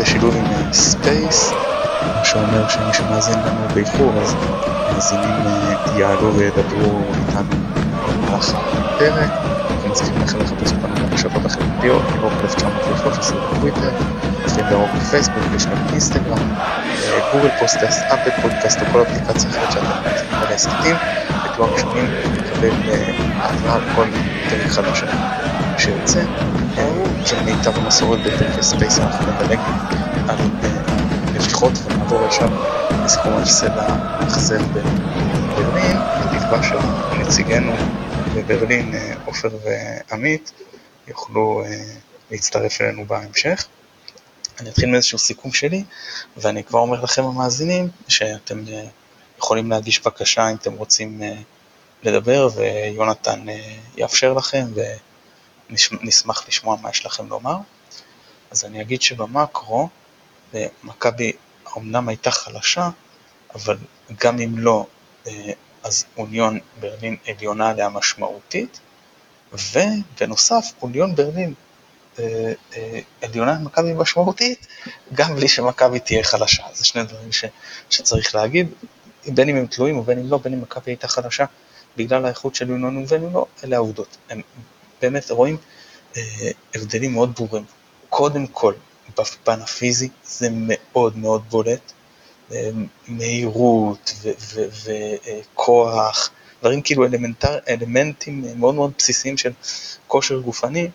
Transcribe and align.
בשילוב 0.00 0.36
עם 0.36 0.72
ספייס, 0.72 1.52
מה 2.16 2.24
שאומר 2.24 2.68
שמי 2.68 2.92
שמאזין 2.92 3.38
לנו 3.40 3.68
באיחור 3.74 4.12
אז 4.22 4.36
מאזינים 4.92 5.34
יעלו 5.96 6.34
וידברו 6.34 7.02
איתנו 7.14 7.56
במהלך 8.06 8.54
הפרק. 8.54 9.30
אתם 9.80 9.92
צריכים 9.92 10.14
לכם 10.22 10.38
לחפש 10.38 10.72
אותנו 10.72 11.08
ברשתות 11.08 11.44
החברתיות, 11.44 12.02
ירוק 12.14 12.32
1913 12.42 13.40
בטוויטר, 13.40 13.90
צריכים 14.46 14.66
ירוק 14.70 14.90
בפייסבוק, 14.94 15.44
יש 15.56 15.66
לנו 15.66 15.88
אינסטגרם, 15.90 16.54
גוגל 17.32 17.50
פודקאסטס, 17.58 18.02
אפל 18.14 18.30
פודקאסט 18.42 18.80
או 18.82 18.86
כל 18.92 19.02
אפליקציה 19.02 19.50
אחרת 19.50 19.70
שאתם 19.70 19.86
רוצים 20.10 20.28
על 20.32 20.46
ההסכתים, 20.52 20.96
ותהיו 21.44 21.64
הראשונים 21.64 22.06
לקבל 22.32 22.70
התראה 23.40 23.74
על 23.74 23.82
כל 23.94 24.06
פרק 24.48 24.66
חדש 24.66 25.04
שיוצא. 25.76 26.20
כמיטב 27.26 27.78
המסורת 27.78 28.20
בפרקי 28.20 28.62
Space 28.62 28.98
אנחנו 28.98 29.32
נדלג 29.32 29.58
על 30.28 30.36
נביחות 31.34 31.72
ונעבור 31.84 32.26
ישר 32.26 32.46
לסיכום 33.04 33.32
ההפסד 33.32 33.78
המאכזב 33.78 34.60
בברלין, 34.72 35.96
בתקווה 35.96 36.60
שנציגינו 36.62 37.72
בברלין, 38.34 38.94
עופר 39.24 39.48
ועמית, 39.64 40.52
יוכלו 41.08 41.62
להצטרף 42.30 42.80
אלינו 42.80 43.04
בהמשך. 43.06 43.66
אני 44.60 44.70
אתחיל 44.70 44.90
מאיזשהו 44.90 45.18
סיכום 45.18 45.52
שלי, 45.52 45.84
ואני 46.36 46.64
כבר 46.64 46.78
אומר 46.78 47.00
לכם 47.00 47.24
המאזינים 47.24 47.88
שאתם 48.08 48.64
יכולים 49.38 49.70
להגיש 49.70 50.02
בקשה 50.04 50.50
אם 50.50 50.56
אתם 50.56 50.72
רוצים 50.72 51.22
לדבר, 52.02 52.48
ויונתן 52.56 53.46
יאפשר 53.96 54.32
לכם, 54.32 54.64
ונשמח 55.70 56.48
לשמוע 56.48 56.76
מה 56.82 56.90
יש 56.90 57.06
לכם 57.06 57.28
לומר. 57.28 57.56
אז 58.50 58.64
אני 58.64 58.82
אגיד 58.82 59.02
שבמקרו, 59.02 59.88
מכבי 60.84 61.32
אמנם 61.76 62.08
הייתה 62.08 62.30
חלשה, 62.30 62.90
אבל 63.54 63.76
גם 64.20 64.40
אם 64.40 64.58
לא, 64.58 64.86
אז 65.82 66.04
אוניון 66.16 66.58
ברלין 66.80 67.16
עליונה 67.26 67.70
עליה 67.70 67.88
משמעותית, 67.88 68.80
ובנוסף 69.52 70.64
אוניון 70.82 71.14
ברלין 71.14 71.54
עליונה 73.22 73.52
למכבי 73.52 73.92
משמעותית, 73.92 74.66
גם 75.12 75.34
בלי 75.34 75.48
שמכבי 75.48 76.00
תהיה 76.00 76.24
חלשה. 76.24 76.62
זה 76.74 76.84
שני 76.84 77.02
דברים 77.02 77.32
ש, 77.32 77.44
שצריך 77.90 78.34
להגיד, 78.34 78.68
בין 79.26 79.48
אם 79.48 79.56
הם 79.56 79.66
תלויים 79.66 79.98
ובין 79.98 80.18
אם 80.18 80.30
לא, 80.30 80.38
בין 80.38 80.52
אם 80.52 80.60
מכבי 80.60 80.90
הייתה 80.90 81.08
חלשה 81.08 81.44
בגלל 81.96 82.24
האיכות 82.26 82.54
של 82.54 82.72
אוניון 82.72 82.96
ובין 82.96 83.24
אם 83.24 83.32
לא, 83.32 83.46
אלה 83.64 83.76
העובדות. 83.76 84.16
הם 84.30 84.42
באמת 85.02 85.30
רואים 85.30 85.56
הבדלים 86.74 87.12
מאוד 87.12 87.34
ברורים. 87.34 87.64
קודם 88.08 88.46
כל, 88.46 88.74
בפן 89.18 89.60
הפיזי 89.60 90.08
זה 90.24 90.48
מאוד 90.52 91.18
מאוד 91.18 91.42
בולט, 91.50 91.92
מהירות 93.08 94.14
וכוח, 94.84 96.30
דברים 96.60 96.82
כאילו 96.82 97.04
אלמנטר, 97.04 97.58
אלמנטים 97.68 98.44
מאוד 98.56 98.74
מאוד 98.74 98.92
בסיסיים 98.98 99.38
של 99.38 99.52
כושר 100.06 100.38
גופני, 100.38 100.88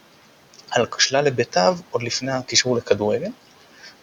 על 0.72 0.86
שלל 0.98 1.26
היבטיו 1.26 1.78
עוד 1.92 2.04
לפני 2.04 2.32
הקישור 2.32 2.76
לכדורגל, 2.78 3.30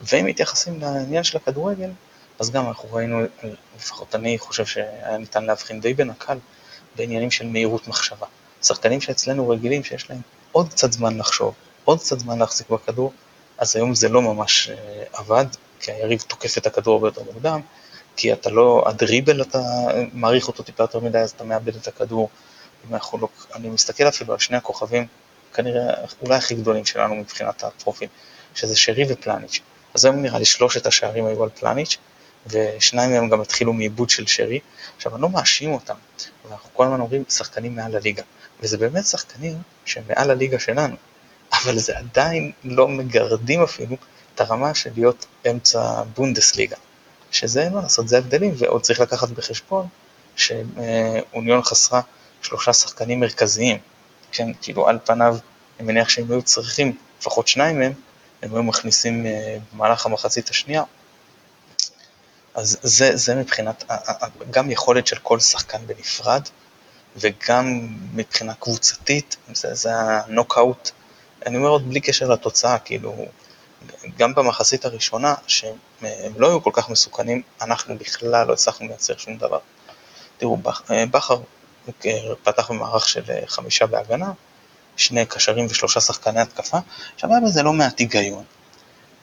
ואם 0.00 0.26
מתייחסים 0.26 0.80
לעניין 0.80 1.24
של 1.24 1.36
הכדורגל, 1.36 1.90
אז 2.38 2.50
גם 2.50 2.68
אנחנו 2.68 2.88
ראינו, 2.92 3.20
לפחות 3.76 4.14
אני 4.14 4.38
חושב 4.38 4.66
שהיה 4.66 5.18
ניתן 5.18 5.44
להבחין 5.44 5.80
די 5.80 5.94
בנקל 5.94 6.38
בעניינים 6.96 7.30
של 7.30 7.46
מהירות 7.46 7.88
מחשבה. 7.88 8.26
שחקנים 8.62 9.00
שאצלנו 9.00 9.48
רגילים 9.48 9.84
שיש 9.84 10.10
להם 10.10 10.20
עוד 10.52 10.68
קצת 10.68 10.92
זמן 10.92 11.18
לחשוב, 11.18 11.54
עוד 11.84 12.00
קצת 12.00 12.18
זמן 12.18 12.38
להחזיק 12.38 12.70
בכדור, 12.70 13.12
אז 13.58 13.76
היום 13.76 13.94
זה 13.94 14.08
לא 14.08 14.22
ממש 14.22 14.70
עבד, 15.12 15.46
כי 15.80 15.92
היריב 15.92 16.20
תוקף 16.20 16.58
את 16.58 16.66
הכדור 16.66 16.94
הרבה 16.94 17.08
יותר 17.08 17.22
מוקדם, 17.22 17.60
כי 18.16 18.32
אתה 18.32 18.50
לא, 18.50 18.84
הדריבל 18.86 19.42
אתה 19.42 19.58
מעריך 20.12 20.48
אותו 20.48 20.62
טיפה 20.62 20.82
יותר 20.82 21.00
מדי, 21.00 21.18
אז 21.18 21.30
אתה 21.30 21.44
מאבד 21.44 21.76
את 21.76 21.88
הכדור. 21.88 22.28
לא, 22.90 23.28
אני 23.54 23.68
מסתכל 23.68 24.08
אפילו 24.08 24.32
על 24.32 24.38
שני 24.38 24.56
הכוכבים, 24.56 25.06
כנראה 25.54 25.94
אולי 26.22 26.36
הכי 26.36 26.54
גדולים 26.54 26.84
שלנו 26.84 27.14
מבחינת 27.14 27.64
הפרופיל, 27.64 28.08
שזה 28.54 28.76
שרי 28.76 29.04
ופלניץ'. 29.08 29.60
אז 29.94 30.04
היום 30.04 30.22
נראה 30.22 30.38
לי 30.38 30.44
שלושת 30.44 30.86
השערים 30.86 31.26
היו 31.26 31.42
על 31.42 31.48
פלניץ', 31.48 31.96
ושניים 32.46 33.10
מהם 33.10 33.28
גם 33.28 33.40
התחילו 33.40 33.72
מעיבוד 33.72 34.10
של 34.10 34.26
שרי. 34.26 34.60
עכשיו, 34.96 35.14
אני 35.14 35.22
לא 35.22 35.28
מאשים 35.28 35.72
אותם, 35.72 35.94
ואנחנו 36.44 36.70
כל 36.72 36.84
הזמן 36.84 37.00
אומרים 37.00 37.24
שחקנים 37.28 37.76
מעל 37.76 37.96
הליגה, 37.96 38.22
וזה 38.62 38.78
באמת 38.78 39.06
שחקנים 39.06 39.62
שהם 39.84 40.04
מעל 40.08 40.30
הליגה 40.30 40.58
שלנו, 40.58 40.96
אבל 41.52 41.78
זה 41.78 41.98
עדיין 41.98 42.52
לא 42.64 42.88
מגרדים 42.88 43.62
אפילו 43.62 43.96
את 44.34 44.40
הרמה 44.40 44.74
של 44.74 44.90
להיות 44.94 45.26
אמצע 45.50 46.02
בונדסליגה, 46.02 46.76
שזה 47.30 47.62
אין 47.62 47.72
מה 47.72 47.82
לעשות, 47.82 48.08
זה 48.08 48.18
הבדלים, 48.18 48.54
ועוד 48.58 48.82
צריך 48.82 49.00
לקחת 49.00 49.28
בחשבון 49.28 49.86
שאוניון 50.36 51.62
חסרה 51.62 52.00
שלושה 52.42 52.72
שחקנים 52.72 53.20
מרכזיים, 53.20 53.78
כן, 54.32 54.48
כאילו 54.62 54.88
על 54.88 54.98
פניו, 55.04 55.36
אני 55.80 55.86
מניח 55.86 56.08
שהם 56.08 56.30
היו 56.30 56.42
צריכים 56.42 56.96
לפחות 57.20 57.48
שניים 57.48 57.78
מהם, 57.78 57.92
הם 58.42 58.54
היו 58.54 58.62
מכניסים 58.62 59.26
במהלך 59.72 60.06
המחצית 60.06 60.50
השנייה. 60.50 60.82
אז 62.54 62.78
זה, 62.82 63.16
זה 63.16 63.34
מבחינת, 63.34 63.84
גם 64.50 64.70
יכולת 64.70 65.06
של 65.06 65.18
כל 65.18 65.40
שחקן 65.40 65.86
בנפרד, 65.86 66.42
וגם 67.16 67.88
מבחינה 68.14 68.54
קבוצתית, 68.54 69.36
זה, 69.54 69.74
זה 69.74 69.90
הנוקאוט, 69.94 70.90
אני 71.46 71.56
אומר 71.56 71.68
עוד 71.68 71.88
בלי 71.88 72.00
קשר 72.00 72.28
לתוצאה, 72.28 72.78
כאילו, 72.78 73.26
גם 74.16 74.34
במחצית 74.34 74.84
הראשונה, 74.84 75.34
שהם 75.46 75.76
לא 76.36 76.48
היו 76.48 76.62
כל 76.62 76.70
כך 76.72 76.90
מסוכנים, 76.90 77.42
אנחנו 77.60 77.98
בכלל 77.98 78.46
לא 78.46 78.52
הצלחנו 78.52 78.86
לייצר 78.86 79.16
שום 79.16 79.36
דבר. 79.36 79.58
תראו, 80.36 80.58
בכר 81.10 81.40
פתח 82.42 82.70
במערך 82.70 83.08
של 83.08 83.22
חמישה 83.46 83.86
בהגנה, 83.86 84.32
שני 84.96 85.26
קשרים 85.26 85.66
ושלושה 85.66 86.00
שחקני 86.00 86.40
התקפה, 86.40 86.78
עכשיו 87.14 87.30
היה 87.30 87.40
בזה 87.40 87.62
לא 87.62 87.72
מעט 87.72 87.98
היגיון. 87.98 88.44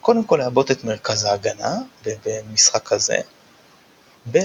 קודם 0.00 0.24
כל 0.24 0.36
לעבות 0.36 0.70
את 0.70 0.84
מרכז 0.84 1.24
ההגנה 1.24 1.76
במשחק 2.24 2.82
כזה, 2.82 3.16
ב' 4.32 4.38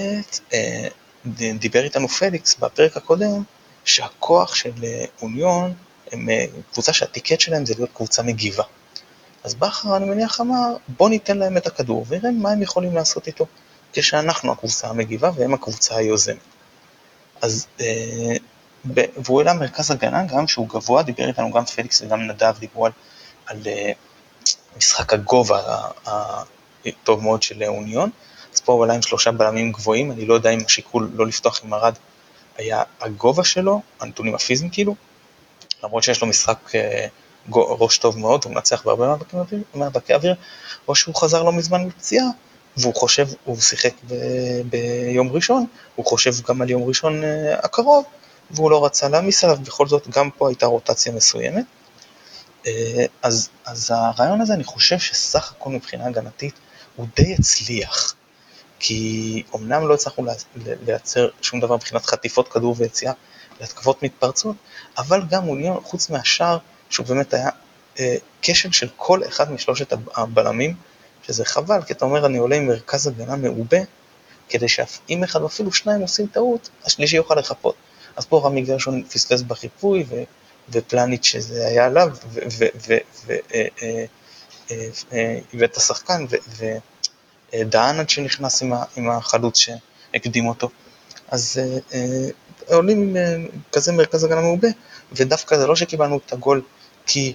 דיבר 1.60 1.84
איתנו 1.84 2.08
פליקס 2.08 2.56
בפרק 2.56 2.98
הקודם, 2.98 3.44
שהכוח 3.86 4.56
של 4.56 4.72
אוניון, 5.22 5.74
הם 6.12 6.30
קבוצה 6.74 6.94
שהטיקט 6.94 7.40
שלהם 7.40 7.66
זה 7.66 7.74
להיות 7.78 7.90
קבוצה 7.94 8.24
מגיבה. 8.24 8.64
אז 9.44 9.56
בכר, 9.56 9.98
אני 9.98 10.06
מניח, 10.06 10.42
אמר, 10.42 10.76
בוא 10.88 11.10
ניתן 11.10 11.38
להם 11.38 11.58
את 11.58 11.68
הכדור 11.68 12.06
ונראה 12.08 12.32
מה 12.32 12.52
הם 12.52 12.62
יכולים 12.62 12.96
לעשות 12.96 13.28
איתו, 13.28 13.46
כשאנחנו 13.94 14.52
הקבוצה 14.52 14.88
המגיבה 14.88 15.32
והם 15.36 15.54
הקבוצה 15.54 15.96
היוזמת. 15.96 16.38
אז, 17.42 17.68
אה, 17.82 18.36
והוא 18.96 19.40
העלה 19.42 19.54
מרכז 19.54 19.92
הגנה 19.92 20.26
גם 20.26 20.48
שהוא 20.48 20.70
גבוה, 20.70 21.04
דיבר 21.04 21.28
איתנו 21.28 21.52
גם 21.52 21.66
פליקס 21.66 22.02
וגם 22.02 22.22
נדב, 22.22 22.54
דיברו 22.60 22.86
על, 22.86 22.92
על 23.46 23.58
אה, 23.68 23.92
משחק 24.78 25.14
הגובה 25.14 25.62
הטוב 26.06 27.24
מאוד 27.24 27.44
של 27.44 27.64
אוניון. 27.64 28.10
הוא 28.74 28.84
עלה 28.84 28.94
עם 28.94 29.02
שלושה 29.02 29.32
בלמים 29.32 29.72
גבוהים, 29.72 30.12
אני 30.12 30.26
לא 30.26 30.34
יודע 30.34 30.50
אם 30.50 30.60
השיקול 30.66 31.12
לא 31.14 31.28
לפתוח 31.28 31.62
עם 31.64 31.74
ארד 31.74 31.94
היה 32.58 32.84
הגובה 33.02 33.44
שלו, 33.44 33.82
הנתונים 34.00 34.36
הפיזיים 34.36 34.70
כאילו, 34.70 34.96
למרות 35.84 36.04
שיש 36.04 36.22
לו 36.22 36.28
משחק 36.28 36.76
אה, 36.76 37.08
ראש 37.54 37.98
טוב 37.98 38.20
מאוד, 38.20 38.42
הוא 38.46 38.54
מנצח 38.54 38.86
בהרבה 38.86 39.16
מאבקי 39.76 40.14
אוויר, 40.14 40.36
או 40.88 40.96
שהוא 40.96 41.16
חזר 41.16 41.44
לא 41.44 41.54
מזמן 41.54 41.84
מפציעה, 41.84 42.26
והוא 42.78 42.96
חושב, 42.96 43.28
הוא 43.44 43.58
שיחק 43.60 43.94
ב- 44.08 44.62
ביום 44.70 45.32
ראשון, 45.32 45.66
הוא 45.96 46.06
חושב 46.06 46.32
גם 46.48 46.62
על 46.62 46.70
יום 46.70 46.84
ראשון 46.84 47.22
uh, 47.22 47.26
הקרוב, 47.66 48.06
והוא 48.52 48.72
לא 48.72 48.86
רצה 48.86 49.10
להעמיס 49.10 49.44
עליו, 49.44 49.58
בכל 49.64 49.88
זאת 49.88 50.08
גם 50.08 50.30
פה 50.32 50.48
הייתה 50.48 50.66
רוטציה 50.66 51.12
מסוימת. 51.14 51.66
Uh, 52.64 52.68
אז, 53.22 53.50
אז 53.66 53.92
הרעיון 53.92 54.42
הזה, 54.42 54.54
אני 54.54 54.64
חושב 54.64 55.00
שסך 55.00 55.52
הכל 55.52 55.70
מבחינה 55.70 56.06
הגנתית 56.06 56.54
הוא 56.96 57.08
די 57.16 57.36
הצליח, 57.40 58.16
כי 58.80 59.44
אמנם 59.56 59.88
לא 59.88 59.94
הצלחנו 59.94 60.26
לייצר 60.86 61.30
שום 61.42 61.60
דבר 61.60 61.76
מבחינת 61.76 62.06
חטיפות 62.06 62.48
כדור 62.48 62.76
ויציאה 62.78 63.14
להתקפות 63.62 64.04
מתפרצות, 64.04 64.56
אבל 64.98 65.22
גם 65.30 65.48
אוניון, 65.48 65.80
חוץ 65.84 66.10
מהשאר, 66.10 66.58
שהוא 66.90 67.06
באמת 67.06 67.34
היה 67.34 67.50
אה, 68.00 68.16
כשל 68.42 68.72
של 68.72 68.88
כל 68.96 69.28
אחד 69.28 69.52
משלושת 69.52 69.94
הבלמים, 70.16 70.76
שזה 71.28 71.46
חבל, 71.46 71.82
כי 71.82 71.94
אתה 71.94 72.06
אומר, 72.06 72.26
אני 72.26 72.38
עולה 72.38 72.56
עם 72.56 72.68
מרכז 72.68 73.08
הגנה 73.08 73.36
מעובה, 73.36 73.78
כדי 74.50 74.68
שאם 74.68 75.24
אחד 75.24 75.42
או 75.42 75.48
אפילו 75.48 75.72
שניים 75.72 76.02
עושים 76.02 76.28
טעות, 76.28 76.70
השלישי 76.86 77.16
יוכל 77.16 77.36
לחפות. 77.36 77.76
אז 78.16 78.26
פה 78.26 78.42
רמי 78.46 78.62
גרשון 78.62 79.04
פספס 79.04 79.42
בחיפוי, 79.42 80.06
ו, 80.10 80.24
ופלניץ' 80.70 81.26
שזה 81.26 81.68
היה 81.68 81.86
עליו, 81.86 82.10
והבאת 85.12 85.72
את 85.72 85.78
השחקן, 85.78 86.26
ודהנד 87.54 88.10
שנכנס 88.10 88.64
עם, 88.64 88.74
עם 88.96 89.10
החלוץ 89.10 89.58
שהקדים 89.58 90.48
אותו. 90.48 90.70
אז 91.28 91.62
עולים 92.68 93.16
עם 93.16 93.48
כזה 93.72 93.92
מרכז 93.92 94.24
הגנה 94.24 94.42
מעובה, 94.42 94.68
ודווקא 95.12 95.58
זה 95.58 95.68
לא 95.68 95.76
שקיבלנו 95.76 96.20
את 96.26 96.34
הגול 96.34 96.62
כי 97.06 97.34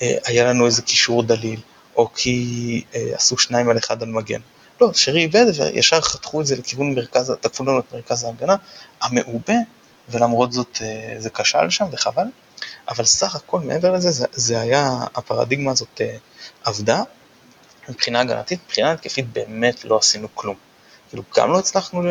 היה 0.00 0.44
לנו 0.44 0.66
איזה 0.66 0.82
קישור 0.82 1.22
דליל, 1.22 1.60
או 1.96 2.12
כי 2.14 2.84
אה, 2.94 3.10
עשו 3.14 3.38
שניים 3.38 3.68
על 3.68 3.78
אחד 3.78 4.02
על 4.02 4.08
מגן. 4.08 4.40
לא, 4.80 4.92
שרי 4.92 5.20
איבד 5.20 5.46
וישר 5.58 6.00
חתכו 6.00 6.40
את 6.40 6.46
זה 6.46 6.56
לכיוון 6.56 6.94
מרכז, 6.94 7.32
תקפו 7.40 7.64
לנו 7.64 7.78
את 7.78 7.94
מרכז 7.94 8.24
ההגנה 8.24 8.56
המעובה, 9.02 9.54
ולמרות 10.08 10.52
זאת 10.52 10.78
אה, 10.82 11.14
זה 11.18 11.30
כשל 11.30 11.70
שם 11.70 11.86
וחבל. 11.92 12.26
אבל 12.88 13.04
סך 13.04 13.34
הכל 13.34 13.60
מעבר 13.60 13.92
לזה, 13.92 14.10
זה, 14.10 14.26
זה 14.32 14.60
היה, 14.60 14.98
הפרדיגמה 15.14 15.70
הזאת 15.70 16.00
אה, 16.00 16.16
עבדה. 16.64 17.02
מבחינה 17.88 18.20
הגנתית, 18.20 18.60
מבחינה 18.66 18.92
התקפית 18.92 19.32
באמת 19.32 19.84
לא 19.84 19.96
עשינו 19.96 20.28
כלום. 20.34 20.56
כאילו 21.08 21.22
גם 21.36 21.52
לא 21.52 21.58
הצלחנו 21.58 22.02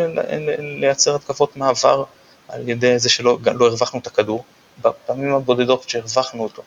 לייצר 0.59 1.15
התקפות 1.15 1.57
מעבר 1.57 2.03
על 2.47 2.69
ידי 2.69 2.99
זה 2.99 3.09
שלא 3.09 3.37
לא 3.45 3.65
הרווחנו 3.67 3.99
את 3.99 4.07
הכדור, 4.07 4.43
בפעמים 4.81 5.33
הבודדות 5.33 5.89
שהרווחנו 5.89 6.43
אותו. 6.43 6.63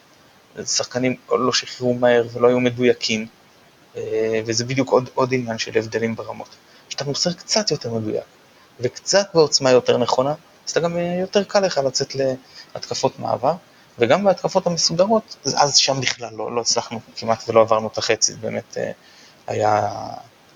שחקנים 0.66 1.16
לא 1.30 1.52
שחררו 1.52 1.94
מהר 1.94 2.24
ולא 2.32 2.48
היו 2.48 2.60
מדויקים, 2.60 3.26
אה, 3.96 4.40
וזה 4.46 4.64
בדיוק 4.64 4.88
עוד, 4.88 5.10
עוד 5.14 5.34
עניין 5.34 5.58
של 5.58 5.78
הבדלים 5.78 6.16
ברמות. 6.16 6.48
כשאתה 6.88 7.04
מוסר 7.04 7.32
קצת 7.32 7.70
יותר 7.70 7.92
מדויק 7.94 8.24
וקצת 8.80 9.26
בעוצמה 9.34 9.70
יותר 9.70 9.96
נכונה, 9.96 10.34
אז 10.66 10.70
אתה 10.70 10.80
גם 10.80 10.96
אה, 10.96 11.16
יותר 11.20 11.44
קל 11.44 11.60
לך 11.60 11.80
לצאת 11.86 12.14
להתקפות 12.74 13.18
מעבר, 13.18 13.54
וגם 13.98 14.24
בהתקפות 14.24 14.66
המסודרות, 14.66 15.36
אז 15.44 15.76
שם 15.76 16.00
בכלל 16.00 16.30
לא, 16.32 16.54
לא 16.54 16.60
הצלחנו 16.60 17.00
כמעט 17.16 17.48
ולא 17.48 17.60
עברנו 17.60 17.88
את 17.88 17.98
החצי, 17.98 18.32
זה 18.32 18.38
באמת 18.38 18.78
אה, 18.78 18.90
היה 19.46 19.90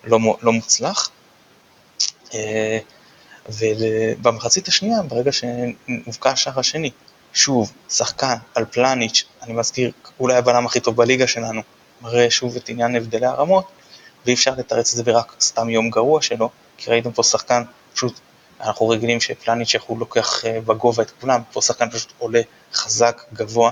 לא, 0.04 0.18
לא 0.42 0.52
מוצלח. 0.52 1.10
ובמחצית 3.48 4.68
השנייה, 4.68 5.02
ברגע 5.02 5.30
שהובקע 5.32 6.30
השער 6.30 6.60
השני, 6.60 6.90
שוב, 7.32 7.72
שחקן 7.88 8.34
על 8.54 8.64
פלניץ', 8.64 9.24
אני 9.42 9.52
מזכיר, 9.52 9.92
אולי 10.20 10.36
הבלם 10.36 10.66
הכי 10.66 10.80
טוב 10.80 10.96
בליגה 10.96 11.26
שלנו, 11.26 11.62
מראה 12.00 12.30
שוב 12.30 12.56
את 12.56 12.68
עניין 12.68 12.96
הבדלי 12.96 13.26
הרמות, 13.26 13.64
ואי 14.24 14.34
אפשר 14.34 14.54
לתרץ 14.58 14.90
את 14.90 14.96
זה 14.96 15.02
ברק 15.02 15.36
סתם 15.40 15.70
יום 15.70 15.90
גרוע 15.90 16.22
שלו, 16.22 16.50
כי 16.76 16.90
ראיתם 16.90 17.12
פה 17.12 17.22
שחקן, 17.22 17.62
פשוט, 17.94 18.20
אנחנו 18.60 18.88
רגילים 18.88 19.20
שפלניץ' 19.20 19.74
איך 19.74 19.82
הוא 19.82 19.98
לוקח 19.98 20.44
אה, 20.44 20.60
בגובה 20.60 21.02
את 21.02 21.10
כולם, 21.20 21.40
פה 21.52 21.60
שחקן 21.62 21.90
פשוט 21.90 22.12
עולה 22.18 22.40
חזק, 22.72 23.22
גבוה, 23.32 23.70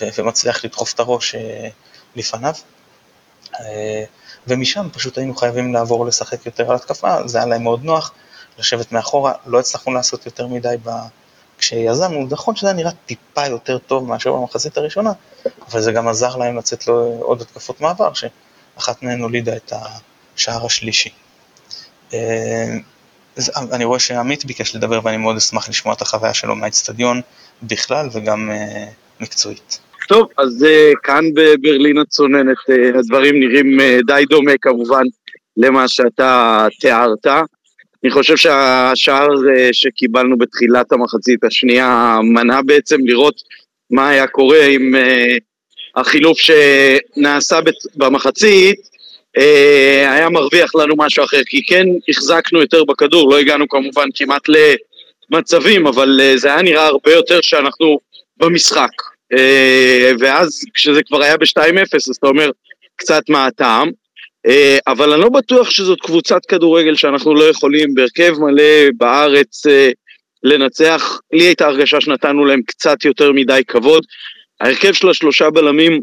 ומצליח 0.00 0.64
לדחוף 0.64 0.94
את 0.94 1.00
הראש 1.00 1.34
אה, 1.34 1.68
לפניו. 2.16 2.54
אה, 3.60 4.04
ומשם 4.46 4.88
פשוט 4.92 5.18
היינו 5.18 5.34
חייבים 5.34 5.74
לעבור 5.74 6.06
לשחק 6.06 6.46
יותר 6.46 6.70
על 6.70 6.76
התקפה, 6.76 7.28
זה 7.28 7.38
היה 7.38 7.46
להם 7.46 7.62
מאוד 7.62 7.84
נוח, 7.84 8.12
לשבת 8.58 8.92
מאחורה, 8.92 9.32
לא 9.46 9.60
הצלחנו 9.60 9.92
לעשות 9.92 10.26
יותר 10.26 10.46
מדי 10.46 10.76
ב... 10.84 10.90
כשיזמנו, 11.58 12.26
נכון 12.30 12.56
שזה 12.56 12.66
היה 12.66 12.76
נראה 12.76 12.90
טיפה 13.06 13.46
יותר 13.46 13.78
טוב 13.78 14.08
מאשר 14.08 14.32
במחצית 14.32 14.76
הראשונה, 14.76 15.12
אבל 15.70 15.80
זה 15.80 15.92
גם 15.92 16.08
עזר 16.08 16.36
להם 16.36 16.56
לצאת 16.56 16.86
לו 16.86 17.18
עוד 17.20 17.40
התקפות 17.40 17.80
מעבר, 17.80 18.10
שאחת 18.12 19.02
מהן 19.02 19.20
הולידה 19.20 19.56
את 19.56 19.72
השער 20.36 20.66
השלישי. 20.66 21.10
אה, 23.38 23.62
אני 23.72 23.84
רואה 23.84 23.98
שעמית 23.98 24.44
ביקש 24.44 24.76
לדבר 24.76 25.00
ואני 25.04 25.16
מאוד 25.16 25.36
אשמח 25.36 25.68
לשמוע 25.68 25.94
את 25.94 26.02
החוויה 26.02 26.34
שלו 26.34 26.56
מהאצטדיון 26.56 27.20
בכלל 27.62 28.06
וגם 28.12 28.50
אה, 28.50 28.86
מקצועית. 29.20 29.80
טוב, 30.08 30.28
אז 30.38 30.64
אה, 30.64 30.92
כאן 31.02 31.24
בברלין 31.34 31.98
הצוננת 31.98 32.56
הדברים 32.98 33.40
נראים 33.40 33.78
די 34.06 34.24
דומה 34.30 34.52
כמובן 34.60 35.02
למה 35.56 35.88
שאתה 35.88 36.66
תיארת. 36.80 37.26
אני 38.04 38.10
חושב 38.12 38.36
שהשער 38.36 39.28
שקיבלנו 39.72 40.38
בתחילת 40.38 40.92
המחצית 40.92 41.44
השנייה 41.44 42.18
מנע 42.22 42.60
בעצם 42.62 42.96
לראות 43.04 43.34
מה 43.90 44.08
היה 44.08 44.26
קורה 44.26 44.66
עם 44.66 44.94
החילוף 45.96 46.38
שנעשה 46.38 47.58
במחצית, 47.96 48.93
היה 50.08 50.28
מרוויח 50.28 50.74
לנו 50.74 50.94
משהו 50.98 51.24
אחר, 51.24 51.40
כי 51.46 51.66
כן 51.66 51.86
החזקנו 52.08 52.60
יותר 52.60 52.84
בכדור, 52.84 53.30
לא 53.30 53.38
הגענו 53.38 53.68
כמובן 53.68 54.08
כמעט 54.14 54.42
למצבים, 55.30 55.86
אבל 55.86 56.20
uh, 56.20 56.38
זה 56.38 56.52
היה 56.52 56.62
נראה 56.62 56.86
הרבה 56.86 57.12
יותר 57.12 57.40
שאנחנו 57.40 57.98
במשחק. 58.36 58.90
Uh, 59.34 60.16
ואז 60.18 60.64
כשזה 60.74 61.02
כבר 61.02 61.22
היה 61.22 61.36
ב-2-0, 61.36 61.96
אז 61.96 62.16
אתה 62.18 62.26
אומר, 62.26 62.50
קצת 62.96 63.22
מה 63.28 63.46
הטעם. 63.46 63.90
אה, 64.46 64.78
אבל 64.86 65.12
אני 65.12 65.20
לא 65.20 65.28
בטוח 65.28 65.70
שזאת 65.70 66.00
קבוצת 66.00 66.46
כדורגל 66.46 66.94
שאנחנו 66.94 67.34
לא 67.34 67.44
יכולים 67.44 67.94
בהרכב 67.94 68.34
מלא 68.38 68.90
בארץ 68.96 69.66
אה, 69.66 69.90
לנצח. 70.42 71.20
לי 71.32 71.44
הייתה 71.44 71.66
הרגשה 71.66 72.00
שנתנו 72.00 72.44
להם 72.44 72.62
קצת 72.66 73.04
יותר 73.04 73.32
מדי 73.32 73.62
כבוד. 73.68 74.04
ההרכב 74.60 74.92
של 74.92 75.08
השלושה 75.08 75.50
בלמים, 75.50 75.92
אה, 75.92 75.98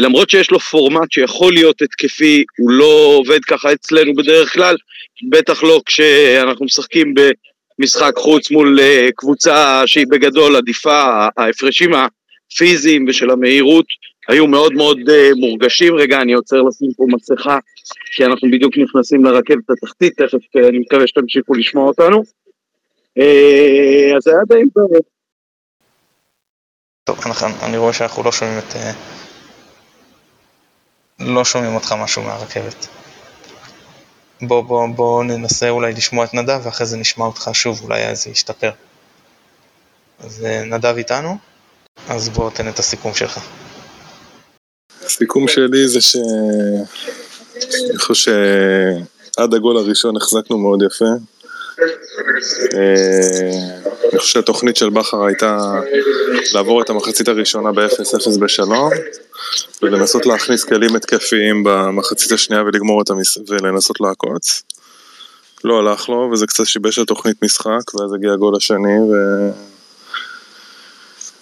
למרות 0.00 0.30
שיש 0.30 0.50
לו 0.50 0.60
פורמט 0.60 1.12
שיכול 1.12 1.52
להיות 1.52 1.82
התקפי, 1.82 2.44
הוא 2.58 2.70
לא 2.70 3.14
עובד 3.18 3.44
ככה 3.44 3.72
אצלנו 3.72 4.14
בדרך 4.14 4.52
כלל, 4.52 4.76
בטח 5.30 5.62
לא 5.62 5.80
כשאנחנו 5.86 6.64
משחקים 6.64 7.14
במשחק 7.78 8.12
חוץ 8.16 8.50
מול 8.50 8.78
קבוצה 9.16 9.82
שהיא 9.86 10.06
בגדול 10.10 10.56
עדיפה, 10.56 11.28
ההפרשים 11.36 11.90
הפיזיים 11.94 13.04
ושל 13.08 13.30
המהירות 13.30 13.86
היו 14.28 14.46
מאוד 14.46 14.72
מאוד 14.72 14.98
uh, 14.98 15.40
מורגשים. 15.40 15.94
רגע, 15.94 16.20
אני 16.20 16.32
עוצר 16.32 16.62
לשים 16.62 16.90
פה 16.96 17.04
מסכה, 17.08 17.58
כי 18.16 18.24
אנחנו 18.24 18.50
בדיוק 18.50 18.78
נכנסים 18.78 19.24
לרכבת 19.24 19.70
התחתית, 19.70 20.20
תכף 20.22 20.56
אני 20.68 20.78
מקווה 20.78 21.06
שתמשיכו 21.06 21.54
לשמוע 21.54 21.88
אותנו. 21.88 22.22
אז 24.16 24.26
היה 24.26 24.38
די 24.48 24.62
טוב. 27.04 27.18
אני 27.62 27.76
רואה 27.76 27.92
שאנחנו 27.92 28.22
לא 28.24 28.32
שומעים 28.32 28.58
את... 28.58 28.74
לא 31.20 31.44
שומעים 31.44 31.74
אותך 31.74 31.92
משהו 31.92 32.22
מהרכבת. 32.22 32.86
בוא, 34.42 34.60
בוא, 34.60 34.88
בוא 34.96 35.24
ננסה 35.24 35.68
אולי 35.70 35.92
לשמוע 35.92 36.24
את 36.24 36.34
נדב, 36.34 36.60
ואחרי 36.62 36.86
זה 36.86 36.96
נשמע 36.96 37.24
אותך 37.24 37.50
שוב, 37.52 37.80
אולי 37.82 38.16
זה 38.16 38.30
ישתפר. 38.30 38.70
אז 40.18 40.46
נדב 40.66 40.96
איתנו? 40.96 41.36
אז 42.08 42.28
בוא 42.28 42.50
תן 42.50 42.68
את 42.68 42.78
הסיכום 42.78 43.14
שלך. 43.14 43.40
הסיכום 45.04 45.48
שלי 45.48 45.88
זה 45.88 46.00
ש... 46.00 46.16
אני 47.90 47.98
חושב 47.98 48.32
שעד 49.36 49.54
הגול 49.54 49.76
הראשון 49.76 50.16
החזקנו 50.16 50.58
מאוד 50.58 50.82
יפה. 50.82 51.04
אה, 52.74 53.38
אני 54.10 54.18
חושב 54.18 54.32
שהתוכנית 54.32 54.76
של 54.76 54.90
בכר 54.90 55.24
הייתה 55.24 55.80
לעבור 56.54 56.82
את 56.82 56.90
המחצית 56.90 57.28
הראשונה 57.28 57.72
ב-0-0 57.72 58.40
בשלום 58.40 58.90
ולנסות 59.82 60.26
להכניס 60.26 60.64
כלים 60.64 60.96
התקפיים 60.96 61.64
במחצית 61.64 62.32
השנייה 62.32 62.62
ולגמור 62.62 63.02
את 63.02 63.10
המס... 63.10 63.38
ולנסות 63.48 64.00
לעקוץ. 64.00 64.62
לא 65.64 65.78
הלך 65.78 66.08
לו 66.08 66.30
וזה 66.32 66.46
קצת 66.46 66.66
שיבש 66.66 66.98
לתוכנית 66.98 67.42
משחק 67.44 67.94
ואז 67.94 68.12
הגיע 68.14 68.32
הגול 68.32 68.56
השני 68.56 68.98
ו... 69.00 69.14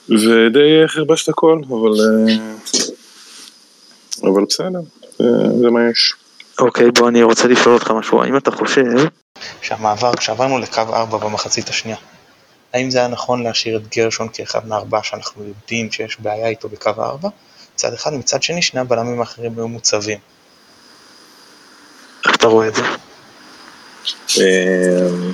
ודי 0.09 0.83
חרבש 0.87 1.23
את 1.23 1.29
הכל, 1.29 1.59
אבל 1.69 2.01
אה, 2.01 2.37
אבל 4.23 4.45
בסדר, 4.49 4.81
זה 5.61 5.71
מה 5.71 5.91
יש. 5.91 6.15
אוקיי, 6.59 6.91
בוא, 6.91 7.09
אני 7.09 7.23
רוצה 7.23 7.49
לשאול 7.49 7.75
אותך 7.75 7.91
משהו. 7.91 8.23
האם 8.23 8.37
אתה 8.37 8.51
חושב 8.51 8.85
כשעברנו 10.17 10.59
לקו 10.59 10.81
4 10.81 11.19
במחצית 11.19 11.69
השנייה, 11.69 11.97
האם 12.75 12.91
זה 12.91 12.99
היה 12.99 13.09
נכון 13.09 13.43
להשאיר 13.43 13.77
את 13.77 13.97
גרשון 13.97 14.29
כאחד 14.33 14.69
מהארבעה 14.69 15.03
שאנחנו 15.03 15.45
יודעים 15.45 15.93
שיש 15.93 16.21
בעיה 16.21 16.49
איתו 16.49 16.69
בקו 16.69 16.91
4? 16.99 17.29
מצד 17.75 17.93
אחד, 17.93 18.15
מצד 18.15 18.43
שני, 18.43 18.63
שני 18.63 18.81
הבלמים 18.81 19.21
האחרים 19.21 19.53
היו 19.57 19.69
מוצבים. 19.69 20.19
איך 22.27 22.37
אתה 22.37 22.47
רואה 22.47 22.69
את 22.69 22.75
זה? 22.75 22.83
אמ, 24.37 25.33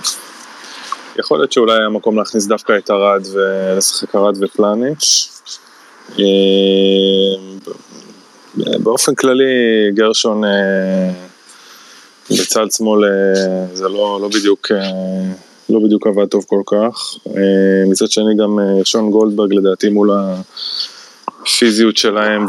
יכול 1.18 1.38
להיות 1.38 1.52
שאולי 1.52 1.72
היה 1.72 1.88
מקום 1.88 2.18
להכניס 2.18 2.46
דווקא 2.46 2.72
את 2.78 2.90
ארד 2.90 3.26
ולשחק 3.32 4.14
ארד 4.14 4.42
ופלניץ'. 4.42 5.28
אמ, 6.18 7.58
באופן 8.54 9.14
כללי 9.14 9.44
גרשון 9.94 10.44
אה, 10.44 11.10
בצד 12.30 12.66
שמאל 12.70 13.04
אה, 13.04 13.66
זה 13.74 13.88
לא, 13.88 14.18
לא 14.22 14.28
בדיוק 14.28 14.68
אה, 14.70 15.32
לא 15.68 15.80
בדיוק 15.84 16.06
עבד 16.06 16.26
טוב 16.26 16.44
כל 16.46 16.62
כך. 16.66 17.14
מצד 17.86 18.10
שני 18.10 18.36
גם 18.38 18.58
שון 18.84 19.10
גולדברג 19.10 19.52
לדעתי 19.52 19.88
מול 19.88 20.10
הפיזיות 21.42 21.96
שלהם 21.96 22.46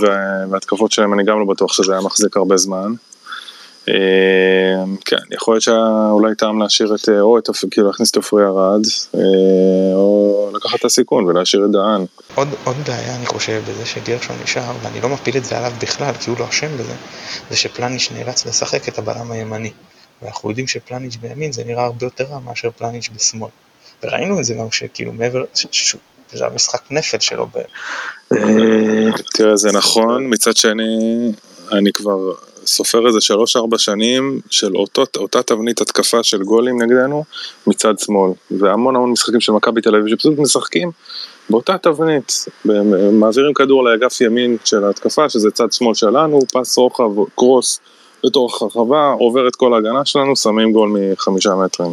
וההתקפות 0.51 0.91
שלהם 0.91 1.13
אני 1.13 1.23
גם 1.23 1.39
לא 1.39 1.45
בטוח 1.45 1.73
שזה 1.73 1.91
היה 1.91 2.01
מחזיק 2.01 2.37
הרבה 2.37 2.57
זמן. 2.57 2.93
אמ, 3.87 4.95
כן, 5.05 5.17
יכול 5.31 5.53
להיות 5.53 5.63
שאולי 5.63 6.35
טעם 6.35 6.61
להשאיר 6.61 6.95
את, 6.95 7.09
או 7.09 7.37
את, 7.37 7.49
כאילו 7.71 7.87
להכניס 7.87 8.11
את 8.11 8.15
עופרי 8.15 8.43
ארד, 8.43 8.81
אה, 9.15 9.19
או 9.95 10.49
לקחת 10.55 10.79
את 10.79 10.85
הסיכון 10.85 11.25
ולהשאיר 11.25 11.65
את 11.65 11.71
דהן. 11.71 12.05
עוד, 12.35 12.47
עוד 12.63 12.75
בעיה 12.87 13.15
אני 13.15 13.25
חושב 13.25 13.61
בזה 13.69 13.85
שגרשון 13.85 14.35
נשאר, 14.43 14.73
ואני 14.83 15.01
לא 15.01 15.09
מפיל 15.09 15.37
את 15.37 15.45
זה 15.45 15.57
עליו 15.57 15.71
בכלל, 15.81 16.13
כי 16.13 16.29
הוא 16.29 16.39
לא 16.39 16.49
אשם 16.49 16.77
בזה, 16.77 16.93
זה 17.49 17.55
שפלניץ' 17.55 18.09
נאלץ 18.15 18.45
לשחק 18.45 18.89
את 18.89 18.97
הבלם 18.97 19.31
הימני. 19.31 19.71
ואנחנו 20.21 20.49
יודעים 20.49 20.67
שפלניץ' 20.67 21.15
בימין 21.15 21.51
זה 21.51 21.63
נראה 21.63 21.85
הרבה 21.85 22.05
יותר 22.05 22.23
רע 22.23 22.39
מאשר 22.39 22.69
פלניץ' 22.77 23.09
בשמאל. 23.15 23.49
וראינו 24.03 24.39
את 24.39 24.45
זה 24.45 24.53
גם 24.53 24.71
שכאילו 24.71 25.13
מעבר, 25.13 25.43
זה 26.33 26.45
המשחק 26.45 26.81
נפל 26.91 27.19
שלו. 27.19 27.47
אה, 28.33 29.11
תראה, 29.33 29.55
זה 29.55 29.71
נכון, 29.71 30.33
מצד 30.33 30.57
שני, 30.57 31.31
אני 31.71 31.91
כבר 31.93 32.31
סופר 32.65 33.07
איזה 33.07 33.21
שלוש-ארבע 33.21 33.77
שנים 33.77 34.39
של 34.49 34.75
אותו, 34.75 35.03
אותה 35.17 35.43
תבנית 35.43 35.81
התקפה 35.81 36.23
של 36.23 36.43
גולים 36.43 36.81
נגדנו 36.81 37.23
מצד 37.67 37.99
שמאל. 37.99 38.31
והמון 38.51 38.95
המון 38.95 39.11
משחקים 39.11 39.41
של 39.41 39.51
מכבי 39.51 39.81
תל 39.81 39.95
אביב 39.95 40.07
שפשוט 40.07 40.39
משחקים 40.39 40.91
באותה 41.49 41.77
תבנית. 41.77 42.45
מעבירים 43.11 43.53
כדור 43.53 43.83
לאגף 43.83 44.21
ימין 44.21 44.57
של 44.65 44.83
ההתקפה, 44.83 45.29
שזה 45.29 45.51
צד 45.51 45.71
שמאל 45.71 45.93
שלנו, 45.93 46.39
פס 46.53 46.77
רוחב, 46.77 47.11
קרוס 47.35 47.79
לתוך 48.23 48.61
הרחבה, 48.61 49.15
עובר 49.19 49.47
את 49.47 49.55
כל 49.55 49.73
ההגנה 49.73 50.05
שלנו, 50.05 50.35
שמים 50.35 50.71
גול 50.71 50.89
מחמישה 50.93 51.55
מטרים. 51.55 51.91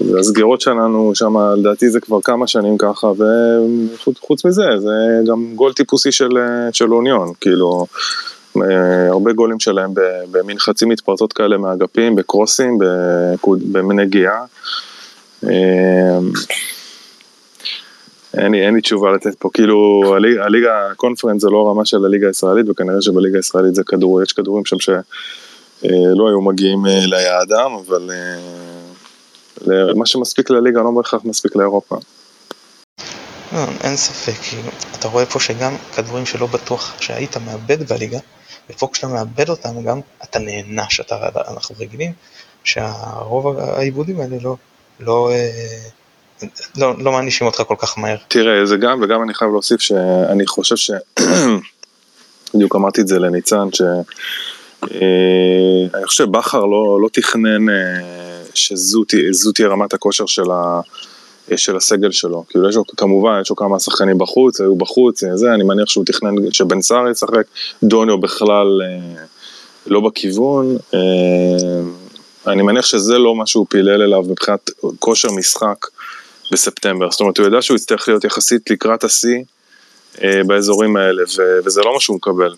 והסגירות 0.00 0.60
שלנו 0.60 1.12
שם, 1.14 1.36
לדעתי 1.58 1.90
זה 1.90 2.00
כבר 2.00 2.20
כמה 2.20 2.46
שנים 2.46 2.78
ככה, 2.78 3.06
וחוץ 3.06 4.44
מזה, 4.44 4.78
זה 4.78 4.90
גם 5.26 5.54
גול 5.54 5.72
טיפוסי 5.72 6.12
של, 6.12 6.30
של 6.72 6.94
אוניון, 6.94 7.32
כאילו, 7.40 7.86
הרבה 9.10 9.32
גולים 9.32 9.60
שלהם 9.60 9.90
במין 10.30 10.58
חצי 10.58 10.84
מתפרצות 10.84 11.32
כאלה 11.32 11.58
מהאגפים, 11.58 12.16
בקרוסים, 12.16 12.78
במנגיעה. 13.72 14.44
אין 18.34 18.52
לי, 18.52 18.66
אין 18.66 18.74
לי 18.74 18.80
תשובה 18.80 19.12
לתת 19.12 19.34
פה, 19.38 19.50
כאילו 19.54 20.02
הליגה, 20.16 20.44
הליגה 20.44 20.90
הקונפרנס 20.92 21.42
זה 21.42 21.50
לא 21.50 21.70
רמה 21.70 21.84
של 21.84 22.04
הליגה 22.04 22.26
הישראלית 22.26 22.68
וכנראה 22.68 23.02
שבליגה 23.02 23.38
הישראלית 23.38 23.74
זה 23.74 23.82
כדור, 23.84 24.22
יש 24.22 24.32
כדורים 24.32 24.64
שם 24.64 24.78
שלא 24.78 26.28
היו 26.28 26.40
מגיעים 26.40 26.84
ליעדם, 26.86 27.70
אבל 27.86 28.10
מה 29.94 30.06
שמספיק 30.06 30.50
לליגה 30.50 30.82
לא 30.82 30.90
בהכרח 30.90 31.24
מספיק 31.24 31.56
לאירופה. 31.56 31.96
לא, 33.52 33.58
אין 33.80 33.96
ספק, 33.96 34.40
כאילו, 34.42 34.68
אתה 34.98 35.08
רואה 35.08 35.26
פה 35.26 35.40
שגם 35.40 35.76
כדורים 35.96 36.26
שלא 36.26 36.46
בטוח 36.46 36.94
שהיית 37.00 37.36
מאבד 37.36 37.92
בליגה, 37.92 38.18
ופה 38.70 38.88
כשאתה 38.92 39.06
מאבד 39.06 39.48
אותם 39.48 39.82
גם, 39.82 40.00
אתה 40.24 40.38
נענש, 40.38 41.00
אנחנו 41.48 41.74
רגילים 41.78 42.12
שהרוב 42.64 43.58
העיבודים 43.58 44.20
האלה 44.20 44.36
לא, 44.42 44.56
לא, 45.00 45.30
לא, 46.76 46.94
לא 46.98 47.12
מענישים 47.12 47.46
אותך 47.46 47.62
כל 47.68 47.74
כך 47.78 47.98
מהר. 47.98 48.16
תראה, 48.28 48.66
זה 48.66 48.76
גם, 48.76 49.02
וגם 49.02 49.22
אני 49.22 49.34
חייב 49.34 49.50
להוסיף 49.50 49.80
שאני 49.80 50.46
חושב 50.46 50.76
ש... 50.76 50.90
בדיוק 52.54 52.76
אמרתי 52.76 53.00
את 53.00 53.08
זה 53.08 53.18
לניצן, 53.18 53.68
ש... 53.72 53.82
אני 55.94 56.06
חושב 56.06 56.24
שבכר 56.24 56.60
לא, 56.60 56.98
לא 57.02 57.08
תכנן 57.12 57.66
שזו 58.54 59.04
תהיה 59.54 59.68
רמת 59.68 59.94
הכושר 59.94 60.26
של, 60.26 60.50
ה, 60.50 60.80
של 61.56 61.76
הסגל 61.76 62.10
שלו. 62.10 62.44
כאילו 62.48 62.68
יש 62.68 62.76
לו, 62.76 62.84
כמובן, 62.96 63.38
יש 63.42 63.50
לו 63.50 63.56
כמה 63.56 63.80
שחקנים 63.80 64.18
בחוץ, 64.18 64.60
היו 64.60 64.76
בחוץ, 64.76 65.24
זה, 65.34 65.54
אני 65.54 65.64
מניח 65.64 65.88
שהוא 65.88 66.04
תכנן 66.04 66.34
שבן 66.52 66.82
סער 66.82 67.08
ישחק, 67.08 67.46
דוניו 67.82 68.18
בכלל 68.18 68.80
אה, 68.82 69.24
לא 69.86 70.00
בכיוון. 70.00 70.76
אה, 70.94 71.00
אני 72.46 72.62
מניח 72.62 72.86
שזה 72.86 73.18
לא 73.18 73.36
מה 73.36 73.46
שהוא 73.46 73.66
פילל 73.68 74.02
אליו 74.02 74.22
מבחינת 74.22 74.70
כושר 74.98 75.28
משחק 75.30 75.86
בספטמבר. 76.52 77.10
זאת 77.10 77.20
אומרת, 77.20 77.38
הוא 77.38 77.46
יודע 77.46 77.62
שהוא 77.62 77.76
יצטרך 77.76 78.08
להיות 78.08 78.24
יחסית 78.24 78.70
לקראת 78.70 79.04
השיא 79.04 79.42
אה, 80.22 80.40
באזורים 80.46 80.96
האלה, 80.96 81.22
וזה 81.64 81.80
לא 81.80 81.94
מה 81.94 82.00
שהוא 82.00 82.16
מקבל. 82.16 82.54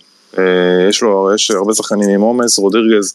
יש 0.89 1.03
לו, 1.03 1.31
יש 1.35 1.51
הרבה 1.51 1.75
שחקנים 1.75 2.09
עם 2.09 2.21
עומס, 2.21 2.59
רודריגז 2.59 3.15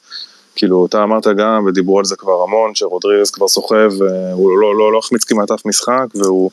כאילו, 0.57 0.85
אתה 0.85 1.03
אמרת 1.03 1.27
גם, 1.27 1.65
ודיברו 1.67 1.99
על 1.99 2.05
זה 2.05 2.15
כבר 2.15 2.43
המון, 2.43 2.75
שרודריגז 2.75 3.31
כבר 3.31 3.47
סוחב, 3.47 3.91
הוא 4.33 4.57
לא, 4.57 4.75
לא, 4.75 4.91
לא 4.91 4.97
החמיץ 4.97 5.23
כמעט 5.23 5.51
אף 5.51 5.65
משחק, 5.65 6.05
והוא, 6.15 6.51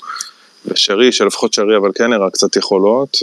ושרי, 0.66 1.12
שלפחות 1.12 1.52
שרי, 1.52 1.76
אבל 1.76 1.90
כן 1.94 2.12
הראה 2.12 2.30
קצת 2.30 2.56
יכולות, 2.56 3.16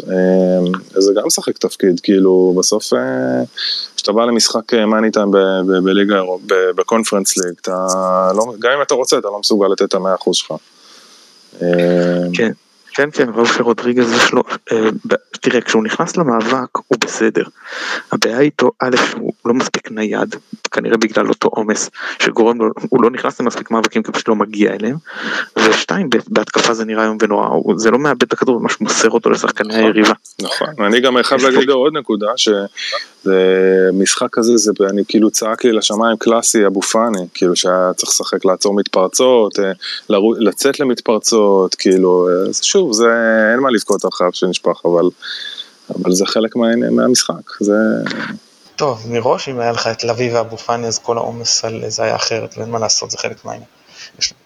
זה 0.90 1.14
גם 1.16 1.28
משחק 1.28 1.58
תפקיד, 1.58 2.00
כאילו, 2.00 2.54
בסוף, 2.58 2.94
כשאתה 3.96 4.12
בא 4.12 4.26
למשחק 4.26 4.74
מאני 4.74 5.12
טיים 5.12 5.32
בליגה, 5.84 6.22
בקונפרנס 6.76 7.38
ליג, 7.38 7.54
אתה 7.62 7.88
לא, 8.36 8.54
גם 8.60 8.72
אם 8.72 8.82
אתה 8.82 8.94
רוצה, 8.94 9.18
אתה 9.18 9.28
לא 9.28 9.40
מסוגל 9.40 9.68
לתת 9.68 9.82
את 9.82 9.94
המאה 9.94 10.16
אחוז 10.16 10.36
שלך. 10.36 10.54
כן. 12.34 12.52
כן, 12.94 13.10
כן, 13.12 13.30
ראו 13.36 13.46
שרודריגז 13.46 14.12
יש 14.14 14.32
לו, 14.32 14.44
אה, 14.72 14.90
תראה, 15.32 15.62
כשהוא 15.62 15.84
נכנס 15.84 16.18
למאבק 16.18 16.78
הוא 16.88 16.98
בסדר. 17.00 17.44
הבעיה 18.12 18.40
איתו, 18.40 18.72
א', 18.80 18.96
שהוא 19.42 19.50
לא 19.50 19.54
מספיק 19.54 19.92
נייד, 19.92 20.36
כנראה 20.72 20.98
בגלל 20.98 21.30
אותו 21.30 21.48
עומס 21.48 21.90
שגורם 22.20 22.58
לו, 22.58 22.70
הוא 22.90 23.04
לא 23.04 23.10
נכנס 23.10 23.42
למספיק 23.42 23.72
מאבקים 23.72 24.04
כי 24.04 24.12
פשוט 24.12 24.28
לא 24.28 24.36
מגיע 24.36 24.74
אליהם. 24.74 24.98
ושתיים, 25.58 26.10
בהתקפה 26.28 26.74
זה 26.74 26.86
נראה 26.86 27.04
איום 27.04 27.18
ונורא, 27.22 27.48
זה 27.76 27.92
לא 27.92 28.00
מאבד 28.00 28.24
את 28.24 28.34
הכדור, 28.34 28.60
ממש 28.60 28.82
מוסר 28.82 29.10
אותו 29.10 29.30
לשחקני 29.30 29.76
היריבה. 29.76 30.14
נכון, 30.42 30.68
ואני 30.78 31.00
גם 31.00 31.24
חייב 31.24 31.42
להגיד 31.42 31.70
עוד 31.70 31.98
נקודה, 31.98 32.28
שזה 32.38 33.30
משחק 33.94 34.28
כזה, 34.32 34.58
זה 34.58 34.72
אני 34.90 35.02
כאילו 35.08 35.32
צעק 35.32 35.66
לי 35.66 35.72
לשמיים 35.72 36.18
קלאסי 36.18 36.66
אבו 36.66 36.82
פאני, 36.82 37.28
כאילו 37.34 37.56
שהיה 37.56 37.92
צריך 37.96 38.10
לשחק 38.10 38.46
לעצור 38.46 38.76
מתפרצות, 38.76 39.60
לצאת 40.40 40.80
למתפרצות, 40.80 41.76
כאילו, 41.76 42.28
שוב. 42.62 42.82
שוב, 42.82 42.94
זה 42.94 43.06
אין 43.52 43.60
מה 43.60 43.72
לבכות 43.72 44.06
על 44.06 44.12
חייו 44.12 44.30
שנשפך, 44.34 44.82
אבל, 44.86 45.10
אבל 45.96 46.12
זה 46.12 46.26
חלק 46.26 46.56
מה, 46.56 46.76
מהמשחק, 46.92 47.52
זה... 47.60 47.74
טוב, 48.82 49.08
מראש 49.10 49.50
אם 49.50 49.60
היה 49.60 49.72
לך 49.72 49.88
את 49.88 50.04
לביא 50.04 50.36
ואבו 50.36 50.58
פאני 50.58 50.88
אז 50.88 51.00
כל 51.00 51.18
העומס 51.18 51.66
על 51.66 51.90
זה 51.90 52.04
היה 52.04 52.16
אחרת, 52.16 52.58
ואין 52.58 52.70
מה 52.70 52.80
לעשות, 52.80 53.12
זה 53.12 53.18
חלק 53.18 53.46
מהעניין. 53.46 53.68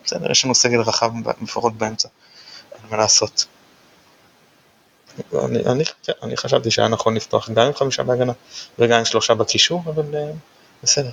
בסדר, 0.06 0.32
יש 0.32 0.46
לנו 0.46 0.56
סגל 0.56 0.82
רחב 0.82 1.12
לפחות 1.42 1.74
באמצע, 1.74 2.10
אין 2.74 2.82
מה 2.92 2.98
לעשות. 2.98 3.46
אני, 5.34 5.66
אני, 5.66 5.84
כן, 6.04 6.14
אני 6.24 6.38
חשבתי 6.38 6.72
שהיה 6.72 6.88
נכון 6.88 7.16
לפתוח 7.16 7.50
גם 7.50 7.66
עם 7.66 7.74
חמישה 7.74 8.04
בהגנה 8.04 8.34
וגם 8.80 9.00
עם 9.00 9.06
שלושה 9.06 9.34
בקישור, 9.34 9.84
אבל 9.86 10.04
uh, 10.04 10.36
בסדר. 10.84 11.12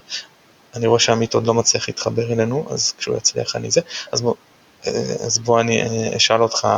אני 0.75 0.87
רואה 0.87 1.01
שעמית 1.01 1.35
עוד 1.35 1.47
לא 1.47 1.55
מצליח 1.55 1.89
להתחבר 1.89 2.33
אלינו, 2.33 2.67
אז 2.71 2.93
כשהוא 2.99 3.17
יצליח 3.17 3.57
אני 3.57 3.71
זה. 3.71 3.81
אז 4.13 4.21
בוא, 4.21 4.35
אה, 4.87 4.91
אז 5.27 5.39
בוא 5.39 5.61
אני 5.61 5.83
אה, 5.83 6.17
אשאל 6.17 6.43
אותך 6.43 6.69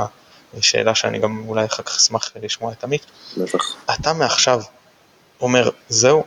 שאלה 0.61 0.95
שאני 0.95 1.19
גם 1.19 1.45
אולי 1.49 1.65
אחר 1.65 1.83
כך 1.83 1.97
אשמח 1.97 2.33
לשמוע 2.43 2.73
את 2.73 2.85
עמית. 2.85 3.07
בטח. 3.37 3.77
אתה 3.95 4.13
מעכשיו 4.13 4.63
אומר, 5.41 5.71
זהו, 5.89 6.25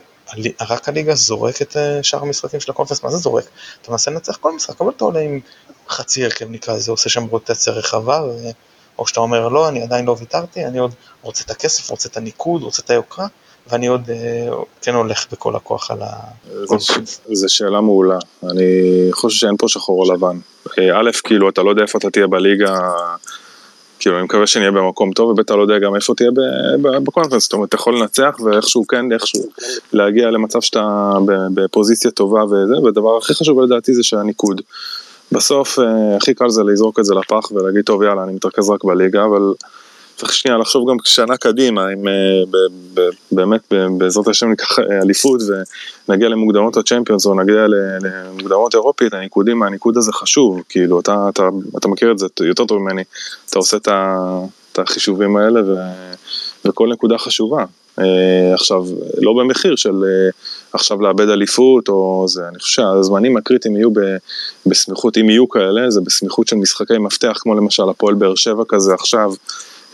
רק 0.60 0.88
הליגה 0.88 1.14
זורק 1.14 1.62
את 1.62 1.76
אה, 1.76 2.02
שאר 2.02 2.22
המשחקים 2.22 2.60
של 2.60 2.70
הקונפרנס, 2.70 3.02
מה 3.02 3.10
זה 3.10 3.16
זורק? 3.16 3.44
אתה 3.82 3.90
מנסה 3.90 4.10
לנצח 4.10 4.36
כל 4.36 4.52
משחק, 4.52 4.80
אבל 4.80 4.90
אתה 4.96 5.04
עולה 5.04 5.20
עם 5.20 5.40
חצי 5.88 6.24
הרכב 6.24 6.50
נקרא 6.50 6.74
לזה, 6.74 6.90
עושה 6.90 7.08
שם 7.08 7.24
רוטציה 7.24 7.72
רחבה, 7.72 8.22
ו... 8.24 8.50
או 8.98 9.06
שאתה 9.06 9.20
אומר 9.20 9.48
לא, 9.48 9.68
אני 9.68 9.82
עדיין 9.82 10.04
לא 10.04 10.16
ויתרתי, 10.18 10.64
אני 10.64 10.78
עוד 10.78 10.94
רוצה 11.22 11.44
את 11.44 11.50
הכסף, 11.50 11.90
רוצה 11.90 12.08
את 12.08 12.16
הניקוד, 12.16 12.62
רוצה 12.62 12.82
את 12.84 12.90
היוקרה, 12.90 13.26
ואני 13.70 13.86
עוד 13.86 14.10
אה, 14.10 14.48
כן 14.82 14.94
הולך 14.94 15.26
בכל 15.32 15.56
הכוח 15.56 15.90
על 15.90 16.02
ה... 16.02 16.10
זו 17.32 17.48
שאלה 17.48 17.80
מעולה, 17.80 18.18
אני 18.42 19.08
חושב 19.12 19.38
שאין 19.38 19.56
פה 19.56 19.68
שחור 19.68 20.02
או 20.02 20.12
לבן. 20.14 20.38
אה, 20.78 21.00
א', 21.00 21.10
כאילו, 21.24 21.48
אתה 21.48 21.62
לא 21.62 21.70
יודע 21.70 21.82
איפה 21.82 21.98
אתה 21.98 22.10
תהיה 22.10 22.26
בליגה 22.26 22.90
כאילו, 23.98 24.16
אני 24.16 24.24
מקווה 24.24 24.46
שנהיה 24.46 24.70
במקום 24.70 25.12
טוב, 25.12 25.30
ובטח 25.30 25.54
לא 25.54 25.62
יודע 25.62 25.78
גם 25.78 25.94
איפה 25.94 26.14
תהיה 26.14 26.30
בקונפרנס, 26.82 27.42
זאת 27.42 27.52
אומרת, 27.52 27.68
אתה 27.68 27.76
יכול 27.76 27.98
לנצח 27.98 28.36
ואיכשהו 28.44 28.86
כן, 28.86 29.12
איכשהו 29.12 29.42
להגיע 29.92 30.30
למצב 30.30 30.60
שאתה 30.60 31.12
בפוזיציה 31.54 32.10
טובה 32.10 32.44
וזה, 32.44 32.78
והדבר 32.84 33.16
הכי 33.16 33.34
חשוב 33.34 33.60
לדעתי 33.60 33.94
זה 33.94 34.02
שהניקוד. 34.02 34.60
בסוף, 35.32 35.78
אה, 35.78 36.16
הכי 36.16 36.34
קל 36.34 36.48
זה 36.48 36.62
לזרוק 36.62 36.98
את 36.98 37.04
זה 37.04 37.14
לפח 37.14 37.52
ולהגיד, 37.52 37.84
טוב, 37.84 38.02
יאללה, 38.02 38.24
אני 38.24 38.32
מתרכז 38.32 38.70
רק 38.70 38.84
בליגה, 38.84 39.24
אבל 39.24 39.52
צריך 40.18 40.34
שנייה 40.34 40.58
לחשוב 40.58 40.90
גם 40.90 40.96
שנה 41.04 41.36
קדימה, 41.36 41.92
אם 41.92 42.08
אה, 42.08 43.02
באמת 43.32 43.60
בעזרת 43.98 44.28
השם 44.28 44.48
ניקח 44.48 44.78
אה, 44.78 45.02
אליפות 45.02 45.40
ונגיע 46.08 46.28
למוקדמות 46.28 46.76
הצ'מפיונס 46.76 47.26
או 47.26 47.34
נגיע 47.34 47.66
למוקדמות 48.00 48.74
אירופית, 48.74 49.14
הניקודים, 49.14 49.62
הניקוד 49.62 49.96
הזה 49.96 50.12
חשוב, 50.12 50.62
כאילו 50.68 51.00
אתה, 51.00 51.26
אתה, 51.28 51.48
אתה 51.78 51.88
מכיר 51.88 52.12
את 52.12 52.18
זה 52.18 52.26
יותר 52.40 52.64
טוב 52.64 52.78
ממני, 52.78 53.02
אתה 53.50 53.58
עושה 53.58 53.76
את 53.76 54.78
החישובים 54.78 55.36
האלה 55.36 55.60
ו, 55.60 55.74
וכל 56.64 56.88
נקודה 56.88 57.18
חשובה. 57.18 57.64
אה, 57.98 58.54
עכשיו, 58.54 58.84
לא 59.18 59.32
במחיר 59.32 59.76
של 59.76 59.94
עכשיו 60.72 61.02
לאבד 61.02 61.28
אליפות 61.28 61.88
או 61.88 62.24
זה, 62.28 62.48
אני 62.48 62.58
חושב 62.58 62.82
שהזמנים 62.82 63.36
הקריטיים 63.36 63.76
יהיו 63.76 63.90
בסמיכות, 64.66 65.18
אם 65.18 65.30
יהיו 65.30 65.48
כאלה, 65.48 65.90
זה 65.90 66.00
בסמיכות 66.00 66.48
של 66.48 66.56
משחקי 66.56 66.98
מפתח, 66.98 67.38
כמו 67.40 67.54
למשל 67.54 67.88
הפועל 67.88 68.14
באר 68.14 68.34
שבע 68.34 68.62
כזה 68.68 68.94
עכשיו. 68.94 69.32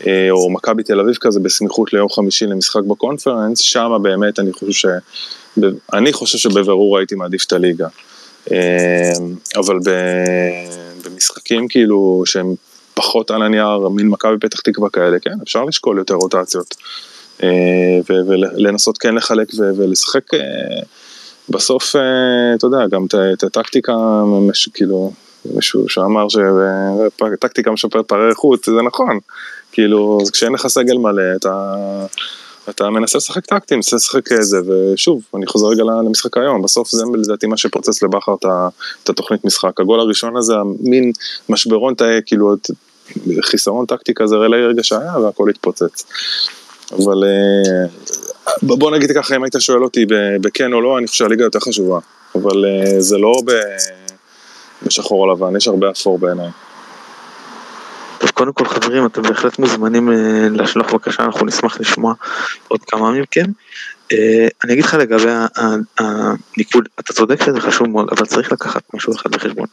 אה, 0.07 0.27
או 0.31 0.49
מכבי 0.49 0.83
תל 0.83 0.99
אביב 0.99 1.15
כזה 1.21 1.39
בסמיכות 1.39 1.93
ליום 1.93 2.09
חמישי 2.09 2.45
למשחק 2.45 2.83
בקונפרנס, 2.83 3.59
שם 3.59 3.91
באמת 4.01 4.39
אני 4.39 4.53
חושב 4.53 4.71
ש... 4.71 4.85
אני 5.93 6.13
חושב 6.13 6.37
שבבירור 6.37 6.97
הייתי 6.97 7.15
מעדיף 7.15 7.45
את 7.45 7.53
הליגה. 7.53 7.87
אה, 8.51 9.11
אבל 9.55 9.79
במשחקים 11.05 11.67
כאילו 11.67 12.23
שהם 12.25 12.55
פחות 12.93 13.31
על 13.31 13.41
הנייר, 13.41 13.89
מין 13.89 14.07
מכבי 14.07 14.37
פתח 14.39 14.59
תקווה 14.59 14.89
כאלה, 14.89 15.19
כן, 15.19 15.35
אפשר 15.43 15.65
לשקול 15.65 15.97
יותר 15.97 16.13
רוטציות. 16.13 16.75
אה, 17.43 17.99
ולנסות 18.07 18.97
כן 18.97 19.15
לחלק 19.15 19.47
ולשחק 19.77 20.23
בסוף, 21.49 21.95
אתה 22.55 22.67
יודע, 22.67 22.87
גם 22.87 23.05
את 23.33 23.43
הטקטיקה, 23.43 23.93
כאילו, 24.73 25.11
מישהו 25.45 25.89
שאמר 25.89 26.27
שטקטיקה 26.29 27.71
משפרת 27.71 28.07
פערי 28.07 28.29
איכות, 28.29 28.63
זה 28.63 28.81
נכון. 28.87 29.19
כאילו, 29.75 30.19
כשאין 30.31 30.53
לך 30.53 30.67
סגל 30.67 30.97
מלא, 30.97 31.23
אתה 31.35 31.75
אתה 32.69 32.89
מנסה 32.89 33.17
לשחק 33.17 33.45
טקטי, 33.45 33.75
מנסה 33.75 33.95
לשחק 33.95 34.31
איזה, 34.31 34.57
ושוב, 34.67 35.21
אני 35.35 35.47
חוזר 35.47 35.67
רגע 35.67 35.83
למשחק 35.83 36.37
היום, 36.37 36.61
בסוף 36.61 36.91
זה 36.91 37.03
לדעתי 37.17 37.47
מה 37.47 37.57
שפוצץ 37.57 38.03
לבכר 38.03 38.35
את 39.03 39.09
התוכנית 39.09 39.45
משחק. 39.45 39.79
הגול 39.79 39.99
הראשון 39.99 40.37
הזה, 40.37 40.53
מין 40.79 41.11
משברון, 41.49 41.93
כאילו, 42.25 42.55
חיסרון 43.41 43.85
טקטי 43.85 44.13
כזה 44.15 44.35
רגע 44.35 44.83
שהיה, 44.83 45.19
והכל 45.19 45.49
התפוצץ. 45.49 46.05
אבל 46.91 47.23
אה, 47.23 47.87
בוא 48.61 48.91
נגיד 48.91 49.11
ככה, 49.11 49.35
אם 49.35 49.43
היית 49.43 49.55
שואל 49.59 49.83
אותי 49.83 50.05
בכן 50.41 50.73
או 50.73 50.81
לא, 50.81 50.97
אני 50.97 51.07
חושב 51.07 51.17
שהליגה 51.17 51.43
יותר 51.43 51.59
חשובה. 51.59 51.99
אבל 52.35 52.65
אה, 52.65 53.01
זה 53.01 53.17
לא 53.17 53.41
בשחור 54.83 55.27
או 55.27 55.33
לבן, 55.33 55.55
יש 55.55 55.67
הרבה 55.67 55.91
אפור 55.91 56.19
בעיניי. 56.19 56.49
טוב, 58.19 58.29
קודם 58.29 58.53
כל 58.53 58.65
חברים, 58.65 59.05
אתם 59.05 59.21
בהחלט 59.21 59.59
מוזמנים 59.59 60.11
אה, 60.11 60.47
לשלוח 60.51 60.93
בבקשה, 60.93 61.23
אנחנו 61.23 61.45
נשמח 61.45 61.79
לשמוע 61.79 62.13
עוד 62.67 62.79
כמה 62.83 63.11
מכם. 63.11 63.45
אני 64.63 64.73
אגיד 64.73 64.85
לך 64.85 64.93
לגבי 64.93 65.31
הניקוד, 65.99 66.89
אתה 66.99 67.13
צודק 67.13 67.43
שזה 67.45 67.61
חשוב 67.61 67.87
מאוד, 67.87 68.09
אבל 68.11 68.25
צריך 68.25 68.51
לקחת 68.51 68.83
משהו 68.93 69.15
אחד 69.15 69.31
בחשבון. 69.31 69.65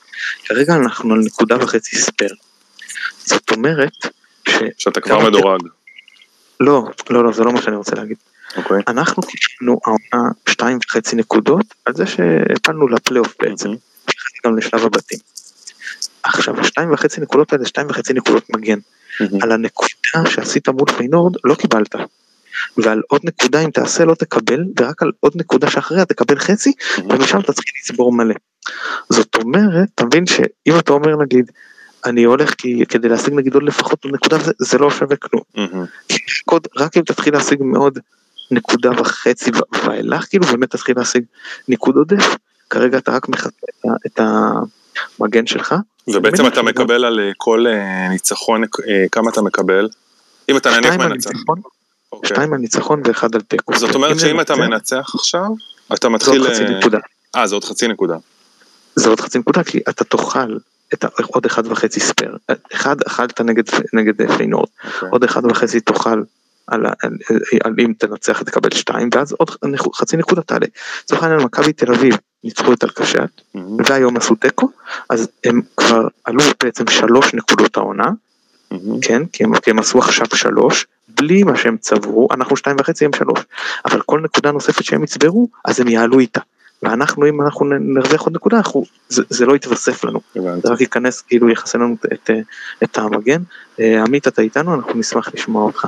כרגע 0.45 0.75
אנחנו 0.75 1.15
על 1.15 1.21
נקודה 1.21 1.57
וחצי 1.61 1.97
spare. 1.97 2.35
זאת 3.25 3.51
אומרת 3.51 3.93
ש... 4.49 4.53
שאתה 4.79 5.01
כבר 5.01 5.19
מדורג. 5.19 5.61
לא, 6.61 6.85
לא, 7.11 7.25
לא, 7.25 7.33
זה 7.33 7.45
לא 7.45 7.53
מה 7.53 7.63
שאני 7.63 7.77
רוצה 7.77 7.97
להגיד. 7.97 8.17
אוקיי. 8.57 8.83
אנחנו 8.89 9.23
קיבלנו 9.23 9.81
העונה 9.85 10.31
שתיים 10.49 10.79
וחצי 10.89 11.17
נקודות 11.17 11.67
על 11.85 11.95
זה 11.95 12.07
שהעפלנו 12.07 12.89
לפלייאוף 12.89 13.35
בעצם, 13.41 13.69
גם 14.47 14.59
לשלב 14.59 14.85
הבתים. 14.85 15.19
עכשיו, 16.25 16.61
השתיים 16.61 16.93
וחצי 16.93 17.21
נקודות 17.21 17.53
האלה, 17.53 17.67
שתיים 17.67 17.87
וחצי 17.91 18.13
נקודות 18.13 18.51
מגן. 18.51 18.79
על 19.43 19.53
הנקודה 19.53 20.31
שעשית 20.31 20.69
מול 20.69 20.91
פיינורד 20.97 21.37
לא 21.45 21.55
קיבלת. 21.55 21.95
ועל 22.77 23.03
עוד 23.09 23.21
נקודה 23.25 23.61
אם 23.61 23.71
תעשה 23.71 24.05
לא 24.05 24.15
תקבל, 24.15 24.65
ורק 24.81 25.03
על 25.03 25.13
עוד 25.21 25.33
נקודה 25.37 25.71
שאחריה 25.71 26.05
תקבל 26.05 26.39
חצי, 26.39 26.73
ומשם 26.99 27.41
אתה 27.41 27.53
צריך 27.53 27.67
לצבור 27.81 28.13
מלא. 28.13 28.35
זאת 29.11 29.37
אומרת, 29.37 29.89
אתה 29.95 30.05
מבין 30.05 30.27
שאם 30.27 30.79
אתה 30.79 30.93
אומר 30.93 31.17
נגיד, 31.17 31.51
אני 32.05 32.25
הולך 32.25 32.55
כי 32.55 32.85
כדי 32.89 33.09
להשיג 33.09 33.35
נגיד 33.35 33.55
עוד 33.55 33.63
לפחות 33.63 34.07
נקודה 34.07 34.39
זה, 34.39 34.53
זה 34.59 34.79
לא 34.79 34.91
שווה 34.91 35.17
כלום. 35.17 35.43
Mm-hmm. 35.57 36.55
רק 36.77 36.97
אם 36.97 37.03
תתחיל 37.03 37.35
להשיג 37.35 37.63
מאוד 37.63 37.99
נקודה 38.51 38.91
וחצי 39.01 39.51
ואילך 39.85 40.25
כאילו 40.29 40.47
באמת 40.47 40.71
תתחיל 40.71 40.95
להשיג 40.99 41.25
ניקוד 41.69 41.97
עודף, 41.97 42.37
כרגע 42.71 42.99
אתה 42.99 43.13
רק 43.13 43.29
מחטא 43.29 43.67
את 44.07 44.21
המגן 45.21 45.47
שלך. 45.47 45.75
ובעצם 46.09 46.47
אתה 46.47 46.63
מקבל 46.63 47.05
על 47.05 47.21
אה, 47.21 47.31
כל 47.37 47.67
אה, 47.67 48.09
ניצחון, 48.09 48.65
אה, 48.65 49.05
כמה 49.13 49.31
אתה 49.31 49.43
מקבל? 49.43 49.89
אם 50.49 50.57
אתה 50.57 50.71
נניח 50.71 50.95
מנצח. 50.95 51.31
אוקיי. 52.13 52.29
שתיים 52.29 52.53
על 52.53 52.59
ניצחון 52.59 53.03
ואחד 53.05 53.35
על 53.35 53.41
תיקו. 53.41 53.77
זאת 53.77 53.95
אומרת 53.95 54.21
שאם 54.21 54.41
אתה 54.41 54.57
מנצח 54.57 55.11
עכשיו, 55.15 55.49
אתה 55.95 56.09
מתחיל... 56.09 56.43
זה 56.43 56.49
עוד 56.49 56.55
חצי 56.55 56.65
נקודה. 56.65 56.99
אה, 57.37 57.47
זה 57.47 57.55
עוד 57.55 57.65
חצי 57.65 57.89
נקודה. 57.89 58.17
זה 58.97 59.09
עוד 59.09 59.21
חצי 59.21 59.39
נקודה 59.39 59.65
כי 59.65 59.81
אתה 59.89 60.05
תאכל 60.05 60.57
את 60.95 61.05
עוד 61.27 61.47
אחד 61.47 61.67
וחצי 61.67 62.01
spare. 62.01 62.37
אחד 62.73 62.97
אכלת 63.07 63.41
נגד, 63.93 64.37
פיינורד. 64.37 64.69
אוקיי. 64.85 65.09
עוד 65.13 65.25
אחד 65.25 65.45
וחצי 65.45 65.81
תאכל 65.81 66.23
על, 66.73 66.87
על, 67.03 67.13
על 67.65 67.75
אם 67.79 67.93
תנצח 67.99 68.43
תקבל 68.43 68.71
שתיים, 68.75 69.09
ואז 69.15 69.33
עוד 69.33 69.51
חצי 69.95 70.17
נקודה 70.17 70.43
תעלה. 70.43 70.67
לצורך 71.05 71.23
העניין 71.23 71.41
מכבי 71.41 71.73
תל 71.73 71.93
אביב 71.93 72.17
ניצחו 72.45 72.73
את 72.73 72.85
אלשקרט, 72.85 73.19
mm-hmm. 73.21 73.59
והיום 73.87 74.17
עשו 74.17 74.35
תיקו, 74.35 74.71
אז 75.09 75.29
הם 75.45 75.61
כבר 75.77 76.09
עלו 76.25 76.43
בעצם 76.63 76.87
שלוש 76.87 77.35
נקודות 77.35 77.77
העונה, 77.77 78.07
mm-hmm. 78.07 78.77
כן, 79.03 79.23
כי 79.33 79.45
הם, 79.45 79.55
כי 79.61 79.71
הם 79.71 79.79
עשו 79.79 79.99
עכשיו 79.99 80.27
שלוש, 80.35 80.87
בלי 81.09 81.43
מה 81.43 81.57
שהם 81.57 81.77
צברו, 81.77 82.29
אנחנו 82.31 82.57
שתיים 82.57 82.77
וחצי 82.81 83.05
הם 83.05 83.11
שלוש, 83.17 83.41
אבל 83.85 84.01
כל 84.01 84.21
נקודה 84.21 84.53
נוספת 84.53 84.85
שהם 84.85 85.05
יצברו, 85.05 85.49
אז 85.65 85.81
הם 85.81 85.89
יעלו 85.89 86.19
איתה. 86.19 86.41
ואנחנו 86.83 87.29
אם 87.29 87.43
אנחנו 87.43 87.67
נרוויח 87.81 88.21
עוד 88.21 88.35
נקודה 88.35 88.57
אנחנו, 88.57 88.85
זה, 89.09 89.23
זה 89.31 89.47
לא 89.47 89.57
יתווסף 89.57 90.05
לנו, 90.05 90.21
זה 90.35 90.69
רק 90.73 90.81
ייכנס 90.81 91.21
כאילו 91.21 91.51
יחסה 91.51 91.79
לנו 91.79 91.97
את, 92.05 92.13
את, 92.13 92.31
את 92.85 92.99
המגן. 92.99 93.43
אה, 93.81 94.03
עמית 94.03 94.29
אתה 94.29 94.43
איתנו 94.43 94.75
אנחנו 94.75 94.99
נשמח 94.99 95.35
לשמוע 95.35 95.65
אותך. 95.65 95.87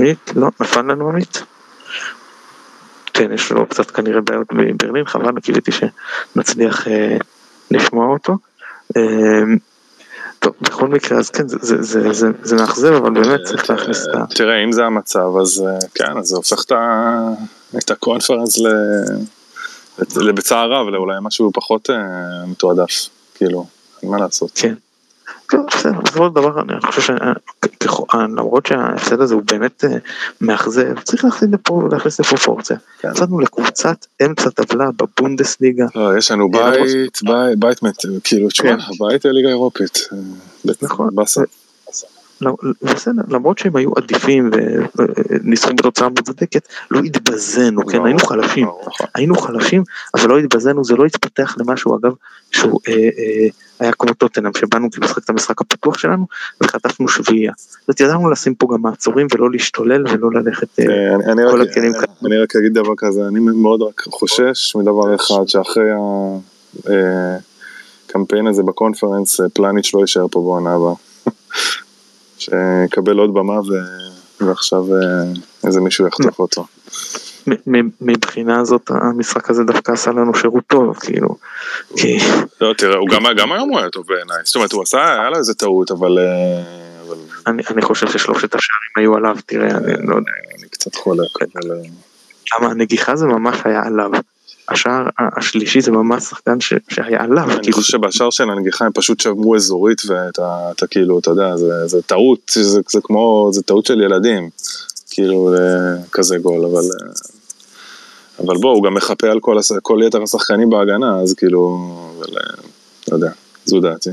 עמית? 0.00 0.32
לא, 0.36 0.48
נפל 0.60 0.82
לנו 0.82 1.08
עמית? 1.08 1.42
כן, 3.14 3.32
יש 3.32 3.52
לו 3.52 3.66
קצת 3.66 3.90
כנראה 3.90 4.20
בעיות 4.20 4.46
בברלין, 4.52 5.04
חבל, 5.04 5.40
קיוויתי 5.40 5.70
שנצליח 5.72 6.88
אה, 6.88 7.16
לשמוע 7.70 8.06
אותו. 8.06 8.36
אה, 8.96 9.42
טוב, 10.38 10.54
בכל 10.60 10.88
מקרה, 10.88 11.18
אז 11.18 11.30
כן, 11.30 11.44
זה 12.42 12.56
מאכזב, 12.56 12.92
אבל 12.92 13.10
באמת 13.10 13.40
צריך 13.44 13.70
להכניס 13.70 14.06
את 14.06 14.14
ה... 14.14 14.24
תראה, 14.34 14.64
אם 14.64 14.72
זה 14.72 14.84
המצב, 14.84 15.26
אז 15.40 15.64
אה, 15.66 15.78
כן, 15.94 16.18
אז 16.18 16.26
זה 16.26 16.36
הופך 16.36 16.64
את 17.78 17.90
הקונפרנס 17.90 18.58
בצער 20.34 20.72
רב, 20.72 20.88
לאולי 20.88 21.16
משהו 21.22 21.50
פחות 21.54 21.90
אה, 21.90 21.96
מתועדף, 22.46 23.08
כאילו, 23.34 23.66
אין 24.02 24.10
מה 24.10 24.18
לעשות. 24.18 24.50
כן. 24.54 24.74
כן, 25.50 25.58
בסדר, 25.66 26.00
בסופו 26.04 26.26
של 26.28 26.34
דבר 26.34 26.60
אני 26.60 26.80
חושב 26.80 27.14
שלמרות 28.12 28.66
שההפסד 28.66 29.20
הזה 29.20 29.34
הוא 29.34 29.42
באמת 29.42 29.84
אה, 29.84 29.90
מאכזב, 30.40 31.00
צריך 31.00 31.24
להכניס 31.24 31.50
לפה, 31.52 31.88
לפרופורציה. 32.20 32.76
יצאנו 33.04 33.36
כן. 33.36 33.42
לקבוצת 33.42 34.06
אמצע 34.26 34.50
טבלה 34.50 34.88
בבונדסליגה. 34.96 35.86
לא, 35.94 36.18
יש 36.18 36.30
לנו 36.30 36.50
בית, 36.50 37.80
בית, 37.80 37.96
כאילו, 38.24 38.48
תשמע, 38.48 38.76
כן. 38.76 39.04
בית 39.08 39.24
ליגה 39.24 39.48
אירופית. 39.48 39.98
נכון. 40.82 41.10
לא, 42.40 42.56
בסדר, 42.82 43.22
למרות 43.28 43.58
שהם 43.58 43.76
היו 43.76 43.90
עדיפים 43.96 44.50
וניסחו 45.28 45.74
בתוצאה 45.74 46.08
מוצדקת, 46.08 46.68
לא 46.90 47.00
התבזינו, 47.00 47.86
כן, 47.86 48.04
היינו 48.04 48.18
חלשים, 48.18 48.66
נכון. 48.86 49.06
היינו 49.14 49.36
חלשים, 49.36 49.82
אבל 50.14 50.28
לא 50.28 50.38
התבזינו, 50.38 50.84
זה 50.84 50.96
לא 50.96 51.04
התפתח 51.04 51.56
למשהו, 51.58 51.96
אגב, 51.96 52.12
שהוא 52.50 52.80
אה, 52.88 52.94
אה, 52.94 53.48
היה 53.80 53.92
כמו 53.92 54.14
טוטנאם, 54.14 54.54
שבאנו 54.54 54.88
לשחק 55.02 55.24
את 55.24 55.30
המשחק 55.30 55.60
הפתוח 55.60 55.98
שלנו, 55.98 56.26
וחטפנו 56.60 57.08
שביעייה. 57.08 57.52
זאת 57.88 58.00
ידענו 58.00 58.30
לשים 58.30 58.54
פה 58.54 58.68
גם 58.72 58.82
מעצורים 58.82 59.26
ולא 59.34 59.50
להשתולל 59.50 60.04
ולא 60.08 60.30
ללכת 60.32 60.80
אה, 60.80 60.86
כל 61.50 61.60
הכלים 61.60 61.92
כאלה. 61.92 62.06
אני 62.26 62.38
רק 62.38 62.56
אגיד 62.56 62.74
דבר 62.74 62.92
כזה, 62.96 63.28
אני 63.28 63.40
מאוד 63.40 63.82
רק 63.82 64.00
חושש 64.00 64.76
מדבר 64.76 65.14
אחד, 65.14 65.48
שאחרי 65.48 65.90
הקמפיין 68.08 68.46
הזה 68.46 68.62
בקונפרנס, 68.62 69.40
פלניץ' 69.54 69.94
לא 69.94 70.00
יישאר 70.00 70.28
פה 70.30 70.40
בעונה 70.40 70.74
הבאה. 70.74 70.94
שיקבל 72.38 73.18
עוד 73.18 73.34
במה. 73.34 73.60
ועכשיו 74.40 74.96
אה, 74.96 75.24
איזה 75.66 75.80
מישהו 75.80 76.06
יחטוף 76.06 76.38
אותו. 76.38 76.64
מבחינה 78.00 78.60
הזאת 78.60 78.90
המשחק 78.90 79.50
הזה 79.50 79.64
דווקא 79.64 79.92
עשה 79.92 80.10
לנו 80.10 80.34
שירות 80.34 80.64
טוב, 80.66 80.96
כאילו. 80.96 81.28
לא, 82.60 82.74
תראה, 82.78 82.96
הוא 82.96 83.08
גם 83.36 83.52
היום 83.52 83.70
הוא 83.70 83.78
היה 83.78 83.90
טוב 83.90 84.06
בעיניי, 84.06 84.38
זאת 84.44 84.54
אומרת, 84.54 84.72
הוא 84.72 84.82
עשה, 84.82 85.20
היה 85.20 85.30
לו 85.30 85.36
איזה 85.38 85.54
טעות, 85.54 85.90
אבל... 85.90 86.18
אה, 86.18 86.90
אני 87.46 87.82
חושב 87.82 88.06
ששלושת 88.06 88.54
השערים 88.54 88.92
היו 88.96 89.16
עליו, 89.16 89.36
תראה, 89.46 89.70
אני 89.70 90.06
לא 90.06 90.16
יודע. 90.16 90.30
אני 90.58 90.68
קצת 90.70 90.94
חולק, 90.94 91.28
אבל... 91.42 91.76
למה 92.58 92.70
הנגיחה 92.70 93.16
זה 93.16 93.26
ממש 93.26 93.58
היה 93.64 93.82
עליו. 93.84 94.10
השער 94.68 95.06
השלישי 95.18 95.80
זה 95.80 95.90
ממש 95.90 96.22
שחקן 96.22 96.60
ש, 96.60 96.72
שהיה 96.88 97.22
עליו. 97.22 97.50
אני 97.50 97.62
כאילו... 97.62 97.76
חושב 97.76 97.92
שבשער 97.92 98.30
של 98.30 98.50
הנגיחה 98.50 98.84
הם 98.84 98.92
פשוט 98.92 99.20
שמרו 99.20 99.56
אזורית 99.56 100.02
ואתה 100.08 100.86
כאילו, 100.90 101.18
אתה 101.18 101.30
יודע, 101.30 101.56
זה, 101.56 101.86
זה 101.86 102.02
טעות, 102.02 102.52
זה, 102.54 102.80
זה 102.88 103.00
כמו, 103.02 103.48
זה 103.52 103.62
טעות 103.62 103.86
של 103.86 104.00
ילדים, 104.00 104.50
כאילו, 105.20 105.54
כזה 106.12 106.38
גול, 106.38 106.64
אבל... 106.64 106.82
אבל 108.38 108.56
בוא, 108.56 108.70
הוא 108.70 108.84
גם 108.84 108.94
מחפה 108.94 109.26
על 109.26 109.40
כל, 109.40 109.56
כל 109.82 109.98
יתר 110.06 110.22
השחקנים 110.22 110.70
בהגנה, 110.70 111.20
אז 111.20 111.34
כאילו, 111.34 111.78
אבל, 112.18 112.36
לא 113.10 113.16
יודע, 113.16 113.30
זו 113.64 113.80
דעתי. 113.80 114.10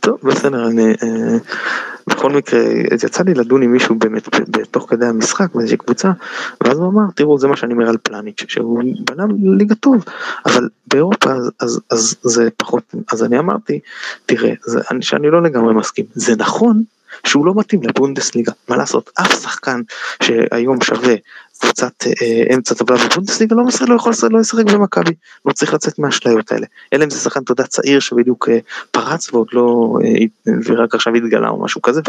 טוב, 0.00 0.18
בסדר, 0.22 0.66
אני... 0.66 0.84
אה, 0.84 1.38
בכל 2.06 2.32
מקרה, 2.32 2.60
יצא 2.94 3.22
לי 3.22 3.34
לדון 3.34 3.62
עם 3.62 3.72
מישהו 3.72 3.94
באמת 3.94 4.28
בתוך 4.48 4.90
כדי 4.90 5.06
המשחק 5.06 5.54
באיזושהי 5.54 5.78
קבוצה, 5.78 6.10
ואז 6.60 6.78
הוא 6.78 6.88
אמר, 6.88 7.02
תראו, 7.14 7.38
זה 7.38 7.48
מה 7.48 7.56
שאני 7.56 7.72
אומר 7.72 7.88
על 7.88 7.96
פלניץ', 8.02 8.44
שהוא 8.48 8.82
בלם 9.04 9.56
ליגה 9.58 9.74
טוב, 9.74 10.04
אבל 10.46 10.68
באירופה 10.86 11.32
אז, 11.32 11.50
אז, 11.60 11.80
אז 11.90 12.14
זה 12.22 12.48
פחות, 12.56 12.94
אז 13.12 13.24
אני 13.24 13.38
אמרתי, 13.38 13.80
תראה, 14.26 14.52
זה, 14.64 14.80
אני, 14.90 15.02
שאני 15.02 15.30
לא 15.30 15.42
לגמרי 15.42 15.74
מסכים, 15.74 16.04
זה 16.14 16.36
נכון 16.36 16.82
שהוא 17.26 17.46
לא 17.46 17.52
מתאים 17.56 17.82
לבונדסליגה, 17.82 18.52
מה 18.68 18.76
לעשות, 18.76 19.10
אף 19.20 19.42
שחקן 19.42 19.80
שהיום 20.22 20.80
שווה 20.80 21.14
קבוצת 21.60 22.06
אה, 22.06 22.54
אמצע 22.54 22.74
טבלה 22.74 22.98
בבונדסליגה 23.06 23.56
לא 23.56 23.64
מסר, 23.64 23.84
לא 23.84 23.94
יכול 23.94 24.12
לא 24.30 24.40
לשחק 24.40 24.64
במכבי, 24.64 25.14
לא 25.44 25.52
צריך 25.52 25.74
לצאת 25.74 25.98
מהאשליות 25.98 26.52
האלה, 26.52 26.66
אלא 26.92 27.04
אם 27.04 27.10
זה 27.10 27.18
שחקן 27.18 27.44
תודה 27.44 27.64
צעיר 27.64 28.00
שבדיוק 28.00 28.48
אה, 28.48 28.58
פרץ 28.90 29.34
ועוד 29.34 29.48
לא, 29.52 29.98
אה, 30.04 30.52
ורק 30.64 30.94
עכשיו 30.94 31.14
התגלה 31.14 31.48
או 31.48 31.62
משהו 31.62 31.82
כזה 31.82 32.00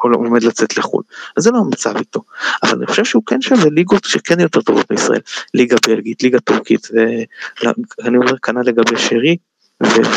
ועומד 0.00 0.42
לצאת 0.42 0.78
לחו"ל, 0.78 1.02
אז 1.36 1.42
זה 1.42 1.50
לא 1.50 1.58
המצב 1.58 1.96
איתו, 1.96 2.20
אבל 2.62 2.78
אני 2.78 2.86
חושב 2.86 3.04
שהוא 3.04 3.22
כן 3.26 3.40
שווה 3.42 3.70
ליגות 3.70 4.04
שכן 4.04 4.40
יותר 4.40 4.62
טובות 4.62 4.86
בישראל, 4.90 5.20
ליגה 5.54 5.76
בלגית, 5.86 6.22
ליגה 6.22 6.40
טורקית, 6.40 6.88
ואני 7.62 8.16
אומר 8.16 8.38
כנ"ל 8.38 8.62
לגבי 8.64 8.96
שרי, 8.96 9.36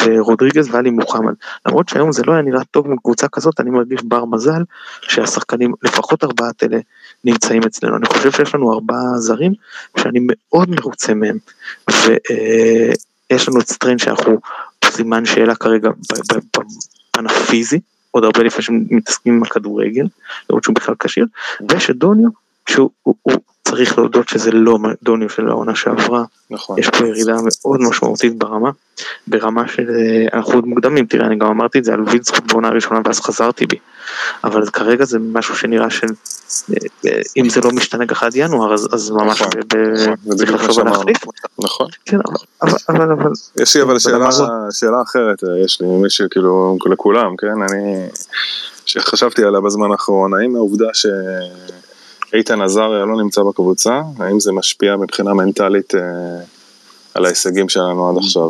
ורודריגז 0.06 0.70
ואלי 0.72 0.90
מוחמד. 0.90 1.34
למרות 1.66 1.90
שהיום 1.90 2.12
זה 2.12 2.24
לא 2.28 2.34
היה 2.34 2.42
נראה 2.42 2.64
טוב 2.64 2.88
עם 2.88 2.98
קבוצה 2.98 3.28
כזאת, 3.28 3.60
אני 3.60 3.70
מרגיש 3.70 4.04
בר 4.04 4.26
מזל 4.26 4.64
שהשחקנים, 5.02 5.74
לפחות 5.84 6.24
ארבעת 6.24 6.64
אלה, 6.64 6.80
נמצאים 7.24 7.64
אצלנו. 7.64 7.98
אני 7.98 8.06
חושב 8.06 8.32
שיש 8.32 8.56
לנו 8.56 8.74
ארבעה 8.74 9.18
זרים 9.18 9.54
שאני 9.98 10.20
מאוד 10.22 10.70
מרוצה 10.70 11.14
מהם. 11.14 11.38
ויש 11.90 13.50
לנו 13.50 13.60
את 13.60 13.68
סטריין 13.68 13.98
שאנחנו 13.98 14.40
סימן 14.86 15.26
שאלה 15.26 15.56
כרגע 15.56 15.90
בפן 16.36 17.26
הפיזי, 17.26 17.80
עוד 18.12 18.24
הרבה 18.24 18.44
לפני 18.44 18.62
שמתעסקים 18.62 19.34
עם 19.34 19.44
הכדורגל, 19.44 20.06
לראות 20.50 20.64
שהוא 20.64 20.76
בכלל 20.76 20.96
כשיר, 21.00 21.26
ויש 21.70 21.90
את 21.90 21.96
דוניו, 21.96 22.30
שהוא 22.70 22.90
צריך 23.68 23.98
להודות 23.98 24.30
שזה 24.30 24.52
לא 24.52 24.78
דוניו 25.04 25.30
של 25.30 25.50
העונה 25.50 25.76
שעברה, 25.76 26.24
נכון. 26.52 26.80
יש 26.80 26.90
פה 26.90 27.08
ירידה 27.08 27.34
מאוד 27.34 27.82
משמעותית 27.82 28.38
ברמה, 28.38 28.70
ברמה 29.28 29.68
של, 29.68 29.90
אנחנו 30.34 30.54
עוד 30.54 30.66
מוקדמים, 30.66 31.06
תראה 31.06 31.28
אני 31.28 31.38
גם 31.38 31.48
אמרתי 31.48 31.80
את 31.80 31.84
זה 31.84 31.94
על 31.94 32.02
וילסקוט 32.02 32.52
בעונה 32.52 32.68
הראשונה 32.68 33.02
ואז 33.06 33.20
חזרתי 33.20 33.66
בי, 33.66 33.78
אבל 34.44 34.66
כרגע 34.70 35.06
זה 35.06 35.20
משהו 35.20 35.56
שנראה 35.56 35.90
של, 35.90 36.08
אם 37.38 37.50
זה 37.50 37.62
לא 37.62 37.72
משתנה 37.72 38.06
ככה 38.06 38.26
עד 38.26 38.36
ינואר 38.36 38.74
אז, 38.74 38.88
אז 38.92 39.12
ממש 39.12 39.42
נכון, 39.42 39.62
נכון, 39.94 40.36
צריך 40.38 40.54
לחשוב 40.54 40.80
על 40.80 40.86
להחליף 40.86 41.18
נכון. 41.60 41.88
כן, 42.06 42.18
אבל, 42.62 42.72
אבל, 42.90 43.12
אבל, 43.12 43.32
יש 43.62 43.76
לי 43.76 43.82
אבל 43.82 44.00
שאלה, 44.00 44.30
שאלה 44.72 45.02
אחרת, 45.02 45.44
יש 45.66 45.82
לי 45.82 45.88
מישהו 45.88 46.28
כאילו 46.32 46.78
לכולם, 46.92 47.36
כן, 47.38 47.62
אני, 47.70 48.06
שחשבתי 48.86 49.44
עליה 49.44 49.62
בזמן 49.62 49.92
האחרון, 49.92 50.34
האם 50.34 50.56
העובדה 50.56 50.88
ש... 50.94 51.06
איתן 52.34 52.62
עזריה 52.62 53.06
לא 53.06 53.18
נמצא 53.24 53.42
בקבוצה, 53.44 54.02
האם 54.20 54.40
זה 54.40 54.52
משפיע 54.52 54.96
מבחינה 54.96 55.34
מנטלית 55.34 55.96
אה, 55.96 56.02
על 57.14 57.26
ההישגים 57.26 57.70
שלנו 57.70 58.10
עד 58.10 58.18
עכשיו? 58.18 58.50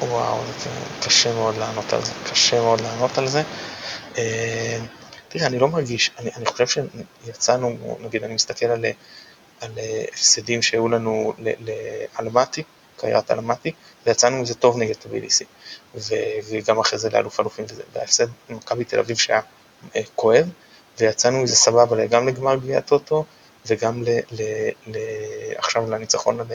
וואו, 0.00 0.38
זה 0.58 0.70
קשה 1.06 1.34
מאוד 1.34 1.56
לענות 1.56 1.92
על 1.92 2.04
זה, 2.04 2.12
קשה 2.30 2.60
מאוד 2.60 2.80
לענות 2.80 3.18
על 3.18 3.28
זה. 3.28 3.42
אה, 4.18 4.78
תראה, 5.28 5.46
אני 5.46 5.58
לא 5.58 5.68
מרגיש, 5.68 6.10
אני, 6.18 6.30
אני 6.36 6.46
חושב 6.46 6.66
שיצאנו, 7.26 7.96
נגיד, 8.00 8.24
אני 8.24 8.34
מסתכל 8.34 8.66
על, 8.66 8.84
על 9.60 9.70
הפסדים 10.12 10.62
שהיו 10.62 10.88
לנו 10.88 11.32
לאלמטי, 12.18 12.62
קריית 12.96 13.30
אלמטי, 13.30 13.72
ויצאנו 14.06 14.42
מזה 14.42 14.54
טוב 14.54 14.78
נגד 14.78 14.94
טביליסי, 14.94 15.44
וגם 16.50 16.78
אחרי 16.78 16.98
זה 16.98 17.10
לאלוף 17.10 17.40
אלופים, 17.40 17.64
וההפסד 17.92 18.26
מכבי 18.50 18.84
תל 18.84 18.98
אביב 18.98 19.16
שהיה 19.16 19.40
אה, 19.96 20.00
כואב, 20.16 20.46
ויצאנו 20.98 21.42
מזה 21.42 21.56
סבבה 21.56 22.06
גם 22.06 22.28
לגמר 22.28 22.56
גביע 22.56 22.78
הטוטו 22.78 23.24
וגם 23.66 24.02
ל, 24.02 24.08
ל, 24.08 24.42
ל, 24.86 24.96
עכשיו 25.56 25.90
לניצחון 25.90 26.40
על 26.40 26.46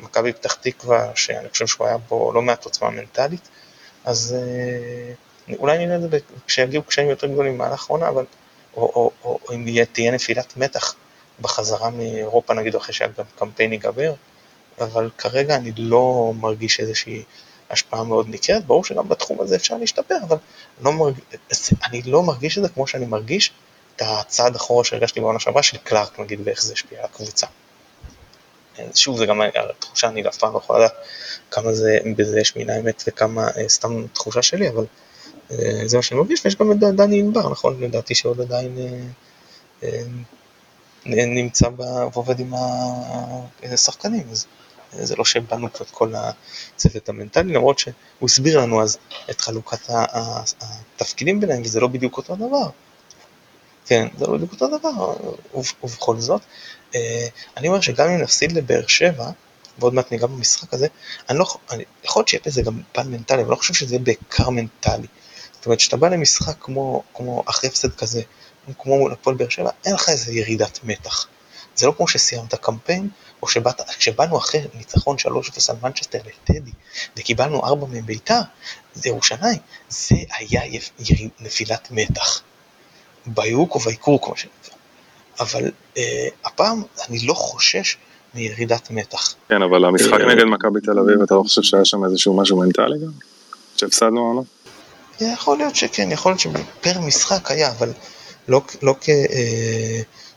מכבי 0.00 0.32
פתח 0.32 0.54
תקווה, 0.54 1.10
שאני 1.14 1.48
חושב 1.48 1.66
שהוא 1.66 1.86
היה 1.86 1.98
בו 1.98 2.32
לא 2.32 2.42
מעט 2.42 2.64
עוצמה 2.64 2.90
מנטלית, 2.90 3.48
אז 4.04 4.36
אה, 4.38 5.54
אולי 5.58 5.78
נראה 5.78 5.96
את 5.96 6.10
זה 6.10 6.18
כשיגיעו 6.46 6.82
קשיים 6.82 7.08
יותר 7.08 7.26
גדולים 7.26 7.54
במהלך 7.54 7.90
העונה, 7.90 8.08
אבל 8.08 8.24
או, 8.76 8.82
או, 8.82 9.10
או, 9.24 9.38
או 9.48 9.54
אם 9.54 9.84
תהיה 9.92 10.12
נפילת 10.12 10.56
מתח 10.56 10.94
בחזרה 11.40 11.90
מאירופה 11.90 12.54
נגיד 12.54 12.74
אחרי 12.74 12.94
שהקמפיין 12.94 13.72
ייגבר, 13.72 14.14
אבל 14.80 15.10
כרגע 15.18 15.56
אני 15.56 15.72
לא 15.76 16.32
מרגיש 16.40 16.80
איזושהי 16.80 17.22
השפעה 17.70 18.04
מאוד 18.04 18.28
ניכרת, 18.28 18.64
ברור 18.64 18.84
שגם 18.84 19.08
בתחום 19.08 19.40
הזה 19.40 19.56
אפשר 19.56 19.76
להשתפר, 19.76 20.16
אבל 20.28 20.36
לא 20.80 20.92
מרג... 20.92 21.14
אני 21.84 22.02
לא 22.02 22.22
מרגיש 22.22 22.58
את 22.58 22.62
זה 22.62 22.68
כמו 22.68 22.86
שאני 22.86 23.06
מרגיש 23.06 23.52
את 23.96 24.02
הצעד 24.04 24.56
אחורה 24.56 24.84
שהרגשתי 24.84 25.20
בעונה 25.20 25.38
שעברה 25.38 25.62
של 25.62 25.76
קלארק 25.76 26.18
נגיד 26.18 26.40
ואיך 26.44 26.62
זה 26.62 26.72
השפיע 26.72 26.98
על 26.98 27.04
הקבוצה. 27.04 27.46
שוב 28.94 29.18
זה 29.18 29.26
גם 29.26 29.40
התחושה, 29.70 30.08
אני 30.08 30.28
אף 30.28 30.36
פעם 30.36 30.52
לא 30.52 30.58
יכול 30.58 30.76
לדעת 30.76 30.92
כמה 31.50 31.72
זה, 31.72 31.98
בזה 32.16 32.40
יש 32.40 32.56
מן 32.56 32.70
האמת 32.70 33.02
וכמה 33.08 33.48
אה, 33.48 33.68
סתם 33.68 34.06
תחושה 34.12 34.42
שלי, 34.42 34.68
אבל 34.68 34.84
אה, 35.50 35.82
זה 35.86 35.96
מה 35.96 36.02
שאני 36.02 36.20
מרגיש, 36.20 36.44
ויש 36.44 36.56
גם 36.56 36.72
את 36.72 36.78
דני 36.78 37.20
ענבר, 37.20 37.50
נכון? 37.50 37.80
לדעתי 37.80 38.14
שעוד 38.14 38.40
עדיין 38.40 38.76
אה, 39.82 40.02
נמצא 41.06 41.68
ועובד 42.12 42.40
עם 42.40 42.52
השחקנים, 43.62 44.26
אז 44.30 44.46
זה 44.92 45.16
לא 45.16 45.24
שבאנו 45.24 45.66
את 45.66 45.90
כל 45.90 46.12
הצוות 46.14 47.08
המנטלי, 47.08 47.52
למרות 47.52 47.78
שהוא 47.78 47.94
הסביר 48.22 48.60
לנו 48.60 48.82
אז 48.82 48.98
את 49.30 49.40
חלוקת 49.40 49.78
התפקידים 50.98 51.40
ביניהם, 51.40 51.62
וזה 51.62 51.80
לא 51.80 51.88
בדיוק 51.88 52.16
אותו 52.16 52.36
דבר. 52.36 52.68
כן, 53.86 54.08
זה 54.18 54.26
לא 54.26 54.34
בדיוק 54.34 54.52
אותו 54.52 54.78
דבר, 54.78 55.14
ובכל 55.84 56.20
זאת, 56.20 56.42
אה, 56.94 57.26
אני 57.56 57.68
אומר 57.68 57.80
שגם 57.80 58.08
אם 58.08 58.18
נפסיד 58.22 58.52
לבאר 58.52 58.86
שבע, 58.86 59.30
ועוד 59.78 59.94
מעט 59.94 60.12
ניגע 60.12 60.26
במשחק 60.26 60.74
הזה, 60.74 60.86
אני 61.28 61.38
לא, 61.38 61.46
אני, 61.70 61.84
יכול 62.04 62.20
להיות 62.20 62.28
שיהיה 62.28 62.42
בזה 62.46 62.62
גם 62.62 62.80
פן 62.92 63.08
מנטלי, 63.08 63.36
אבל 63.36 63.44
אני 63.44 63.50
לא 63.50 63.56
חושב 63.56 63.74
שזה 63.74 63.94
יהיה 63.94 64.04
בעיקר 64.04 64.50
מנטלי. 64.50 65.06
זאת 65.52 65.66
אומרת, 65.66 65.78
כשאתה 65.78 65.96
בא 65.96 66.08
למשחק 66.08 66.54
כמו, 66.60 67.02
כמו 67.14 67.42
אחרי 67.46 67.70
הפסד 67.70 67.94
כזה, 67.94 68.22
כמו 68.78 68.98
מול 68.98 69.12
הפועל 69.12 69.36
באר 69.36 69.48
שבע, 69.48 69.70
אין 69.84 69.94
לך 69.94 70.08
איזה 70.08 70.32
ירידת 70.32 70.78
מתח. 70.84 71.26
זה 71.74 71.86
לא 71.86 71.94
כמו 71.96 72.08
שסיימת 72.08 72.54
קמפיין, 72.54 73.08
או 73.42 73.48
שבאת, 73.48 73.80
כשבאנו 73.98 74.38
אחרי 74.38 74.60
ניצחון 74.74 75.16
3-0 75.16 75.24
על 75.68 75.76
מנצ'סטר 75.82 76.18
לטדי, 76.26 76.70
וקיבלנו 77.16 77.64
4 77.64 77.86
מביתר, 77.90 78.40
זה 78.94 79.08
ירושלים, 79.08 79.58
זה 79.88 80.16
היה 80.38 80.62
יריד, 80.98 81.30
נפילת 81.40 81.88
מתח. 81.90 82.42
ביוק 83.26 83.76
וביקור 83.76 84.22
כמו 84.22 84.36
שנקרא. 84.36 84.76
אבל 85.40 85.70
אה, 85.96 86.28
הפעם 86.44 86.82
אני 87.08 87.26
לא 87.26 87.34
חושש 87.34 87.96
מירידת 88.34 88.90
מתח. 88.90 89.34
כן, 89.48 89.62
אבל 89.62 89.84
המשחק 89.84 90.20
אה, 90.20 90.34
נגד 90.34 90.44
מכבי 90.44 90.80
תל 90.80 90.98
אביב, 90.98 91.22
אתה 91.22 91.34
לא 91.34 91.42
חושב 91.42 91.62
שהיה 91.62 91.84
שם 91.84 92.04
איזשהו 92.04 92.36
משהו 92.36 92.56
מנטלי 92.56 92.98
גם? 93.04 93.10
שהפסדנו 93.76 94.20
או 94.20 94.34
לא? 94.36 94.42
יכול 95.20 95.58
להיות 95.58 95.76
שכן, 95.76 96.12
יכול 96.12 96.32
להיות 96.32 96.40
שפר 96.40 97.00
משחק 97.00 97.50
היה, 97.50 97.70
אבל 97.70 97.92
לא, 98.48 98.60
לא 98.82 98.94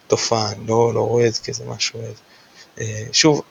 כתופעה, 0.08 0.50
אה, 0.50 0.54
לא, 0.68 0.92
לא 0.94 1.00
רואה 1.00 1.28
את 1.28 1.34
זה 1.34 1.42
כאיזה 1.44 1.64
משהו. 1.68 2.00
אה, 2.80 3.04
שוב, 3.12 3.42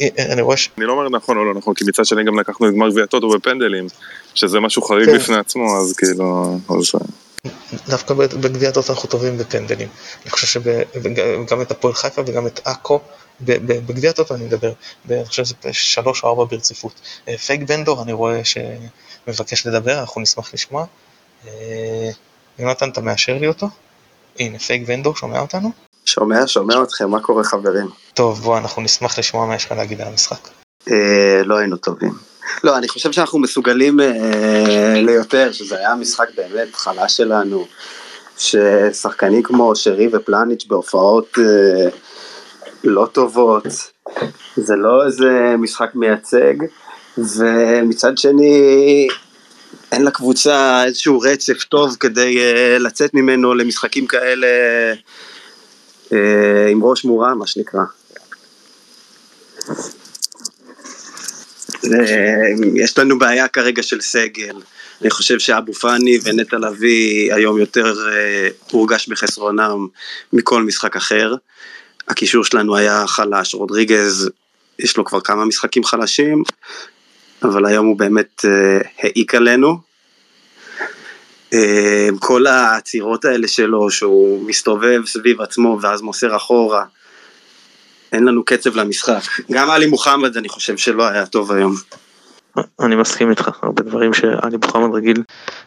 אה, 0.00 0.08
אני 0.32 0.42
רואה 0.42 0.56
ש... 0.56 0.70
אני 0.78 0.86
לא 0.86 0.92
אומר 0.92 1.08
נכון 1.08 1.36
או 1.36 1.44
לא 1.44 1.54
נכון, 1.54 1.74
כי 1.74 1.84
מצד 1.88 2.04
שני 2.04 2.24
גם 2.24 2.40
לקחנו 2.40 2.68
את 2.68 2.72
גמר 2.72 2.90
גביע 2.90 3.06
טוטו 3.06 3.28
בפנדלים, 3.28 3.86
שזה 4.34 4.60
משהו 4.60 4.82
חריג 4.82 5.06
כן. 5.10 5.16
בפני 5.16 5.36
עצמו, 5.36 5.78
אז 5.78 5.94
כאילו... 5.96 6.58
דווקא 7.88 8.14
בגביע 8.14 8.68
הטוטו 8.68 8.92
אנחנו 8.92 9.08
טובים 9.08 9.38
בפנדלים. 9.38 9.88
אני 10.22 10.30
חושב 10.30 10.62
שגם 10.62 11.60
את 11.62 11.70
הפועל 11.70 11.94
חיפה 11.94 12.22
וגם 12.26 12.46
את 12.46 12.60
עכו, 12.64 13.00
בגביע 13.40 14.10
הטוטו 14.10 14.34
אני 14.34 14.44
מדבר, 14.44 14.72
אני 15.10 15.24
חושב 15.24 15.44
שזה 15.44 15.54
שלוש 15.72 16.24
או 16.24 16.28
ארבע 16.28 16.44
ברציפות. 16.44 17.00
אה, 17.28 17.38
פייק 17.38 17.62
בן 17.62 17.78
דור 17.78 18.02
אני 18.02 18.12
רואה 18.12 18.40
שמבקש 18.44 19.66
לדבר, 19.66 20.00
אנחנו 20.00 20.20
נשמח 20.20 20.54
לשמוע. 20.54 20.86
אה, 21.46 22.10
יונתן, 22.58 22.90
אתה 22.90 23.00
מאשר 23.00 23.38
לי 23.38 23.46
אותו? 23.46 23.66
הנה, 24.38 24.58
פייק 24.58 24.82
בן 24.86 24.96
דור, 24.96 25.16
שומע 25.16 25.40
אותנו? 25.40 25.70
שומע, 26.04 26.46
שומע 26.46 26.82
אתכם, 26.82 27.10
מה 27.10 27.20
קורה 27.20 27.44
חברים? 27.44 27.88
טוב, 28.14 28.40
בוא, 28.40 28.58
אנחנו 28.58 28.82
נשמח 28.82 29.18
לשמוע 29.18 29.46
מה 29.46 29.54
יש 29.54 29.64
לך 29.64 29.72
להגיד 29.72 30.00
על 30.00 30.08
המשחק. 30.08 30.48
אה, 30.90 31.42
לא 31.44 31.56
היינו 31.56 31.76
טובים. 31.76 32.33
לא, 32.64 32.78
אני 32.78 32.88
חושב 32.88 33.12
שאנחנו 33.12 33.38
מסוגלים 33.38 34.00
אה, 34.00 34.94
ליותר, 34.96 35.52
שזה 35.52 35.78
היה 35.78 35.94
משחק 35.94 36.28
באמת 36.36 36.74
חלש 36.74 37.16
שלנו, 37.16 37.66
ששחקנים 38.38 39.42
כמו 39.42 39.76
שרי 39.76 40.08
ופלניץ' 40.12 40.64
בהופעות 40.66 41.38
אה, 41.38 41.88
לא 42.84 43.06
טובות, 43.12 43.66
זה 44.56 44.76
לא 44.76 45.06
איזה 45.06 45.54
משחק 45.58 45.90
מייצג, 45.94 46.54
ומצד 47.18 48.18
שני 48.18 49.08
אין 49.92 50.04
לקבוצה 50.04 50.84
איזשהו 50.84 51.20
רצף 51.20 51.64
טוב 51.64 51.96
כדי 52.00 52.38
אה, 52.38 52.78
לצאת 52.78 53.14
ממנו 53.14 53.54
למשחקים 53.54 54.06
כאלה 54.06 54.46
אה, 56.12 56.68
עם 56.70 56.84
ראש 56.84 57.04
מורם, 57.04 57.38
מה 57.38 57.46
שנקרא. 57.46 57.80
יש 62.74 62.98
לנו 62.98 63.18
בעיה 63.18 63.48
כרגע 63.48 63.82
של 63.82 64.00
סגל. 64.00 64.56
אני 65.02 65.10
חושב 65.10 65.38
שאבו 65.38 65.72
פאני 65.72 66.18
ונטע 66.24 66.58
לביא 66.58 67.34
היום 67.34 67.58
יותר 67.58 67.94
אה, 68.08 68.48
הורגש 68.70 69.08
בחסרונם 69.08 69.86
מכל 70.32 70.62
משחק 70.62 70.96
אחר. 70.96 71.34
הקישור 72.08 72.44
שלנו 72.44 72.76
היה 72.76 73.06
חלש, 73.06 73.54
רודריגז 73.54 74.30
יש 74.78 74.96
לו 74.96 75.04
כבר 75.04 75.20
כמה 75.20 75.44
משחקים 75.44 75.84
חלשים, 75.84 76.42
אבל 77.42 77.66
היום 77.66 77.86
הוא 77.86 77.98
באמת 77.98 78.44
אה, 78.44 78.78
העיק 78.98 79.34
עלינו. 79.34 79.78
אה, 81.52 82.08
כל 82.18 82.46
העצירות 82.46 83.24
האלה 83.24 83.48
שלו, 83.48 83.90
שהוא 83.90 84.46
מסתובב 84.46 85.02
סביב 85.06 85.40
עצמו 85.40 85.78
ואז 85.82 86.02
מוסר 86.02 86.36
אחורה, 86.36 86.84
אין 88.14 88.24
לנו 88.24 88.44
קצב 88.44 88.76
למשחק. 88.76 89.22
גם 89.50 89.70
עלי 89.70 89.86
מוחמד 89.86 90.36
אני 90.36 90.48
חושב 90.48 90.76
שלא 90.76 91.08
היה 91.08 91.26
טוב 91.26 91.52
היום. 91.52 91.74
אני 92.80 92.96
מסכים 92.96 93.30
איתך, 93.30 93.50
הרבה 93.62 93.82
דברים 93.82 94.14
שעלי 94.14 94.56
מוחמד 94.62 94.94
רגיל 94.94 95.22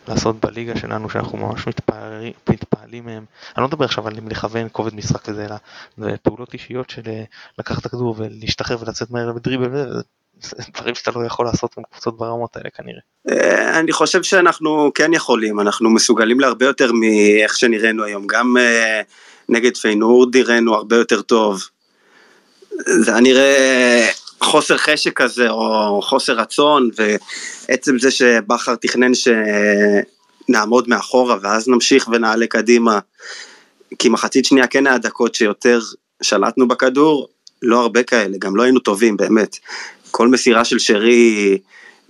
לעשות 0.07 0.45
בליגה 0.45 0.75
שלנו 0.75 1.09
שאנחנו 1.09 1.37
ממש 1.37 1.67
מתפעלים, 1.67 2.33
מתפעלים 2.49 3.05
מהם. 3.05 3.25
אני 3.57 3.61
לא 3.61 3.67
מדבר 3.67 3.85
עכשיו 3.85 4.07
על 4.07 4.13
לכוון 4.29 4.67
כובד 4.71 4.95
משחק 4.95 5.21
כזה, 5.21 5.45
אלא 5.45 5.55
זה 5.97 6.17
פעולות 6.23 6.53
אישיות 6.53 6.89
של 6.89 7.01
אה, 7.07 7.23
לקחת 7.59 7.81
את 7.81 7.85
הכדור 7.85 8.15
ולהשתחרר 8.17 8.77
ולצאת 8.81 9.11
מהר 9.11 9.33
בדריבל, 9.33 9.67
דברים 10.75 10.95
שאתה 10.95 11.11
לא 11.15 11.25
יכול 11.25 11.45
לעשות 11.45 11.75
עם 11.77 11.83
קבוצות 11.91 12.17
ברמות 12.17 12.57
האלה 12.57 12.69
כנראה. 12.69 12.99
אה, 13.29 13.79
אני 13.79 13.91
חושב 13.91 14.23
שאנחנו 14.23 14.91
כן 14.95 15.13
יכולים, 15.13 15.59
אנחנו 15.59 15.89
מסוגלים 15.89 16.39
להרבה 16.39 16.65
יותר 16.65 16.91
מאיך 16.91 17.57
שנראינו 17.57 18.03
היום, 18.03 18.27
גם 18.27 18.57
אה, 18.59 19.01
נגד 19.49 19.77
פיינורד 19.77 20.37
נראינו 20.37 20.75
הרבה 20.75 20.95
יותר 20.95 21.21
טוב. 21.21 21.63
זה 22.85 23.11
היה 23.11 23.21
נראה 23.21 24.09
חוסר 24.41 24.77
חשק 24.77 25.13
כזה, 25.13 25.49
או 25.49 26.01
חוסר 26.01 26.33
רצון, 26.33 26.89
ועצם 26.97 27.99
זה 27.99 28.11
שבכר 28.11 28.75
תכנן 28.75 29.11
שנעמוד 29.13 30.89
מאחורה 30.89 31.37
ואז 31.41 31.67
נמשיך 31.67 32.07
ונעלה 32.11 32.47
קדימה, 32.47 32.99
כי 33.99 34.09
מחצית 34.09 34.45
שנייה 34.45 34.67
כן 34.67 34.87
היה 34.87 34.97
דקות 34.97 35.35
שיותר 35.35 35.79
שלטנו 36.21 36.67
בכדור, 36.67 37.27
לא 37.61 37.81
הרבה 37.81 38.03
כאלה, 38.03 38.37
גם 38.39 38.55
לא 38.55 38.63
היינו 38.63 38.79
טובים 38.79 39.17
באמת. 39.17 39.57
כל 40.11 40.27
מסירה 40.27 40.65
של 40.65 40.79
שרי 40.79 41.57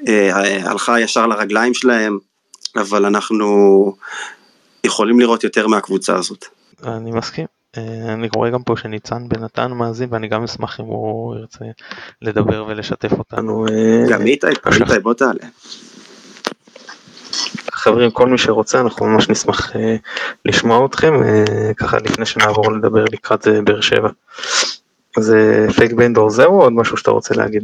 אה, 0.07 0.69
הלכה 0.69 0.99
ישר 0.99 1.27
לרגליים 1.27 1.73
שלהם, 1.73 2.17
אבל 2.75 3.05
אנחנו 3.05 3.95
יכולים 4.83 5.19
לראות 5.19 5.43
יותר 5.43 5.67
מהקבוצה 5.67 6.15
הזאת. 6.15 6.45
אני 6.83 7.11
מסכים. 7.11 7.56
אה, 7.77 8.13
אני 8.13 8.27
רואה 8.35 8.49
גם 8.49 8.63
פה 8.63 8.77
שניצן 8.77 9.27
בנתן 9.27 9.71
מאזין 9.71 10.09
ואני 10.11 10.27
גם 10.27 10.43
אשמח 10.43 10.79
אם 10.79 10.85
הוא 10.85 11.35
ירצה 11.35 11.65
לדבר 12.21 12.65
ולשתף 12.67 13.11
אותנו. 13.11 13.65
אה, 13.67 14.05
גם 14.09 14.27
איתי, 14.27 14.47
איתי 14.47 14.99
בוא 15.03 15.13
תעלה. 15.13 15.39
חברים, 17.71 18.11
כל 18.11 18.27
מי 18.27 18.37
שרוצה, 18.37 18.81
אנחנו 18.81 19.05
ממש 19.05 19.29
נשמח 19.29 19.75
אה, 19.75 19.95
לשמוע 20.45 20.85
אתכם, 20.85 21.13
ככה 21.77 21.97
לפני 21.97 22.25
שנעבור 22.25 22.71
לדבר 22.71 23.03
לקראת 23.03 23.47
באר 23.63 23.81
שבע. 23.81 24.09
אז 25.17 25.33
פייק 25.75 25.93
בנדור 25.93 26.29
זהו 26.29 26.57
או 26.57 26.63
עוד 26.63 26.73
משהו 26.73 26.97
שאתה 26.97 27.11
רוצה 27.11 27.35
להגיד? 27.35 27.63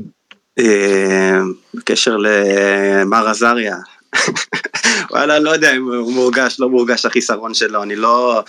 בקשר 1.74 2.18
למר 2.18 3.28
עזריה, 3.28 3.78
וואלה, 5.12 5.40
לא 5.40 5.50
יודע 5.50 5.76
אם 5.76 5.92
הוא 5.92 6.14
מורגש, 6.14 6.60
לא 6.60 6.70
מורגש 6.70 7.06
החיסרון 7.06 7.54
שלו, 7.54 7.84
אני 7.84 7.96
לא, 7.96 8.44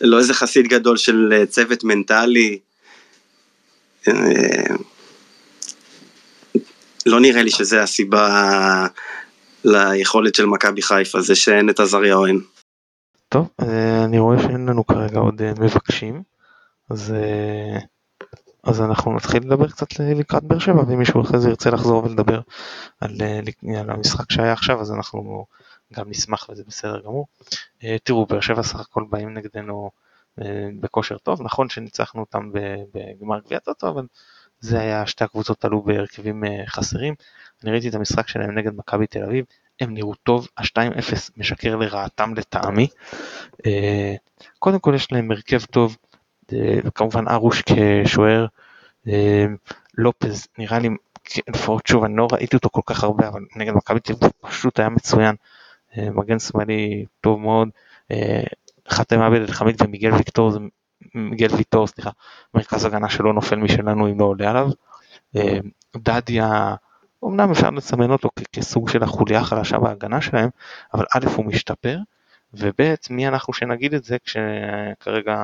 לא 0.00 0.18
איזה 0.18 0.34
חסיד 0.34 0.66
גדול 0.68 0.96
של 0.96 1.32
אה, 1.32 1.46
צוות 1.46 1.84
מנטלי. 1.84 2.58
אה, 4.08 4.74
לא 7.06 7.20
נראה 7.20 7.42
לי 7.42 7.50
שזה 7.50 7.82
הסיבה 7.82 8.86
ליכולת 9.64 10.34
של 10.34 10.46
מכבי 10.46 10.82
חיפה, 10.82 11.20
זה 11.20 11.34
שאין 11.34 11.70
את 11.70 11.80
עזריה 11.80 12.14
אוהן. 12.14 12.40
טוב, 13.28 13.48
אה, 13.62 14.04
אני 14.04 14.18
רואה 14.18 14.42
שאין 14.42 14.66
לנו 14.66 14.86
כרגע 14.86 15.18
עוד 15.18 15.42
מבקשים, 15.58 16.22
אז, 16.90 17.14
אז 18.64 18.80
אנחנו 18.80 19.16
נתחיל 19.16 19.42
לדבר 19.42 19.68
קצת 19.68 19.86
לקראת 20.00 20.42
באר 20.42 20.58
שבע, 20.58 20.82
ואם 20.88 20.98
מישהו 20.98 21.22
אחרי 21.22 21.38
זה 21.38 21.48
ירצה 21.48 21.70
לחזור 21.70 22.04
ולדבר 22.04 22.40
על, 23.00 23.16
על 23.78 23.90
המשחק 23.90 24.32
שהיה 24.32 24.52
עכשיו, 24.52 24.80
אז 24.80 24.92
אנחנו 24.92 25.46
גם 25.92 26.10
נשמח 26.10 26.48
וזה 26.48 26.62
בסדר 26.66 27.00
גמור. 27.00 27.26
אה, 27.84 27.96
תראו, 28.02 28.26
באר 28.26 28.40
שבע 28.40 28.62
סך 28.62 28.80
הכל 28.80 29.04
באים 29.10 29.34
נגדנו 29.34 29.90
אה, 30.42 30.68
בכושר 30.80 31.18
טוב, 31.18 31.42
נכון 31.42 31.68
שניצחנו 31.68 32.20
אותם 32.20 32.50
בגמר 32.94 33.40
גביע 33.40 33.58
טוטו, 33.58 33.88
אבל 33.88 34.06
זה 34.60 34.80
היה, 34.80 35.06
שתי 35.06 35.24
הקבוצות 35.24 35.64
עלו 35.64 35.82
בהרכבים 35.82 36.44
אה, 36.44 36.62
חסרים. 36.66 37.14
אני 37.62 37.70
ראיתי 37.70 37.88
את 37.88 37.94
המשחק 37.94 38.28
שלהם 38.28 38.58
נגד 38.58 38.76
מכבי 38.76 39.06
תל 39.06 39.22
אביב, 39.24 39.44
הם 39.80 39.94
נראו 39.94 40.14
טוב, 40.14 40.48
ה-2-0 40.56 41.30
משקר 41.36 41.76
לרעתם 41.76 42.34
לטעמי. 42.34 42.88
קודם 44.58 44.78
כל 44.78 44.92
יש 44.96 45.12
להם 45.12 45.30
הרכב 45.30 45.64
טוב, 45.64 45.96
וכמובן 46.84 47.28
ארוש 47.28 47.62
כשוער, 47.62 48.46
לופז 49.98 50.46
נראה 50.58 50.78
לי, 50.78 50.88
לפחות 51.48 51.86
שוב 51.86 52.04
אני 52.04 52.16
לא 52.16 52.26
ראיתי 52.32 52.56
אותו 52.56 52.68
כל 52.72 52.80
כך 52.86 53.04
הרבה, 53.04 53.28
אבל 53.28 53.40
נגד 53.56 53.72
מכבי 53.72 54.00
תל 54.00 54.12
אביב 54.12 54.30
פשוט 54.40 54.80
היה 54.80 54.88
מצוין. 54.88 55.34
אה, 55.98 56.10
מגן 56.10 56.38
שמאלי 56.38 57.04
טוב 57.20 57.40
מאוד, 57.40 57.68
אה, 58.10 58.42
חתם 58.88 59.20
עבד 59.20 59.40
אל 59.40 59.52
חמיד 59.52 59.82
ומיגל 59.82 60.14
ויקטור, 60.14 60.52
מיגל 61.14 61.54
ויטור, 61.56 61.86
סליחה, 61.86 62.10
מרכז 62.54 62.84
הגנה 62.84 63.08
שלא 63.08 63.32
נופל 63.32 63.56
משלנו 63.56 64.08
אם 64.08 64.20
לא 64.20 64.24
עולה 64.24 64.50
עליו. 64.50 64.68
אה, 65.36 65.58
דדיה, 65.96 66.74
אמנם 67.24 67.50
אפשר 67.50 67.70
לסמן 67.70 68.10
אותו 68.10 68.30
כסוג 68.52 68.88
של 68.88 69.02
החוליה 69.02 69.40
החלשה 69.40 69.78
בהגנה 69.78 70.20
שלהם, 70.20 70.48
אבל 70.94 71.04
א' 71.16 71.26
הוא 71.36 71.44
משתפר, 71.44 71.98
וב' 72.54 72.94
מי 73.10 73.28
אנחנו 73.28 73.52
שנגיד 73.52 73.94
את 73.94 74.04
זה 74.04 74.16
כשכרגע 74.24 75.42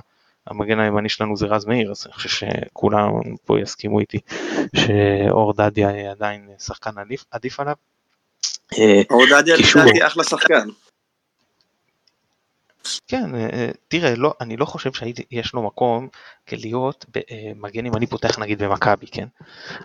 המגן 0.50 0.80
הימני 0.80 1.08
שלנו 1.08 1.36
זה 1.36 1.46
רז 1.46 1.66
מאיר, 1.66 1.90
אז 1.90 2.06
אני 2.06 2.14
חושב 2.14 2.28
שכולם 2.28 3.10
פה 3.44 3.60
יסכימו 3.60 4.00
איתי 4.00 4.18
שאור 4.76 5.52
דדיה 5.52 6.10
עדיין 6.10 6.48
שחקן 6.58 6.98
עדיף, 6.98 7.24
עדיף 7.30 7.60
עליו. 7.60 7.74
עודדיה 9.10 9.56
לדעתי 9.56 10.06
אחלה 10.06 10.24
שחקן. 10.24 10.68
כן, 13.08 13.34
אה, 13.34 13.48
אה, 13.52 13.70
תראה, 13.88 14.14
לא, 14.16 14.34
אני 14.40 14.56
לא 14.56 14.64
חושב 14.64 14.90
שיש 14.92 15.54
לו 15.54 15.62
מקום 15.62 16.08
להיות 16.52 17.06
אה, 17.16 17.52
מגן 17.56 17.86
אם 17.86 17.96
אני 17.96 18.06
פותח 18.06 18.38
נגיד 18.38 18.62
במכבי, 18.62 19.06
כן? 19.06 19.26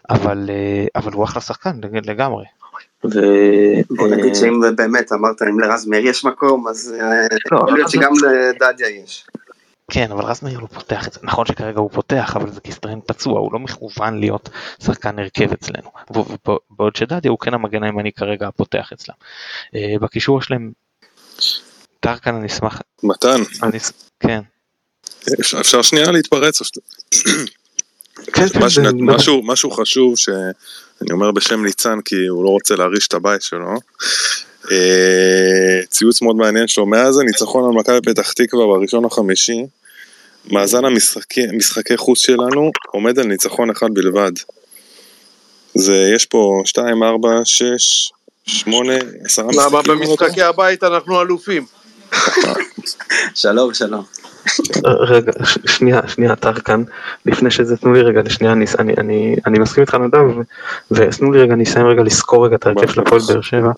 אבל, 0.09 0.49
אבל 0.95 1.13
הוא 1.13 1.23
אחלה 1.23 1.41
שחקן 1.41 1.79
לגמרי. 2.05 2.45
ו... 3.05 3.19
בוא 3.89 4.07
נגיד 4.07 4.35
שאם 4.35 4.75
באמת 4.75 5.11
אמרת 5.11 5.41
אם 5.41 5.59
לרז 5.59 5.87
מאיר 5.87 6.07
יש 6.07 6.25
מקום, 6.25 6.67
אז 6.67 6.95
לא, 7.51 7.57
יכול 7.57 7.73
להיות 7.73 7.89
שגם 7.89 8.11
לדדיה 8.23 8.89
יש. 8.89 9.27
כן, 9.93 10.11
אבל 10.11 10.23
רז 10.23 10.43
מאיר 10.43 10.59
לא 10.59 10.67
פותח 10.67 11.07
את 11.07 11.13
זה, 11.13 11.19
נכון 11.23 11.45
שכרגע 11.45 11.79
הוא 11.79 11.89
פותח, 11.93 12.33
אבל 12.35 12.51
זה 12.51 12.61
כסטרן 12.61 12.99
פצוע, 13.07 13.39
הוא 13.39 13.53
לא 13.53 13.59
מכוון 13.59 14.19
להיות 14.19 14.49
שחקן 14.83 15.19
הרכב 15.19 15.51
אצלנו. 15.51 15.89
בעוד 16.69 16.95
שדדיה 16.95 17.31
הוא 17.31 17.39
כן 17.39 17.53
המגן 17.53 17.83
הימני 17.83 18.11
כרגע 18.11 18.47
הפותח 18.47 18.89
אצלם. 18.93 19.15
אה, 19.75 19.95
בקישור 20.01 20.41
שלהם, 20.41 20.71
טרקן 21.99 22.35
אני 22.35 22.47
אשמח... 22.47 22.81
מתן. 23.03 23.41
אני... 23.63 23.79
כן. 24.19 24.39
אפשר 25.59 25.81
שנייה 25.81 26.11
להתפרץ? 26.11 26.61
כן, 28.33 28.49
כן, 28.49 28.59
משהו, 28.99 29.41
משהו 29.43 29.71
חשוב 29.71 30.17
שאני 30.17 31.11
אומר 31.11 31.31
בשם 31.31 31.65
ניצן 31.65 32.01
כי 32.05 32.27
הוא 32.27 32.43
לא 32.43 32.49
רוצה 32.49 32.75
להרעיש 32.75 33.07
את 33.07 33.13
הבית 33.13 33.41
שלו. 33.41 33.75
אה, 34.71 35.85
ציוץ 35.89 36.21
מאוד 36.21 36.35
מעניין 36.35 36.67
שלו, 36.67 36.85
מאז 36.85 37.17
הניצחון 37.17 37.65
על 37.65 37.79
מכבי 37.79 38.13
פתח 38.13 38.31
תקווה 38.31 38.65
בראשון 38.65 39.05
החמישי, 39.05 39.65
מאזן 40.51 40.85
המשחקי 40.85 41.97
חוץ 41.97 42.19
שלנו 42.19 42.71
עומד 42.91 43.19
על 43.19 43.25
ניצחון 43.25 43.69
אחד 43.69 43.93
בלבד. 43.93 44.31
זה, 45.75 46.11
יש 46.15 46.25
פה 46.25 46.61
2, 46.65 47.03
4, 47.03 47.29
6, 47.43 48.11
8, 48.45 48.93
10 49.25 49.47
משחקים. 49.47 49.67
למה 49.67 49.81
במשחקי 49.81 50.41
הבית 50.41 50.83
אנחנו 50.83 51.21
אלופים? 51.21 51.65
שלום, 53.35 53.73
שלום. 53.73 54.03
רגע, 54.85 55.31
שנייה, 55.65 56.01
שנייה, 56.07 56.35
טרקן, 56.35 56.83
לפני 57.25 57.51
שזה, 57.51 57.77
תנו 57.77 57.93
לי 57.93 58.01
רגע, 58.01 58.29
שנייה, 58.29 58.53
אני, 58.53 58.93
אני, 58.97 59.35
אני 59.45 59.59
מסכים 59.59 59.81
איתך 59.81 59.95
נדב, 59.95 60.19
ותנו 60.91 61.31
לי 61.31 61.41
רגע, 61.41 61.53
אני 61.53 61.63
אסיים 61.63 61.87
רגע 61.87 62.03
לזכור 62.03 62.45
רגע 62.45 62.55
את 62.55 62.65
ההרכב 62.65 62.93
של 62.93 63.01
הפועל 63.01 63.21
באר 63.27 63.41
שבע. 63.41 63.71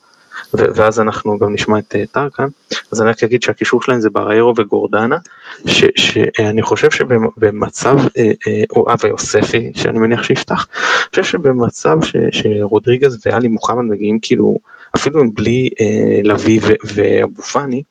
ואז 0.54 1.00
אנחנו 1.00 1.40
גם 1.40 1.54
נשמע 1.54 1.80
את 1.80 1.96
אה, 1.96 2.04
טרקן, 2.12 2.48
אז 2.92 3.02
אני 3.02 3.10
רק 3.10 3.24
אגיד 3.24 3.44
שהקישור 3.44 3.82
שלהם 3.82 4.00
זה 4.00 4.10
בריירו 4.10 4.54
וגורדנה, 4.58 5.18
שאני 5.96 6.62
חושב 6.62 6.92
שבמצב, 6.92 7.98
אה, 8.18 8.32
אה, 8.48 8.64
או 8.70 8.94
אבי 8.94 9.08
יוספי, 9.08 9.72
שאני 9.76 10.00
מניח 10.00 10.24
שיפתח, 10.24 10.68
אני 10.78 11.10
חושב 11.10 11.24
שבמצב 11.24 11.98
שרודריגז 12.32 13.20
ואלי 13.26 13.48
מוחמד 13.48 13.84
מגיעים 13.84 14.20
כאילו, 14.22 14.58
אפילו 14.96 15.32
בלי 15.32 15.70
לביא 16.24 16.62
ואבו 16.84 17.42
פאני, 17.42 17.84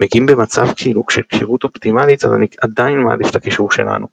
מגיעים 0.00 0.26
במצב 0.26 0.66
כאילו 0.76 1.02
של 1.10 1.22
כשירות 1.28 1.64
אופטימלית, 1.64 2.24
אז 2.24 2.32
אני 2.32 2.46
עדיין 2.60 2.98
מעדיף 2.98 3.30
את 3.30 3.36
הקישור 3.36 3.72
שלנו. 3.72 4.06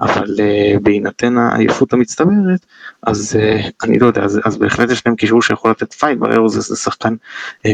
אבל 0.00 0.24
uh, 0.24 0.80
בהינתן 0.82 1.38
העייפות 1.38 1.92
המצטברת, 1.92 2.66
אז 3.02 3.38
uh, 3.38 3.70
אני 3.82 3.98
לא 3.98 4.06
יודע, 4.06 4.22
אז, 4.22 4.40
אז 4.44 4.56
בהחלט 4.56 4.90
יש 4.90 5.06
להם 5.06 5.16
קישור 5.16 5.42
שיכול 5.42 5.70
לתת 5.70 5.92
fight, 5.92 6.18
ברר 6.18 6.48
זה, 6.48 6.60
זה 6.60 6.76
שחקן 6.76 7.14
uh, 7.66 7.70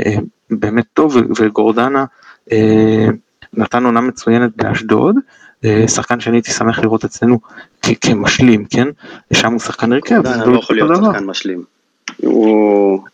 באמת 0.50 0.84
טוב, 0.94 1.16
וגורדנה 1.38 2.04
uh, 2.50 2.52
נתן 3.52 3.84
עונה 3.84 4.00
מצוינת 4.00 4.50
באשדוד. 4.56 5.16
שחקן 5.86 6.20
שאני 6.20 6.36
הייתי 6.36 6.50
שמח 6.50 6.78
לראות 6.78 7.04
אצלנו 7.04 7.38
כמשלים, 8.00 8.64
כן? 8.64 8.88
שם 9.32 9.52
הוא 9.52 9.60
שחקן 9.60 9.92
הרכב. 9.92 10.26
לא, 10.26 10.52
לא 10.52 10.58
יכול 10.58 10.76
להיות 10.76 10.90
שחקן 10.96 11.24
משלים. 11.24 11.64
הוא... 12.16 13.04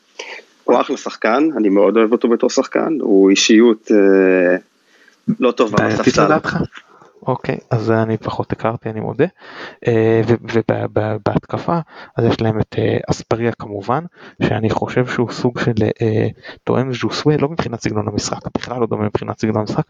הוא 0.64 0.80
אחלה 0.80 0.96
שחקן, 0.96 1.48
אני 1.56 1.68
מאוד 1.68 1.96
אוהב 1.96 2.12
אותו 2.12 2.28
בתור 2.28 2.50
שחקן, 2.50 2.98
הוא 3.00 3.30
אישיות 3.30 3.90
אה, 3.90 4.56
לא 5.40 5.50
טובה 5.50 5.88
בספסל. 5.88 6.38
אוקיי, 7.26 7.58
אז 7.70 7.90
אני 7.90 8.16
פחות 8.16 8.52
הכרתי, 8.52 8.90
אני 8.90 9.00
מודה. 9.00 9.26
אה, 9.86 10.22
ובהתקפה, 10.94 11.78
אז 12.16 12.24
יש 12.24 12.40
להם 12.40 12.60
את 12.60 12.76
אה, 12.78 12.98
אספריה 13.10 13.52
כמובן, 13.52 14.04
שאני 14.42 14.70
חושב 14.70 15.06
שהוא 15.06 15.30
סוג 15.30 15.58
של 15.58 15.72
אה, 16.02 16.28
תואם 16.64 16.92
ז'וסווה, 16.92 17.36
לא 17.36 17.48
מבחינת 17.48 17.80
סגנון 17.80 18.08
המשחק, 18.08 18.40
בכלל 18.58 18.80
לא 18.80 18.86
דומה 18.86 19.04
מבחינת 19.04 19.40
סגנון 19.40 19.60
המשחק, 19.60 19.84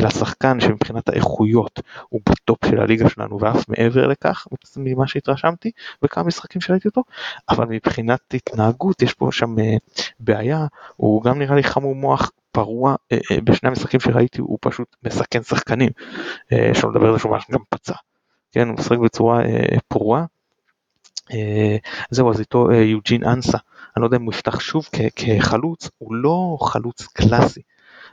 אלא 0.00 0.10
שחקן 0.10 0.60
שמבחינת 0.60 1.08
האיכויות 1.08 1.80
הוא 2.08 2.20
בטופ 2.28 2.66
של 2.66 2.80
הליגה 2.80 3.08
שלנו 3.08 3.40
ואף 3.40 3.68
מעבר 3.68 4.06
לכך, 4.06 4.46
ממה 4.76 5.06
שהתרשמתי, 5.06 5.70
וכמה 6.02 6.24
משחקים 6.24 6.60
שראיתי 6.60 6.88
אותו, 6.88 7.02
אבל 7.48 7.66
מבחינת 7.66 8.20
התנהגות 8.34 9.02
יש 9.02 9.14
פה 9.14 9.28
שם 9.32 9.56
בעיה, 10.20 10.66
הוא 10.96 11.22
גם 11.22 11.38
נראה 11.38 11.56
לי 11.56 11.62
חמור 11.62 11.94
מוח 11.94 12.30
פרוע 12.56 12.94
אה, 13.12 13.18
אה, 13.30 13.40
בשני 13.44 13.68
המשחקים 13.68 14.00
שראיתי 14.00 14.40
הוא 14.40 14.58
פשוט 14.60 14.96
מסכן 15.02 15.42
שחקנים 15.42 15.90
אה, 16.52 16.70
שלא 16.74 16.90
לדבר 16.90 17.06
על 17.06 17.12
זה 17.12 17.18
שהוא 17.18 17.32
ממש 17.32 17.44
גם 17.50 17.60
פצע. 17.68 17.94
כן 18.52 18.68
הוא 18.68 18.76
משחק 18.78 18.98
בצורה 18.98 19.42
פרועה. 19.88 20.24
זהו 22.10 22.30
אז 22.30 22.40
איתו 22.40 22.72
יוג'ין 22.72 23.24
אנסה 23.24 23.58
אני 23.96 24.00
לא 24.00 24.06
יודע 24.06 24.16
אם 24.16 24.22
הוא 24.22 24.32
יפתח 24.32 24.60
שוב 24.60 24.88
כחלוץ 25.16 25.90
הוא 25.98 26.14
לא 26.14 26.56
חלוץ 26.60 27.06
קלאסי 27.06 27.60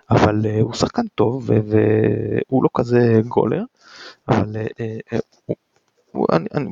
אבל 0.10 0.46
הוא 0.62 0.74
שחקן 0.74 1.02
טוב 1.16 1.50
והוא 1.50 2.64
לא 2.64 2.70
כזה 2.78 3.22
גולר 3.28 3.64
אבל 4.28 4.56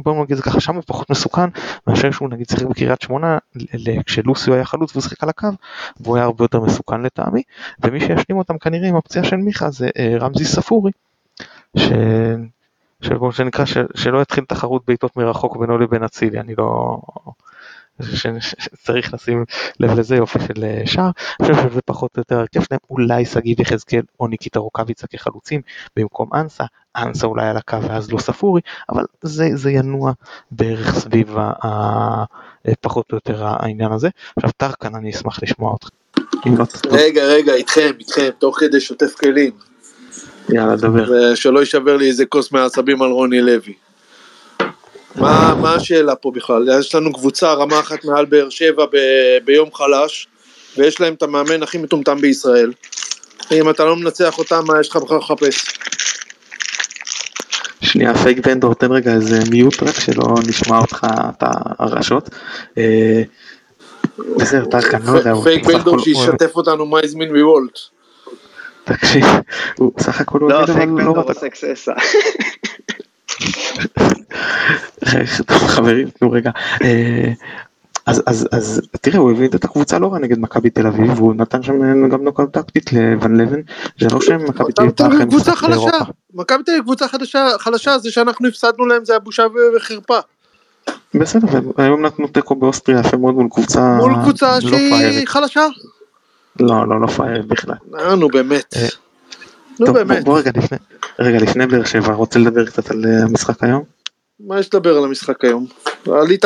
בוא 0.04 0.24
נגיד 0.24 0.38
זה 0.38 0.44
ככה 0.44 0.60
שם 0.60 0.76
הוא 0.76 0.84
פחות 0.88 1.10
מסוכן 1.10 1.50
מאשר 1.88 2.12
שהוא 2.12 2.30
נגיד 2.30 2.50
שיחק 2.50 2.66
בקריית 2.66 3.02
שמונה 3.02 3.38
כשלוסיו 4.06 4.54
היה 4.54 4.66
חלוץ 4.66 4.92
והוא 4.92 5.02
שיחק 5.04 5.24
על 5.24 5.30
הקו 5.30 5.48
והוא 6.00 6.16
היה 6.16 6.26
הרבה 6.26 6.44
יותר 6.44 6.60
מסוכן 6.60 7.02
לטעמי. 7.02 7.44
ומי 7.84 8.00
שישלים 8.00 8.38
אותם 8.38 8.58
כנראה 8.58 8.90
עם 8.90 8.96
הפציעה 8.96 9.26
של 9.26 9.36
מיכה 9.36 9.70
זה 9.70 9.90
אה, 10.00 10.16
רמזי 10.20 10.46
ספורי 10.46 10.92
ש... 11.78 11.92
כמו 13.02 13.32
שנקרא 13.32 13.66
שלא 13.96 14.22
יתחיל 14.22 14.44
תחרות 14.44 14.84
בעיטות 14.88 15.18
מרחוק 15.18 15.58
בינו 15.58 15.78
לבין 15.78 16.04
אצילי 16.04 16.40
אני 16.40 16.56
לא 16.58 16.98
שצריך 18.40 19.14
לשים 19.14 19.46
לב 19.80 20.00
לזה 20.00 20.16
יופי 20.16 20.40
של 20.40 20.64
אה, 20.64 20.82
שער, 20.86 21.12
אני 21.40 21.54
חושב 21.54 21.70
שזה 21.70 21.82
פחות 21.86 22.12
או 22.18 22.22
יותר 22.22 22.40
הרכב 22.40 22.62
שלהם, 22.62 22.80
אולי 22.90 23.26
שגיב 23.26 23.62
יחזקאל 23.62 24.02
או 24.20 24.28
ניקיטה 24.28 24.60
רוקאביצה 24.60 25.08
כחלוצים 25.08 25.62
במקום 25.96 26.30
אנסה, 26.34 26.64
אנסה 26.96 27.28
אולי 27.28 27.48
על 27.48 27.58
הקו 27.58 27.82
ואז 27.82 28.12
לא 28.12 28.18
ספורי, 28.18 28.62
אבל 28.90 29.04
זה, 29.22 29.50
זה 29.54 29.72
ינוע 29.72 30.12
בערך 30.52 31.00
סביב 31.00 31.38
ה, 31.38 31.68
ה, 31.68 32.24
פחות 32.82 33.12
או 33.12 33.18
יותר 33.18 33.44
העניין 33.46 33.92
הזה. 33.92 34.10
עכשיו 34.38 34.52
טרקן 34.58 34.96
אני 34.96 35.10
אשמח 35.10 35.44
לשמוע 35.44 35.72
אותך. 35.72 35.90
לא 36.46 36.66
רגע 36.92 37.24
רגע 37.24 37.54
איתכם 37.54 37.92
איתכם 38.00 38.30
תוך 38.40 38.60
כדי 38.60 38.80
שוטף 38.80 39.16
כלים. 39.20 39.52
יאללה 40.50 40.76
דבר. 40.76 41.36
שלא 41.36 41.60
יישבר 41.60 41.98
לי 41.98 42.08
איזה 42.08 42.26
כוס 42.26 42.52
מעצבים 42.52 43.02
על 43.02 43.12
רוני 43.12 43.42
לוי. 43.42 43.74
מה, 45.16 45.56
מה 45.62 45.76
השאלה 45.76 46.16
פה 46.16 46.32
בכלל? 46.36 46.70
יש 46.80 46.96
לנו 46.96 47.14
קבוצה 47.14 47.54
רמה 47.54 47.80
אחת 47.80 48.06
מעל 48.06 48.26
באר 48.26 48.50
שבע 48.50 48.86
ב, 48.86 48.98
ביום 49.46 49.70
חלש, 49.74 50.28
ויש 50.78 51.02
להם 51.02 51.14
את 51.14 51.24
המאמן 51.24 51.64
הכי 51.64 51.78
מטומטם 51.78 52.22
בישראל. 52.22 52.72
אם 53.52 53.70
אתה 53.70 53.86
לא 53.86 53.96
מנצח 53.96 54.38
אותם, 54.38 54.64
מה 54.68 54.80
יש 54.80 54.90
לך 54.90 54.96
בכלל 54.96 55.18
לחפש? 55.18 55.66
שנייה, 57.82 58.16
פייק 58.16 58.48
בנדור, 58.48 58.74
תן 58.74 58.92
רגע 58.92 59.14
איזה 59.14 59.40
מיוט 59.50 59.84
רק 59.84 60.00
שלא 60.00 60.36
נשמע 60.48 60.80
אותך 60.80 61.08
את 61.30 61.44
הרעשות. 61.80 62.30
אה, 62.78 63.22
בסדר, 64.38 64.66
טרקן, 64.66 65.02
לא 65.02 65.18
יודע. 65.18 65.34
פייק 65.44 65.66
בנדור 65.66 66.00
שישתף 66.00 66.56
אותנו 66.56 66.86
מה 66.86 67.00
הזמין 67.04 67.36
מוולט. 67.36 67.80
תקשיב, 68.84 69.26
הוא 69.78 69.92
סך 70.00 70.22
הכל... 70.22 70.40
לא, 70.42 70.66
פייק 70.66 70.78
לא 70.78 70.86
בנדור 70.86 71.18
עושה 71.18 71.50
קססה. 71.50 71.94
חברים, 75.76 76.10
תנו 76.10 76.32
רגע. 76.32 76.52
אה, 76.84 77.32
אז, 78.06 78.24
אז, 78.26 78.48
אז 78.52 78.82
תראה 79.02 79.20
הוא 79.20 79.32
הביא 79.32 79.48
את 79.48 79.66
הקבוצה 79.66 80.00
לא 80.00 80.14
רע 80.14 80.20
נגד 80.20 80.40
מכבי 80.40 80.70
תל 80.70 80.88
אביב 80.88 81.12
והוא 81.20 81.36
נתן 81.36 81.64
שם 81.64 82.08
גם 82.10 82.24
נוקאוט 82.24 82.54
טקטית 82.54 82.94
לבן 82.94 83.36
לבן 83.36 83.62
זה 84.00 84.08
לא 84.12 84.22
שהם 84.22 84.46
מכבי 84.46 84.72
תל 84.72 84.84
אביב 85.06 85.30
קבוצה 85.30 85.56
חלשה 85.56 85.98
מכבי 86.34 86.64
תל 86.64 86.72
אביב 86.72 86.84
קבוצה 86.84 87.08
חדשה 87.08 87.48
חלשה 87.60 87.98
זה 87.98 88.12
שאנחנו 88.12 88.48
הפסדנו 88.48 88.86
להם 88.86 89.06
זה 89.06 89.14
היה 89.14 89.20
בושה 89.20 89.44
וחרפה. 89.76 90.20
בסדר 91.14 91.48
היום 91.78 92.06
נתנו 92.06 92.28
תיקו 92.28 92.56
באוסטריה 92.56 93.00
יפה 93.00 93.18
מאוד 93.18 93.34
מול 93.34 93.48
קבוצה 93.52 93.98
מול 93.98 94.14
קבוצה 94.24 94.56
לא 94.64 94.70
שהיא 94.70 95.28
חלשה. 95.28 95.68
לא 96.60 96.88
לא 96.88 97.02
לא 97.02 97.08
פיירית 97.08 97.46
בכלל. 97.46 97.76
אה, 98.00 98.16
נו 98.16 98.28
באמת. 98.28 98.74
אה, 98.76 98.88
נו 99.80 99.94
באמת. 99.94 100.24
בוא 100.24 100.40
רגע 100.40 100.52
לפני 100.56 100.78
רגע 101.20 101.38
לפני 101.38 101.68
באר 101.68 101.84
שבע 101.84 102.14
רוצה 102.14 102.40
לדבר 102.40 102.66
קצת 102.66 102.92
על 102.92 103.06
אה, 103.06 103.24
המשחק 103.24 103.64
היום. 103.64 104.01
מה 104.48 104.60
יש 104.60 104.68
לדבר 104.68 104.98
על 104.98 105.04
המשחק 105.04 105.46
היום? 105.46 105.66
עלית, 106.08 106.46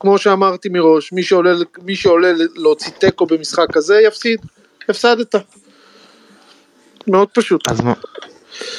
כמו 0.00 0.18
שאמרתי 0.18 0.68
מראש, 0.68 1.12
מי 1.12 1.22
שעולה, 1.22 1.54
מי 1.82 1.96
שעולה 1.96 2.32
להוציא 2.54 2.92
תיקו 2.92 3.26
במשחק 3.26 3.66
כזה 3.72 4.00
יפסיד, 4.00 4.40
הפסדת. 4.88 5.34
מאוד 7.06 7.28
פשוט. 7.34 7.68
אז 7.68 7.80
מה? 7.80 7.92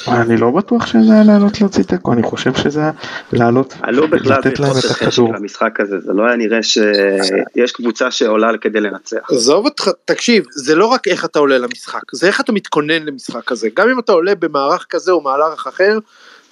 אני 0.08 0.36
לא 0.36 0.50
בטוח 0.50 0.86
שזה 0.86 1.12
היה 1.12 1.22
לעלות 1.24 1.60
להוציא 1.60 1.84
תיקו, 1.84 2.12
אני 2.12 2.22
חושב 2.22 2.54
שזה 2.54 2.80
היה 2.80 2.90
לעלות, 3.32 3.74
עלו 3.80 4.08
בכלל 4.08 4.38
לתת 4.38 4.60
להם 4.60 4.72
את 4.78 4.90
הכדור. 4.90 5.36
המשחק 5.36 5.80
הזה, 5.80 5.98
זה 6.00 6.12
לא 6.12 6.26
היה 6.26 6.36
נראה 6.36 6.62
שיש 6.62 7.72
קבוצה 7.72 8.10
שעולה 8.10 8.58
כדי 8.60 8.80
לנצח. 8.80 9.30
עזוב 9.30 9.64
אותך, 9.64 9.90
תקשיב, 10.04 10.44
זה 10.54 10.74
לא 10.74 10.86
רק 10.86 11.08
איך 11.08 11.24
אתה 11.24 11.38
עולה 11.38 11.58
למשחק, 11.58 12.02
זה 12.12 12.26
איך 12.26 12.40
אתה 12.40 12.52
מתכונן 12.52 13.02
למשחק 13.02 13.44
כזה. 13.44 13.68
גם 13.76 13.88
אם 13.88 13.98
אתה 13.98 14.12
עולה 14.12 14.34
במערך 14.34 14.86
כזה 14.90 15.12
או 15.12 15.20
מערך 15.20 15.66
אחר, 15.66 15.98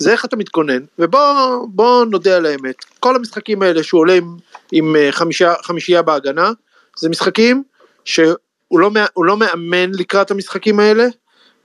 זה 0.00 0.12
איך 0.12 0.24
אתה 0.24 0.36
מתכונן, 0.36 0.82
ובוא 0.98 2.04
נודה 2.04 2.36
על 2.36 2.46
האמת, 2.46 2.84
כל 3.00 3.16
המשחקים 3.16 3.62
האלה 3.62 3.82
שהוא 3.82 4.00
עולה 4.00 4.12
עם, 4.12 4.36
עם 4.72 4.96
אה, 4.96 5.12
חמישה, 5.12 5.54
חמישייה 5.62 6.02
בהגנה, 6.02 6.50
זה 6.98 7.08
משחקים 7.08 7.62
שהוא 8.04 8.34
לא, 8.72 8.90
לא 9.16 9.36
מאמן 9.36 9.90
לקראת 9.94 10.30
המשחקים 10.30 10.80
האלה, 10.80 11.06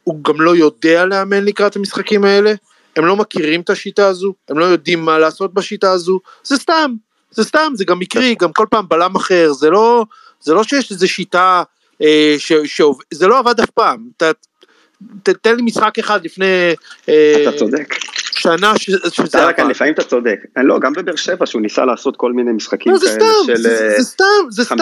הוא 0.04 0.24
גם 0.24 0.41
לא 0.41 0.56
יודע 0.56 1.06
לאמן 1.06 1.45
לקראת 1.45 1.76
המשחקים 1.76 2.24
האלה, 2.24 2.54
הם 2.95 3.06
לא 3.06 3.15
מכירים 3.15 3.62
את 3.62 3.69
השיטה 3.69 4.08
הזו, 4.08 4.34
הם 4.50 4.60
לא 4.60 4.65
יודעים 4.65 5.06
מה 5.06 5.19
לעשות 5.19 5.54
בשיטה 5.54 5.91
הזו, 5.91 6.19
זה 6.43 6.58
סתם, 6.58 6.93
זה 7.32 7.43
סתם, 7.43 7.71
זה 7.76 7.86
גם 7.86 8.00
מקרי, 8.00 8.36
גם 8.39 8.54
כל 8.54 8.65
פעם 8.69 8.86
בלם 8.89 9.15
אחר, 9.15 9.54
זה 9.54 9.69
לא, 9.69 10.06
זה 10.41 10.54
לא 10.54 10.63
שיש 10.63 10.91
איזו 10.91 11.08
שיטה, 11.08 11.63
אה, 12.02 12.36
ש, 12.38 12.54
שעובד, 12.65 13.04
זה 13.13 13.28
לא 13.28 13.39
עבד 13.39 13.60
אף 13.60 13.69
פעם, 13.69 14.08
ת, 14.17 14.24
ת, 15.24 15.30
תן 15.30 15.56
לי 15.56 15.62
משחק 15.62 16.00
אחד 16.00 16.26
לפני... 16.26 16.74
אה, 17.10 17.43
אתה 17.43 17.58
צודק. 17.58 17.95
שנה 18.39 18.78
ש... 18.78 18.91
שזה 19.10 19.43
עבד. 19.43 19.60
לפעמים 19.69 19.93
אתה 19.93 20.04
צודק. 20.04 20.39
לא, 20.58 20.80
גם 20.80 20.93
בבאר 20.93 21.15
שבע 21.15 21.45
שהוא 21.45 21.62
ניסה 21.62 21.86
לעשות 21.86 22.17
כל 22.17 22.34
מיני 22.34 22.52
משחקים 22.52 22.93
לא, 22.93 23.00
כאלה 23.00 23.45
של 23.45 23.56
זה 23.56 23.98
סתם, 24.02 24.26
זה 24.50 24.63
סתם, 24.63 24.76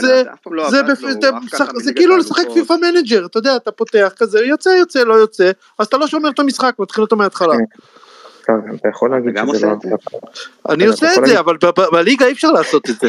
זה 0.00 0.22
אף 0.34 0.40
פעם 0.42 0.54
לא 0.54 0.66
עבד 0.66 0.84
לו, 1.00 1.80
זה 1.80 1.92
כאילו 1.92 2.16
לשחק 2.16 2.44
FIFA 2.54 2.74
Manager, 2.74 3.26
אתה 3.26 3.38
יודע, 3.38 3.56
אתה 3.56 3.70
פותח 3.70 4.12
כזה, 4.16 4.44
יוצא, 4.44 4.68
יוצא, 4.68 4.98
לא 4.98 5.14
יוצא, 5.14 5.50
אז 5.78 5.86
אתה 5.86 5.96
לא 5.96 6.06
שומר 6.06 6.28
את 6.30 6.38
המשחק, 6.38 6.74
מתחיל 6.78 7.04
אותו 7.04 7.16
מההתחלה. 7.16 7.54
כן. 8.46 8.52
אתה 8.80 8.88
יכול 8.88 9.10
להגיד 9.10 9.36
שזה 9.54 9.66
לא... 9.66 9.96
אני 10.68 10.86
עושה 10.86 11.14
את 11.14 11.26
זה, 11.26 11.40
אבל 11.40 11.56
בליגה 11.92 12.26
אי 12.26 12.32
אפשר 12.32 12.52
לעשות 12.52 12.90
את 12.90 12.94
זה. 13.00 13.08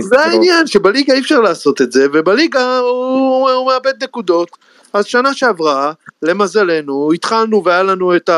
זה 0.00 0.20
העניין, 0.20 0.66
שבליגה 0.66 1.14
אי 1.14 1.20
אפשר 1.20 1.40
לעשות 1.40 1.80
את 1.80 1.92
זה, 1.92 2.06
ובליגה 2.12 2.78
הוא 2.78 3.66
מאבד 3.66 4.04
נקודות. 4.04 4.56
אז 4.92 5.06
שנה 5.06 5.34
שעברה, 5.34 5.92
למזלנו, 6.22 7.12
התחלנו 7.14 7.64
והיה 7.64 7.82
לנו 7.82 8.16
את 8.16 8.30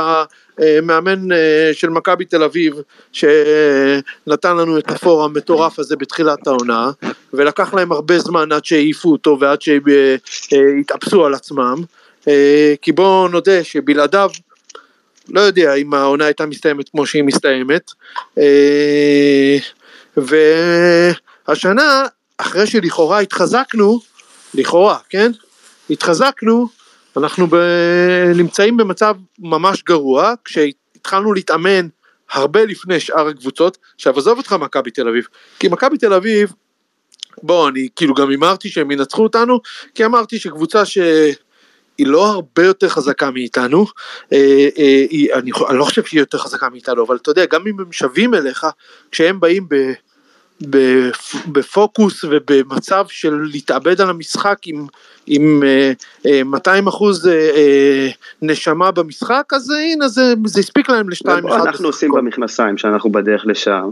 המאמן 0.58 1.32
אה, 1.32 1.70
של 1.72 1.88
מכבי 1.88 2.24
תל 2.24 2.42
אביב, 2.42 2.74
שנתן 3.12 4.56
לנו 4.56 4.78
את 4.78 4.90
הפור 4.90 5.24
המטורף 5.24 5.78
הזה 5.78 5.96
בתחילת 5.96 6.46
העונה, 6.46 6.90
ולקח 7.32 7.74
להם 7.74 7.92
הרבה 7.92 8.18
זמן 8.18 8.52
עד 8.52 8.64
שהעיפו 8.64 9.12
אותו 9.12 9.36
ועד 9.40 9.58
שהתאפסו 9.62 11.20
אה, 11.20 11.26
על 11.26 11.34
עצמם, 11.34 11.82
אה, 12.28 12.74
כי 12.82 12.92
בואו 12.92 13.28
נודה 13.28 13.64
שבלעדיו, 13.64 14.30
לא 15.28 15.40
יודע 15.40 15.74
אם 15.74 15.94
העונה 15.94 16.24
הייתה 16.24 16.46
מסתיימת 16.46 16.88
כמו 16.88 17.06
שהיא 17.06 17.24
מסתיימת, 17.24 17.90
והשנה, 21.48 22.04
אחרי 22.38 22.66
שלכאורה 22.66 23.20
התחזקנו, 23.20 24.00
לכאורה, 24.54 24.98
כן? 25.10 25.32
התחזקנו, 25.90 26.68
אנחנו 27.16 27.46
ב... 27.46 27.56
נמצאים 28.34 28.76
במצב 28.76 29.14
ממש 29.38 29.82
גרוע, 29.82 30.32
כשהתחלנו 30.44 31.32
להתאמן 31.32 31.88
הרבה 32.32 32.64
לפני 32.64 33.00
שאר 33.00 33.28
הקבוצות, 33.28 33.78
עכשיו 33.94 34.18
עזוב 34.18 34.38
אותך 34.38 34.52
מכבי 34.52 34.90
תל 34.90 35.08
אביב, 35.08 35.26
כי 35.58 35.68
מכבי 35.68 35.98
תל 35.98 36.12
אביב, 36.12 36.52
בוא 37.42 37.68
אני 37.68 37.88
כאילו 37.96 38.14
גם 38.14 38.30
הימרתי 38.30 38.68
שהם 38.68 38.90
ינצחו 38.90 39.22
אותנו, 39.22 39.60
כי 39.94 40.04
אמרתי 40.04 40.38
שקבוצה 40.38 40.84
ש... 40.84 40.98
היא 41.98 42.06
לא 42.06 42.26
הרבה 42.26 42.64
יותר 42.64 42.88
חזקה 42.88 43.30
מאיתנו, 43.30 43.86
אה, 44.32 44.68
אה, 44.78 45.04
היא, 45.10 45.34
אני, 45.34 45.50
אני 45.68 45.78
לא 45.78 45.84
חושב 45.84 46.04
שהיא 46.04 46.20
יותר 46.20 46.38
חזקה 46.38 46.68
מאיתנו, 46.68 47.04
אבל 47.06 47.16
אתה 47.16 47.30
יודע, 47.30 47.44
גם 47.46 47.66
אם 47.66 47.80
הם 47.80 47.92
שווים 47.92 48.34
אליך, 48.34 48.66
כשהם 49.10 49.40
באים 49.40 49.66
ב... 49.68 49.74
בפ- 50.62 51.46
בפוקוס 51.52 52.24
ובמצב 52.30 53.04
של 53.08 53.40
להתאבד 53.52 54.00
על 54.00 54.10
המשחק 54.10 54.58
עם, 54.66 54.86
עם 55.26 55.62
אה, 55.66 55.92
אה, 56.26 56.44
200 56.44 56.86
אחוז 56.86 57.28
אה, 57.28 57.32
אה, 57.32 58.08
נשמה 58.42 58.90
במשחק, 58.90 59.44
אז 59.52 59.70
אה, 59.70 59.76
הנה 59.92 60.08
זה, 60.08 60.22
זה 60.46 60.60
הספיק 60.60 60.88
להם 60.88 61.10
לשתיים 61.10 61.46
אחד. 61.46 61.66
אנחנו 61.66 61.86
עושים 61.86 62.10
במכנסיים 62.12 62.78
שאנחנו 62.78 63.12
בדרך 63.12 63.42
לשם. 63.46 63.88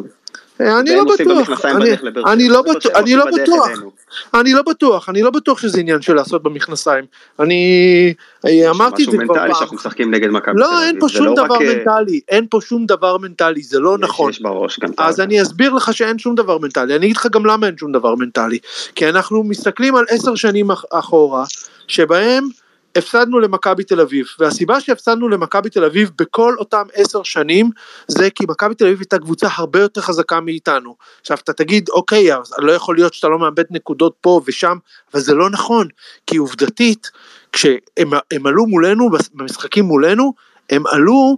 אני 0.80 0.90
לא 0.90 0.98
והם 0.98 1.08
עושים 1.08 1.28
בטוח, 1.28 1.64
אני- 1.64 1.90
אני. 2.26 2.48
לא 2.48 2.54
לא 2.54 2.62
בטוח, 2.74 2.92
אני 2.96 3.16
לא 3.16 3.24
בטוח. 3.24 3.68
אני 4.34 4.52
לא 4.54 4.62
בטוח, 4.62 5.08
אני 5.08 5.22
לא 5.22 5.30
בטוח 5.30 5.58
שזה 5.58 5.80
עניין 5.80 6.02
של 6.02 6.14
לעשות 6.14 6.42
במכנסיים. 6.42 7.04
אני 7.38 8.14
אמרתי 8.70 9.04
את 9.04 9.10
זה 9.10 9.16
משהו 9.18 9.28
כבר 9.34 9.46
פעם. 9.46 9.54
שאנחנו 9.54 9.76
משחקים 9.76 10.14
נגד 10.14 10.28
מכבי 10.30 10.54
לא. 10.60 10.82
אין 10.82 11.00
פה 11.00 11.08
שום 11.08 11.26
לא 11.26 11.34
דבר 11.34 11.58
מנטלי, 11.58 12.20
אין 12.28 12.46
פה 12.50 12.58
שום 12.62 12.86
דבר 12.86 13.16
מנטלי, 13.16 13.62
זה 13.62 13.80
לא 13.80 13.98
נכון. 13.98 14.32
אז. 14.98 15.20
אני 15.20 15.42
אסביר 15.42 15.72
לך 15.74 15.92
שאין 15.94 16.18
שום 16.18 16.34
דבר 16.34 16.58
מנטלי, 16.58 16.96
אני 16.96 17.06
אגיד 17.06 17.16
לך 17.16 17.26
גם 17.32 17.46
למה 17.46 17.66
אין 17.66 17.76
שום 17.78 17.92
דבר 17.92 18.14
מנטלי. 18.14 18.58
כי 18.94 19.08
אנחנו 19.08 19.44
מסתכלים 19.44 19.96
על 19.96 20.04
עשר 20.08 20.34
שנים 20.34 20.70
אח- 20.70 20.84
אחורה, 20.90 21.44
שבהם 21.88 22.48
הפסדנו 22.96 23.40
למכבי 23.40 23.84
תל 23.84 24.00
אביב, 24.00 24.26
והסיבה 24.38 24.80
שהפסדנו 24.80 25.28
למכבי 25.28 25.70
תל 25.70 25.84
אביב 25.84 26.10
בכל 26.18 26.54
אותם 26.58 26.86
עשר 26.94 27.22
שנים, 27.22 27.70
זה 28.08 28.30
כי 28.30 28.44
מכבי 28.48 28.74
תל 28.74 28.84
אביב 28.84 28.98
הייתה 28.98 29.18
קבוצה 29.18 29.48
הרבה 29.50 29.80
יותר 29.80 30.00
חזקה 30.00 30.40
מאיתנו. 30.40 30.96
עכשיו 31.20 31.38
אתה 31.44 31.52
תגיד, 31.52 31.88
אוקיי, 31.88 32.36
אז 32.36 32.54
לא 32.58 32.72
יכול 32.72 32.96
להיות 32.96 33.14
שאתה 33.14 33.28
לא 33.28 33.38
מאבד 33.38 33.64
נקודות 33.70 34.14
פה 34.20 34.40
ושם, 34.46 34.76
אבל 35.12 35.22
זה 35.22 35.34
לא 35.34 35.50
נכון, 35.50 35.88
כי 36.26 36.36
עובדתית, 36.36 37.10
כשהם 37.52 38.10
הם 38.32 38.46
עלו 38.46 38.66
מולנו, 38.66 39.10
במשחקים 39.34 39.84
מולנו, 39.84 40.32
הם 40.70 40.86
עלו 40.86 41.36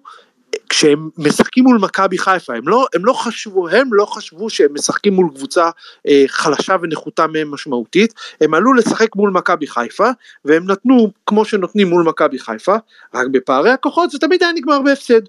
כשהם 0.76 1.08
משחקים 1.18 1.64
מול 1.64 1.78
מכבי 1.78 2.18
חיפה, 2.18 2.54
הם 2.54 2.68
לא, 2.68 2.86
הם 2.94 3.04
לא 3.04 3.12
חשבו, 3.12 3.68
הם 3.68 3.94
לא 3.94 4.04
חשבו 4.04 4.50
שהם 4.50 4.74
משחקים 4.74 5.14
מול 5.14 5.30
קבוצה 5.34 5.70
אה, 6.08 6.24
חלשה 6.28 6.76
ונחותה 6.82 7.26
מהם 7.26 7.50
משמעותית, 7.50 8.14
הם 8.40 8.54
עלו 8.54 8.72
לשחק 8.72 9.16
מול 9.16 9.30
מכבי 9.30 9.66
חיפה, 9.66 10.10
והם 10.44 10.70
נתנו 10.70 11.10
כמו 11.26 11.44
שנותנים 11.44 11.88
מול 11.88 12.04
מכבי 12.04 12.38
חיפה, 12.38 12.76
רק 13.14 13.26
בפערי 13.26 13.70
הכוחות 13.70 14.10
זה 14.10 14.18
תמיד 14.18 14.42
היה 14.42 14.52
נגמר 14.52 14.82
בהפסד. 14.82 15.20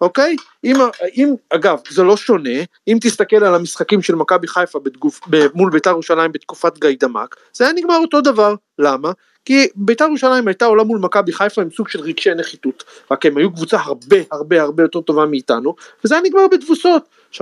אוקיי? 0.00 0.36
אם, 0.64 0.76
אם, 1.16 1.34
אגב, 1.50 1.78
זה 1.90 2.02
לא 2.02 2.16
שונה, 2.16 2.58
אם 2.88 2.98
תסתכל 3.00 3.44
על 3.44 3.54
המשחקים 3.54 4.02
של 4.02 4.14
מכבי 4.14 4.48
חיפה 4.48 4.78
בתגוף, 4.78 5.20
ב, 5.30 5.46
מול 5.54 5.70
בית"ר 5.70 5.90
ירושלים 5.90 6.32
בתקופת 6.32 6.78
גיידמק, 6.78 7.36
זה 7.52 7.64
היה 7.64 7.72
נגמר 7.72 7.96
אותו 7.96 8.20
דבר, 8.20 8.54
למה? 8.78 9.12
כי 9.46 9.66
בית"ר 9.74 10.04
ירושלים 10.04 10.48
הייתה 10.48 10.64
עולה 10.64 10.84
מול 10.84 10.98
מכבי 10.98 11.32
חיפה 11.32 11.62
עם 11.62 11.68
סוג 11.76 11.88
של 11.88 12.00
רגשי 12.00 12.34
נחיתות, 12.34 12.84
רק 13.10 13.26
הם 13.26 13.36
היו 13.36 13.52
קבוצה 13.52 13.80
הרבה 13.80 14.16
הרבה 14.32 14.62
הרבה 14.62 14.82
יותר 14.82 15.00
טובה 15.00 15.26
מאיתנו, 15.26 15.74
וזה 16.04 16.14
היה 16.14 16.24
נגמר 16.24 16.48
בתבוסות, 16.48 17.02
3-0, 17.32 17.38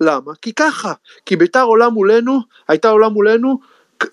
למה? 0.00 0.32
כי 0.42 0.52
ככה, 0.52 0.92
כי 1.26 1.36
בית"ר 1.36 1.62
עולה 1.62 1.88
מולנו, 1.88 2.40
הייתה 2.68 2.88
עולה 2.88 3.08
מולנו, 3.08 3.58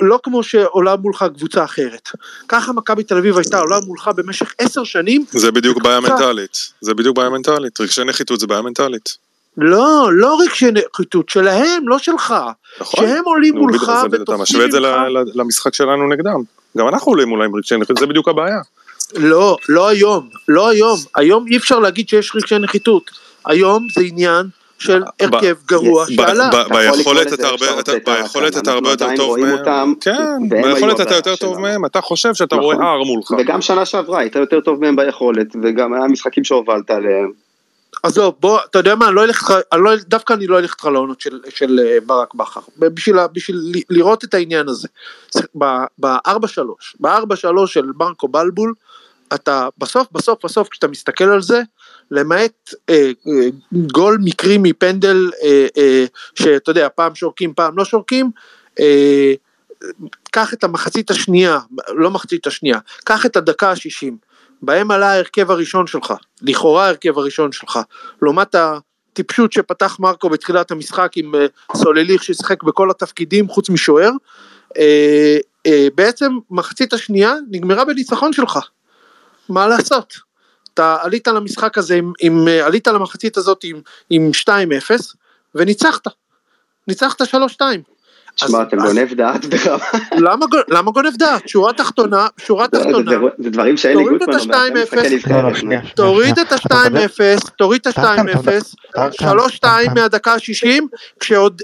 לא 0.01 0.20
כמו 0.24 0.43
שעולה 0.43 0.95
מולך 0.95 1.26
קבוצה 1.38 1.64
אחרת. 1.64 2.09
ככה 2.47 2.74
מכבי 2.74 3.03
תל 3.03 3.18
אביב 3.18 3.38
הייתה 3.38 3.59
עולה 3.59 3.80
מולך 3.86 4.11
במשך 4.16 4.53
עשר 4.57 4.84
שנים, 4.84 5.26
זה 5.30 5.51
בדיוק 5.51 5.84
בעיה 5.84 5.99
מנטלית. 5.99 6.57
זה 6.82 6.93
בדיוק 6.93 7.18
בעיה 7.18 7.30
מנטלית. 7.30 7.82
רגשי 7.82 8.03
נחיתות 8.03 8.39
זה 8.39 8.47
בעיה 8.47 8.61
מנטלית. 8.61 9.18
לא, 9.58 10.10
לא 10.14 10.38
רגשי 10.41 10.66
נחיתות, 10.72 11.30
שלהם, 11.30 11.88
לא 11.88 11.97
שלך. 11.99 12.34
נכון. 12.82 13.06
שהם 13.08 13.24
עולים 13.26 13.56
מולך 13.58 13.76
בדיוק, 13.84 13.89
אז 13.89 14.06
אתה 14.06 14.22
ותופסים 14.22 14.41
משווה 14.43 14.66
את 14.66 14.72
זה 14.72 14.80
ממך. 14.80 14.88
ל- 14.89 15.18
ל- 15.18 15.32
למשחק 15.41 15.74
שלנו 15.74 16.08
נגדם. 16.10 16.39
גם 16.78 16.88
אנחנו 16.88 17.12
עולים 17.12 17.32
אולי 17.32 17.45
עם 17.45 17.56
רגשי 17.56 17.76
נחיתות, 17.78 17.97
זה 17.97 18.06
בדיוק 18.08 18.28
הבעיה. 18.28 18.60
לא, 19.16 19.58
לא 19.70 19.88
היום, 19.88 20.28
לא 20.47 20.70
היום. 20.70 20.97
היום 21.16 21.45
אי 21.47 21.58
אפשר 21.58 21.80
להגיד 21.80 22.10
שיש 22.10 22.36
רגשי 22.36 22.58
נחיתות. 22.58 23.12
היום 23.45 23.84
זה 23.95 24.01
עניין 24.06 24.45
של 24.80 25.04
הרכב 25.22 25.56
גרוע 25.68 26.06
ב- 26.06 26.08
שעלה. 26.08 26.49
ביכולת 26.70 27.34
אתה 27.34 27.47
הרבה, 27.47 27.66
עכשיו 27.66 27.80
אתה- 27.80 27.93
בית"ר 27.93 28.12
ביכולת 28.22 28.54
כאן, 28.54 28.62
אתה 28.62 28.72
הרבה 28.72 28.89
אנחנו 28.91 29.06
יותר 29.12 29.16
טוב 29.24 29.39
מהם, 29.39 29.93
כן, 30.01 30.49
ביכולת 30.49 31.01
אתה 31.01 31.16
יותר 31.16 31.36
טוב. 31.36 31.60
מהם, 31.60 31.86
אתה 31.86 32.01
חושב 32.01 32.34
שאתה 32.34 32.56
נכון. 32.56 32.76
רואה 32.76 32.88
הר 32.91 33.04
מולך. 33.04 33.32
וגם 33.39 33.62
שנה 33.62 33.86
שעברה 33.86 34.20
היית 34.20 34.36
יותר 34.36 34.60
טוב 34.60 34.82
מהם 34.82 34.95
ביכולת, 34.95 35.47
וגם 35.64 35.93
היה 35.93 36.08
משחקים 36.08 36.43
שהובלת 36.43 36.91
עליהם. 36.91 37.43
עזוב, 38.04 38.36
בוא, 38.39 38.60
אתה 38.70 38.80
יודע 38.80 38.95
מה, 38.95 39.08
אני 39.08 39.16
לא 39.16 39.24
אלך 39.24 39.54
אני 39.72 39.82
לא, 39.84 39.91
דווקא 40.08 40.34
אני 40.34 40.47
לא 40.47 40.60
אלך 40.60 40.72
איתך 40.72 40.86
לעונות 40.86 41.22
של, 41.22 41.39
של 41.49 41.80
אה, 41.80 41.97
ברק 42.06 42.34
בכר, 42.34 42.62
בשביל, 42.78 43.16
בשביל 43.34 43.84
לראות 43.89 44.24
את 44.24 44.34
העניין 44.34 44.70
הזה. 44.70 44.88
ב-4-3, 45.56 46.62
ב-4-3 46.99 47.68
של 47.68 47.86
מרקו 47.97 48.28
בלבול, 48.28 48.74
אתה 49.34 49.70
בסוף, 49.78 50.08
בסוף, 50.12 50.45
בסוף, 50.45 50.70
כשאתה 50.70 50.88
מסתכל 50.88 51.24
על 51.24 51.41
זה, 51.41 51.62
למעט 52.12 52.74
אה, 52.89 53.12
אה, 53.28 53.49
גול 53.93 54.18
מקרי 54.24 54.58
מפנדל, 54.60 55.30
אה, 55.43 55.68
אה, 55.78 56.06
שאתה 56.36 56.72
יודע, 56.72 56.88
פעם 56.95 57.16
שורקים, 57.16 57.54
פעם 57.54 57.78
לא 57.78 57.86
שורקים, 57.86 58.32
אה, 58.80 59.34
קח 60.32 60.54
את 60.54 60.64
המחצית 60.64 61.12
השנייה, 61.12 61.60
לא 61.95 62.12
מחצית 62.12 62.47
השנייה, 62.47 62.80
קח 63.04 63.26
את 63.26 63.36
הדקה 63.36 63.72
השישים, 63.72 64.18
בהם 64.64 64.91
עלה 64.91 65.11
ההרכב 65.11 65.51
הראשון 65.51 65.88
שלך, 65.88 66.14
לכאורה 66.41 66.86
ההרכב 66.86 67.18
הראשון 67.18 67.51
שלך, 67.51 67.80
לעומת 68.22 68.55
הטיפשות 68.55 69.53
שפתח 69.53 69.99
מרקו 69.99 70.30
בתחילת 70.30 70.72
המשחק 70.72 71.11
עם 71.16 71.36
אה, 71.36 71.45
סולליך 71.76 72.24
ששיחק 72.24 72.64
בכל 72.64 72.91
התפקידים 72.91 73.49
חוץ 73.49 73.70
משוער, 73.70 74.11
אה, 74.78 75.38
אה, 75.66 75.88
בעצם 75.95 76.32
מחצית 76.51 76.93
השנייה 76.93 77.34
נגמרה 77.51 77.86
בניצחון 77.86 78.34
שלך, 78.34 78.59
מה 79.49 79.68
לעשות? 79.68 80.14
אתה 80.74 80.97
עלית 81.01 81.28
למשחק 81.28 81.78
הזה, 81.78 81.95
עם, 81.95 82.14
עם, 82.20 82.47
עלית 82.64 82.88
למחצית 82.88 83.38
הזאת 83.38 83.64
עם, 83.64 83.82
עם 84.09 84.32
2-0 84.47 84.49
וניצחת, 85.55 86.07
ניצחת 86.88 87.22
3-2. 87.22 87.26
שמע, 88.36 88.48
אז- 88.62 88.68
אתם 88.68 88.80
אז- 88.82 88.94
גונב 88.94 89.14
דעת 89.14 89.46
ברמה. 89.46 89.84
למה, 90.18 90.46
גו- 90.46 90.58
למה 90.68 90.92
גונב 90.92 91.16
דעת? 91.18 91.50
שורה 91.50 91.74
תחתונה, 91.74 92.28
שורה 92.38 92.66
זה 92.72 92.80
תחתונה, 92.84 93.12
זה 93.40 93.50
דברים 93.50 93.78
שאלי 93.78 93.94
תוריד 93.94 94.22
את 94.22 94.28
גוטמן 94.30 94.40
אומר, 94.40 94.58
ה- 94.58 94.68
אתה 94.68 94.80
מסתכל 94.80 95.00
2-0. 95.00 95.14
נבחרת, 95.14 95.64
לא, 95.64 95.70
לא. 95.70 95.90
תוריד 95.96 96.40
את 96.40 96.54
אתה 96.54 96.56
מדבר- 96.86 97.00
ה-2-0, 97.00 97.50
תוריד 97.58 97.82
את 97.88 97.96
טרקן, 97.96 98.14
אתה 98.14 98.24
מדבר- 98.24 98.52
ה-2-0, 98.52 98.76
טרקן, 98.94 99.26
3-2 99.30 99.60
טרקן. 99.86 99.94
מהדקה 100.00 100.34
ה-60, 100.34 100.84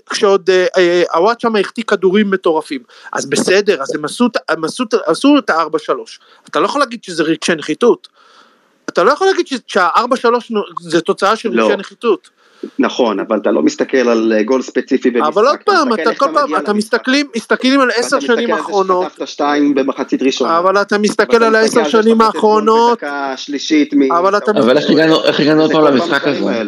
כשעוד 0.10 0.50
אה, 0.50 0.66
אה, 0.78 1.04
הוואט 1.14 1.40
שם 1.42 1.56
החטיא 1.56 1.84
כדורים 1.84 2.32
מטורפים. 2.32 2.82
אז 3.14 3.26
בסדר, 3.26 3.82
אז 3.82 3.96
הם 3.96 4.06
עשו 4.06 4.28
את- 4.28 4.38
הם 4.50 4.64
עשו 4.64 4.84
את- 4.84 4.94
עשו 5.06 5.38
את 5.38 5.50
ה-4-3. 5.50 6.20
אתה 6.50 6.60
לא 6.60 6.66
יכול 6.66 6.82
להגיד 6.82 7.04
שזה 7.04 7.24
רגשי 7.24 7.56
נחיתות. 7.56 8.08
אתה 8.90 9.04
לא 9.04 9.12
יכול 9.12 9.28
להגיד 9.28 9.48
ש- 9.48 9.54
שה-4-3 9.68 10.52
זה 10.82 11.02
תוצאה 11.02 11.36
של 11.36 11.50
לא. 11.54 11.64
רגשי 11.66 11.78
נחיתות. 11.78 12.30
נכון, 12.80 13.20
אבל 13.20 13.38
אתה 13.38 13.51
לא 13.51 13.62
מסתכל 13.62 13.97
על 14.10 14.34
אה, 14.38 14.43
גול 14.43 14.62
ספציפי 14.62 15.10
במשחק. 15.12 15.28
אבל 15.34 15.47
עוד 15.47 15.57
פעם, 15.66 15.93
אתה 15.93 16.16
כל 16.16 16.26
פעם, 16.34 16.55
אתה. 16.55 16.74
מסתכלים, 16.74 17.28
מסתכלים 17.36 17.82
על 17.82 17.89
עשר 17.95 18.20
שנים 18.20 18.49
מסתכל 18.49 18.53
על 18.53 18.57
זה 18.57 19.03
שחטפת 19.10 19.28
שתיים 19.28 19.76
במחצית 19.76 20.24
ראשונה. 20.24 20.57
אבל 20.60 20.82
אתה 20.82 20.97
מסתכל 20.97 21.43
על 21.43 21.55
העשר 21.55 21.84
שנים 21.88 22.22
האחרונות, 22.22 22.97
בדקה 22.97 23.34
שלישית 23.38 23.93
מ... 23.93 24.12
אבל 24.12 24.38
אתה- 24.38 24.51
אבל 24.51 24.78
איך 24.78 24.89
הגענו- 24.89 25.24
איך 25.24 25.39
הגענו 25.39 25.62
עוד 25.62 25.72
פעם 25.72 25.82
כל 25.82 25.89
למשחק 25.89 26.28
הזה? 26.28 26.64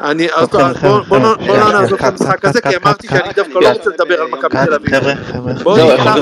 אני, 0.00 0.28
אז 0.34 0.48
בוא- 0.48 1.18
לא 1.48 1.72
נעזוב 1.72 1.98
את 1.98 2.04
המשחק 2.04 2.44
הזה, 2.44 2.60
כי 2.60 2.76
אמרתי 2.76 3.08
שאני 3.08 3.32
דווקא 3.36 3.58
לא 3.58 3.68
רוצה 3.68 3.90
לדבר 3.90 4.20
על 4.20 4.28
מכבי 4.28 4.56
תל 4.66 4.74
אביב. 4.74 4.94
בוא 5.62 5.76
זהו, 5.76 5.88
נפתח- 5.88 6.14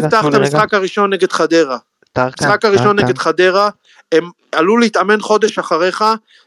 תפתח 0.00 0.24
את. 0.28 0.34
המשחק 0.34 0.74
הראשון 0.74 1.12
נגד 1.12 1.32
חדרה. 1.32 1.76
המשחק 2.16 2.64
הראשון. 2.64 2.98
נגד 2.98 3.18
חדרה, 3.18 3.68
הם 4.12 4.30
עלו 4.52 4.76
להתאמן 4.76 5.20
חודש 5.20 5.58
אחריך 5.58 6.04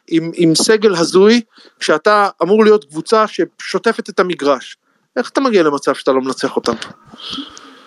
עם, 0.08 0.32
עם 0.34 0.56
סגל 0.56 0.96
הזוי, 0.96 1.42
כשאתה 1.80 2.30
אמור 2.44 2.64
להיות 2.64 2.86
קבוצה 2.86 3.26
ששוטפת 3.28 4.10
את 4.10 4.20
המגרש. 4.20 4.78
איך 5.16 5.30
אתה 5.30 5.42
מגיע 5.42 5.64
למצב 5.64 5.94
שאתה 5.94 6.12
לא 6.12 6.22
מנצח 6.22 6.56
אותם? 6.56 6.74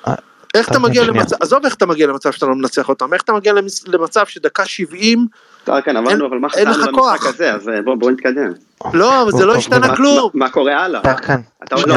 אה, 0.06 0.14
איך 0.54 0.68
אתה 0.68 0.74
טוב, 0.74 0.82
מגיע. 0.86 1.04
למצב, 1.04 1.36
עזוב 1.40 1.64
איך 1.64 1.74
אתה 1.74 1.86
מגיע 1.86 2.06
למצב 2.06 2.32
שאתה 2.32 2.46
לא 2.46 2.54
מנצח 2.54 2.88
אותם, 2.88 3.14
איך 3.14 3.22
אתה 3.22 3.32
מגיע 3.32 3.52
למצב 3.86 4.26
שדקה 4.26 4.66
70, 4.66 5.26
טרקן, 5.66 5.96
אמרנו, 5.96 6.26
אבל 6.26 6.38
מה 6.38 6.48
אין 6.56 6.68
לך 6.68 6.76
חסרנו 6.76 6.92
כוח. 6.98 7.12
במשחק 7.12 7.26
הזה, 7.34 7.54
אז 7.54 7.68
אה, 7.68 7.82
בוא 7.84 7.94
בוא 7.94 8.10
נתקדם. 8.10 8.52
לא, 8.94 9.22
אבל 9.22 9.32
זה 9.32 9.46
לא 9.46 9.52
טוב, 9.52 9.58
השתנה 9.58 9.86
מה- 9.88 9.96
כלום. 9.96 10.30
מה- 10.34 10.44
מה 10.46 10.50
קורה 10.50 10.84
הלאה? 10.84 11.00
לא- 11.86 11.96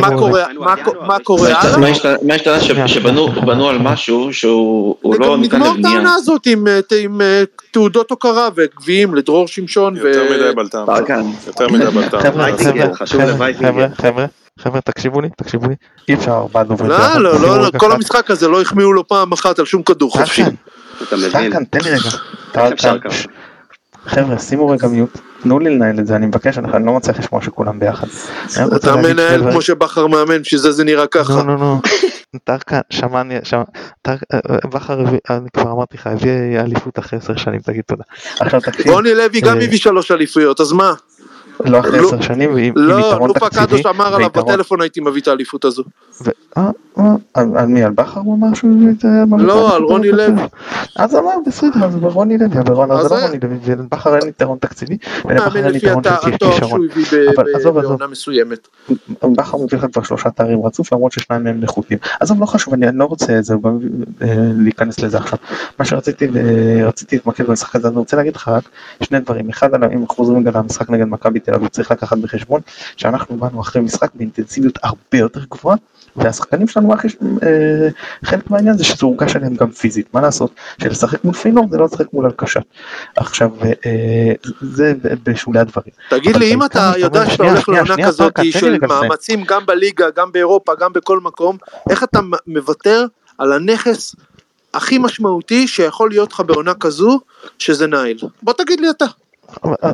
מה- 0.00 0.10
קורה- 0.18 0.48
לב. 0.52 0.58
מה- 0.58 0.74
מה 1.06 1.18
קורה 1.18 1.50
מה 1.52 1.58
הלאה? 1.60 1.78
מה 1.78 2.34
השתנה- 2.34 2.88
שבנו 2.88 3.28
בנו 3.32 3.68
על 3.68 3.78
משהו 3.78 4.32
שהוא 4.32 4.96
הוא 5.02 5.16
לא 5.20 5.36
ניתן 5.38 5.56
נגמור 5.56 5.72
את 5.72 5.78
לבנייה. 5.78 5.94
העונה 5.96 6.14
הזאת 6.14 6.46
עם, 6.46 6.66
אה, 6.66 6.80
אה, 7.20 7.42
תעודות 7.70 8.10
הוקרה 8.10 8.48
וגביעים 8.56 9.14
לדרור 9.14 9.48
שמשון. 9.48 9.96
יותר 9.96 10.24
מדי 10.30 10.54
בלטם. 10.56 10.82
טרקן. 10.86 11.22
יותר 11.46 11.68
מדי 11.68 11.84
בלטם. 11.96 12.18
חבר'ה, 12.20 12.46
חבר'ה, 13.96 14.26
חבר'ה, 14.58 14.80
תקשיבו 14.80 15.20
לי, 15.20 15.28
תקשיבו 15.36 15.68
לי, 15.68 15.74
אי 16.08 16.14
אפשר 16.14 16.32
ארבעה 16.32 16.64
דוברים. 16.64 16.90
לא. 16.90 16.96
לא, 17.18 17.40
לא, 17.40 17.58
לא, 17.62 17.68
כל. 17.78 17.92
המשחק 17.92 18.30
הזה 18.30 18.48
לא 18.48 18.60
החמיאו 18.60 18.92
לו 18.92 19.08
פעם 19.08 19.32
אחת 19.32 19.58
על 19.58 19.64
שום 19.64 19.82
כדור 19.82 20.10
חופשי. 20.12 20.42
אתה 21.02 21.16
מבין? 21.16 21.64
תן 21.64 21.78
לי 21.80 21.90
רגע. 21.90 23.10
חבר'ה, 24.06 24.38
שימו 24.38 24.68
רגע 24.68 24.88
מיוט, 24.88 25.18
תנו 25.42 25.58
לי 25.58 25.70
לנהל 25.70 25.98
את 25.98 26.06
זה, 26.06 26.16
אני 26.16 26.26
מבקש, 26.26 26.58
אני 26.58 26.86
לא 26.86 26.92
מצליח 26.92 27.18
לשמוע 27.18 27.42
שכולם 27.42 27.78
ביחד. 27.78 28.06
אתה 28.76 28.94
להגיד 28.94 29.12
מנהל 29.12 29.50
כמו 29.50 29.62
שבכר 29.62 30.06
מאמן, 30.06 30.44
שזה 30.44 30.72
זה 30.72 30.84
נראה 30.84 31.06
ככה. 31.06 31.32
נו 31.32 31.42
נו 31.42 31.80
נו, 32.34 32.40
טרקן, 32.44 32.80
שמעני, 32.90 33.34
אה, 33.36 34.14
אה, 34.34 34.68
בכר 34.70 35.04
אני 35.30 35.48
כבר 35.52 35.72
אמרתי 35.72 35.96
לך, 35.96 36.06
הביא 36.06 36.60
אליפות 36.60 36.98
אחרי 36.98 37.18
עשר 37.18 37.36
שנים, 37.36 37.60
תגיד 37.60 37.82
תודה. 37.86 38.04
עכשיו 38.40 38.60
תקשיב, 38.60 38.92
רוני 38.92 39.14
לוי 39.14 39.40
גם 39.40 39.58
אה, 39.58 39.64
הביא 39.64 39.78
שלוש 39.78 40.10
אליפויות, 40.10 40.60
אז 40.60 40.72
מה? 40.72 40.94
לא 41.64 41.80
אחרי 41.80 41.98
עשר 41.98 42.20
שנים, 42.20 42.54
ועם 42.54 42.72
לא, 42.76 42.98
יתרון 42.98 43.28
לופה 43.28 43.48
תקציבי. 43.48 43.66
קדוש 43.66 43.86
אמר 43.86 44.14
עליו 44.14 44.30
בטלפון 44.30 44.80
הייתי 44.80 45.00
מביא 45.00 45.22
את 45.22 45.28
האליפות 45.28 45.64
הזו. 45.64 45.82
אה, 46.56 46.70
אה, 46.98 47.42
על 47.54 47.66
מי? 47.66 47.84
על 47.84 47.92
בכר 47.92 48.20
הוא 48.20 48.36
אמר 48.36 48.54
שהוא 48.54 48.70
הביא 48.70 48.88
את 48.98 49.04
ה... 49.04 49.36
לא, 49.38 49.76
על 49.76 49.82
רוני 49.82 50.12
לוי. 50.12 50.42
אז 50.96 51.16
אמר 51.16 51.34
בסדר, 51.46 51.84
אז 51.84 51.96
רוני 52.02 52.38
לוי, 52.38 52.60
אבל 52.60 52.92
אז 52.92 53.06
זה 53.06 53.14
לא 53.14 53.20
רוני 53.20 53.38
לוי, 53.42 53.58
ולבכר 53.64 54.16
אין 54.16 54.28
יתרון 54.28 54.58
תקציבי, 54.58 54.98
ולבכר 55.24 55.66
אין 55.66 55.74
יתרון 55.74 56.02
של 56.04 56.36
כישרון. 56.36 56.88
אבל 57.36 57.44
עזוב, 57.54 57.78
עזוב. 57.78 57.92
בעונה 57.92 58.06
מסוימת. 58.06 58.68
בכר 59.22 59.56
מביא 59.56 59.78
לך 59.78 59.86
כבר 59.92 60.02
שלושה 60.02 60.30
תארים 60.30 60.66
רצוף 60.66 60.92
למרות 60.92 61.12
ששניים 61.12 61.44
מהם 61.44 61.60
נחותים. 61.60 61.98
עזוב 62.20 62.40
לא 62.40 62.46
חשוב 62.46 62.74
אני 62.74 62.86
לא 62.94 63.04
רוצה 63.04 63.38
את 63.38 63.44
זה 63.44 63.54
אה, 64.22 64.28
להיכנס 64.58 65.00
לזה 65.00 65.18
עכשיו. 65.18 65.38
מה 65.78 65.84
שרציתי 65.84 66.26
אה, 66.36 66.86
רציתי 66.86 67.16
להתמקד 67.16 67.46
במשחק 67.46 67.76
הזה 67.76 67.88
אני 67.88 67.96
רוצה 67.96 68.16
להגיד 68.16 68.36
לך 68.36 68.48
רק 68.48 68.64
שני 69.02 69.20
דברים 69.20 69.48
אחד 69.48 69.84
אם 69.84 70.06
חוזרים 70.08 70.42
גם 70.42 70.52
למשחק 70.54 70.90
נגד 70.90 71.04
מכבי 71.04 71.40
תל 71.40 71.49
אביב 71.54 71.68
צריך 71.68 71.90
לקחת 71.90 72.18
בחשבון 72.18 72.60
שאנחנו 72.96 73.36
באנו 73.36 73.60
אחרי 73.60 73.82
משחק 73.82 74.10
באינטנסיביות 74.14 74.78
הרבה 74.82 75.18
יותר 75.18 75.44
גבוהה 75.50 75.76
והשחקנים 76.16 76.68
שלנו 76.68 76.92
אה, 76.92 77.88
חלק 78.24 78.50
מהעניין 78.50 78.78
זה 78.78 78.84
שזה 78.84 79.06
הורגש 79.06 79.36
עליהם 79.36 79.54
גם 79.54 79.70
פיזית 79.70 80.14
מה 80.14 80.20
לעשות 80.20 80.54
שלשחק 80.82 81.24
מול 81.24 81.34
פיינורד 81.34 81.70
זה 81.70 81.78
לא 81.78 81.84
לשחק 81.84 82.12
מול 82.12 82.26
אלקשת. 82.26 82.62
עכשיו 83.16 83.50
אה, 83.64 84.32
זה 84.60 84.94
בשולי 85.22 85.60
הדברים. 85.60 85.92
תגיד 86.10 86.36
לי, 86.36 86.54
אם 86.54 86.62
אתה 86.62 86.92
יודע 86.96 87.30
שאתה 87.30 87.42
הולך 87.44 87.68
לעונה 87.68 88.06
כזאת 88.06 88.32
של. 88.50 88.78
מאמצים 88.88 89.44
גם 89.44 89.66
בליגה, 89.66 90.06
גם 90.16 90.32
באירופה, 90.32 90.72
גם 90.80 90.92
בכל 90.92 91.20
מקום, 91.20 91.56
איך 91.90 92.04
אתה 92.04 92.20
מוותר 92.46 93.06
על 93.38 93.52
הנכס 93.52 94.14
הכי 94.74 94.98
משמעותי 94.98 95.68
שיכול 95.68 96.10
להיות 96.10 96.32
לך 96.32 96.40
בעונה 96.40 96.74
כזו, 96.74 97.20
שזה 97.58 97.86
נייל? 97.86 98.18
בוא 98.42 98.52
תגיד 98.52 98.80
לי 98.80 98.90
אתה. 98.90 99.04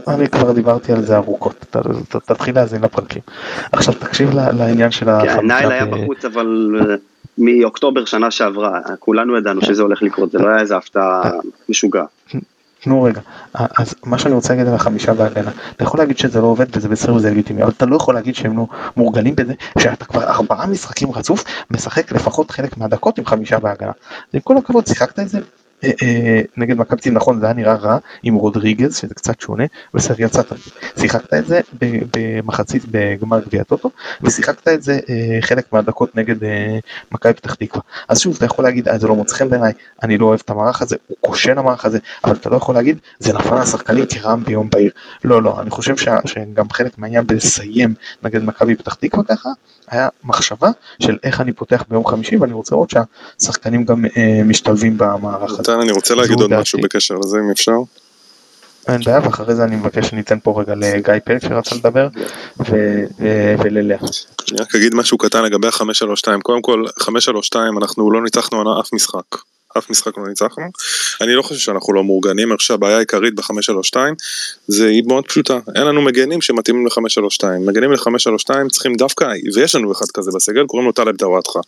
אני 0.08 0.28
כבר 0.28 0.52
דיברתי 0.52 0.92
על 0.92 1.02
זה 1.02 1.16
ארוכות, 1.16 1.76
תתחיל 2.08 2.54
להאזין 2.54 2.82
לפרקים. 2.82 3.22
עכשיו 3.72 3.94
תקשיב 3.94 4.30
לעניין 4.34 4.90
של 4.90 5.06
כן, 5.06 5.10
החמישה 5.12 5.42
נייל 5.42 5.70
היה 5.70 5.86
בחוץ 5.86 6.24
אבל 6.24 6.76
אה, 6.80 6.94
מאוקטובר 7.38 8.04
שנה 8.04 8.30
שעברה, 8.30 8.80
כולנו 8.98 9.36
ידענו 9.36 9.62
שזה 9.62 9.82
הולך 9.82 10.02
לקרות, 10.02 10.30
זה 10.30 10.38
לא 10.38 10.48
היה 10.48 10.60
איזה 10.60 10.76
הפתעה 10.76 11.30
משוגעת. 11.68 12.06
תנו 12.80 13.02
רגע, 13.02 13.20
אז 13.54 13.94
מה 14.04 14.18
שאני 14.18 14.34
רוצה 14.34 14.52
להגיד 14.52 14.68
על 14.68 14.74
החמישה 14.74 15.14
בהגנה, 15.14 15.50
אתה 15.76 15.84
יכול 15.84 16.00
להגיד 16.00 16.18
שזה 16.18 16.40
לא 16.40 16.46
עובד 16.46 16.66
וזה 16.76 16.88
בסדר 16.88 17.14
וזה 17.14 17.30
לגיטימי, 17.30 17.62
אבל 17.62 17.70
אתה 17.76 17.86
לא 17.86 17.96
יכול 17.96 18.14
להגיד 18.14 18.34
שהם 18.34 18.56
לא 18.56 18.66
מורגלים 18.96 19.34
בזה, 19.36 19.54
שאתה 19.78 20.04
כבר 20.04 20.22
ארבעה 20.24 20.66
משחקים 20.66 21.12
רצוף, 21.12 21.44
משחק 21.70 22.12
לפחות 22.12 22.50
חלק 22.50 22.76
מהדקות 22.76 23.18
עם 23.18 23.26
חמישה 23.26 23.58
בהגנה. 23.58 23.92
עם 24.32 24.40
כל 24.40 24.56
הכבוד, 24.56 24.86
שיחקת 24.86 25.18
את 25.18 25.28
זה 25.28 25.38
אה, 25.38 25.42
אה, 25.42 25.65
נגד 26.56 26.76
מכבי 26.78 27.00
תל 27.00 27.08
אביב, 27.08 27.16
נכון 27.16 27.40
זה 27.40 27.46
היה 27.46 27.54
נראה 27.54 27.74
רע 27.74 27.98
עם 28.22 28.34
רודריגז 28.34 28.96
שזה 28.96 29.14
קצת 29.14 29.40
שונה, 29.40 29.64
בסדר 29.94 30.14
יצאת, 30.18 30.52
שיחקת 31.00 31.34
את 31.34 31.46
זה 31.46 31.60
במחצית 32.16 32.82
בגמר 32.90 33.40
גביע 33.40 33.62
טוטו, 33.62 33.90
ושיחקת 34.22 34.68
את 34.68 34.82
זה 34.82 34.98
אה, 35.08 35.38
חלק 35.40 35.72
מהדקות 35.72 36.16
נגד 36.16 36.44
אה, 36.44 36.78
מכבי 37.12 37.32
פתח 37.34 37.54
תקווה. 37.54 37.82
אז 38.08 38.20
שוב 38.20 38.36
אתה 38.36 38.44
יכול 38.44 38.64
להגיד 38.64 38.88
"אה, 38.88 38.98
זה 38.98 39.08
לא 39.08 39.14
מוצא 39.14 39.36
חן 39.36 39.50
בעיניי, 39.50 39.72
אני 40.02 40.18
לא 40.18 40.26
אוהב 40.26 40.40
את 40.44 40.50
המערך 40.50 40.82
הזה, 40.82 40.96
הוא 41.06 41.16
כושל 41.20 41.58
המערך 41.58 41.84
הזה, 41.84 41.98
אבל 42.24 42.36
אתה 42.36 42.50
לא 42.50 42.56
יכול 42.56 42.74
להגיד 42.74 42.98
זה 43.18 43.32
נפל 43.32 43.54
על 43.54 43.62
השחקנים 43.62 44.04
כרעם 44.08 44.44
ביום 44.44 44.70
בהיר. 44.70 44.90
לא 45.24 45.42
לא, 45.42 45.60
אני 45.60 45.70
חושב 45.70 45.94
שגם 45.96 46.70
חלק 46.70 46.98
מהעניין 46.98 47.26
בלסיים 47.26 47.94
נגד 48.22 48.44
מכבי 48.44 48.76
פתח 48.76 48.94
תקווה 48.94 49.24
ככה, 49.24 49.48
היה 49.88 50.08
מחשבה 50.24 50.70
של 51.00 51.16
איך 51.22 51.40
אני 51.40 51.52
פותח 51.52 51.84
ביום 51.88 52.06
חמישי 52.06 52.36
ואני 52.36 52.52
רוצה 52.52 52.74
לראות 52.74 52.90
שהשחקנים 52.90 53.84
גם 53.84 54.04
אה, 54.16 54.40
משתלבים 54.44 54.98
במערך 54.98 55.50
הזה. 55.50 55.62
נתן, 55.62 55.80
אני 55.80 55.92
רוצה 55.92 56.14
להגיד 56.14 56.40
עוד 56.40 56.50
דעתי. 56.50 56.62
משהו 56.62 56.78
בקשר 56.82 57.14
לזה, 57.14 57.38
אם 57.38 57.50
אפשר. 57.50 57.76
אין 58.88 59.00
בעיה 59.04 59.20
ואחרי 59.24 59.54
זה 59.54 59.64
אני 59.64 59.76
מבקש 59.76 60.08
שניתן 60.08 60.38
פה 60.42 60.60
רגע 60.60 60.74
לגיא 60.74 61.14
פלג 61.24 61.40
שרצה 61.40 61.76
לדבר 61.76 62.08
ו- 62.60 63.04
ו- 63.20 63.54
וללאה. 63.58 63.98
אני 64.50 64.60
רק 64.60 64.74
אגיד 64.74 64.94
משהו 64.94 65.18
קטן 65.18 65.42
לגבי 65.42 65.66
ה-532. 65.68 66.40
קודם 66.42 66.62
כל, 66.62 66.84
532 66.98 67.78
אנחנו 67.78 68.10
לא 68.10 68.22
ניצחנו 68.22 68.80
אף 68.80 68.92
משחק. 68.92 69.55
אף 69.78 69.90
משחק 69.90 70.18
לא 70.18 70.28
ניצחנו. 70.28 70.64
אני 71.20 71.34
לא 71.34 71.42
חושב 71.42 71.60
שאנחנו 71.60 71.92
לא 71.94 72.04
מאורגנים, 72.04 72.48
אני 72.50 72.56
חושב 72.56 72.68
שהבעיה 72.68 72.96
העיקרית 72.96 73.34
ב-532 73.34 73.96
זה 74.66 74.86
היא 74.88 75.02
מאוד 75.06 75.26
פשוטה. 75.28 75.58
אין 75.74 75.86
לנו 75.86 76.02
מגנים 76.02 76.40
שמתאימים 76.42 76.86
ל-532. 76.86 77.44
מגנים 77.66 77.92
ל-532 77.92 78.68
צריכים 78.70 78.94
דווקא, 78.94 79.24
ויש 79.54 79.74
לנו 79.74 79.92
אחד 79.92 80.06
כזה 80.14 80.30
בסגל, 80.34 80.66
קוראים 80.66 80.86
לו 80.86 80.92
טלב 80.92 81.16
דוואטחה. 81.16 81.60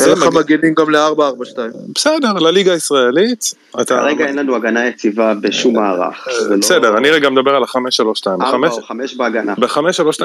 אין 0.00 0.08
לך 0.10 0.24
מגנים 0.34 0.74
גם 0.74 0.90
ל-442. 0.90 1.58
בסדר, 1.94 2.32
לליגה 2.32 2.72
הישראלית. 2.72 3.54
אתה... 3.80 3.94
כרגע 4.04 4.26
אין 4.26 4.36
לנו 4.36 4.56
הגנה 4.56 4.86
יציבה 4.86 5.34
בשום 5.34 5.74
מערך. 5.76 6.28
זה 6.42 6.50
לא- 6.50 6.56
בסדר, 6.56 6.96
אני 6.98 7.10
רגע 7.10 7.30
מדבר 7.30 7.50
על 7.54 7.62
ה-532. 7.62 8.26
ארבע 8.42 8.68
או 8.68 8.82
חמש 8.82 9.14
בהגנה. 9.14 9.54
ב-532 9.58 9.80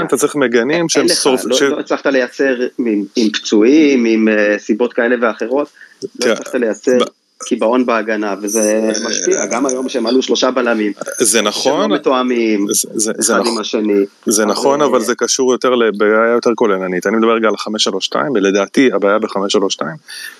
אתה 0.07 0.17
צריך 0.17 0.35
מגנים 0.35 0.89
שהם 0.89 1.07
שורפים. 1.07 1.49
לא- 1.49 1.69
לא 1.69 1.79
הצלחת 1.79 2.05
לייצר 2.07 2.55
עם- 2.79 3.03
עם 3.15 3.29
פצועים, 3.29 4.05
עם 4.05 4.27
אה, 4.27 4.55
סיבות 4.59 4.93
כאלה 4.93 5.15
ואחרות, 5.21 5.67
לא 6.03 6.09
תראה, 6.21 6.33
הצלחת 6.33 6.55
לייצר 6.55 6.97
קיבעון 7.45 7.85
בהגנה, 7.85 8.35
וזה 8.41 8.81
משפיע, 9.09 9.45
גם 9.45 9.65
היום 9.65 9.89
שהם 9.89 10.05
עלו 10.07 10.21
שלושה 10.21 10.51
בלמים, 10.51 10.91
זה 11.19 11.37
שהם 11.37 11.47
נכון, 11.47 11.89
לא 11.91 11.95
מתואמים 11.95 12.65
זה- 12.71 12.89
זה- 12.93 13.11
זה 13.17 13.33
אחד 13.33 13.41
נכון. 13.41 13.53
עם 13.53 13.59
השני. 13.61 14.05
זה 14.25 14.45
נכון, 14.45 14.81
אבל- 14.81 15.01
זה 15.01 15.15
קשור 15.15 15.51
יותר 15.51 15.75
לבעיה 15.75 16.31
יותר 16.33 16.51
כוללנית. 16.55 17.07
אני 17.07 17.17
מדבר 17.17 17.31
רגע 17.35 17.47
על 17.47 17.53
ה-532, 17.53 18.15
ולדעתי 18.35 18.89
הבעיה 18.93 19.19
ב-532 19.19 19.81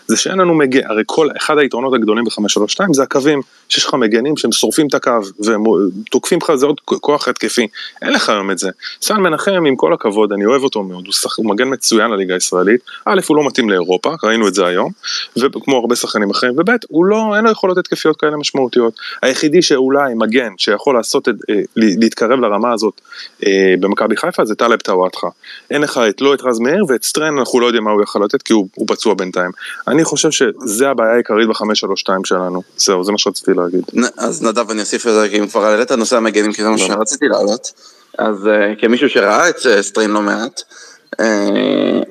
זה 0.08 0.18
שאין 0.18 0.38
לנו 0.40 0.54
מגן, 0.54 0.82
הרי 0.86 1.04
כל, 1.06 1.28
אחד 1.38 1.58
היתרונות 1.58 1.94
הגדולים 1.94 2.24
ב-532 2.24 2.94
זה 2.94 3.04
הקווים, 3.04 3.42
שיש 3.70 3.86
לך 3.86 3.94
מגנים 3.94 4.38
שהם 4.38 4.52
שורפים 4.52 4.88
את 4.88 4.94
הקו, 4.94 5.12
והם 5.40 5.64
תוקפים 6.12 6.40
לך, 6.42 6.56
זה 6.56 6.66
עוד 6.66 6.80
כוח 6.86 7.28
התקפי. 7.28 7.68
אין 8.02 8.14
לך 8.14 8.30
היום 8.30 8.52
את 8.52 8.58
זה. 8.58 8.70
סן 9.02 9.18
מנחם, 9.22 9.64
עם 9.68 9.76
כל 9.76 9.94
הכבוד, 9.94 10.32
אני 10.34 10.46
אוהב 10.46 10.64
אותו 10.64 10.84
מאוד, 10.84 11.06
הוא 11.38 11.46
מגן 11.46 11.74
מצוין 11.74 12.12
לליגה 12.12 12.34
הישראלית. 12.34 12.82
א', 13.06 13.20
הוא 13.28 13.38
לא 13.38 13.48
מתאים 13.48 13.70
לאירופה, 13.70 14.14
ראינו 14.24 14.48
את 14.48 14.54
זה 14.54 14.66
היום, 14.66 14.92
וכמו 15.38 15.78
הרבה 15.78 15.96
שחקנים 15.96 16.30
אחרים, 16.30 16.54
וב', 16.58 16.70
הוא 16.96 17.06
לא, 17.06 17.36
אין 17.36 17.44
לו 17.44 17.52
יכולות 17.52 17.78
התקפיות 17.78 18.20
כאלה 18.20 18.38
משמעותיות. 18.38 18.94
היחידי 19.22 19.62
שאולי 19.62 20.14
מגן, 20.14 20.54
שיכול 20.58 20.96
לעשות, 20.96 21.30
את, 21.30 21.36
אה, 21.50 21.62
להתקרב 21.76 22.40
לרמה 22.40 22.74
הזאת 22.74 23.02
אה, 23.46 23.74
במכבי 23.80 24.18
חיפה, 24.18 24.46
זה 24.46 24.56
טלב 24.56 24.80
טוואטחה. 24.80 25.28
אין 25.72 25.82
לך 25.82 26.00
את, 26.10 26.22
לא 26.22 26.34
את 26.34 26.42
רז 26.42 26.60
מאיר, 26.60 26.86
ואת 26.90 27.04
סטריין 27.04 27.38
אנחנו 27.38 27.60
לא 27.60 27.66
יודעים 27.66 27.84
מה 27.84 27.92
הוא 27.92 28.04
יכול 28.04 28.24
לתת, 28.24 28.42
כי 28.42 28.54
הוא, 28.54 28.68
הוא 28.76 28.88
פצוע 28.88 29.14
בינתיים. 29.14 29.52
אני 29.88 30.04
חושב 30.04 30.32
שזה 30.32 30.90
הבעיה 30.90 31.14
העיקרית 31.14 31.48
ב-532 31.48 32.10
שלנו. 32.24 32.62
זהו, 32.78 33.04
זה 33.04 33.12
מה 33.12 33.18
שרציתי 33.18 33.52
להגיד. 33.54 33.84
נ- 33.94 34.10
אז 34.18 34.44
נדב 34.44 34.70
אני 34.72 34.80
אוסיף 34.82 35.06
לזה, 35.06 35.28
כי 35.30 35.40
אם 35.40 35.48
כבר 35.48 35.66
העלית 35.66 35.92
נושא 35.92 36.18
המגנים, 36.18 36.54
כי 36.54 36.64
זה 36.64 36.70
מה 36.70 36.78
שרציתי 36.78 37.26
להעלות. 37.28 37.72
אז 38.18 38.48
אה, 38.48 38.74
כמישהו 38.82 39.10
שראה 39.10 39.50
את 39.50 39.56
אה, 39.66 39.84
סטריין 39.84 40.12
לא 40.12 40.22
מעט, 40.22 40.62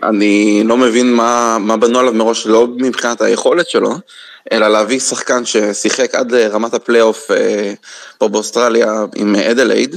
אני 0.03 0.63
לא 0.65 0.77
מבין 0.77 1.13
מה, 1.13 1.59
מה 1.61 1.77
בנו 1.77 1.99
עליו 1.99 2.13
מראש, 2.13 2.47
לא 2.47 2.67
מבחינת 2.67 3.21
היכולת 3.21 3.69
שלו, 3.69 3.95
אלא 4.53 4.69
להביא 4.69 5.01
שחקן 5.01 5.45
ששיחק 5.45 6.15
עד 6.15 6.33
לרמת 6.33 6.75
הפלייאוף 6.75 7.31
אה, 7.31 7.73
פה 8.19 8.29
באוסטרליה 8.29 9.05
עם 9.17 9.37
אדלייד, 9.37 9.97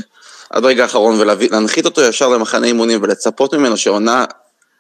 עד 0.50 0.66
רגע 0.66 0.84
האחרון, 0.84 1.20
ולהנחית 1.20 1.86
אותו 1.86 2.02
ישר 2.02 2.30
למחנה 2.30 2.68
אימונים 2.68 3.00
ולצפות 3.04 3.54
ממנו 3.54 3.78
שעונה 3.78 4.26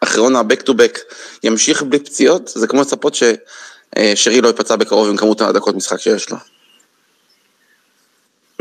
אחרי 0.01 0.21
עונה 0.21 0.41
back 0.41 0.69
to 0.69 0.71
back 0.71 0.99
ימשיך 1.43 1.83
בלי 1.83 1.99
פציעות, 1.99 2.51
זה 2.55 2.67
כמו 2.67 2.81
לצפות 2.81 3.15
ששרי 3.15 4.41
לא 4.41 4.47
ייפצע 4.47 4.75
בקרוב 4.75 5.09
עם 5.09 5.17
כמות 5.17 5.41
הדקות 5.41 5.75
משחק 5.75 5.99
שיש 5.99 6.29
לו. 6.29 6.37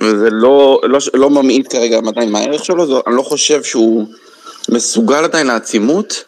וזה 0.01 0.31
לא, 0.31 0.81
לא, 0.83 0.99
לא 1.15 1.31
ממעיט 1.31 1.73
כרגע 1.73 1.99
עדיין 2.09 2.33
מהערך 2.33 2.65
שלו, 2.65 2.87
זה, 2.87 2.93
אני 3.07 3.17
לא 3.17 3.23
חושב 3.23 3.63
שהוא 3.63 4.07
מסוגל 4.69 5.25
עדיין 5.25 5.47
לעצימות, 5.47 6.25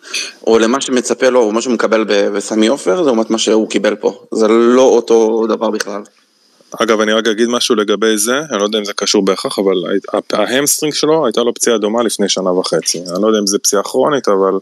או 0.47 0.59
למה 0.59 0.81
שמצפה 0.81 1.29
לו, 1.29 1.41
או 1.43 1.53
מה 1.53 1.63
שהוא 1.63 1.75
מקבל 1.75 2.05
ב- 2.05 2.29
בסמי 2.29 2.67
עופר, 2.67 3.01
לעומת 3.03 3.31
מה 3.31 3.39
שהוא 3.39 3.69
קיבל 3.71 3.95
פה. 3.97 4.25
זה 4.35 4.49
לא 4.49 4.83
אותו 4.83 5.47
דבר 5.49 5.71
בכלל. 5.71 6.03
אגב, 6.83 7.01
אני 7.01 7.13
רק 7.13 7.27
אגיד 7.27 7.49
משהו 7.49 7.75
לגבי 7.75 8.19
זה, 8.19 8.39
אני 8.51 8.59
לא 8.59 8.65
יודע 8.65 8.79
אם 8.79 8.85
זה 8.85 8.93
קשור 8.93 9.25
בהכרח, 9.25 9.59
אבל 9.59 9.75
ההמסטרינג 10.33 10.95
שלו 10.95 11.27
הייתה 11.27 11.41
לו 11.41 11.55
פציעה 11.55 11.79
דומה 11.79 12.03
לפני 12.03 12.29
שנה 12.29 12.53
וחצי. 12.53 12.99
אני 12.99 13.23
לא 13.23 13.27
יודע 13.27 13.39
אם 13.39 13.47
זה 13.47 13.59
פציעה 13.59 13.83
כרונית, 13.83 14.29
אבל 14.29 14.59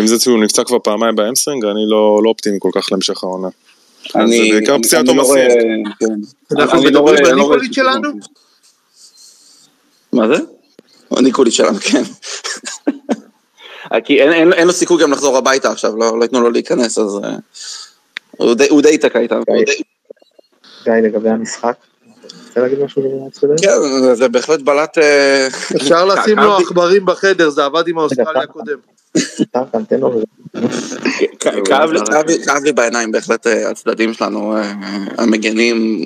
אם 0.00 0.06
זה 0.06 0.18
שהוא 0.20 0.38
נפצע 0.44 0.64
כבר 0.64 0.78
פעמיים 0.78 1.14
בהמסטרינג, 1.16 1.64
אני 1.64 1.84
לא, 1.88 2.20
לא 2.24 2.28
אופטימי 2.28 2.56
כל 2.60 2.70
כך 2.74 2.86
להמשך 2.92 3.24
העונה. 3.24 3.48
אז 4.14 4.30
זה 4.30 4.36
בעיקר 4.50 4.76
פציעת 4.82 5.08
אני 5.08 5.16
לא 5.16 5.22
עומסים. 5.22 5.34
רואה-. 5.48 6.16
אנחנו 6.62 6.78
אני 6.78 6.90
לא 6.90 6.90
מדברים 7.04 7.24
רואה- 7.40 7.56
לא 7.56 7.72
שלנו? 7.72 8.08
מה 10.12 10.28
זה? 10.28 10.34
הניקוליץ' 11.10 11.54
שלנו, 11.54 11.78
כן. 11.80 12.02
כי 14.04 14.22
אין, 14.22 14.32
אין, 14.32 14.52
אין 14.52 14.66
לו 14.66 14.72
סיכוי 14.72 15.02
גם 15.02 15.12
לחזור 15.12 15.36
הביתה 15.36 15.70
עכשיו, 15.70 15.96
לא, 15.96 16.18
לא 16.18 16.22
ייתנו 16.24 16.40
לו 16.40 16.50
להיכנס, 16.50 16.98
אז 16.98 17.18
אה, 17.24 17.30
הוא 18.36 18.54
די- 18.54 18.68
הוא 18.70 18.82
די 18.82 18.88
ייתקע 18.88 19.18
איתם. 19.18 19.40
גיא 20.84 20.92
לגבי 20.92 21.28
המשחק. 21.30 21.74
רוצה 22.48 22.60
להגיד 22.60 22.78
משהו 22.84 23.02
לגבי 23.02 23.16
המשחק? 23.24 23.64
כן, 23.64 24.14
זה- 24.14 24.28
בהחלט 24.28 24.60
בלט... 24.60 24.98
אה, 24.98 25.46
אפשר 25.76 26.04
לשים 26.10 26.38
לו 26.38 26.56
עכברים 26.56 27.06
בחדר, 27.06 27.50
זה 27.50 27.64
עבד 27.64 27.88
עם 27.88 27.98
האוסטרליה 27.98 28.42
הקודם. 28.42 28.76
תן 29.88 30.00
לו 30.00 30.20
כ- 31.40 31.46
כאב 31.64 31.90
לי- 32.64 32.72
בעיניים 32.72 33.12
בהחלט 33.12 33.46
אה, 33.46 33.70
הצדדים 33.70 34.12
שלנו, 34.14 34.56
אה, 34.56 34.72
המגנים, 35.18 36.04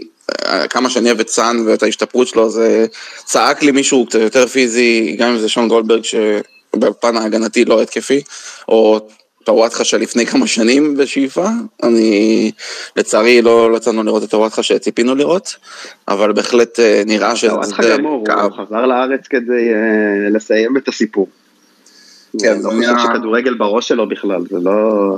כמה 0.70 0.90
שאני 0.90 1.08
אוהב 1.08 1.20
את 1.20 1.28
סאן 1.28 1.56
ואת 1.66 1.82
ההשתפרות 1.82 2.28
שלו, 2.28 2.50
זה 2.50 2.86
צעק 3.24 3.62
לי 3.62 3.70
מישהו 3.70 4.06
קצת 4.06 4.18
יותר 4.18 4.46
פיזי, 4.46 5.16
גם 5.18 5.28
אם 5.28 5.38
זה 5.38 5.48
שון 5.48 5.68
גולדברג 5.68 6.02
שבפן 6.76 7.16
ההגנתי 7.16 7.64
לא 7.64 7.82
התקפי, 7.82 8.22
או 8.68 9.00
טוואטחה 9.44 9.84
של 9.84 9.96
לפני 9.96 10.26
כמה 10.26 10.46
שנים 10.46 10.96
בשאיפה, 10.96 11.46
אני 11.82 12.50
לצערי 12.96 13.42
לא 13.42 13.70
יצאנו 13.76 14.02
לראות 14.02 14.22
את 14.22 14.30
טוואטחה 14.30 14.62
שציפינו 14.62 15.14
לראות, 15.14 15.56
אבל 16.08 16.32
בהחלט 16.32 16.80
אה, 16.80 17.02
נראה 17.06 17.36
שזה 17.36 17.50
טוואטחה 17.50 17.96
גמור, 17.96 18.24
הוא 18.42 18.50
חזר 18.56 18.86
לארץ 18.86 19.26
כדי 19.26 19.70
uh, 19.72 20.34
לסיים 20.34 20.76
את 20.76 20.88
הסיפור. 20.88 21.28
כן, 22.40 22.52
אני 22.52 22.62
לא 22.62 22.70
חושב 22.70 23.06
שכדורגל 23.06 23.54
בראש 23.54 23.88
שלו 23.88 24.08
בכלל, 24.08 24.42
זה 24.50 24.58
לא... 24.58 25.16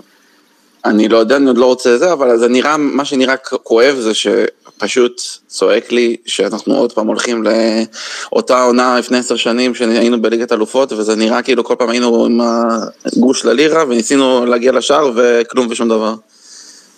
אני 0.84 1.08
לא 1.08 1.18
יודע, 1.18 1.36
אני 1.36 1.46
עוד 1.46 1.58
לא 1.58 1.66
רוצה 1.66 1.94
את 1.94 1.98
זה, 1.98 2.12
אבל 2.12 2.38
זה 2.38 2.48
נראה, 2.48 2.76
מה 2.76 3.04
שנראה 3.04 3.36
כואב 3.36 3.96
זה 4.00 4.12
שפשוט 4.14 5.20
צועק 5.46 5.92
לי 5.92 6.16
שאנחנו 6.26 6.74
עוד 6.74 6.92
פעם 6.92 7.06
הולכים 7.06 7.44
לאותה 7.44 8.62
עונה 8.62 8.98
לפני 8.98 9.18
עשר 9.18 9.36
שנים 9.36 9.74
שהיינו 9.74 10.22
בליגת 10.22 10.52
אלופות, 10.52 10.92
וזה 10.92 11.16
נראה 11.16 11.42
כאילו 11.42 11.64
כל 11.64 11.74
פעם 11.78 11.88
היינו 11.88 12.26
עם 12.26 12.40
הגוש 12.40 13.44
ללירה 13.44 13.84
וניסינו 13.88 14.46
להגיע 14.46 14.72
לשער 14.72 15.10
וכלום 15.16 15.66
ושום 15.70 15.88
דבר. 15.88 16.14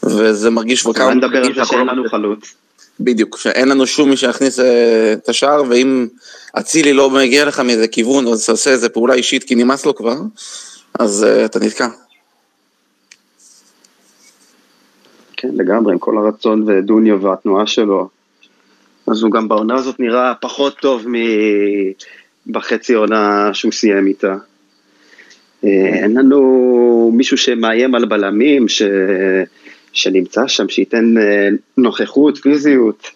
וזה 0.03 0.51
מרגיש 0.51 0.83
כבר 0.83 0.93
כמה... 0.93 1.15
נדבר 1.15 1.39
על 1.39 1.55
זה 1.55 1.65
שאין 1.65 1.87
לנו 1.87 2.09
חלוץ. 2.11 2.55
בדיוק, 3.01 3.39
שאין 3.39 3.69
לנו 3.69 3.87
שום 3.87 4.11
מי 4.11 4.17
שיכניס 4.17 4.59
אה, 4.59 5.13
את 5.13 5.29
השער, 5.29 5.63
ואם 5.69 6.07
אצילי 6.59 6.93
לא 6.93 7.11
מגיע 7.11 7.45
לך 7.45 7.61
מאיזה 7.61 7.89
כיוון, 7.89 8.27
או 8.27 8.31
עושה 8.31 8.71
איזה 8.71 8.89
פעולה 8.89 9.15
אישית 9.15 9.45
כי 9.45 9.55
נמאס 9.55 9.87
לו 9.87 9.95
כבר, 9.95 10.17
אז 10.99 11.27
uh, 11.27 11.45
אתה 11.45 11.59
נתקע. 11.59 11.89
כן, 15.45 15.51
לגמרי, 15.57 15.93
עם 15.93 15.99
כל 15.99 16.19
הרצון 16.19 16.65
ודוניו 16.67 17.23
והתנועה 17.23 17.67
שלו. 17.67 18.09
אז 19.07 19.23
הוא 19.23 19.31
גם 19.31 19.49
בעונה 19.49 19.75
הזאת 19.75 20.01
נראה 20.01 20.33
פחות 20.41 20.77
טוב 20.79 21.07
מבחצי 22.47 22.95
עונה 22.95 23.51
שהוא 23.53 23.73
סיים 23.73 24.07
איתה. 24.07 24.37
אה, 25.65 25.71
אין 26.03 26.19
לנו 26.19 27.11
מישהו 27.15 27.37
שמאיים 27.37 27.95
על 27.95 28.05
בלמים, 28.05 28.69
ש... 28.69 28.83
שנמצא 29.93 30.47
שם, 30.47 30.69
שייתן 30.69 31.19
אה, 31.19 31.49
נוכחות, 31.77 32.39
פיזיות, 32.39 33.11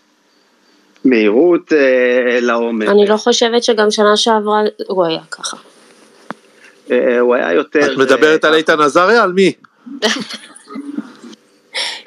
מהירות 1.05 1.73
אה, 1.73 2.41
לעומק. 2.41 2.89
אני 2.89 3.07
לא 3.07 3.17
חושבת 3.17 3.65
שגם 3.65 3.91
שנה 3.91 4.17
שעברה 4.17 4.61
הוא 4.87 5.05
היה 5.05 5.23
ככה. 5.31 5.57
הוא 7.21 7.35
היה 7.35 7.53
יותר... 7.53 7.93
את 7.93 7.99
מדברת 7.99 8.45
על 8.45 8.55
איתן 8.55 8.81
עזריה? 8.81 9.23
על 9.23 9.33
מי? 9.33 9.53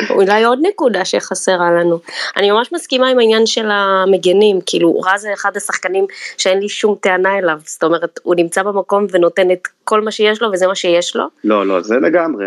אולי 0.09 0.43
עוד 0.43 0.59
נקודה 0.61 1.05
שחסרה 1.05 1.71
לנו. 1.71 1.99
אני 2.37 2.51
ממש 2.51 2.71
מסכימה 2.73 3.09
עם 3.09 3.19
העניין 3.19 3.45
של 3.45 3.69
המגנים, 3.71 4.59
כאילו 4.65 4.99
רז 4.99 5.21
זה 5.21 5.33
אחד 5.33 5.57
השחקנים 5.57 6.05
שאין 6.37 6.59
לי 6.59 6.69
שום 6.69 6.95
טענה 7.01 7.37
אליו, 7.37 7.59
זאת 7.65 7.83
אומרת 7.83 8.19
הוא 8.23 8.35
נמצא 8.35 8.63
במקום 8.63 9.07
ונותן 9.11 9.51
את 9.51 9.67
כל 9.83 10.01
מה 10.01 10.11
שיש 10.11 10.41
לו 10.41 10.51
וזה 10.53 10.67
מה 10.67 10.75
שיש 10.75 11.15
לו. 11.15 11.25
לא, 11.43 11.67
לא, 11.67 11.81
זה 11.81 11.95
לגמרי. 11.95 12.45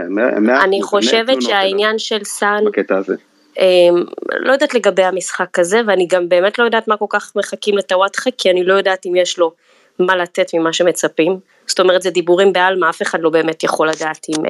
אני 0.65 0.83
חושבת 0.83 1.43
שהעניין 1.43 1.99
של 1.99 2.25
סאן, 2.25 2.65
בקטע 2.67 2.97
הזה. 2.97 3.15
אמ, 3.59 4.05
לא 4.33 4.53
יודעת 4.53 4.75
לגבי 4.75 5.03
המשחק 5.03 5.59
הזה 5.59 5.81
ואני 5.87 6.07
גם 6.07 6.29
באמת 6.29 6.59
לא 6.59 6.65
יודעת 6.65 6.89
מה 6.89 6.97
כל 6.97 7.07
כך 7.09 7.33
מחכים 7.37 7.79
לטוואטחה 7.79 8.31
כי 8.39 8.51
אני 8.51 8.65
לא 8.65 8.75
יודעת 8.75 9.07
אם 9.07 9.17
יש 9.17 9.39
לו 9.39 9.53
מה 9.99 10.17
לתת 10.17 10.55
ממה 10.55 10.73
שמצפים, 10.73 11.39
זאת 11.67 11.81
אומרת 11.81 12.03
זה 12.03 12.11
דיבורים 12.11 12.53
בעלמא, 12.53 12.91
אף 12.91 13.03
אחד 13.03 13.21
לא 13.21 13.31
באמת 13.31 13.65
יכול 13.65 13.89
לדעת 13.89 14.27
אם, 14.29 14.45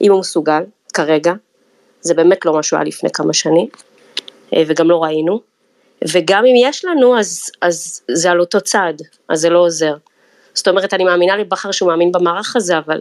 אם 0.00 0.12
הוא 0.12 0.20
מסוגל 0.20 0.62
כרגע. 0.94 1.32
זה 2.00 2.14
באמת 2.14 2.44
לא 2.46 2.52
מה 2.52 2.62
שהוא 2.62 2.76
היה 2.76 2.84
לפני 2.84 3.10
כמה 3.12 3.32
שנים, 3.32 3.68
אה, 4.54 4.62
וגם 4.66 4.90
לא 4.90 5.02
ראינו, 5.02 5.40
וגם 6.12 6.44
אם 6.44 6.54
יש 6.56 6.84
לנו, 6.84 7.18
אז, 7.18 7.50
אז 7.62 8.00
זה 8.10 8.30
על 8.30 8.40
אותו 8.40 8.60
צעד, 8.60 9.02
אז 9.28 9.40
זה 9.40 9.50
לא 9.50 9.58
עוזר. 9.58 9.94
זאת 10.54 10.68
אומרת, 10.68 10.94
אני 10.94 11.04
מאמינה 11.04 11.36
לבכר 11.36 11.70
שהוא 11.70 11.88
מאמין 11.88 12.12
במערך 12.12 12.56
הזה, 12.56 12.78
אבל 12.78 13.00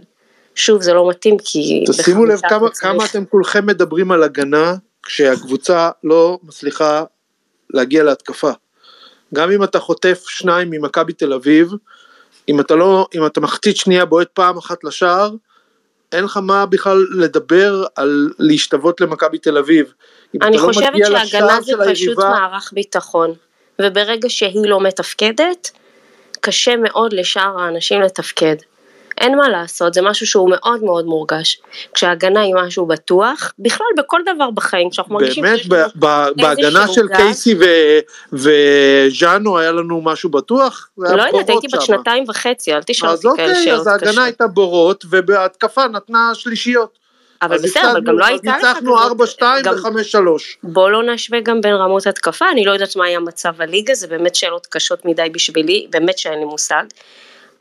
שוב, 0.56 0.82
זה 0.82 0.94
לא 0.94 1.10
מתאים, 1.10 1.38
כי... 1.44 1.84
תשימו 1.88 2.26
לב 2.26 2.40
כמה. 2.50 2.70
כמה 2.70 3.06
אתם 3.06 3.26
כולכם 3.26 3.66
מדברים 3.66 4.12
על 4.12 4.24
הגנה, 4.24 4.76
כשהקבוצה 5.04 5.90
לא 6.04 6.40
מצליחה 6.44 7.04
להגיע 7.70 8.04
להתקפה. 8.04 8.52
גם 9.34 9.52
אם 9.52 9.64
אתה 9.64 9.80
חוטף 9.80 10.24
שניים 10.28 10.70
ממכבי 10.70 11.14
תל 11.14 11.34
אביב, 11.34 11.72
אם 12.50 12.60
אתה 12.60 12.76
לא, 12.76 13.08
אם 13.16 13.26
אתה 13.26 13.42
מחצית 13.42 13.78
שנייה 13.78 14.06
בועט 14.06 14.28
פעם 14.34 14.58
אחת 14.58 14.84
לשער, 14.84 15.32
אין 16.16 16.24
לך 16.24 16.38
מה 16.38 16.66
בכלל 16.66 17.06
לדבר 17.12 17.86
על 17.96 18.30
להשתוות 18.40 19.02
למכבי 19.02 19.38
תל 19.38 19.58
אביב. 19.58 19.94
אני 20.42 20.58
לא 20.58 20.62
חושבת 20.62 20.94
שהגנה 21.06 21.62
זה 21.62 21.74
פשוט 21.86 22.08
היריבה... 22.08 22.30
מערך 22.30 22.72
ביטחון, 22.74 23.34
וברגע 23.82 24.30
שהיא 24.30 24.70
לא 24.70 24.82
מתפקדת, 24.82 25.72
קשה 26.42 26.76
מאוד 26.76 27.14
לשאר 27.14 27.60
האנשים 27.60 28.02
לתפקד. 28.02 28.56
אין 29.18 29.38
מה 29.38 29.50
לעשות, 29.50 29.94
זה 29.94 30.02
משהו 30.02 30.28
שהוא 30.28 30.50
מאוד 30.50 30.84
מאוד 30.84 31.06
מורגש. 31.06 31.62
כשההגנה 31.94 32.42
היא 32.42 32.54
משהו 32.56 32.86
בטוח, 32.86 33.54
בכלל 33.60 33.88
בכל 33.98 34.22
דבר 34.36 34.52
בחיים, 34.52 34.90
כשאנחנו 34.90 35.16
מרגישים 35.16 35.44
באמת, 35.44 35.96
בהגנה 36.36 36.88
של 36.88 37.08
גז, 37.08 37.18
קייסי 37.18 37.56
וז'אנו 38.34 39.58
היה 39.60 39.72
לנו 39.72 40.02
משהו 40.02 40.30
בטוח? 40.30 40.90
לא 40.98 41.10
יודעת, 41.10 41.50
הייתי 41.50 41.68
בת 41.74 41.82
שנתיים 41.82 42.24
וחצי, 42.28 42.74
אל 42.74 42.84
תשאל 42.84 43.10
אותי 43.10 43.28
כאלה 43.36 43.56
שאלות 43.56 43.66
קשות. 43.66 43.78
אז 43.78 43.88
אוקיי, 43.88 43.94
אז 43.94 44.04
ההגנה 44.08 44.24
הייתה 44.24 44.48
בורות, 44.48 45.06
ובהתקפה 45.10 45.88
נתנה 45.88 46.32
שלישיות. 46.34 47.06
אבל 47.42 47.58
בסדר, 47.58 47.92
אבל 47.92 48.02
גם 48.02 48.20
לא 48.20 48.26
הייתה 48.26 48.58
לך 48.58 48.78
כזאת. 48.78 48.84
ניצחנו 48.84 48.98
4-2 48.98 49.42
ו-5-3. 49.66 50.20
בוא 50.64 50.90
לא 50.90 51.04
נשווה 51.04 51.40
גם 51.40 51.62
בין 51.62 51.74
רמות 51.74 52.08
התקפה, 52.08 52.46
אני 52.52 52.66
לא 52.66 52.72
יודעת 52.72 52.96
מה 52.96 53.06
היה 53.06 53.20
מצב 53.20 53.62
הליגה, 53.62 53.94
זה 53.94 54.08
באמת 54.08 54.36
שאלות 54.36 54.68
קשות 54.70 55.06
מדי 55.06 55.30
בשבילי, 55.32 55.88
באמת 55.90 56.18
שאין 56.18 56.40
לי 56.40 56.46
מושג. 56.46 56.84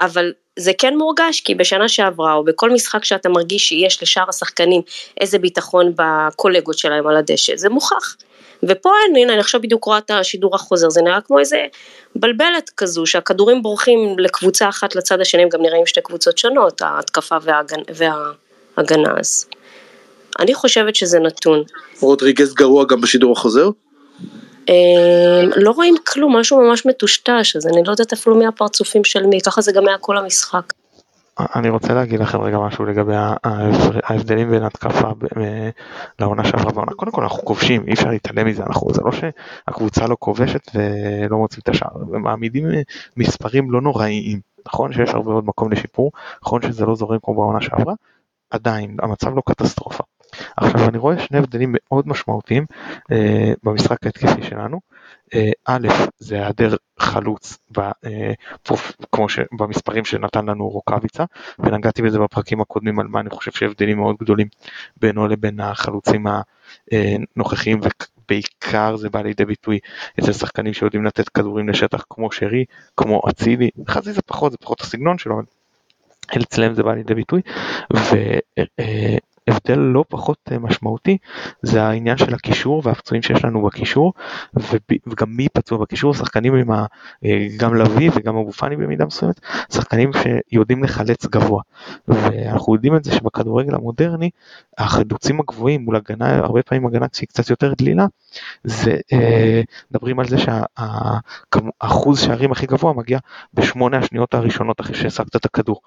אבל 0.01 0.33
זה 0.59 0.73
כן 0.79 0.97
מורגש 0.97 1.41
כי 1.41 1.55
בשנה 1.55 1.89
שעברה 1.89 2.35
או 2.35 2.45
בכל 2.45 2.71
משחק 2.71 3.05
שאתה 3.05 3.29
מרגיש 3.29 3.69
שיש 3.69 4.03
לשאר 4.03 4.29
השחקנים 4.29 4.83
איזה 5.21 5.39
ביטחון 5.39 5.93
בקולגות 5.97 6.79
שלהם 6.79 7.07
על 7.07 7.17
הדשא, 7.17 7.57
זה 7.57 7.69
מוכח. 7.69 8.17
ופה 8.63 8.91
אין, 9.05 9.17
הנה 9.17 9.33
אני 9.33 9.41
עכשיו 9.41 9.61
בדיוק 9.61 9.85
רואה 9.85 9.99
את 9.99 10.11
השידור 10.11 10.55
החוזר, 10.55 10.91
זה 10.91 11.03
נראה 11.03 11.21
כמו 11.21 11.39
איזה 11.39 11.67
בלבלת 12.17 12.71
כזו, 12.77 13.07
שהכדורים 13.07 13.63
בורחים 13.63 14.19
לקבוצה 14.19 14.69
אחת 14.69 14.97
לצד 14.97 15.21
השני, 15.21 15.43
הם 15.43 15.49
גם 15.49 15.63
נראים 15.63 15.87
שתי 15.87 16.01
קבוצות 16.01 16.39
שונות, 16.39 16.83
ההתקפה 16.83 17.37
וההגנה, 17.43 17.83
וההגנה 17.95 19.15
אז. 19.19 19.47
אני 20.39 20.55
חושבת 20.55 20.95
שזה 20.95 21.19
נתון. 21.19 21.63
רודריגז 22.01 22.55
גרוע 22.55 22.85
גם 22.85 23.01
בשידור 23.01 23.33
החוזר? 23.33 23.69
אמ, 24.69 25.51
לא 25.57 25.71
רואים 25.71 25.95
כלום, 26.07 26.37
משהו 26.37 26.61
ממש 26.61 26.87
מטושטש, 26.87 27.57
אז 27.57 27.67
אני 27.67 27.83
לא 27.85 27.91
יודעת 27.91 28.13
אפילו 28.13 28.37
מי 28.37 28.47
הפרצופים 28.47 29.05
של 29.05 29.27
מי, 29.27 29.41
ככה 29.41 29.61
זה 29.61 29.73
גם 29.73 29.89
היה 29.89 29.99
כל 29.99 30.19
המשחק. 30.19 30.73
אני 31.55 31.69
רוצה 31.69 31.95
להגיד 31.95 32.21
לכם 32.21 32.41
רגע 32.41 32.59
משהו 32.59 32.85
לגבי 32.85 33.15
ההבדלים 34.05 34.51
בין 34.51 34.63
התקפה 34.63 35.09
לעונה 36.19 36.45
שעברה 36.45 36.73
בעונה. 36.73 36.93
קודם 36.93 37.13
כל 37.13 37.23
אנחנו 37.23 37.45
כובשים, 37.45 37.85
אי 37.87 37.93
אפשר 37.93 38.11
להתעלם 38.11 38.47
מזה, 38.47 38.63
אנחנו, 38.63 38.95
זה 38.95 39.01
לא 39.05 39.11
שהקבוצה 39.13 40.07
לא 40.07 40.17
כובשת 40.19 40.71
ולא 40.75 41.37
מוצאים 41.37 41.61
את 41.63 41.69
השער, 41.69 41.91
מעמידים 42.09 42.65
מספרים 43.17 43.71
לא 43.71 43.81
נוראיים. 43.81 44.41
נכון 44.67 44.93
שיש 44.93 45.11
הרבה 45.11 45.31
מאוד 45.31 45.45
מקום 45.47 45.73
לשיפור, 45.73 46.13
נכון 46.43 46.63
שזה 46.63 46.87
לא 46.87 46.95
זורם 46.95 47.19
כמו 47.23 47.35
בעונה 47.35 47.61
שעברה, 47.61 47.95
עדיין 48.51 48.97
המצב 49.03 49.37
לא 49.37 49.43
קטסטרופה. 49.47 50.05
עכשיו 50.57 50.89
אני 50.89 50.99
רואה 50.99 51.19
שני 51.19 51.39
הבדלים 51.39 51.75
מאוד 51.75 52.09
משמעותיים 52.09 52.67
אה, 53.13 53.53
במשחק 53.63 54.07
ההתקפי 54.07 54.43
שלנו. 54.43 54.81
אה, 55.35 55.51
א', 55.65 55.89
זה 56.19 56.35
היעדר 56.35 56.77
חלוץ 56.99 57.59
ב, 57.77 57.81
אה, 57.81 58.33
כמו 59.13 59.29
ש, 59.29 59.39
במספרים 59.59 60.05
שנתן 60.05 60.47
לנו 60.47 60.69
רוקאביצה, 60.69 61.25
ונגעתי 61.59 62.03
בזה 62.03 62.19
בפרקים 62.19 62.61
הקודמים 62.61 62.99
על 62.99 63.07
מה 63.07 63.21
אני 63.21 63.31
חושב 63.31 63.53
שהבדלים 63.53 63.99
מאוד 63.99 64.17
גדולים 64.21 64.47
בינו 64.97 65.29
לבין 65.29 65.61
החלוצים 65.61 66.27
הנוכחיים, 66.93 67.81
ובעיקר 68.25 68.97
זה 68.97 69.11
בא 69.11 69.23
לידי 69.23 69.45
ביטוי 69.45 69.79
אצל 70.21 70.33
שחקנים 70.33 70.73
שיודעים 70.73 71.05
לתת 71.05 71.29
כדורים 71.29 71.69
לשטח 71.69 72.05
כמו 72.11 72.33
שרי, 72.33 72.65
כמו 72.97 73.23
אצילי, 73.31 73.71
חזי 73.89 74.13
זה 74.13 74.23
פחות, 74.23 74.53
זה 74.53 74.59
פחות 74.59 74.81
הסגנון 74.81 75.19
שלו, 75.19 75.41
אצלם 76.43 76.75
זה 76.75 76.83
בא 76.83 76.95
לידי 76.95 77.15
ביטוי, 77.15 77.41
ו, 77.97 78.17
הבדל 79.49 79.79
לא 79.79 80.05
פחות 80.09 80.39
אה, 80.53 80.59
משמעותי 80.59 81.19
זה 81.63 81.83
העניין 81.83 82.17
של 82.17 82.35
הקישור 82.35 82.83
והפצועים 82.85 83.23
שיש 83.23 83.45
לנו 83.45 83.63
בקישור 83.63 84.13
וגם 85.07 85.31
מי 85.37 85.49
פצוע 85.49 85.79
בקישור 85.79 86.15
שחקנים 86.15 86.55
עם 86.55 86.71
ה, 86.71 86.87
אה, 87.25 87.47
גם 87.57 87.75
לביא 87.75 88.11
וגם 88.15 88.37
אבו 88.37 88.53
פאני 88.53 88.77
במידה 88.77 89.05
מסוימת 89.07 89.41
שחקנים 89.73 90.11
שיודעים 90.13 90.85
לחלץ 90.85 91.27
גבוה. 91.27 91.63
ואנחנו 92.09 92.75
יודעים 92.75 92.97
את 92.97 93.05
זה 93.05 93.13
שבכדורגל 93.13 93.75
המודרני 93.75 94.31
החדוצים 94.79 95.41
הגבוהים 95.41 95.85
מול 95.85 95.97
הגנה 95.97 96.37
הרבה 96.37 96.63
פעמים 96.63 96.87
הגנה 96.87 97.07
שהיא 97.13 97.29
קצת 97.29 97.51
יותר 97.51 97.73
דלילה 97.79 98.07
זה 98.65 98.97
אה, 99.13 99.63
מדברים 99.91 100.21
על 100.21 100.29
זה 100.29 100.37
שהאחוז 100.39 102.21
שערים 102.21 102.53
הכי 102.53 102.67
גבוה 102.67 102.93
מגיע 102.93 103.19
בשמונה 103.55 103.99
השניות 103.99 104.35
הראשונות 104.35 104.81
אחרי 104.81 104.95
שהשגת 104.95 105.37
את 105.37 105.45
הכדור. 105.45 105.81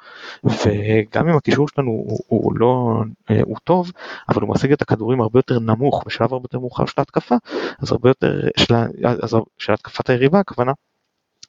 וגם 0.43 1.29
אם 1.29 1.37
הקישור 1.37 1.67
שלנו 1.67 1.91
הוא, 1.91 2.19
הוא 2.27 2.53
לא 2.55 3.03
הוא 3.47 3.57
טוב, 3.63 3.91
אבל 4.29 4.41
הוא 4.41 4.49
משיג 4.49 4.71
את 4.71 4.81
הכדורים 4.81 5.21
הרבה 5.21 5.39
יותר 5.39 5.59
נמוך, 5.59 6.03
בשלב 6.05 6.33
הרבה 6.33 6.45
יותר 6.45 6.59
מאוחר 6.59 6.85
של 6.85 6.93
ההתקפה, 6.97 7.35
אז 7.81 7.91
הרבה 7.91 8.09
יותר, 8.09 8.41
של, 8.57 8.75
אז 9.23 9.35
של 9.57 9.73
התקפת 9.73 10.09
היריבה 10.09 10.39
הכוונה. 10.39 10.71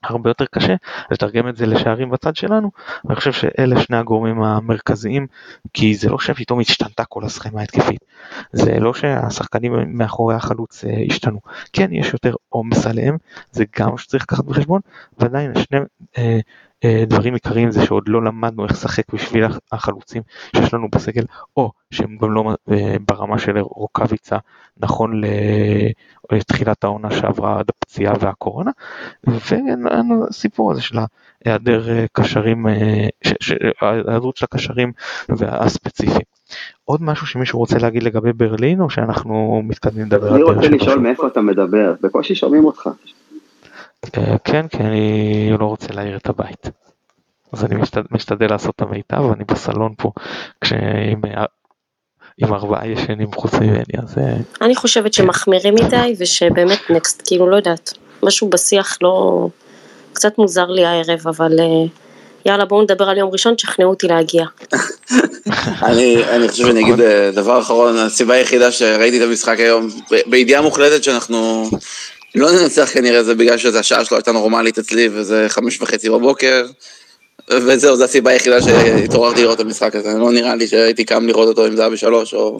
הרבה 0.03 0.29
יותר 0.29 0.45
קשה 0.45 0.75
לתרגם 1.11 1.49
את 1.49 1.57
זה 1.57 1.65
לשערים 1.65 2.09
בצד 2.09 2.35
שלנו 2.35 2.71
ואני 3.05 3.15
חושב 3.15 3.31
שאלה 3.31 3.81
שני 3.81 3.97
הגורמים 3.97 4.43
המרכזיים 4.43 5.27
כי 5.73 5.95
זה 5.95 6.09
לא 6.09 6.19
שפתאום 6.19 6.59
השתנתה 6.59 7.05
כל 7.05 7.25
הסכמה 7.25 7.61
התקפית 7.61 8.05
זה 8.51 8.79
לא 8.79 8.93
שהשחקנים 8.93 9.97
מאחורי 9.97 10.35
החלוץ 10.35 10.85
אה, 10.85 11.03
השתנו 11.09 11.39
כן 11.73 11.93
יש 11.93 12.13
יותר 12.13 12.35
עומס 12.49 12.87
עליהם 12.87 13.17
זה 13.51 13.63
גם 13.79 13.97
שצריך 13.97 14.23
לקחת 14.23 14.45
בחשבון 14.45 14.81
ועדיין 15.17 15.53
שני 15.55 15.79
אה, 16.17 16.39
דברים 17.07 17.33
עיקריים 17.33 17.71
זה 17.71 17.85
שעוד 17.85 18.03
לא 18.07 18.23
למדנו 18.23 18.63
איך 18.63 18.71
לשחק 18.71 19.13
בשביל 19.13 19.43
החלוצים 19.71 20.21
שיש 20.55 20.73
לנו 20.73 20.87
בסגל, 20.89 21.23
או 21.57 21.71
שהם 21.91 22.17
גם 22.21 22.31
לא 22.31 22.55
אה, 22.71 22.95
ברמה 23.07 23.39
של 23.39 23.57
רוקאביצה 23.57 24.37
נכון 24.77 25.21
לתחילת 26.31 26.83
העונה 26.83 27.11
שעברה 27.11 27.59
עד 27.59 27.65
הפציעה 27.69 28.13
והקורונה, 28.19 28.71
והסיפור 29.23 30.71
הזה 30.71 30.81
של 30.81 30.97
היעדר 31.45 31.89
אה, 31.89 32.05
קשרים, 32.13 32.65
ההיעדרות 33.81 34.37
של 34.37 34.45
הקשרים 34.51 34.91
והספציפיים. 35.29 36.29
עוד 36.85 37.03
משהו 37.03 37.27
שמישהו 37.27 37.59
רוצה 37.59 37.77
להגיד 37.77 38.03
לגבי 38.03 38.33
ברלין 38.33 38.81
או 38.81 38.89
שאנחנו 38.89 39.61
מתקדמים 39.65 40.05
לדבר 40.05 40.33
על 40.33 40.41
ברלין? 40.41 40.57
אני 40.57 40.67
רוצה 40.67 40.69
לשאול 40.69 40.99
מאיפה 40.99 41.27
אתה 41.27 41.41
מדבר, 41.41 41.93
בקושי 42.01 42.35
שומעים 42.35 42.65
אותך. 42.65 42.89
אה, 44.17 44.37
כן, 44.43 44.67
כי 44.67 44.77
אני 44.77 45.49
לא 45.59 45.65
רוצה 45.65 45.87
להעיר 45.93 46.17
את 46.17 46.29
הבית. 46.29 46.69
אז 47.53 47.65
אני 47.65 47.75
משתדל, 47.75 48.03
משתדל 48.11 48.49
לעשות 48.49 48.75
את 48.75 48.81
המיטב, 48.81 49.21
ואני 49.21 49.43
בסלון 49.43 49.93
פה, 49.97 50.11
כשעם 50.61 51.21
עם 52.37 52.53
ארבעה 52.53 52.87
ישנים 52.87 53.33
חוץ 53.35 53.53
ממני, 53.53 53.83
אז... 54.03 54.17
אה, 54.17 54.37
אני 54.61 54.75
חושבת 54.75 55.15
כן. 55.15 55.23
שמחמירים 55.23 55.75
מדי, 55.75 56.15
ושבאמת 56.19 56.79
נקסט, 56.89 57.21
כאילו, 57.25 57.49
לא 57.49 57.55
יודעת, 57.55 57.93
משהו 58.23 58.49
בשיח 58.49 58.97
לא... 59.01 59.47
קצת 60.13 60.37
מוזר 60.37 60.65
לי 60.65 60.85
הערב, 60.85 61.27
אבל 61.27 61.59
אה, 61.59 61.65
יאללה, 62.45 62.65
בואו 62.65 62.81
נדבר 62.81 63.09
על 63.09 63.17
יום 63.17 63.29
ראשון, 63.31 63.55
תשכנעו 63.55 63.89
אותי 63.89 64.07
להגיע. 64.07 64.45
אני, 65.89 66.23
אני 66.29 66.49
חושב 66.49 66.63
שאני 66.63 66.81
אגיד 66.81 66.95
דבר 67.33 67.59
אחרון, 67.59 67.97
הסיבה 67.97 68.33
היחידה 68.33 68.71
שראיתי 68.71 69.17
את 69.17 69.27
המשחק 69.27 69.59
היום, 69.59 69.89
בידיעה 70.25 70.61
מוחלטת 70.61 71.03
שאנחנו 71.03 71.69
לא 72.35 72.51
ננצח 72.51 72.89
כנראה 72.93 73.23
זה 73.23 73.35
בגלל 73.35 73.57
שזה 73.57 73.79
השעה 73.79 74.05
שלו 74.05 74.17
הייתה 74.17 74.31
נורמלית 74.31 74.77
אצלי 74.77 75.09
וזה 75.11 75.45
חמש 75.49 75.81
וחצי 75.81 76.09
בבוקר 76.09 76.65
וזהו, 77.49 77.95
זו 77.95 78.03
הסיבה 78.03 78.31
היחידה 78.31 78.61
שהתעוררתי 78.61 79.41
לראות 79.41 79.55
את 79.55 79.65
המשחק 79.65 79.95
הזה, 79.95 80.09
לא 80.17 80.31
נראה 80.31 80.55
לי 80.55 80.67
שהייתי 80.67 81.05
קם 81.05 81.27
לראות 81.27 81.47
אותו 81.47 81.67
אם 81.67 81.75
זה 81.75 81.81
היה 81.81 81.89
בשלוש 81.89 82.33
או 82.33 82.59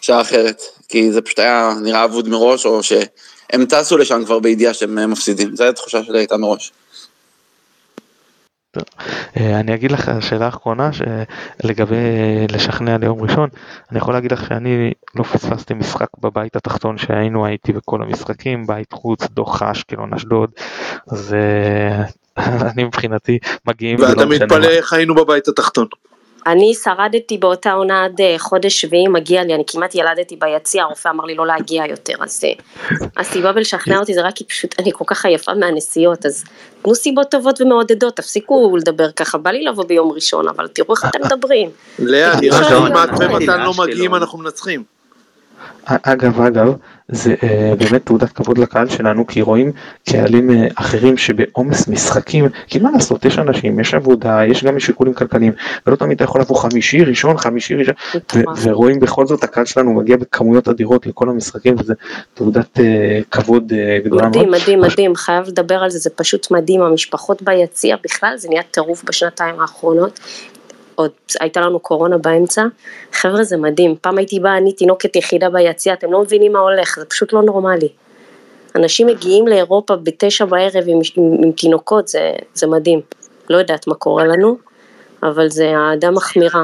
שעה 0.00 0.20
אחרת, 0.20 0.62
כי 0.88 1.12
זה 1.12 1.20
פשוט 1.20 1.38
היה 1.38 1.74
נראה 1.82 2.04
אבוד 2.04 2.28
מראש, 2.28 2.66
או 2.66 2.82
שהם 2.82 3.66
טסו 3.68 3.98
לשם 3.98 4.22
כבר 4.24 4.38
בידיעה 4.38 4.74
שהם 4.74 5.10
מפסידים, 5.10 5.56
זו 5.56 5.64
התחושה 5.64 6.04
שלי 6.04 6.18
הייתה 6.18 6.36
מראש. 6.36 6.72
אה, 9.36 9.60
אני 9.60 9.74
אגיד 9.74 9.92
לך 9.92 10.10
שאלה 10.20 10.48
אחרונה 10.48 10.90
לגבי 11.64 11.96
לשכנע 12.52 12.98
ליום 12.98 13.22
ראשון, 13.22 13.48
אני 13.90 13.98
יכול 13.98 14.14
להגיד 14.14 14.32
לך 14.32 14.46
שאני 14.48 14.92
לא 15.14 15.22
פספסתי 15.22 15.74
משחק 15.74 16.08
בבית 16.20 16.56
התחתון 16.56 16.98
שהיינו, 16.98 17.46
הייתי 17.46 17.72
בכל 17.72 18.02
המשחקים, 18.02 18.66
בית 18.66 18.92
חוץ, 18.92 19.26
דוח 19.30 19.62
אשקלון, 19.62 20.14
אשדוד, 20.14 20.50
אז 21.10 21.34
אה, 21.34 22.04
אני 22.72 22.84
מבחינתי 22.84 23.38
מגיעים. 23.66 24.00
ואתה 24.00 24.26
מתפלא 24.26 24.68
איך 24.68 24.92
היינו 24.92 25.14
בבית 25.14 25.48
התחתון. 25.48 25.86
אני 26.46 26.74
שרדתי 26.74 27.38
באותה 27.38 27.72
עונה 27.72 28.04
עד 28.04 28.20
אה, 28.20 28.34
חודש 28.38 28.80
שביעי, 28.80 29.08
מגיע 29.08 29.44
לי, 29.44 29.54
אני 29.54 29.62
כמעט 29.66 29.94
ילדתי 29.94 30.36
ביציע, 30.36 30.82
הרופא 30.82 31.08
אמר 31.08 31.24
לי 31.24 31.34
לא 31.34 31.46
להגיע 31.46 31.86
יותר, 31.86 32.14
אז 32.20 32.44
אה, 32.44 32.52
הסיבה 33.16 33.52
בלשכנע 33.52 33.98
אותי 33.98 34.14
זה 34.14 34.22
רק 34.22 34.34
כי 34.34 34.44
פשוט 34.44 34.74
אני 34.78 34.90
כל 34.92 35.04
כך 35.06 35.24
עייפה 35.24 35.54
מהנסיעות, 35.54 36.26
אז 36.26 36.44
תנו 36.82 36.94
סיבות 36.94 37.30
טובות 37.30 37.60
ומעודדות, 37.60 38.16
תפסיקו 38.16 38.76
לדבר 38.76 39.10
ככה, 39.10 39.38
בא 39.38 39.50
לי 39.50 39.64
לבוא 39.64 39.84
ביום 39.84 40.12
ראשון, 40.12 40.48
אבל 40.48 40.68
תראו 40.68 40.94
איך 40.94 41.04
אתם 41.04 41.20
מדברים. 41.24 41.70
לאה, 41.98 42.40
נראה 42.40 42.78
ומתן 43.20 43.60
לא 43.60 43.72
מגיעים, 43.78 44.14
אנחנו 44.14 44.38
מנצחים. 44.38 44.82
אגב, 45.84 46.40
אגב, 46.40 46.74
זה 47.12 47.34
uh, 47.34 47.44
באמת 47.78 48.06
תעודת 48.06 48.32
כבוד 48.32 48.58
לקהל 48.58 48.88
שלנו, 48.88 49.26
כי 49.26 49.42
רואים 49.42 49.72
קהלים 50.08 50.50
uh, 50.50 50.72
אחרים 50.74 51.16
שבעומס 51.16 51.88
משחקים, 51.88 52.48
כי 52.66 52.78
מה 52.78 52.90
לעשות, 52.90 53.24
יש 53.24 53.38
אנשים, 53.38 53.80
יש 53.80 53.94
עבודה, 53.94 54.40
יש 54.46 54.64
גם 54.64 54.80
שיקולים 54.80 55.14
כלכליים, 55.14 55.52
ולא 55.86 55.96
תמיד 55.96 56.16
אתה 56.16 56.24
יכול 56.24 56.40
לבוא 56.40 56.56
חמישי 56.56 57.04
ראשון, 57.04 57.38
חמישי 57.38 57.74
ראשון, 57.74 57.94
ורואים 58.62 59.00
בכל 59.00 59.26
זאת 59.26 59.44
הקהל 59.44 59.64
שלנו 59.64 59.92
מגיע 59.94 60.16
בכמויות 60.16 60.68
אדירות 60.68 61.06
לכל 61.06 61.28
המשחקים, 61.28 61.74
וזה 61.78 61.94
תעודת 62.34 62.78
uh, 62.78 62.80
כבוד 63.30 63.72
uh, 63.72 64.06
גדולה 64.06 64.22
מאוד. 64.22 64.36
מדהים, 64.36 64.50
מדהים, 64.50 64.80
מדהים, 64.80 65.16
חייב 65.16 65.48
לדבר 65.48 65.82
על 65.82 65.90
זה, 65.90 65.98
זה 65.98 66.10
פשוט 66.10 66.50
מדהים, 66.50 66.82
המשפחות 66.82 67.42
ביציע 67.42 67.96
בכלל, 68.04 68.32
זה 68.36 68.48
נהיה 68.48 68.62
טירוף 68.62 69.04
בשנתיים 69.04 69.60
האחרונות. 69.60 70.20
עוד 71.00 71.10
הייתה 71.40 71.60
לנו 71.60 71.80
קורונה 71.80 72.18
באמצע, 72.18 72.64
חבר'ה 73.12 73.44
זה 73.44 73.56
מדהים, 73.56 73.94
פעם 74.00 74.18
הייתי 74.18 74.40
באה 74.40 74.56
אני 74.56 74.72
תינוקת 74.72 75.16
יחידה 75.16 75.50
ביציאה, 75.50 75.94
אתם 75.94 76.12
לא 76.12 76.20
מבינים 76.22 76.52
מה 76.52 76.58
הולך, 76.58 76.96
זה 76.98 77.04
פשוט 77.04 77.32
לא 77.32 77.42
נורמלי. 77.42 77.88
אנשים 78.76 79.06
מגיעים 79.06 79.48
לאירופה 79.48 79.96
בתשע 79.96 80.44
בערב 80.44 80.84
עם, 80.86 80.98
עם, 81.16 81.24
עם 81.44 81.52
תינוקות, 81.52 82.08
זה, 82.08 82.32
זה 82.54 82.66
מדהים. 82.66 83.00
לא 83.50 83.56
יודעת 83.56 83.86
מה 83.86 83.94
קורה 83.94 84.24
לנו, 84.24 84.56
אבל 85.22 85.48
זה 85.48 85.72
אהדה 85.76 86.10
מחמירה. 86.10 86.62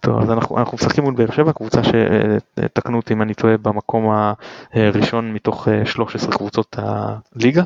טוב, 0.00 0.22
אז 0.22 0.30
אנחנו, 0.30 0.58
אנחנו 0.58 0.74
משחקים 0.74 1.04
מול 1.04 1.14
באר 1.14 1.30
שבע, 1.30 1.52
קבוצה 1.52 1.80
שתקנו 1.84 2.96
אותי 2.96 3.14
אם 3.14 3.22
אני 3.22 3.34
טועה 3.34 3.56
במקום 3.56 4.10
הראשון 4.72 5.32
מתוך 5.32 5.68
13 5.84 6.32
קבוצות 6.32 6.76
הליגה. 6.78 7.62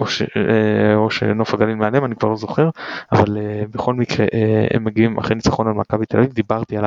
או, 0.00 0.06
ש, 0.06 0.22
אה, 0.22 0.94
או 0.94 1.10
שנוף 1.10 1.54
הגליל 1.54 1.74
מעליהם, 1.74 2.04
אני 2.04 2.16
כבר 2.16 2.28
לא 2.28 2.36
זוכר, 2.36 2.70
אבל 3.12 3.38
אה, 3.38 3.62
בכל 3.70 3.94
מקרה 3.94 4.26
אה, 4.34 4.66
הם 4.70 4.84
מגיעים 4.84 5.18
אחרי 5.18 5.34
ניצחון 5.34 5.68
על 5.68 5.74
מכבי 5.74 6.06
תל 6.06 6.18
אביב, 6.18 6.32
דיברתי 6.32 6.76
על 6.76 6.84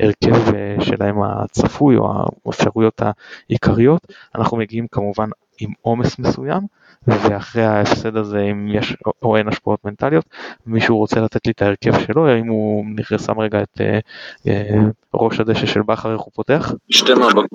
ההרכב 0.00 0.52
שלהם 0.80 1.22
הצפוי 1.22 1.96
או 1.96 2.24
האפשרויות 2.46 3.02
העיקריות, 3.48 4.06
אנחנו 4.34 4.56
מגיעים 4.56 4.86
כמובן 4.92 5.28
עם 5.60 5.70
עומס 5.82 6.18
מסוים, 6.18 6.60
ואחרי 7.08 7.64
ההפסד 7.64 8.16
הזה 8.16 8.40
אם 8.40 8.68
יש 8.68 8.96
או 9.22 9.36
אין 9.36 9.48
השפעות 9.48 9.84
מנטליות, 9.84 10.24
מישהו 10.66 10.98
רוצה 10.98 11.20
לתת 11.20 11.46
לי 11.46 11.52
את 11.52 11.62
ההרכב 11.62 12.06
שלו, 12.06 12.28
האם 12.28 12.46
הוא 12.46 12.84
שם 13.26 13.40
רגע 13.40 13.62
את 13.62 13.80
אה, 13.80 13.98
אה, 14.46 14.80
ראש 15.14 15.40
הדשא 15.40 15.66
של 15.66 15.82
בכר, 15.82 16.12
איך 16.12 16.20
הוא 16.20 16.32
פותח? 16.34 16.72
שתי 16.90 17.14
מהבקבוק, 17.14 17.46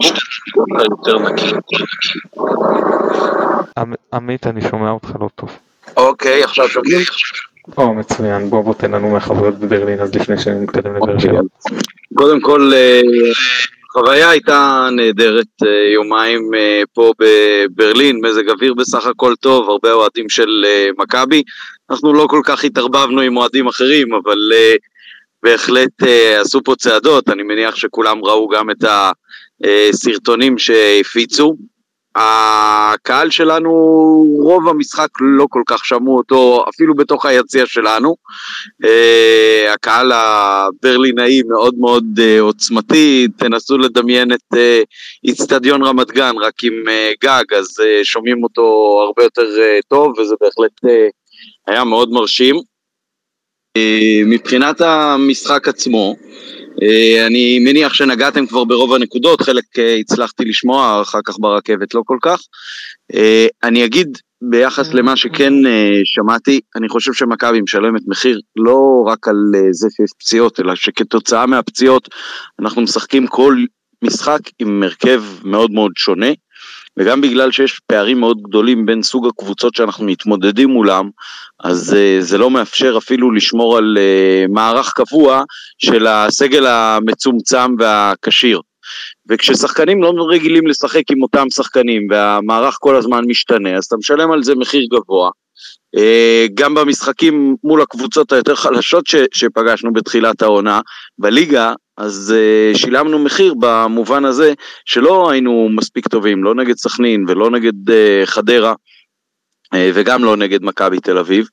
יותר 0.91 1.19
נקי. 1.19 1.45
עמית, 4.13 4.47
אני 4.47 4.61
שומע 4.61 4.89
אותך 4.89 5.11
לא 5.19 5.29
טוב. 5.35 5.57
אוקיי, 5.97 6.43
עכשיו 6.43 6.67
שומעים? 6.67 6.99
או, 7.77 7.93
מצוין, 7.93 8.49
בוא 8.49 8.63
בוא 8.63 8.73
תן 8.73 8.91
לנו 8.91 9.09
מהחוויות 9.09 9.59
בברלין 9.59 9.99
אז 9.99 10.15
לפני 10.15 10.37
שנתקדם 10.37 10.95
לבאר 10.95 11.19
שבע. 11.19 11.39
קודם 12.13 12.41
כל, 12.41 12.71
אה, 13.95 14.01
החוויה 14.01 14.29
הייתה 14.29 14.89
נהדרת, 14.91 15.63
אה, 15.63 15.93
יומיים 15.93 16.51
אה, 16.55 16.81
פה 16.93 17.11
בברלין, 17.19 18.19
מזג 18.25 18.49
אוויר 18.49 18.73
בסך 18.73 19.05
הכל 19.05 19.33
טוב, 19.39 19.69
הרבה 19.69 19.91
אוהדים 19.91 20.29
של 20.29 20.65
מכבי. 20.97 21.43
אנחנו 21.89 22.13
לא 22.13 22.27
כל 22.29 22.41
כך 22.45 22.63
התערבבנו 22.63 23.21
עם 23.21 23.37
אוהדים 23.37 23.67
אחרים, 23.67 24.13
אבל 24.13 24.37
בהחלט 25.43 26.03
עשו 26.41 26.63
פה 26.63 26.75
צעדות, 26.75 27.29
אני 27.29 27.43
מניח 27.43 27.75
שכולם 27.75 28.25
ראו 28.25 28.47
גם 28.47 28.69
את 28.69 28.83
הסרטונים 29.63 30.57
שהפיצו. 30.57 31.55
הקהל 32.21 33.29
שלנו, 33.29 33.71
רוב 34.39 34.67
המשחק 34.67 35.07
לא 35.21 35.45
כל 35.49 35.61
כך 35.67 35.85
שמעו 35.85 36.17
אותו, 36.17 36.65
אפילו 36.69 36.95
בתוך 36.95 37.25
היציע 37.25 37.65
שלנו. 37.65 38.15
Uh, 38.83 39.73
הקהל 39.73 40.11
הברלינאי 40.11 41.41
מאוד 41.43 41.75
מאוד 41.79 42.03
uh, 42.17 42.41
עוצמתי, 42.41 43.27
תנסו 43.37 43.77
לדמיין 43.77 44.33
את 44.33 44.53
uh, 44.53 44.57
איצטדיון 45.23 45.83
רמת 45.83 46.11
גן 46.11 46.33
רק 46.41 46.63
עם 46.63 46.73
גג, 47.23 47.53
אז 47.57 47.67
שומעים 48.03 48.43
אותו 48.43 48.63
הרבה 49.07 49.23
יותר 49.23 49.47
טוב, 49.87 50.19
וזה 50.19 50.35
בהחלט 50.41 50.93
היה 51.67 51.83
מאוד 51.83 52.09
מרשים. 52.11 52.55
מבחינת 54.25 54.81
המשחק 54.81 55.67
עצמו, 55.67 56.15
אה, 56.15 56.58
אני 57.27 57.59
מניח 57.59 57.93
שנגעתם 57.93 58.47
כבר 58.47 58.63
ברוב 58.63 58.93
הנקודות, 58.93 59.41
חלק 59.41 59.63
אה, 59.77 59.95
הצלחתי 59.95 60.45
לשמוע, 60.45 61.01
אחר 61.01 61.19
כך 61.25 61.35
ברכבת 61.39 61.93
לא 61.93 62.01
כל 62.05 62.17
כך. 62.21 62.41
אה, 63.13 63.47
אני 63.63 63.85
אגיד 63.85 64.17
ביחס 64.41 64.93
למה 64.93 65.15
שכן 65.15 65.53
שמעתי, 66.03 66.59
אני 66.75 66.89
חושב 66.89 67.13
שמכבי 67.13 67.61
משלמת 67.61 68.01
מחיר 68.07 68.39
לא 68.55 69.03
רק 69.07 69.27
על 69.27 69.35
זה 69.71 69.87
שיש 69.91 70.09
פציעות, 70.19 70.59
אלא 70.59 70.75
שכתוצאה 70.75 71.45
מהפציעות 71.45 72.09
אנחנו 72.59 72.81
משחקים 72.81 73.27
כל 73.27 73.55
משחק 74.03 74.39
עם 74.59 74.83
הרכב 74.83 75.23
מאוד 75.43 75.71
מאוד 75.71 75.91
שונה. 75.97 76.31
וגם 76.99 77.21
בגלל 77.21 77.51
שיש 77.51 77.79
פערים 77.87 78.19
מאוד 78.19 78.37
גדולים 78.41 78.85
בין 78.85 79.03
סוג 79.03 79.27
הקבוצות 79.27 79.75
שאנחנו 79.75 80.05
מתמודדים 80.05 80.69
מולם, 80.69 81.09
אז 81.63 81.93
uh, 81.93 82.23
זה 82.23 82.37
לא 82.37 82.49
מאפשר 82.49 82.95
אפילו 82.97 83.31
לשמור 83.31 83.77
על 83.77 83.97
uh, 83.97 84.51
מערך 84.51 84.93
קבוע 84.93 85.43
של 85.77 86.07
הסגל 86.07 86.65
המצומצם 86.65 87.75
והכשיר. 87.79 88.59
וכששחקנים 89.29 90.03
לא 90.03 90.13
רגילים 90.29 90.67
לשחק 90.67 91.11
עם 91.11 91.23
אותם 91.23 91.49
שחקנים 91.49 92.07
והמערך 92.09 92.77
כל 92.79 92.95
הזמן 92.95 93.23
משתנה, 93.27 93.75
אז 93.77 93.85
אתה 93.85 93.95
משלם 93.97 94.31
על 94.31 94.43
זה 94.43 94.55
מחיר 94.55 94.87
גבוה. 94.91 95.29
אה, 95.97 96.45
גם 96.53 96.73
במשחקים 96.73 97.55
מול 97.63 97.81
הקבוצות 97.81 98.31
היותר 98.31 98.55
חלשות 98.55 99.07
ש, 99.07 99.15
שפגשנו 99.31 99.93
בתחילת 99.93 100.41
העונה 100.41 100.81
בליגה, 101.17 101.73
אז 101.99 102.35
uh, 102.35 102.77
שילמנו 102.77 103.19
מחיר 103.19 103.53
במובן 103.59 104.25
הזה 104.25 104.53
שלא 104.85 105.31
היינו 105.31 105.69
מספיק 105.71 106.07
טובים, 106.07 106.43
לא 106.43 106.55
נגד 106.55 106.77
סכנין 106.77 107.25
ולא 107.27 107.51
נגד 107.51 107.89
uh, 107.89 107.93
חדרה. 108.25 108.73
אה, 109.73 109.91
וגם 109.93 110.23
לא 110.23 110.37
נגד 110.37 110.63
מכבי 110.63 110.99
תל 110.99 111.17
אביב. 111.17 111.47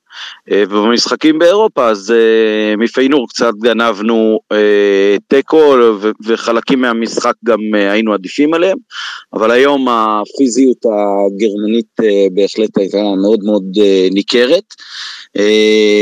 אה, 0.51 0.65
ובמשחקים 0.69 1.39
באירופה 1.39 1.89
אז 1.89 2.11
אה, 2.11 2.77
מפיינור 2.77 3.29
קצת 3.29 3.53
גנבנו 3.61 4.39
תיקו 5.29 5.75
וחלקים 6.27 6.81
מהמשחק 6.81 7.33
גם 7.45 7.59
היינו 7.75 8.15
עדיפים 8.15 8.55
עליהם, 8.55 8.79
אבל 9.33 9.51
היום 9.51 9.89
הפיזיות 9.89 10.85
הגרמנית 10.85 11.97
בהחלט 12.33 12.79
הייתה 12.79 13.03
מאוד 13.23 13.41
מאוד 13.45 13.65
ניכרת. 14.11 14.65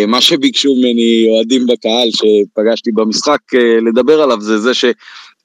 מה 0.09 0.21
שביקשו 0.21 0.75
ממני 0.75 1.27
אוהדים 1.29 1.67
בקהל 1.67 2.09
שפגשתי 2.11 2.93
במשחק 2.93 3.41
לדבר 3.87 4.23
עליו 4.23 4.41
זה 4.41 4.59
זה 4.59 4.75
ש... 4.75 4.85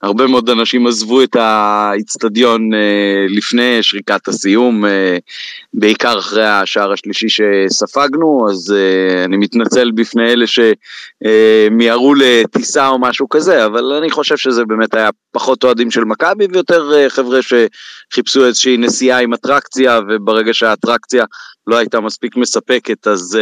הרבה 0.01 0.27
מאוד 0.27 0.49
אנשים 0.49 0.87
עזבו 0.87 1.23
את 1.23 1.35
האיצטדיון 1.35 2.73
אה, 2.73 3.25
לפני 3.29 3.83
שריקת 3.83 4.27
הסיום, 4.27 4.85
אה, 4.85 5.17
בעיקר 5.73 6.19
אחרי 6.19 6.47
השער 6.47 6.91
השלישי 6.91 7.27
שספגנו, 7.29 8.47
אז 8.51 8.75
אה, 8.77 9.23
אני 9.23 9.37
מתנצל 9.37 9.91
בפני 9.91 10.33
אלה 10.33 10.45
שמיהרו 10.47 12.13
לטיסה 12.15 12.87
או 12.87 12.99
משהו 12.99 13.29
כזה, 13.29 13.65
אבל 13.65 13.93
אני 13.93 14.09
חושב 14.11 14.37
שזה 14.37 14.65
באמת 14.65 14.93
היה 14.93 15.09
פחות 15.31 15.63
אוהדים 15.63 15.91
של 15.91 16.03
מכבי 16.03 16.47
ויותר 16.53 17.09
חבר'ה 17.09 17.39
שחיפשו 17.41 18.45
איזושהי 18.45 18.77
נסיעה 18.77 19.19
עם 19.19 19.33
אטרקציה, 19.33 19.99
וברגע 20.09 20.53
שהאטרקציה 20.53 21.25
לא 21.67 21.77
הייתה 21.77 21.99
מספיק 21.99 22.35
מספקת, 22.35 23.07
אז 23.07 23.37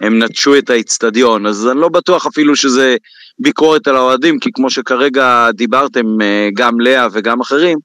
הם 0.00 0.22
נטשו 0.22 0.58
את 0.58 0.70
האיצטדיון, 0.70 1.46
אז 1.46 1.68
אני 1.68 1.80
לא 1.80 1.88
בטוח 1.88 2.26
אפילו 2.26 2.56
שזה... 2.56 2.96
ביקורת 3.38 3.88
על 3.88 3.96
האוהדים, 3.96 4.38
כי 4.38 4.50
כמו 4.54 4.70
שכרגע 4.70 5.48
דיברתם, 5.54 6.20
אה, 6.22 6.48
גם 6.54 6.80
לאה 6.80 7.06
וגם 7.12 7.40
אחרים, 7.40 7.78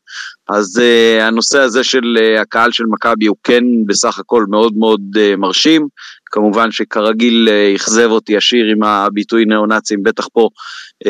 אז 0.49 0.82
uh, 0.82 1.24
הנושא 1.24 1.59
הזה 1.59 1.84
של 1.84 2.18
uh, 2.18 2.41
הקהל 2.41 2.72
של 2.72 2.84
מכבי 2.86 3.26
הוא 3.26 3.38
כן 3.43 3.64
בסך 3.86 4.20
הכל 4.20 4.45
מאוד 4.49 4.74
מאוד 4.78 5.01
uh, 5.16 5.38
מרשים. 5.38 5.88
כמובן 6.26 6.72
שכרגיל 6.72 7.49
אכזב 7.76 8.07
uh, 8.09 8.12
אותי 8.12 8.38
השיר 8.38 8.66
עם 8.66 8.84
הביטוי 8.84 9.45
ניאו-נאצים, 9.45 10.03
בטח 10.03 10.28
פה 10.34 10.49
uh, 11.03 11.07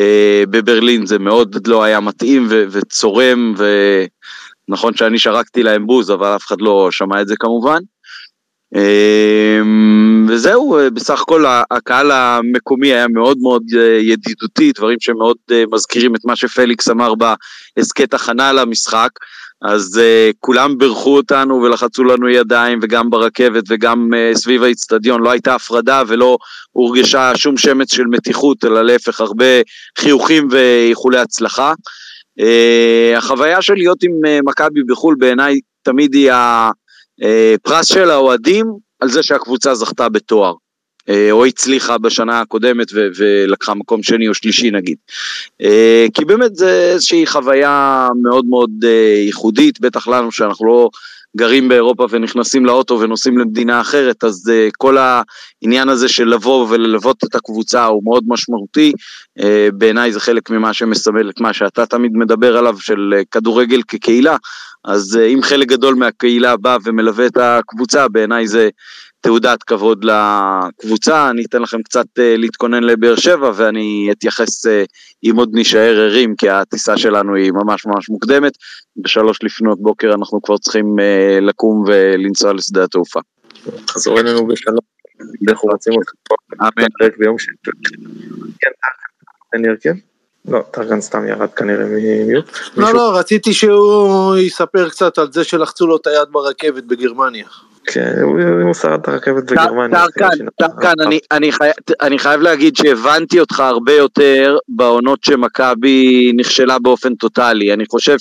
בברלין 0.50 1.06
זה 1.06 1.18
מאוד 1.18 1.68
לא 1.68 1.82
היה 1.82 2.00
מתאים 2.00 2.46
ו- 2.50 2.64
וצורם, 2.70 3.54
ונכון 4.68 4.96
שאני 4.96 5.18
שרקתי 5.18 5.62
להם 5.62 5.86
בוז, 5.86 6.10
אבל 6.10 6.36
אף 6.36 6.46
אחד 6.46 6.60
לא 6.60 6.88
שמע 6.90 7.22
את 7.22 7.28
זה 7.28 7.34
כמובן. 7.38 7.78
אמ, 8.74 10.26
וזהו, 10.28 10.78
בסך 10.94 11.20
הכל 11.20 11.44
הקהל 11.70 12.10
המקומי 12.10 12.92
היה 12.92 13.08
מאוד 13.08 13.38
מאוד 13.38 13.62
אה, 13.76 13.98
ידידותי, 14.00 14.72
דברים 14.72 14.98
שמאוד 15.00 15.36
אה, 15.50 15.64
מזכירים 15.72 16.14
את 16.14 16.20
מה 16.24 16.36
שפליקס 16.36 16.90
אמר 16.90 17.12
בהסכת 17.14 18.14
הכנה 18.14 18.52
למשחק. 18.52 19.10
אז 19.64 20.00
כולם 20.40 20.78
בירכו 20.78 21.16
אותנו 21.16 21.62
ולחצו 21.62 22.04
לנו 22.04 22.28
ידיים 22.28 22.78
וגם 22.82 23.10
ברכבת 23.10 23.64
וגם 23.68 24.10
סביב 24.34 24.62
האיצטדיון 24.62 25.22
לא 25.22 25.30
הייתה 25.30 25.54
הפרדה 25.54 26.02
ולא 26.08 26.38
הורגשה 26.72 27.32
שום 27.36 27.56
שמץ 27.56 27.94
של 27.94 28.06
מתיחות 28.06 28.64
אלא 28.64 28.82
להפך 28.82 29.20
הרבה 29.20 29.44
חיוכים 29.98 30.48
ואיחולי 30.50 31.18
הצלחה. 31.18 31.72
החוויה 33.16 33.62
של 33.62 33.74
להיות 33.74 34.02
עם 34.02 34.44
מכבי 34.44 34.82
בחו"ל 34.82 35.14
בעיניי 35.18 35.60
תמיד 35.82 36.14
היא 36.14 36.30
אה, 36.30 36.70
פרס 37.62 37.86
של 37.86 38.10
האוהדים 38.10 38.66
על 39.00 39.08
זה 39.08 39.22
שהקבוצה 39.22 39.74
זכתה 39.74 40.08
בתואר. 40.08 40.54
אה, 41.08 41.28
או 41.30 41.44
הצליחה 41.44 41.98
בשנה 41.98 42.40
הקודמת 42.40 42.86
ו- 42.94 43.08
ולקחה 43.16 43.74
מקום 43.74 44.02
שני 44.02 44.28
או 44.28 44.34
שלישי 44.34 44.70
נגיד. 44.70 44.96
אה, 45.62 46.06
כי 46.14 46.24
באמת 46.24 46.56
זה 46.56 46.90
איזושהי 46.92 47.26
חוויה 47.26 48.08
מאוד 48.22 48.46
מאוד 48.46 48.70
ייחודית, 49.26 49.80
בטח 49.80 50.08
לנו 50.08 50.32
שאנחנו 50.32 50.66
לא 50.66 50.90
גרים 51.36 51.68
באירופה 51.68 52.06
ונכנסים 52.10 52.66
לאוטו 52.66 53.00
ונוסעים 53.00 53.38
למדינה 53.38 53.80
אחרת, 53.80 54.24
אז 54.24 54.50
uh, 54.50 54.70
כל 54.78 54.96
העניין 54.98 55.88
הזה 55.88 56.08
של 56.08 56.28
לבוא 56.28 56.66
וללוות 56.70 57.24
את 57.24 57.34
הקבוצה 57.34 57.84
הוא 57.84 58.04
מאוד 58.04 58.24
משמעותי. 58.26 58.92
Uh, 59.38 59.42
בעיניי 59.74 60.12
זה 60.12 60.20
חלק 60.20 60.50
ממה 60.50 60.72
שמסמל 60.72 61.30
את 61.30 61.40
מה 61.40 61.52
שאתה 61.52 61.86
תמיד 61.86 62.12
מדבר 62.14 62.56
עליו, 62.56 62.78
של 62.80 63.14
uh, 63.20 63.24
כדורגל 63.30 63.80
כקהילה. 63.88 64.36
אז 64.84 65.18
uh, 65.20 65.34
אם 65.34 65.42
חלק 65.42 65.68
גדול 65.68 65.94
מהקהילה 65.94 66.56
בא 66.56 66.78
ומלווה 66.84 67.26
את 67.26 67.36
הקבוצה, 67.36 68.08
בעיניי 68.08 68.46
זה 68.46 68.68
תעודת 69.22 69.62
כבוד 69.62 70.04
לקבוצה, 70.04 71.30
אני 71.30 71.44
אתן 71.44 71.62
לכם 71.62 71.82
קצת 71.82 72.06
uh, 72.18 72.22
להתכונן 72.38 72.84
לבאר 72.84 73.16
שבע 73.16 73.50
ואני 73.54 74.08
אתייחס 74.12 74.66
uh, 74.66 74.70
אם 75.24 75.36
עוד 75.36 75.50
נישאר 75.52 75.96
ערים, 75.98 76.36
כי 76.36 76.50
הטיסה 76.50 76.98
שלנו 76.98 77.34
היא 77.34 77.52
ממש 77.52 77.86
ממש 77.86 78.08
מוקדמת, 78.08 78.52
בשלוש 78.96 79.38
לפנות 79.42 79.82
בוקר 79.82 80.14
אנחנו 80.14 80.42
כבר 80.42 80.56
צריכים 80.58 80.96
uh, 80.98 81.40
לקום 81.40 81.84
ולנסוע 81.86 82.52
לשדה 82.52 82.84
התעופה. 82.84 83.20
חזור 83.90 84.20
אלינו 84.20 84.46
בשלום, 84.46 84.78
אנחנו 85.48 85.68
רצים 85.68 85.92
אותך 85.92 86.12
פה. 86.28 86.34
ביום. 87.18 87.36
כן, 88.60 88.70
אין 89.52 89.68
הרכב? 89.68 89.94
לא, 90.48 90.62
טרגן 90.70 91.00
סתם 91.00 91.28
ירד 91.28 91.50
כנראה 91.50 91.84
ממיוט. 91.84 92.50
לא, 92.76 92.94
לא, 92.94 93.18
רציתי 93.18 93.52
שהוא 93.54 94.36
יספר 94.36 94.88
קצת 94.88 95.18
על 95.18 95.32
זה 95.32 95.44
שלחצו 95.44 95.86
לו 95.86 95.96
את 95.96 96.06
היד 96.06 96.28
ברכבת 96.30 96.84
בגרמניה. 96.84 97.46
כן, 97.86 98.14
הוא 98.62 98.74
שרד 98.74 99.00
את 99.02 99.08
הרכבת 99.08 99.52
בגרמניה. 99.52 100.04
טרקן, 100.58 100.94
אני 102.00 102.18
חייב 102.18 102.40
להגיד 102.40 102.76
שהבנתי 102.76 103.40
אותך 103.40 103.60
הרבה 103.60 103.92
יותר 103.92 104.58
בעונות 104.68 105.24
שמכבי 105.24 106.32
נכשלה 106.36 106.78
באופן 106.78 107.14
טוטאלי. 107.14 107.72
אני 107.72 107.84
חושב 107.86 108.18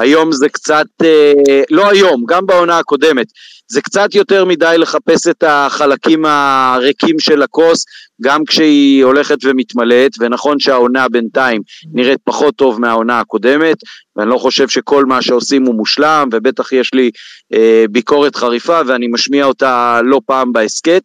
שהיום 0.00 0.32
זה 0.32 0.48
קצת, 0.48 0.86
אה, 1.04 1.32
לא 1.70 1.90
היום, 1.90 2.24
גם 2.28 2.46
בעונה 2.46 2.78
הקודמת, 2.78 3.26
זה 3.70 3.80
קצת 3.80 4.14
יותר 4.14 4.44
מדי 4.44 4.74
לחפש 4.78 5.26
את 5.28 5.44
החלקים 5.46 6.24
הריקים 6.24 7.18
של 7.18 7.42
הכוס, 7.42 7.84
גם 8.22 8.44
כשהיא 8.44 9.04
הולכת 9.04 9.36
ומתמלאת, 9.44 10.12
ונכון 10.18 10.60
שהעונה 10.60 11.08
בינתיים 11.08 11.62
נראית 11.92 12.18
פחות 12.24 12.56
טוב 12.56 12.80
מהעונה 12.80 13.20
הקודמת, 13.20 13.76
ואני 14.16 14.30
לא 14.30 14.38
חושב 14.38 14.68
שכל 14.68 15.04
מה 15.04 15.22
שעושים 15.22 15.66
הוא 15.66 15.74
מושלם, 15.74 16.28
ובטח 16.32 16.72
יש 16.72 16.94
לי 16.94 17.10
אה, 17.54 17.84
ביקורת 17.90 18.36
חריפה, 18.36 18.80
ואני 18.86 19.06
משמיע 19.08 19.44
אותה 19.44 20.00
לא 20.04 20.20
פעם 20.26 20.52
בהסכת. 20.52 21.02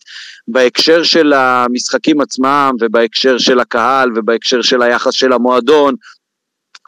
בהקשר 0.47 1.03
של 1.03 1.33
המשחקים 1.33 2.21
עצמם, 2.21 2.71
ובהקשר 2.79 3.37
של 3.37 3.59
הקהל, 3.59 4.09
ובהקשר 4.15 4.61
של 4.61 4.81
היחס 4.81 5.13
של 5.13 5.33
המועדון, 5.33 5.95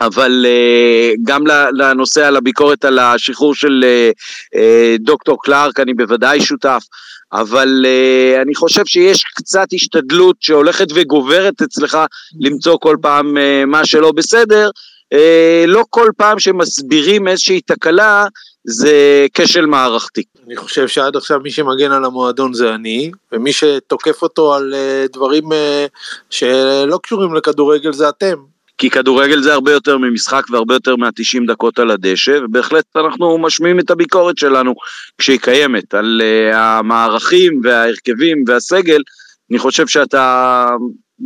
אבל 0.02 0.46
uh, 0.46 1.20
גם 1.24 1.44
לנושא 1.74 2.28
על 2.28 2.36
הביקורת 2.36 2.86
על 2.86 3.00
השחרור 3.00 3.56
של 3.56 3.84
uh, 3.84 4.16
uh, 4.56 4.60
דוקטור 5.00 5.38
קלארק 5.44 5.80
אני 5.80 5.94
בוודאי 5.94 6.42
שותף, 6.42 6.84
אבל 7.34 7.86
אני 8.42 8.56
חושב 8.56 8.86
שיש 8.86 9.24
קצת 9.24 9.68
השתדלות 9.74 10.36
שהולכת 10.40 10.88
וגוברת 10.96 11.62
אצלך 11.62 11.98
למצוא 12.40 12.78
כל 12.82 12.98
פעם 13.02 13.38
מה 13.68 13.86
שלא 13.86 14.12
בסדר, 14.12 14.70
לא 15.68 15.84
כל 15.90 16.10
פעם 16.18 16.40
שמסבירים 16.40 17.28
איזושהי 17.28 17.62
תקלה 17.62 18.26
זה 18.64 19.26
כשל 19.34 19.66
מערכתי. 19.66 20.24
אני 20.48 20.56
חושב 20.56 20.88
שעד 20.88 21.16
עכשיו 21.16 21.40
מי 21.40 21.52
שמגן 21.52 21.92
על 21.92 22.06
המועדון 22.06 22.54
זה 22.54 22.76
אני, 22.76 23.12
ומי 23.32 23.54
שתוקף 23.54 24.22
אותו 24.22 24.54
על 24.54 24.74
דברים 25.14 25.44
שלא 26.30 27.00
קשורים 27.04 27.34
לכדורגל 27.34 27.94
זה 27.94 28.10
אתם. 28.10 28.55
כי 28.78 28.90
כדורגל 28.90 29.42
זה 29.42 29.54
הרבה 29.54 29.72
יותר 29.72 29.98
ממשחק 29.98 30.44
והרבה 30.50 30.74
יותר 30.74 30.96
מה-90 30.96 31.48
דקות 31.48 31.80
על 31.80 31.92
הדשא, 31.92 32.40
ובהחלט 32.44 32.86
אנחנו 32.96 33.38
משמיעים 33.38 33.80
את 33.80 33.92
הביקורת 33.92 34.38
שלנו 34.38 34.76
כשהיא 35.18 35.40
קיימת, 35.40 35.94
על 35.94 36.22
uh, 36.22 36.56
המערכים 36.56 37.62
וההרכבים 37.64 38.44
והסגל, 38.48 39.02
אני 39.52 39.60
חושב 39.60 39.88
שאתה, 39.88 40.68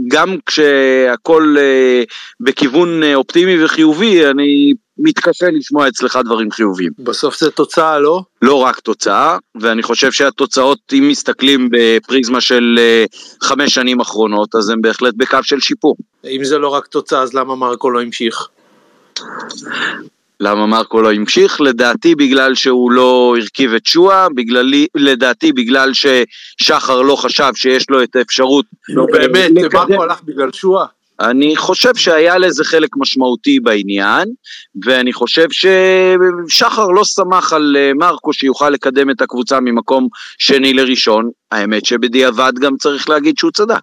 גם 0.08 0.38
כשהכול 0.45 1.58
uh, 1.58 2.14
בכיוון 2.39 3.04
uh, 3.04 3.16
אופטימי 3.16 3.64
וחיובי, 3.64 4.26
אני 4.30 4.74
מתקשה 5.00 5.45
לשמוע 5.52 5.88
אצלך 5.88 6.20
דברים 6.26 6.52
חיוביים. 6.52 6.91
בסוף 7.00 7.39
זה 7.39 7.52
תוצאה, 7.52 8.00
לא? 8.00 8.22
לא 8.41 8.56
רק 8.56 8.80
תוצאה, 8.80 9.38
ואני 9.62 9.84
חושב 9.84 10.12
שהתוצאות, 10.12 10.80
אם 10.93 11.08
מסתכלים 11.08 11.70
בפריזמה 11.72 12.41
של 12.41 12.80
uh, 12.80 13.45
חמש 13.47 13.74
שנים 13.74 14.00
אחרונות, 14.00 14.56
אז 14.56 14.70
הם 14.70 14.82
בהחלט 14.82 15.14
בקו 15.18 15.38
של 15.43 15.60
שיפור. 15.60 15.95
אם 16.26 16.43
זה 16.43 16.58
לא 16.58 16.68
רק 16.68 16.88
תוצאה, 16.88 17.22
אז 17.22 17.34
למה 17.34 17.56
מרקו 17.56 17.89
לא 17.89 18.02
המשיך? 18.02 18.47
למה 20.39 20.66
מרקו 20.66 21.02
לא 21.02 21.12
המשיך? 21.12 21.62
לדעתי 21.62 22.16
בגלל 22.16 22.56
שהוא 22.56 22.91
לא 22.91 23.36
הרכיב 23.38 23.74
את 23.74 23.86
שואה, 23.86 24.28
בגללי, 24.36 24.88
לדעתי 24.95 25.54
בגלל 25.54 25.91
ששחר 25.93 27.02
לא 27.02 27.16
חשב 27.16 27.52
שיש 27.56 27.89
לו 27.89 28.04
את 28.04 28.16
האפשרות. 28.16 28.66
לא 28.89 29.06
באמת, 29.12 29.52
מרקו 29.52 30.04
הלך 30.04 30.24
בגלל 30.24 30.52
שואה. 30.52 30.86
אני 31.20 31.55
חושב 31.57 31.95
שהיה 31.95 32.38
לזה 32.38 32.63
חלק 32.63 32.89
משמעותי 32.97 33.59
בעניין, 33.59 34.28
ואני 34.86 35.13
חושב 35.13 35.47
ששחר 35.51 36.88
לא 36.88 37.03
סמך 37.03 37.53
על 37.53 37.76
אה, 37.80 37.91
מרקו 37.93 38.34
שיוכל 38.34 38.70
לקדם 38.70 39.09
את 39.09 39.22
הקבוצה 39.22 39.59
ממקום 39.59 40.07
שני 40.38 40.74
לראשון, 40.74 41.30
האמת 41.51 41.86
שבדיעבד 41.86 42.53
גם 42.61 42.78
צריך 42.78 43.09
להגיד 43.09 43.38
שהוא 43.38 43.51
צדק. 43.51 43.82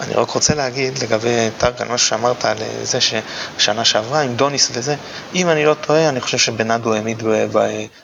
אני 0.00 0.14
רק 0.14 0.30
רוצה 0.30 0.54
להגיד 0.54 0.98
לגבי 1.02 1.48
טרגן, 1.58 1.88
מה 1.88 1.98
שאמרת 1.98 2.44
על 2.44 2.56
אה, 2.60 2.84
זה 2.84 2.98
ששנה 3.00 3.84
שעברה 3.84 4.20
עם 4.20 4.34
דוניס 4.34 4.70
וזה, 4.74 4.96
אם 5.34 5.48
אני 5.48 5.64
לא 5.64 5.74
טועה, 5.74 6.08
אני 6.08 6.20
חושב 6.20 6.38
שבנאדו 6.38 6.94
העמיד 6.94 7.22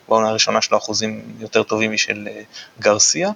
בעונה 0.09 0.29
הראשונה 0.29 0.63
שלו 0.63 0.79
אחוזים 0.79 1.23
יותר 1.41 1.63
טובים 1.63 1.93
משל 1.93 2.29
אה, 2.31 2.43
גרסיה. 2.81 3.31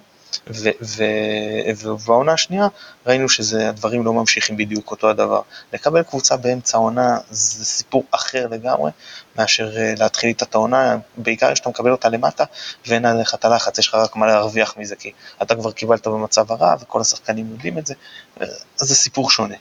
ובעונה 1.77 2.33
השנייה 2.33 2.67
ראינו 3.05 3.29
שהדברים 3.29 4.05
לא 4.05 4.13
ממשיכים 4.13 4.57
בדיוק 4.57 4.91
אותו 4.91 5.09
הדבר. 5.09 5.41
לקבל 5.73 6.03
קבוצה 6.03 6.37
באמצע 6.37 6.77
העונה 6.77 7.17
זה 7.29 7.65
סיפור 7.65 8.03
אחר 8.11 8.47
לגמרי 8.47 8.91
מאשר 9.35 9.77
אה, 9.77 9.93
להתחיל 9.97 10.27
איתה 10.29 10.45
את 10.45 10.55
העונה, 10.55 10.97
בעיקר 11.17 11.53
כשאתה 11.53 11.69
מקבל 11.69 11.91
אותה 11.91 12.09
למטה 12.09 12.43
ואין 12.87 13.05
עליך 13.05 13.33
את 13.33 13.45
הלחץ, 13.45 13.79
יש 13.79 13.87
לך 13.87 13.95
רק 13.95 14.15
מה 14.15 14.27
להרוויח 14.27 14.77
מזה 14.77 14.95
כי 14.95 15.11
אתה 15.41 15.55
כבר 15.55 15.71
קיבלת 15.71 16.07
במצב 16.07 16.51
הרע 16.51 16.75
וכל 16.81 17.01
השחקנים 17.01 17.51
יודעים 17.51 17.77
את 17.77 17.87
זה, 17.87 17.93
אז 18.39 18.47
זה 18.79 18.95
סיפור 18.95 19.29
שונה. 19.29 19.55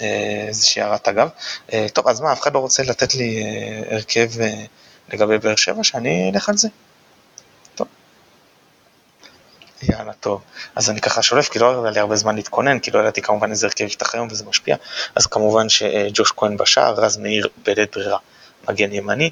איזושהי 0.00 0.82
אה, 0.82 0.86
הערת 0.86 1.08
אגב. 1.08 1.28
אה, 1.72 1.86
טוב, 1.92 2.08
אז 2.08 2.20
מה, 2.20 2.32
אף 2.32 2.40
אחד 2.40 2.54
לא 2.54 2.58
רוצה 2.58 2.82
לתת 2.82 3.14
לי 3.14 3.44
הרכב 3.90 4.30
לגבי 5.12 5.38
באר 5.38 5.56
שבע, 5.56 5.84
שאני 5.84 6.30
אלך 6.34 6.48
על 6.48 6.56
זה? 6.56 6.68
יאללה, 9.82 10.12
טוב. 10.12 10.40
אז 10.74 10.90
אני 10.90 11.00
ככה 11.00 11.22
שולף, 11.22 11.48
כי 11.48 11.58
לא 11.58 11.82
היה 11.82 11.90
לי 11.90 12.00
הרבה 12.00 12.16
זמן 12.16 12.36
להתכונן, 12.36 12.78
כי 12.78 12.90
לא 12.90 12.98
ידעתי 12.98 13.22
כמובן 13.22 13.50
איזה 13.50 13.66
הרכב 13.66 13.84
יפתח 13.84 14.14
היום 14.14 14.28
וזה 14.30 14.44
משפיע. 14.44 14.76
אז 15.14 15.26
כמובן 15.26 15.68
שג'וש 15.68 16.32
כהן 16.36 16.56
בשער, 16.56 16.94
רז 16.94 17.16
מאיר 17.16 17.48
בלית 17.62 17.96
ברירה, 17.96 18.18
מגן 18.68 18.92
ימני. 18.92 19.30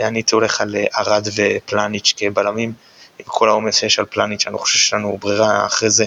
אני 0.00 0.18
הייתי 0.18 0.34
הולך 0.34 0.60
על 0.60 0.76
ארד 0.98 1.28
ופלניץ' 1.36 2.14
כבלמים, 2.16 2.72
עם 3.18 3.24
כל 3.26 3.48
העומס 3.48 3.76
שיש 3.76 3.98
על 3.98 4.04
פלניץ', 4.04 4.46
אני 4.46 4.52
לא 4.52 4.58
חושב 4.58 4.78
שיש 4.78 4.94
לנו 4.94 5.18
ברירה 5.18 5.66
אחרי 5.66 5.90
זה, 5.90 6.04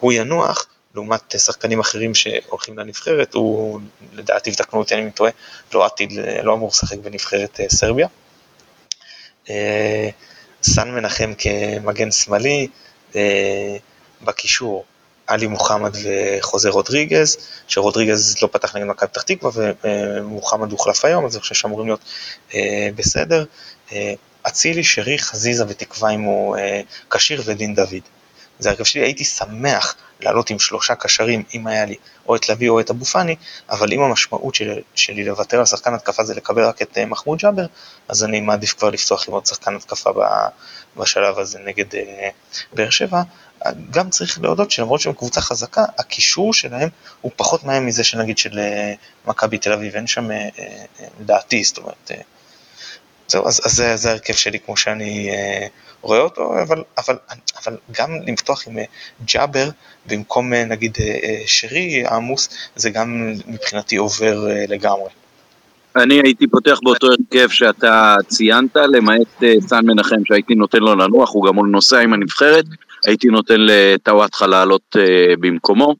הוא 0.00 0.12
ינוח. 0.12 0.66
לעומת 0.94 1.34
שחקנים 1.38 1.80
אחרים 1.80 2.14
שהולכים 2.14 2.78
לנבחרת, 2.78 3.34
הוא 3.34 3.80
לדעתי, 4.12 4.50
ותקנו 4.50 4.78
אותי 4.78 4.94
אני 4.94 5.10
טועה, 5.10 5.30
לא 5.74 5.86
עתיד, 5.86 6.12
לא 6.42 6.54
אמור 6.54 6.68
לשחק 6.68 6.98
בנבחרת 6.98 7.60
אה, 7.60 7.68
סרביה. 7.68 8.06
אה, 9.50 10.08
סן 10.62 10.90
מנחם 10.90 11.32
כמגן 11.38 12.10
שמאלי, 12.10 12.60
אה, 12.60 12.91
בקישור 14.22 14.84
עלי 15.26 15.46
מוחמד 15.46 15.96
וחוזה 16.04 16.70
רודריגז, 16.70 17.36
שרודריגז 17.68 18.36
לא 18.42 18.48
פתח 18.52 18.76
נגד 18.76 18.86
מכבי 18.86 19.08
פתח 19.08 19.22
תקווה 19.22 19.50
ומוחמד 19.84 20.72
הוחלף 20.72 21.04
היום, 21.04 21.26
אז 21.26 21.34
אני 21.34 21.40
חושב 21.40 21.54
שאמורים 21.54 21.86
להיות 21.86 22.00
אה, 22.54 22.88
בסדר. 22.94 23.44
אה, 23.92 24.14
אצילי, 24.46 24.84
שרי, 24.84 25.18
חזיזה 25.18 25.64
ותקווה 25.68 26.10
אם 26.10 26.20
הוא 26.20 26.56
כשיר 27.10 27.42
ודין 27.44 27.74
דוד. 27.74 28.02
זה 28.58 28.70
הרכב 28.70 28.84
שלי, 28.84 29.02
הייתי 29.02 29.24
שמח 29.24 29.96
לעלות 30.22 30.50
עם 30.50 30.58
שלושה 30.58 30.94
קשרים, 30.94 31.42
אם 31.54 31.66
היה 31.66 31.84
לי 31.84 31.94
או 32.28 32.36
את 32.36 32.48
לביא 32.48 32.68
או 32.68 32.80
את 32.80 32.90
אבו 32.90 33.04
פאני, 33.04 33.36
אבל 33.70 33.92
אם 33.92 34.00
המשמעות 34.00 34.54
שלי, 34.54 34.82
שלי 34.94 35.24
לוותר 35.24 35.58
על 35.58 35.64
שחקן 35.64 35.94
התקפה 35.94 36.24
זה 36.24 36.34
לקבל 36.34 36.64
רק 36.64 36.82
את 36.82 36.98
מחמוד 36.98 37.38
ג'אבר, 37.38 37.66
אז 38.08 38.24
אני 38.24 38.40
מעדיף 38.40 38.74
כבר 38.78 38.90
לפתוח 38.90 39.28
עם 39.28 39.34
עוד 39.34 39.46
שחקן 39.46 39.76
התקפה 39.76 40.10
בשלב 40.96 41.38
הזה 41.38 41.58
נגד 41.58 41.94
אה, 41.94 42.28
באר 42.72 42.90
שבע. 42.90 43.22
גם 43.90 44.10
צריך 44.10 44.40
להודות 44.42 44.70
שלמרות 44.70 45.00
שהם 45.00 45.12
קבוצה 45.12 45.40
חזקה, 45.40 45.84
הקישור 45.98 46.54
שלהם 46.54 46.88
הוא 47.20 47.32
פחות 47.36 47.64
מהם 47.64 47.86
מזה 47.86 48.04
שנגיד 48.04 48.38
של 48.38 48.58
אה, 48.58 48.94
מכבי 49.26 49.58
תל 49.58 49.72
אביב, 49.72 49.94
אין 49.94 50.06
שם 50.06 50.30
אה, 50.30 50.48
דעתי, 51.20 51.64
זאת 51.64 51.78
אומרת, 51.78 52.10
זהו, 53.28 53.48
אז, 53.48 53.60
אז 53.64 53.82
זה 53.94 54.10
ההרכב 54.10 54.32
שלי 54.34 54.58
כמו 54.60 54.76
שאני 54.76 55.30
רואה 56.02 56.20
אותו, 56.20 56.62
אבל, 56.62 56.82
אבל, 56.98 57.16
אבל 57.64 57.76
גם 57.98 58.10
לפתוח 58.26 58.68
עם 58.68 58.78
ג'אבר 59.24 59.68
במקום 60.06 60.52
נגיד 60.52 60.98
שרי 61.46 62.02
העמוס, 62.06 62.48
זה 62.76 62.90
גם 62.90 63.32
מבחינתי 63.46 63.96
עובר 63.96 64.46
לגמרי. 64.68 65.10
אני 65.96 66.20
הייתי 66.24 66.46
פותח 66.46 66.78
באותו 66.82 67.06
הרכב 67.06 67.48
שאתה 67.48 68.16
ציינת, 68.28 68.76
למעט 68.76 69.42
אה, 69.42 69.54
סן 69.60 69.86
מנחם 69.86 70.24
שהייתי 70.24 70.54
נותן 70.54 70.78
לו 70.78 70.94
לנוח, 70.94 71.30
הוא 71.34 71.46
גם 71.46 71.66
נוסע 71.66 72.00
עם 72.00 72.12
הנבחרת, 72.12 72.64
הייתי 73.04 73.28
נותן 73.28 73.56
לטוואטחה 73.58 74.46
לעלות 74.46 74.96
אה, 74.96 75.34
במקומו. 75.40 75.94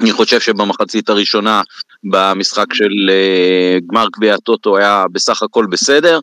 אני 0.00 0.12
חושב 0.12 0.40
שבמחצית 0.40 1.08
הראשונה 1.08 1.62
במשחק 2.04 2.74
של 2.74 3.10
אה, 3.10 3.78
גמר 3.86 4.06
גביע 4.16 4.34
הטוטו 4.34 4.76
היה 4.76 5.04
בסך 5.12 5.42
הכל 5.42 5.66
בסדר, 5.66 6.20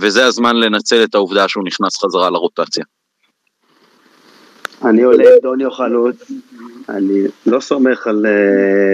וזה 0.00 0.26
הזמן 0.26 0.56
לנצל 0.56 1.04
את 1.04 1.14
העובדה 1.14 1.48
שהוא 1.48 1.64
נכנס 1.64 2.04
חזרה 2.04 2.30
לרוטציה. 2.30 2.84
אני 4.84 5.02
עולה 5.02 5.24
עם 5.24 5.38
דוניו 5.42 5.70
חלוץ, 5.70 6.16
אני 6.88 7.20
לא 7.46 7.60
סומך 7.60 8.06
על 8.06 8.26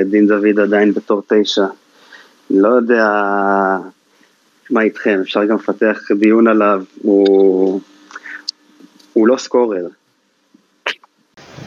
דין 0.04 0.26
דוד 0.26 0.60
עדיין 0.60 0.92
בתור 0.92 1.22
תשע. 1.28 1.66
לא 2.50 2.68
יודע 2.68 3.06
מה 4.70 4.82
איתכם, 4.82 5.18
אפשר 5.22 5.44
גם 5.44 5.56
לפתח 5.56 5.98
דיון 6.18 6.48
עליו, 6.48 6.82
הוא, 7.02 7.80
הוא 9.12 9.28
לא 9.28 9.36
סקורר. 9.36 9.86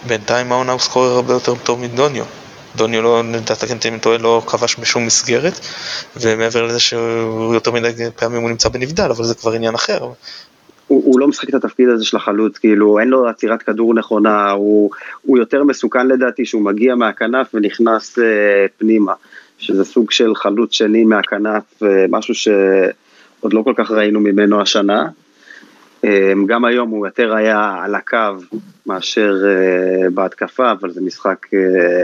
בינתיים 0.07 0.51
העונה 0.51 0.71
הוא 0.71 0.79
סקורר 0.79 1.11
הרבה 1.11 1.33
יותר 1.33 1.53
טוב 1.63 1.81
מדוניו. 1.81 2.23
דוניו 2.75 3.01
לא, 3.01 3.21
לדעת 3.23 3.63
אם 3.63 3.91
אני 3.93 3.99
טועה, 3.99 4.17
לא 4.17 4.41
כבש 4.47 4.79
בשום 4.79 5.05
מסגרת, 5.05 5.59
ומעבר 6.21 6.63
לזה 6.63 6.79
שהוא 6.79 7.53
יותר 7.53 7.71
מדי 7.71 7.93
פעמים 8.15 8.41
הוא 8.41 8.49
נמצא 8.49 8.69
בנבדל, 8.69 9.11
אבל 9.11 9.23
זה 9.23 9.35
כבר 9.35 9.51
עניין 9.51 9.75
אחר. 9.75 9.99
הוא, 10.03 10.13
הוא 10.87 11.19
לא 11.19 11.27
משחק 11.27 11.49
את 11.49 11.53
התפקיד 11.53 11.89
הזה 11.89 12.05
של 12.05 12.17
החלוץ, 12.17 12.57
כאילו 12.57 12.99
אין 12.99 13.07
לו 13.07 13.27
עצירת 13.27 13.63
כדור 13.63 13.93
נכונה, 13.93 14.51
הוא, 14.51 14.89
הוא 15.21 15.37
יותר 15.37 15.63
מסוכן 15.63 16.07
לדעתי 16.07 16.45
שהוא 16.45 16.61
מגיע 16.61 16.95
מהכנף 16.95 17.47
ונכנס 17.53 18.19
uh, 18.19 18.21
פנימה. 18.77 19.13
שזה 19.63 19.85
סוג 19.85 20.11
של 20.11 20.35
חלוץ 20.35 20.73
שני 20.73 21.03
מהכנף, 21.03 21.63
משהו 22.09 22.35
שעוד 22.35 23.53
לא 23.53 23.61
כל 23.61 23.73
כך 23.77 23.91
ראינו 23.91 24.19
ממנו 24.19 24.61
השנה. 24.61 25.07
אמ, 26.03 26.45
גם 26.45 26.65
היום 26.65 26.89
הוא 26.89 27.07
יותר 27.07 27.35
היה 27.35 27.75
על 27.83 27.95
הקו 27.95 28.17
מאשר 28.85 29.35
אה, 29.45 30.09
בהתקפה, 30.09 30.71
אבל 30.71 30.91
זה 30.91 31.01
משחק 31.01 31.47
אה, 31.53 32.03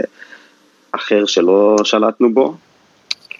אחר 0.92 1.26
שלא 1.26 1.76
שלטנו 1.84 2.34
בו. 2.34 2.56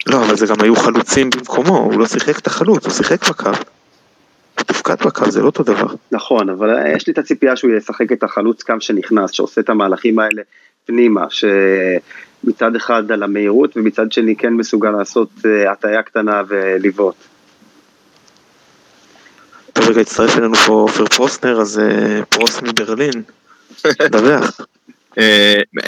לא, 0.07 0.25
אבל 0.25 0.35
זה 0.35 0.45
גם 0.45 0.55
היו 0.61 0.75
חלוצים 0.75 1.29
במקומו, 1.29 1.77
הוא 1.77 1.99
לא 1.99 2.05
שיחק 2.05 2.39
את 2.39 2.47
החלוץ, 2.47 2.85
הוא 2.85 2.93
שיחק 2.93 3.29
בקו. 3.29 3.49
הוא 3.49 4.65
תפקד 4.65 4.95
בקו, 5.05 5.31
זה 5.31 5.41
לא 5.41 5.45
אותו 5.45 5.63
דבר. 5.63 5.87
נכון, 6.11 6.49
אבל 6.49 6.87
יש 6.95 7.07
לי 7.07 7.13
את 7.13 7.17
הציפייה 7.17 7.55
שהוא 7.55 7.71
ישחק 7.71 8.11
את 8.11 8.23
החלוץ 8.23 8.63
קו 8.63 8.73
שנכנס, 8.79 9.31
שעושה 9.31 9.61
את 9.61 9.69
המהלכים 9.69 10.19
האלה 10.19 10.41
פנימה, 10.85 11.25
ש... 11.29 11.45
מצד 12.43 12.75
אחד 12.75 13.11
על 13.11 13.23
המהירות 13.23 13.77
ומצד 13.77 14.11
שני 14.11 14.35
כן 14.35 14.53
מסוגל 14.53 14.91
לעשות 14.91 15.29
אה, 15.45 15.71
הטעיה 15.71 16.03
קטנה 16.03 16.41
ולבעוט. 16.47 17.15
טוב 19.73 19.89
רגע, 19.89 20.01
הצטרף 20.01 20.37
אלינו 20.37 20.55
פה 20.55 20.71
עופר 20.73 21.05
פרוסנר, 21.05 21.61
אז 21.61 21.79
אה, 21.79 22.25
פרוס 22.25 22.61
מברלין, 22.61 23.21
דווח. 24.11 24.59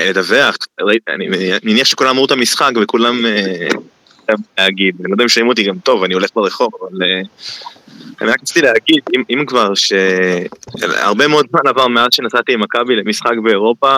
לדווח, 0.10 0.58
אה, 0.80 0.86
אני 1.08 1.28
מניח 1.64 1.88
שכולם 1.88 2.10
אמרו 2.10 2.26
את 2.26 2.32
המשחק 2.32 2.72
וכולם 2.82 3.26
להגיד, 4.58 4.96
אני 5.00 5.10
לא 5.10 5.14
יודע 5.14 5.24
אם 5.24 5.30
שומעים 5.30 5.50
אותי 5.50 5.64
גם 5.64 5.80
טוב, 5.80 6.04
אני 6.04 6.14
הולך 6.14 6.30
ברחוב, 6.36 6.70
אבל 6.82 7.04
אני 8.22 8.30
רק 8.30 8.42
רציתי 8.42 8.62
להגיד, 8.62 9.02
אם 9.30 9.46
כבר, 9.48 9.74
שהרבה 9.76 11.28
מאוד 11.28 11.46
זמן 11.50 11.68
עבר 11.68 11.88
מאז 11.88 12.08
שנסעתי 12.12 12.54
עם 12.54 12.62
מכבי 12.62 12.96
למשחק 12.96 13.34
באירופה, 13.44 13.96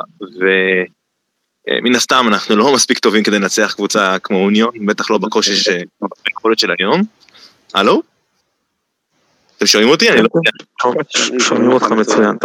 אה, 1.70 1.82
מן 1.82 1.96
הסתם 1.96 2.26
אנחנו 2.28 2.56
לא 2.56 2.74
מספיק 2.74 3.00
טובים 3.00 3.24
כדי 3.24 3.40
לנצח 3.40 3.74
קבוצה 3.74 4.20
כמו 4.20 4.38
אוניון, 4.38 4.86
בטח 4.86 5.12
לא 5.12 5.18
בקושי 5.18 5.56
של 6.56 6.72
היום. 6.80 7.02
הלו? 7.74 8.15
אתם 9.58 9.66
שומעים 9.66 9.90
אותי? 9.90 10.10
אני 10.10 10.22
לא 10.22 10.28
יודע. 10.36 11.00
שומעים 11.40 11.72
אותך 11.72 11.92
מצוין, 11.92 12.36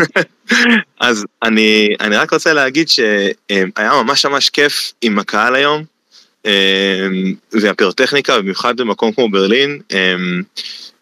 אז 1.00 1.24
אני, 1.42 1.88
אני 2.00 2.16
רק 2.16 2.32
רוצה 2.32 2.52
להגיד 2.52 2.88
שהיה 2.88 4.02
ממש 4.02 4.26
ממש 4.26 4.50
כיף 4.50 4.92
עם 5.02 5.18
הקהל 5.18 5.54
היום, 5.54 5.84
אה, 6.46 7.06
והפירוטכניקה, 7.52 8.38
במיוחד 8.38 8.76
במקום 8.76 9.12
כמו 9.12 9.30
ברלין, 9.30 9.80
אה, 9.92 10.14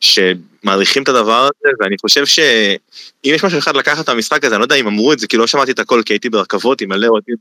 שמעריכים 0.01 1.03
את 1.03 1.09
הדבר 1.09 1.41
הזה, 1.41 1.73
ואני 1.81 1.97
חושב 2.01 2.27
שאם 2.27 3.33
יש 3.35 3.45
משהו 3.45 3.59
אחד 3.59 3.77
לקחת 3.77 4.05
את 4.05 4.09
המשחק 4.09 4.45
הזה, 4.45 4.55
אני 4.55 4.61
לא 4.61 4.65
יודע 4.65 4.77
אם 4.77 4.87
אמרו 4.87 5.13
את 5.13 5.19
זה, 5.19 5.27
כי 5.27 5.37
לא 5.37 5.47
שמעתי 5.47 5.71
את 5.71 5.79
הכל, 5.79 6.03
כי 6.07 6.13
הייתי 6.13 6.29
ברכבות 6.29 6.81
עם 6.81 6.89
מלא 6.89 7.07
אוהדים 7.07 7.37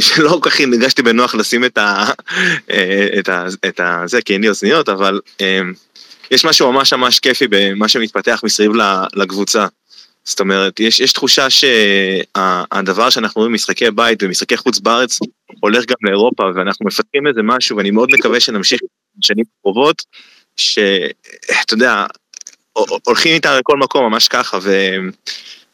שלא 0.00 0.38
כל 0.42 0.50
כך 0.50 0.60
הרגשתי 0.60 1.02
בנוח 1.02 1.34
לשים 1.34 1.64
את 1.64 1.78
ה... 1.78 2.04
את 3.18 3.28
ה... 3.28 3.46
את 3.68 3.80
ה... 3.80 4.02
זה, 4.06 4.22
כי 4.22 4.32
אין 4.32 4.40
לי 4.40 4.48
אוזניות, 4.48 4.88
אבל 4.88 5.20
יש 6.30 6.44
משהו 6.44 6.72
ממש 6.72 6.92
ממש 6.92 7.18
כיפי 7.20 7.46
במה 7.50 7.88
שמתפתח 7.88 8.40
מסביב 8.44 8.72
לקבוצה. 9.14 9.66
זאת 10.24 10.40
אומרת, 10.40 10.80
יש, 10.80 11.00
יש 11.00 11.12
תחושה 11.12 11.46
שהדבר 11.50 13.10
שאנחנו 13.10 13.38
רואים 13.38 13.52
במשחקי 13.52 13.90
בית 13.90 14.22
ומשחקי 14.22 14.56
חוץ 14.56 14.78
בארץ 14.78 15.18
הולך 15.60 15.84
גם 15.84 15.96
לאירופה 16.02 16.44
ואנחנו 16.54 16.86
מפתחים 16.86 17.26
איזה 17.26 17.40
משהו 17.42 17.76
ואני 17.76 17.90
מאוד 17.90 18.08
מקווה 18.12 18.40
שנמשיך 18.40 18.80
בשנים 19.18 19.44
הקרובות, 19.60 20.02
שאתה 20.56 21.74
יודע, 21.74 22.06
הולכים 23.06 23.34
איתה 23.34 23.58
לכל 23.58 23.76
מקום 23.76 24.04
ממש 24.04 24.28
ככה 24.28 24.58
ו... 24.62 24.96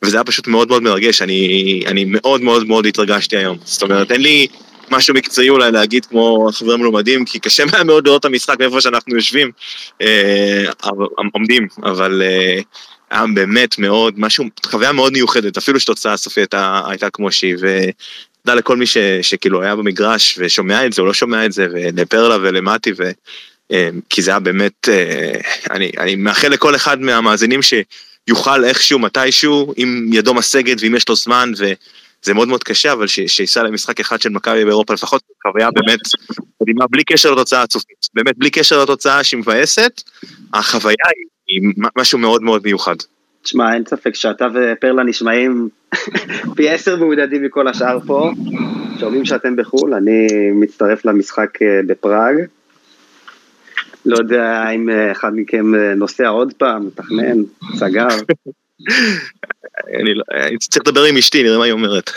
וזה 0.06 0.16
היה 0.16 0.24
פשוט 0.24 0.46
מאוד 0.46 0.68
מאוד 0.68 0.82
מרגש, 0.82 1.22
אני, 1.22 1.82
אני 1.86 2.04
מאוד 2.04 2.40
מאוד 2.40 2.66
מאוד 2.66 2.86
התרגשתי 2.86 3.36
היום. 3.36 3.58
זאת 3.64 3.82
אומרת, 3.82 4.10
אין 4.10 4.20
לי 4.20 4.46
משהו 4.90 5.14
מקצועי 5.14 5.48
אולי 5.48 5.72
להגיד 5.72 6.06
כמו 6.06 6.48
חברים 6.52 6.80
מלומדים, 6.80 7.24
כי 7.24 7.38
קשה 7.38 7.64
מאוד 7.84 8.06
לראות 8.06 8.20
את 8.20 8.24
המשחק 8.24 8.58
מאיפה 8.58 8.80
שאנחנו 8.80 9.14
יושבים, 9.14 9.50
אה, 10.02 10.64
עומדים, 11.32 11.68
אבל 11.82 12.22
אה, 12.22 12.60
היה 13.10 13.24
באמת 13.34 13.78
מאוד, 13.78 14.14
משהו, 14.16 14.44
חוויה 14.66 14.92
מאוד 14.92 15.12
מיוחדת, 15.12 15.56
אפילו 15.56 15.80
שתוצאה 15.80 16.12
הסופית 16.12 16.38
הייתה, 16.38 16.82
הייתה 16.86 17.10
כמו 17.10 17.32
שהיא, 17.32 17.54
ותודה 17.54 18.54
לכל 18.54 18.76
מי 18.76 18.86
ש, 18.86 18.98
שכאילו 19.22 19.62
היה 19.62 19.76
במגרש 19.76 20.38
ושומע 20.38 20.86
את 20.86 20.92
זה 20.92 21.02
או 21.02 21.06
לא 21.06 21.14
שומע 21.14 21.46
את 21.46 21.52
זה, 21.52 21.66
ולפרלה 21.72 22.36
ולמטי, 22.36 22.92
ו, 22.98 23.10
אה, 23.72 23.88
כי 24.10 24.22
זה 24.22 24.30
היה 24.30 24.40
באמת, 24.40 24.88
אה, 24.88 25.40
אני, 25.70 25.90
אני 25.98 26.16
מאחל 26.16 26.48
לכל 26.48 26.74
אחד 26.76 27.00
מהמאזינים 27.00 27.60
שיוכל 28.28 28.64
איכשהו, 28.64 28.98
מתישהו, 28.98 29.74
עם 29.76 30.10
ידו 30.12 30.34
משגת 30.34 30.76
ואם 30.80 30.94
יש 30.94 31.08
לו 31.08 31.16
זמן, 31.16 31.52
וזה 31.56 32.34
מאוד 32.34 32.48
מאוד 32.48 32.64
קשה, 32.64 32.92
אבל 32.92 33.06
שייסע 33.06 33.62
למשחק 33.62 34.00
אחד 34.00 34.20
של 34.20 34.30
מכבי 34.30 34.64
באירופה, 34.64 34.94
לפחות 34.94 35.22
חוויה 35.42 35.70
באמת 35.70 36.00
מדהימה, 36.62 36.84
בלי 36.90 37.04
קשר 37.04 37.30
לתוצאה 37.34 37.62
הצופית, 37.62 38.08
באמת 38.14 38.38
בלי 38.38 38.50
קשר 38.50 38.82
לתוצאה 38.82 39.24
שהיא 39.24 39.40
מבאסת, 39.40 40.02
החוויה 40.54 40.96
היא... 41.16 41.26
היא 41.46 41.72
משהו 41.98 42.18
מאוד 42.18 42.42
מאוד 42.42 42.62
מיוחד. 42.64 42.96
תשמע, 43.42 43.74
אין 43.74 43.84
ספק 43.88 44.14
שאתה 44.14 44.46
ופרלה 44.54 45.02
נשמעים 45.02 45.68
פי 46.56 46.68
עשר 46.68 46.96
מעודדים 46.96 47.44
מכל 47.44 47.68
השאר 47.68 47.98
פה. 48.06 48.30
שומעים 49.00 49.24
שאתם 49.24 49.56
בחו"ל, 49.56 49.94
אני 49.94 50.26
מצטרף 50.52 51.04
למשחק 51.04 51.62
אה, 51.62 51.80
בפראג. 51.86 52.34
לא 54.06 54.16
יודע 54.16 54.70
אם 54.74 54.90
אה, 54.90 55.12
אחד 55.12 55.30
מכם 55.34 55.74
אה, 55.74 55.94
נוסע 55.94 56.28
עוד 56.28 56.52
פעם, 56.52 56.86
מתכנן, 56.86 57.36
סגר. 57.76 58.06
אני, 60.00 60.14
לא, 60.14 60.22
אני 60.32 60.58
צריך 60.58 60.86
לדבר 60.86 61.04
עם 61.04 61.16
אשתי, 61.16 61.42
נראה 61.42 61.58
מה 61.58 61.64
היא 61.64 61.72
אומרת. 61.72 62.10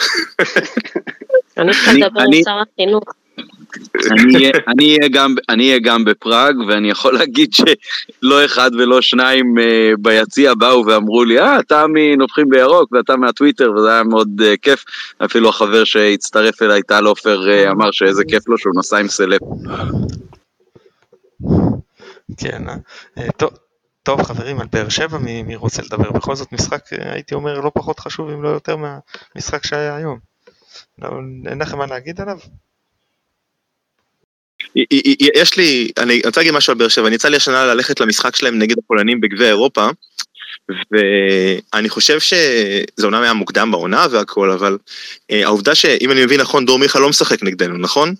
אני 1.57 1.71
צריכה 1.71 1.93
לדבר 1.93 2.21
עם 2.21 2.43
שר 2.43 2.61
החינוך. 2.71 3.03
אני 5.49 5.69
אהיה 5.69 5.79
גם 5.79 6.05
בפראג, 6.05 6.55
ואני 6.67 6.89
יכול 6.89 7.13
להגיד 7.13 7.53
שלא 7.53 8.45
אחד 8.45 8.71
ולא 8.77 9.01
שניים 9.01 9.59
אה, 9.59 9.91
ביציע 9.99 10.53
באו 10.53 10.85
ואמרו 10.85 11.23
לי, 11.23 11.39
אה, 11.39 11.59
אתה 11.59 11.85
מנופחים 11.93 12.49
בירוק 12.49 12.91
ואתה 12.91 13.15
מהטוויטר, 13.15 13.71
וזה 13.71 13.93
היה 13.93 14.03
מאוד 14.03 14.41
כיף. 14.61 14.83
אפילו 15.25 15.49
החבר 15.49 15.83
שהצטרף 15.83 16.61
אליי, 16.61 16.81
טל 16.81 17.05
עופר, 17.05 17.69
אמר 17.71 17.91
שאיזה 17.91 18.23
כיף 18.27 18.47
לו 18.47 18.57
שהוא 18.57 18.73
נסע 18.77 18.97
עם 18.97 19.07
סלב. 19.07 19.39
כן, 22.37 22.63
טוב. 23.37 23.49
טוב 24.03 24.23
חברים, 24.23 24.59
על 24.59 24.67
באר 24.71 24.89
שבע 24.89 25.17
מי 25.17 25.55
רוצה 25.55 25.81
לדבר? 25.81 26.11
בכל 26.11 26.35
זאת 26.35 26.51
משחק, 26.51 26.85
הייתי 26.91 27.35
אומר, 27.35 27.61
לא 27.61 27.71
פחות 27.73 27.99
חשוב 27.99 28.29
אם 28.29 28.43
לא 28.43 28.49
יותר 28.49 28.75
מהמשחק 28.77 29.65
שהיה 29.65 29.95
היום. 29.95 30.19
לא, 30.99 31.09
אין 31.49 31.61
לכם 31.61 31.77
מה 31.77 31.85
להגיד 31.85 32.21
עליו? 32.21 32.37
יש 35.35 35.57
לי, 35.57 35.91
אני 35.97 36.21
רוצה 36.25 36.39
להגיד 36.39 36.53
משהו 36.53 36.71
על 36.71 36.77
באר 36.77 36.87
שבע, 36.87 37.07
אני 37.07 37.15
יצא 37.15 37.29
לי 37.29 37.37
השנה 37.37 37.65
ללכת 37.65 37.99
למשחק 37.99 38.35
שלהם 38.35 38.59
נגד 38.59 38.77
הפולנים 38.77 39.21
בגביע 39.21 39.47
אירופה, 39.47 39.89
ואני 40.91 41.89
חושב 41.89 42.19
שזה 42.19 43.03
אומנם 43.03 43.21
היה 43.21 43.33
מוקדם 43.33 43.71
בעונה 43.71 44.05
והכל, 44.11 44.51
אבל 44.51 44.77
אה, 45.31 45.45
העובדה 45.45 45.75
שאם 45.75 46.11
אני 46.11 46.25
מבין 46.25 46.39
נכון, 46.39 46.65
דור 46.65 46.79
מיכה 46.79 46.99
לא 46.99 47.09
משחק 47.09 47.43
נגדנו, 47.43 47.77
נכון? 47.77 48.13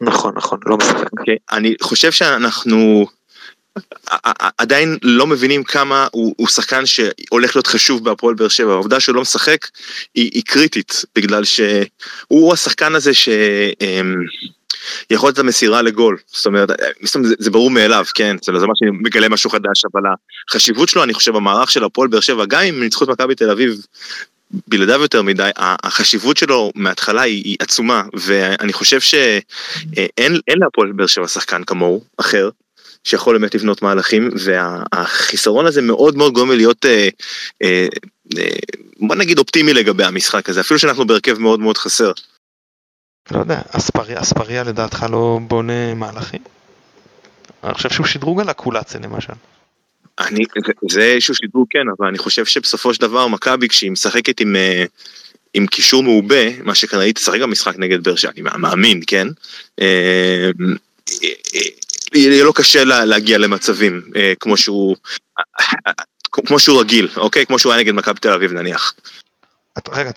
נכון, 0.00 0.34
נכון, 0.36 0.58
לא. 0.66 0.76
Okay. 0.80 1.08
אוקיי, 1.18 1.36
אני 1.52 1.74
חושב 1.82 2.12
שאנחנו 2.12 3.06
עדיין 4.58 4.98
לא 5.02 5.26
מבינים 5.26 5.64
כמה 5.64 6.06
הוא, 6.12 6.34
הוא 6.36 6.48
שחקן 6.48 6.86
שהולך 6.86 7.56
להיות 7.56 7.66
חשוב 7.66 8.04
בהפועל 8.04 8.34
באר 8.34 8.48
שבע, 8.48 8.72
העובדה 8.72 9.00
שהוא 9.00 9.14
לא 9.14 9.22
משחק 9.22 9.66
היא, 10.14 10.30
היא 10.34 10.42
קריטית, 10.46 11.04
בגלל 11.16 11.44
שהוא 11.44 12.52
השחקן 12.52 12.94
הזה 12.94 13.14
ש... 13.14 13.28
אמ, 13.80 14.14
יכול 15.10 15.28
להיות 15.28 15.38
המסירה 15.38 15.82
לגול, 15.82 16.16
זאת 16.26 16.46
אומרת, 16.46 16.68
זה, 17.02 17.18
זה 17.38 17.50
ברור 17.50 17.70
מאליו, 17.70 18.04
כן, 18.14 18.36
זה 18.44 18.52
מה 18.52 18.72
שמגלה 18.76 19.28
משהו 19.28 19.50
חדש, 19.50 19.84
אבל 19.92 20.02
החשיבות 20.48 20.88
שלו, 20.88 21.02
אני 21.02 21.14
חושב, 21.14 21.32
במערך 21.32 21.70
של 21.70 21.84
הפועל 21.84 22.08
באר 22.08 22.20
שבע, 22.20 22.44
גם 22.48 22.60
אם 22.62 22.80
ניצחו 22.80 23.04
את 23.04 23.08
מכבי 23.08 23.34
תל 23.34 23.50
אביב 23.50 23.86
בלעדיו 24.68 25.02
יותר 25.02 25.22
מדי, 25.22 25.50
החשיבות 25.56 26.36
שלו 26.36 26.72
מההתחלה 26.74 27.22
היא, 27.22 27.44
היא 27.44 27.56
עצומה, 27.60 28.02
ואני 28.12 28.72
חושב 28.72 29.00
שאין 29.00 30.40
להפועל 30.48 30.92
באר 30.92 31.06
שבע 31.06 31.28
שחקן 31.28 31.64
כמוהו, 31.64 32.04
אחר, 32.16 32.50
שיכול 33.04 33.38
באמת 33.38 33.54
לבנות 33.54 33.82
מהלכים, 33.82 34.30
והחיסרון 34.44 35.66
הזה 35.66 35.82
מאוד 35.82 36.16
מאוד 36.16 36.32
גורם 36.32 36.50
להיות, 36.50 36.86
אה, 36.86 37.08
אה, 37.62 37.86
אה, 38.38 38.48
בוא 38.98 39.16
נגיד 39.16 39.38
אופטימי 39.38 39.74
לגבי 39.74 40.04
המשחק 40.04 40.48
הזה, 40.48 40.60
אפילו 40.60 40.80
שאנחנו 40.80 41.06
בהרכב 41.06 41.38
מאוד 41.38 41.60
מאוד 41.60 41.78
חסר. 41.78 42.12
לא 43.30 43.38
יודע, 43.38 43.60
אספריה, 43.70 44.20
אספריה 44.20 44.64
לדעתך 44.64 45.06
לא 45.10 45.38
בונה 45.42 45.94
מהלכים? 45.94 46.40
אני 47.64 47.74
חושב 47.74 47.90
שהוא 47.90 48.06
שדרוג 48.06 48.40
על 48.40 48.48
הקולציה 48.48 49.00
למשל. 49.00 49.32
אני, 50.20 50.44
זה 50.90 51.02
איזשהו 51.02 51.34
שדרוג 51.34 51.66
כן, 51.70 51.84
אבל 51.98 52.06
אני 52.06 52.18
חושב 52.18 52.44
שבסופו 52.44 52.94
של 52.94 53.00
דבר 53.00 53.28
מכבי 53.28 53.68
כשהיא 53.68 53.90
משחקת 53.90 54.40
עם, 54.40 54.56
אה, 54.56 54.84
עם 55.54 55.66
קישור 55.66 56.02
מעובה, 56.02 56.62
מה 56.62 56.74
שכנראה 56.74 57.04
היא 57.04 57.14
תשחק 57.14 57.40
במשחק 57.40 57.78
נגד 57.78 58.02
באר 58.04 58.16
שבע, 58.16 58.30
אני 58.30 58.42
מאמין, 58.42 59.00
כן? 59.06 59.28
אה, 59.80 60.50
יהיה 62.14 62.44
לו 62.44 62.52
קשה 62.52 62.84
להגיע 62.84 63.38
למצבים 63.38 64.02
אה, 64.16 64.32
כמו 64.40 64.56
שהוא, 64.56 64.96
כמו 66.32 66.58
שהוא 66.58 66.80
רגיל, 66.80 67.08
אוקיי? 67.16 67.46
כמו 67.46 67.58
שהוא 67.58 67.72
היה 67.72 67.82
נגד 67.82 67.92
מכבי 67.92 68.20
תל 68.20 68.32
אביב 68.32 68.52
נניח. 68.52 68.94
רגע, 69.88 70.10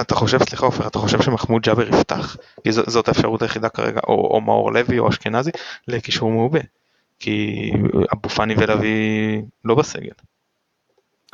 אתה 0.00 0.14
חושב, 0.14 0.38
סליחה 0.48 0.66
עופר, 0.66 0.86
אתה 0.86 0.98
חושב 0.98 1.22
שמחמוד 1.22 1.62
ג'אבר 1.62 1.88
יפתח? 1.88 2.36
כי 2.64 2.72
זאת 2.72 3.08
האפשרות 3.08 3.42
היחידה 3.42 3.68
כרגע, 3.68 4.00
או, 4.06 4.30
או 4.34 4.40
מאור 4.40 4.72
לוי 4.72 4.98
או 4.98 5.08
אשכנזי, 5.08 5.50
לקישור 5.88 6.30
מעובה. 6.30 6.60
כי 7.22 7.70
אבו 8.12 8.28
פאני 8.28 8.54
ולוי 8.58 8.88
לא 9.64 9.74
בסגל. 9.74 10.10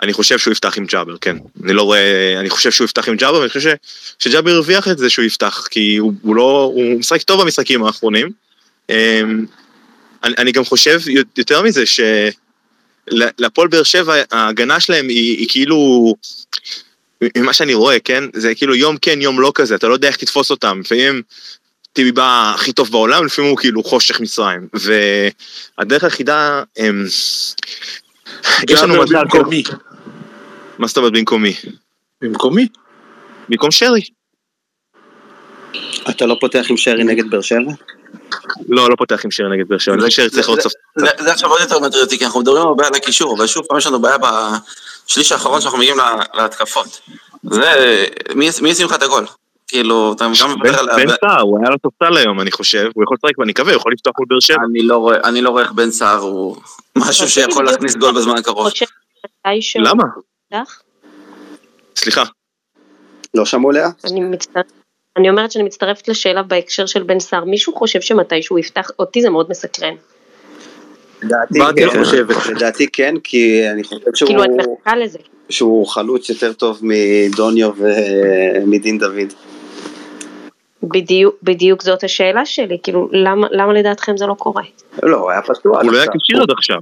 אני 0.02 0.12
חושב 0.12 0.38
שהוא 0.38 0.52
יפתח 0.52 0.78
עם 0.78 0.84
ג'אבר, 0.86 1.16
כן. 1.20 1.36
אני 1.64 1.72
לא 1.72 1.82
רואה, 1.82 2.34
אני 2.40 2.50
חושב 2.50 2.70
שהוא 2.70 2.84
יפתח 2.84 3.08
עם 3.08 3.16
ג'אבר, 3.16 3.38
ואני 3.38 3.48
חושב 3.48 3.74
שג'אבר 4.18 4.50
הרוויח 4.50 4.88
את 4.88 4.98
זה 4.98 5.10
שהוא 5.10 5.24
יפתח, 5.24 5.66
כי 5.70 5.96
הוא, 5.96 6.12
הוא 6.22 6.36
לא, 6.36 6.72
הוא 6.74 6.98
משחק 6.98 7.22
טוב 7.22 7.42
במשחקים 7.42 7.84
האחרונים. 7.84 8.30
אמ, 8.90 9.46
אני, 10.24 10.34
אני 10.38 10.52
גם 10.52 10.64
חושב 10.64 11.00
יותר 11.38 11.62
מזה, 11.62 11.84
שלפועל 11.86 13.68
באר 13.68 13.82
שבע, 13.82 14.14
ההגנה 14.30 14.80
שלהם 14.80 15.08
היא, 15.08 15.38
היא 15.38 15.46
כאילו, 15.50 16.14
ממה 17.36 17.52
שאני 17.52 17.74
רואה, 17.74 18.00
כן? 18.00 18.24
זה 18.34 18.54
כאילו 18.54 18.74
יום 18.74 18.96
כן, 18.96 19.22
יום 19.22 19.40
לא 19.40 19.52
כזה, 19.54 19.74
אתה 19.74 19.88
לא 19.88 19.94
יודע 19.94 20.08
איך 20.08 20.16
תתפוס 20.16 20.50
אותם. 20.50 20.80
לפעמים 20.84 21.22
טיבי 21.98 22.12
בא 22.12 22.52
הכי 22.54 22.72
טוב 22.72 22.90
בעולם, 22.90 23.26
לפעמים 23.26 23.50
הוא 23.50 23.58
כאילו 23.58 23.84
חושך 23.84 24.20
מצרים. 24.20 24.68
והדרך 25.78 26.04
היחידה, 26.04 26.62
הם... 26.76 27.04
יש 28.70 28.82
לנו 28.82 29.02
מזל... 29.02 29.24
במקומי. 29.24 29.62
מה 30.78 30.86
זאת 30.86 30.96
אומרת 30.96 31.12
במקומי? 31.12 31.54
במקומי? 32.20 32.68
במקום 33.48 33.70
שרי. 33.70 34.00
אתה 36.10 36.26
לא 36.26 36.36
פותח 36.40 36.66
עם 36.70 36.76
שרי 36.76 37.04
נגד 37.04 37.30
באר 37.30 37.40
שבע? 37.40 37.72
לא, 38.68 38.90
לא 38.90 38.96
פותח 38.96 39.24
עם 39.24 39.30
שרי 39.30 39.56
נגד 39.56 39.68
באר 39.68 39.78
שבע, 39.78 39.94
אני 39.94 40.02
חושב 40.02 40.12
ששרי 40.22 40.30
צריך 40.30 40.48
עוד 40.48 40.60
סוף. 40.60 40.72
זה 40.96 41.32
עכשיו 41.32 41.50
עוד 41.50 41.60
יותר 41.60 41.78
מטריד 41.78 42.04
אותי, 42.04 42.18
כי 42.18 42.24
אנחנו 42.24 42.40
מדברים 42.40 42.62
הרבה 42.62 42.86
על 42.86 42.94
הקישור, 42.94 43.36
אבל 43.36 43.46
שוב 43.46 43.66
פעם 43.68 43.78
יש 43.78 43.86
לנו 43.86 44.00
בעיה 44.02 44.16
בשליש 44.18 45.32
האחרון 45.32 45.60
שאנחנו 45.60 45.78
מגיעים 45.78 45.96
להתקפות. 46.34 47.00
זה, 47.50 48.04
מי 48.34 48.70
ישים 48.70 48.86
לך 48.86 48.94
את 48.94 49.02
הגול? 49.02 49.26
כאילו, 49.68 50.12
אתה 50.16 50.24
גם 50.42 50.50
מדבר 50.50 50.78
על... 50.78 50.88
בן 50.96 51.08
סער, 51.20 51.40
הוא 51.40 51.58
היה 51.60 51.70
לו 51.70 51.76
ספסל 51.86 52.16
היום, 52.16 52.40
אני 52.40 52.50
חושב, 52.50 52.90
הוא 52.94 53.04
יכול 53.04 53.16
לשחק 53.22 53.38
ואני 53.38 53.50
מקווה, 53.50 53.72
הוא 53.72 53.80
יכול 53.80 53.92
לפתוח 53.92 54.12
מול 54.18 54.26
באר 54.28 54.40
שבע. 54.40 54.62
אני 55.24 55.42
לא 55.42 55.50
רואה 55.50 55.62
איך 55.62 55.72
בן 55.72 55.90
סער 55.90 56.18
הוא 56.18 56.56
משהו 56.96 57.28
שיכול 57.28 57.64
להכניס 57.64 57.96
גול 57.96 58.14
בזמן 58.14 58.36
הקרוב. 58.36 58.68
למה? 59.76 60.04
סליחה. 61.96 62.24
לא 63.34 63.44
שמעו 63.44 63.70
לאה? 63.70 63.88
אני 64.04 64.20
מצטערת. 64.20 64.72
אני 65.16 65.30
אומרת 65.30 65.52
שאני 65.52 65.64
מצטרפת 65.64 66.08
לשאלה 66.08 66.42
בהקשר 66.42 66.86
של 66.86 67.02
בן 67.02 67.20
סער, 67.20 67.44
מישהו 67.44 67.74
חושב 67.76 68.00
שמתישהו 68.00 68.58
יפתח, 68.58 68.90
אותי 68.98 69.22
זה 69.22 69.30
מאוד 69.30 69.46
מסקרן. 69.50 69.94
לדעתי 72.48 72.86
כן, 72.92 73.14
כי 73.24 73.68
אני 73.72 73.84
חושב 73.84 73.96
שהוא... 74.14 74.28
כאילו 74.28 74.44
את 74.44 74.48
מחכה 74.48 74.96
לזה. 74.96 75.18
שהוא 75.50 75.86
חלוץ 75.86 76.28
יותר 76.28 76.52
טוב 76.52 76.80
מדוניו 76.82 77.70
ומדין 77.76 78.98
דוד. 78.98 79.32
בדיוק, 80.82 81.34
בדיוק 81.42 81.82
זאת 81.82 82.04
השאלה 82.04 82.46
שלי, 82.46 82.78
כאילו, 82.82 83.08
למה, 83.12 83.46
למה 83.50 83.72
לדעתכם 83.72 84.16
זה 84.16 84.26
לא 84.26 84.34
קורה? 84.34 84.62
לא, 85.02 85.16
הוא 85.16 85.30
היה 85.30 85.42
פתוח. 85.42 85.82
הוא 85.82 85.92
לא 85.92 85.98
היה 85.98 86.06
כשיר 86.06 86.42
עד 86.42 86.50
עכשיו. 86.50 86.78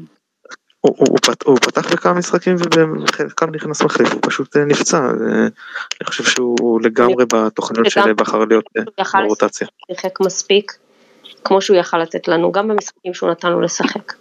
הוא, 0.81 0.95
הוא, 0.99 1.07
הוא, 1.11 1.19
פת, 1.23 1.43
הוא 1.43 1.59
פתח 1.59 1.93
בכמה 1.93 2.13
משחקים 2.13 2.57
ובחלקם 2.57 3.55
נכנס 3.55 3.83
מחליף, 3.83 4.13
הוא 4.13 4.21
פשוט 4.23 4.57
אה, 4.57 4.65
נפצע, 4.65 5.01
ואני 5.01 6.05
חושב 6.05 6.25
שהוא 6.25 6.81
לגמרי 6.83 7.25
בתוכניות 7.33 7.91
של 7.91 8.13
בחר 8.13 8.45
להיות 8.45 8.65
אה, 8.77 9.23
ברוטציה. 9.23 9.67
שיחק 9.93 10.21
מספיק, 10.21 10.73
כמו 11.45 11.63
שהוא 11.63 11.77
יכל 11.77 11.99
לתת 11.99 12.29
לנו, 12.29 12.53
גם 12.53 12.69
במשחקים 12.69 13.15
שהוא 13.15 13.31
נתן 13.31 13.53
לו 13.53 13.61
לשחק. 13.61 14.13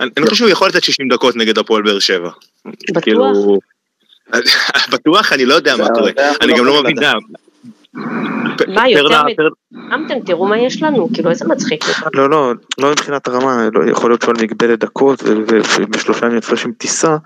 אני 0.00 0.26
חושב 0.26 0.36
שהוא 0.36 0.48
יכול 0.48 0.68
לתת 0.68 0.84
60 0.84 1.08
דקות 1.08 1.36
נגד 1.36 1.58
הפועל 1.58 1.82
באר 1.82 1.98
שבע. 1.98 2.30
בטוח? 2.94 3.36
בטוח 4.92 5.32
אני 5.32 5.44
לא 5.44 5.54
יודע 5.54 5.76
מה 5.76 5.88
קורה, 5.94 6.10
אני 6.40 6.52
גם 6.58 6.64
לא 6.64 6.82
מבין, 6.82 6.96
מה 8.68 8.88
יותר 8.88 9.22
מדי, 9.22 9.42
אמתם 9.94 10.20
תראו 10.20 10.46
מה 10.46 10.58
יש 10.58 10.82
לנו, 10.82 11.08
כאילו 11.14 11.30
איזה 11.30 11.44
מצחיק. 11.44 11.84
לא 12.14 12.30
לא, 12.30 12.52
לא 12.78 12.90
מבחינת 12.90 13.28
הרמה, 13.28 13.68
לא, 13.72 13.90
יכול 13.90 14.10
להיות 14.10 14.22
שהוא 14.22 14.34
על 14.36 14.42
מגבלת 14.42 14.78
דקות 14.78 15.22
ובשלושה 15.26 16.26
ימים 16.26 16.38
הפרש 16.38 16.64
עם 16.64 16.72
טיסה, 16.72 17.16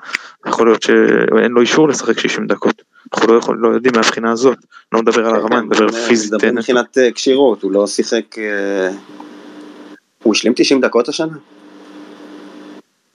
יכול 0.47 0.67
להיות 0.67 0.83
שאין 0.83 1.53
לו 1.53 1.61
אישור 1.61 1.89
לשחק 1.89 2.19
60 2.19 2.47
דקות. 2.47 2.83
אנחנו 3.13 3.33
לא, 3.33 3.39
יכול, 3.39 3.59
לא 3.61 3.69
יודעים 3.69 3.95
מהבחינה 3.97 4.33
הזאת, 4.33 4.59
לא 4.93 5.03
מדבר 5.03 5.27
על 5.27 5.31
כן, 5.31 5.37
הרמה, 5.37 5.59
אני 5.59 5.67
מדבר 5.67 5.93
פיזית. 5.93 6.33
מדבר 6.33 6.53
מבחינת 6.53 6.99
אה, 6.99 7.13
כשירות, 7.13 7.63
הוא 7.63 7.73
לא 7.73 7.87
שיחק... 7.87 8.39
אה, 8.39 8.91
הוא 10.23 10.35
השלים 10.35 10.53
90 10.57 10.81
דקות 10.81 11.09
השנה? 11.09 11.37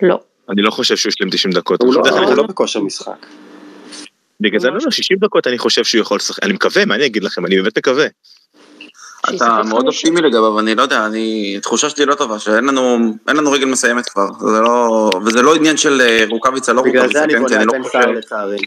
לא. 0.01 0.19
אני 0.49 0.61
לא 0.61 0.71
חושב 0.71 0.95
שהוא 0.95 1.09
השלים 1.09 1.29
90 1.31 1.53
דקות. 1.53 1.81
הוא 1.81 1.93
לא 2.35 2.43
בכושר 2.43 2.81
משחק. 2.81 3.25
בגלל 4.41 4.59
זה 4.59 4.67
אני 4.67 4.77
אומר, 4.77 4.89
60 4.89 5.17
דקות 5.17 5.47
אני 5.47 5.57
חושב 5.57 5.83
שהוא 5.83 6.01
יכול 6.01 6.17
לשחק, 6.17 6.43
אני 6.43 6.53
מקווה, 6.53 6.85
מה 6.85 6.95
אני 6.95 7.05
אגיד 7.05 7.23
לכם, 7.23 7.45
אני 7.45 7.55
באמת 7.55 7.77
מקווה. 7.77 8.05
אתה 9.35 9.61
מאוד 9.63 9.87
אופטימי 9.87 10.21
לגביו, 10.21 10.59
אני 10.59 10.75
לא 10.75 10.81
יודע, 10.81 11.05
אני, 11.05 11.59
תחושה 11.61 11.89
שלי 11.89 12.05
לא 12.05 12.15
טובה, 12.15 12.39
שאין 12.39 12.65
לנו, 12.65 12.97
אין 13.27 13.37
לנו 13.37 13.51
רגל 13.51 13.65
מסיימת 13.65 14.09
כבר, 14.09 14.27
זה 14.39 14.61
לא, 14.61 15.09
וזה 15.25 15.41
לא 15.41 15.55
עניין 15.55 15.77
של 15.77 16.01
אה, 16.01 16.25
רוקאביצה, 16.29 16.73
לא 16.73 16.81
בגלל 16.81 17.05
רוקאביצה, 17.05 17.19
זה 17.19 17.23
אני 17.23 17.33
כן, 17.33 17.39
כי 17.39 17.43
בונה 17.43 17.55
אני 17.55 17.65
לא 17.65 17.73
בן 17.73 17.83
סער 17.83 18.11
לצערי. 18.11 18.57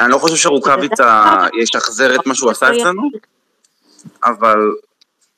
אני 0.00 0.10
לא 0.10 0.18
חושב 0.18 0.36
שרוקאביצה 0.36 1.36
ישחזר 1.62 2.14
את 2.14 2.26
מה 2.26 2.34
שהוא 2.34 2.50
עשה 2.50 2.70
אצלנו, 2.76 3.10
אבל 4.24 4.58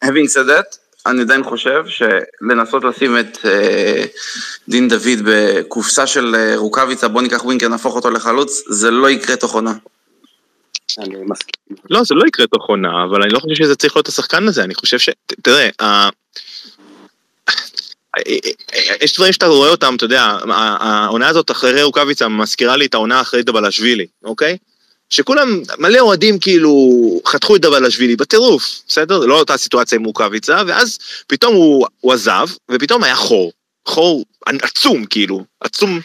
having 0.04 0.28
said 0.28 0.46
that, 0.46 0.78
אני 1.06 1.20
עדיין 1.22 1.44
חושב 1.44 1.82
שלנסות 1.86 2.84
לשים 2.84 3.18
את 3.18 3.38
אה, 3.44 4.04
דין 4.68 4.88
דוד 4.88 5.18
בקופסה 5.24 6.06
של 6.06 6.34
אה, 6.34 6.56
רוקאביצה, 6.56 7.08
בוא 7.08 7.22
ניקח 7.22 7.44
ווינקר, 7.44 7.68
נהפוך 7.68 7.94
אותו 7.94 8.10
לחלוץ, 8.10 8.62
זה 8.68 8.90
לא 8.90 9.10
יקרה 9.10 9.36
תוך 9.36 9.54
עונה. 9.54 9.72
אני 10.98 11.16
מסכים. 11.24 11.76
לא, 11.90 12.04
זה 12.04 12.14
לא 12.14 12.26
יקרה 12.26 12.46
תוך 12.46 12.66
עונה, 12.68 13.04
אבל 13.04 13.22
אני 13.22 13.32
לא 13.32 13.38
חושב 13.38 13.54
שזה 13.54 13.76
צריך 13.76 13.96
להיות 13.96 14.08
השחקן 14.08 14.48
הזה, 14.48 14.64
אני 14.64 14.74
חושב 14.74 14.98
ש... 14.98 15.10
תראה, 15.42 15.68
ה- 15.82 16.08
יש 19.00 19.14
דברים 19.14 19.32
שאתה 19.32 19.46
רואה 19.46 19.70
אותם, 19.70 19.94
אתה 19.96 20.04
יודע, 20.04 20.36
העונה 20.80 21.28
הזאת 21.28 21.50
אחרי 21.50 21.82
רוקאביצה 21.82 22.28
מזכירה 22.28 22.76
לי 22.76 22.86
את 22.86 22.94
העונה 22.94 23.20
אחרי 23.20 23.42
דבלשווילי, 23.42 24.06
אוקיי? 24.24 24.56
שכולם, 25.10 25.60
מלא 25.78 25.98
אוהדים 26.00 26.38
כאילו 26.38 26.70
חתכו 27.26 27.56
את 27.56 27.60
דבלשווילי 27.60 28.16
בטירוף, 28.16 28.80
בסדר? 28.88 29.20
זה 29.20 29.26
לא 29.26 29.38
אותה 29.38 29.56
סיטואציה 29.56 29.98
עם 29.98 30.04
רוקאביצה, 30.04 30.62
ואז 30.66 30.98
פתאום 31.26 31.54
הוא, 31.54 31.86
הוא 32.00 32.12
עזב, 32.12 32.46
ופתאום 32.70 33.04
היה 33.04 33.16
חור. 33.16 33.52
חור 33.88 34.24
עצום 34.62 35.04
כאילו, 35.04 35.44
עצום 35.60 36.00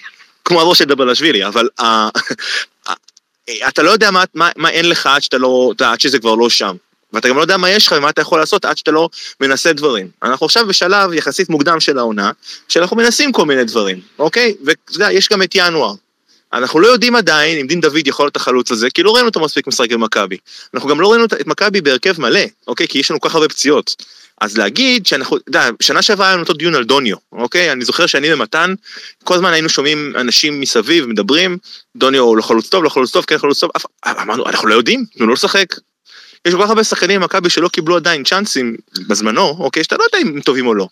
כמו 0.46 0.62
הראש 0.62 0.80
של 0.80 0.86
דבלשווילי, 0.86 1.46
אבל 1.48 1.70
ה- 1.80 2.10
אתה 3.68 3.84
לא 3.84 3.92
יודע 3.92 4.12
מה, 4.12 4.24
מה, 4.34 4.50
מה 4.56 4.70
אין 4.70 4.90
לך 4.90 5.06
עד 5.08 5.24
שאתה 5.24 5.38
לא, 5.38 5.72
עד 5.80 6.00
שזה 6.02 6.20
כבר 6.20 6.36
לא 6.36 6.50
שם. 6.50 6.76
ואתה 7.14 7.30
גם 7.30 7.36
לא 7.38 7.42
יודע 7.42 7.58
מה 7.58 7.70
יש 7.70 7.88
לך 7.88 7.96
ומה 7.98 8.10
אתה 8.10 8.22
יכול 8.22 8.40
לעשות 8.40 8.66
עד 8.66 8.78
שאתה 8.78 8.92
לא 8.92 9.10
מנסה 9.42 9.74
דברים. 9.74 10.08
אנחנו 10.24 10.46
עכשיו 10.46 10.68
בשלב 10.68 11.14
יחסית 11.14 11.50
מוקדם 11.50 11.80
של 11.80 11.98
העונה, 11.98 12.32
שאנחנו 12.70 12.98
מנסים 12.98 13.32
כל 13.32 13.46
מיני 13.46 13.64
דברים, 13.64 14.02
אוקיי? 14.20 14.56
ואתה 14.66 14.92
יודע, 14.94 15.12
יש 15.12 15.30
גם 15.30 15.42
את 15.42 15.52
ינואר. 15.56 15.94
אנחנו 16.56 16.80
לא 16.80 16.88
יודעים 16.88 17.16
עדיין 17.16 17.60
אם 17.60 17.68
דין 17.68 17.82
דוד 17.82 18.08
יכול 18.08 18.26
להיות 18.26 18.36
החלוץ 18.36 18.72
הזה, 18.72 18.90
כי 18.90 19.04
לא 19.04 19.12
ראינו 19.12 19.28
אותו 19.28 19.40
מספיק 19.40 19.68
משחק 19.68 19.92
במכבי. 19.92 20.38
אנחנו 20.74 20.90
גם 20.90 21.02
לא 21.02 21.12
ראינו 21.12 21.26
את 21.26 21.48
מכבי 21.48 21.82
בהרכב 21.82 22.22
מלא, 22.22 22.40
אוקיי? 22.68 22.88
כי 22.88 23.00
יש 23.00 23.12
לנו 23.12 23.20
כל 23.20 23.30
כך 23.30 23.36
הרבה 23.36 23.50
פציעות. 23.50 24.04
אז 24.42 24.58
להגיד 24.58 25.06
שאנחנו, 25.06 25.38
אתה 25.38 25.50
יודע, 25.50 25.70
שנה 25.82 26.02
שעברה 26.02 26.26
היה 26.26 26.34
לנו 26.34 26.44
אותו 26.44 26.54
דיון 26.54 26.76
על 26.76 26.84
דוניו, 26.84 27.18
אוקיי? 27.32 27.72
אני 27.72 27.86
זוכר 27.86 28.06
שאני 28.06 28.34
ומתן, 28.34 28.74
כל 29.24 29.34
הזמן 29.34 29.54
היינו 29.54 29.70
שומעים 29.70 30.14
אנשים 30.16 30.60
מסביב 30.60 31.06
מדברים, 31.06 31.58
דוניו 31.96 32.24
הוא 32.24 32.38
לא 32.38 32.42
חלוץ 32.42 32.70
טוב, 32.70 32.84
לא 32.84 32.90
חלוץ 32.90 33.12
טוב, 33.12 33.26
כן 33.26 33.38
חלוץ 33.38 33.60
טוב, 33.60 33.70
אמרנו, 34.08 34.46
אנחנו 34.46 34.68
לא 34.68 34.74
יודעים, 34.74 35.06
תנו 35.18 35.28
לו 35.28 35.34
לשחק. 35.34 35.66
יש 36.46 36.54
כל 36.54 36.64
כך 36.64 36.70
הרבה 36.70 36.84
שחקנים 36.84 37.22
במכבי 37.22 37.50
שלא 37.50 37.68
קיבלו 37.68 37.96
עדיין 37.96 38.24
צ'אנסים 38.24 38.76
בזמנו, 39.08 39.56
אוקיי, 39.60 39.84
שאתה 39.84 39.96
לא 40.00 40.04
יודע 40.04 40.18
אם 40.18 40.36
הם 40.36 40.42
טובים 40.42 40.68
או 40.68 40.74
לא. 40.74 40.88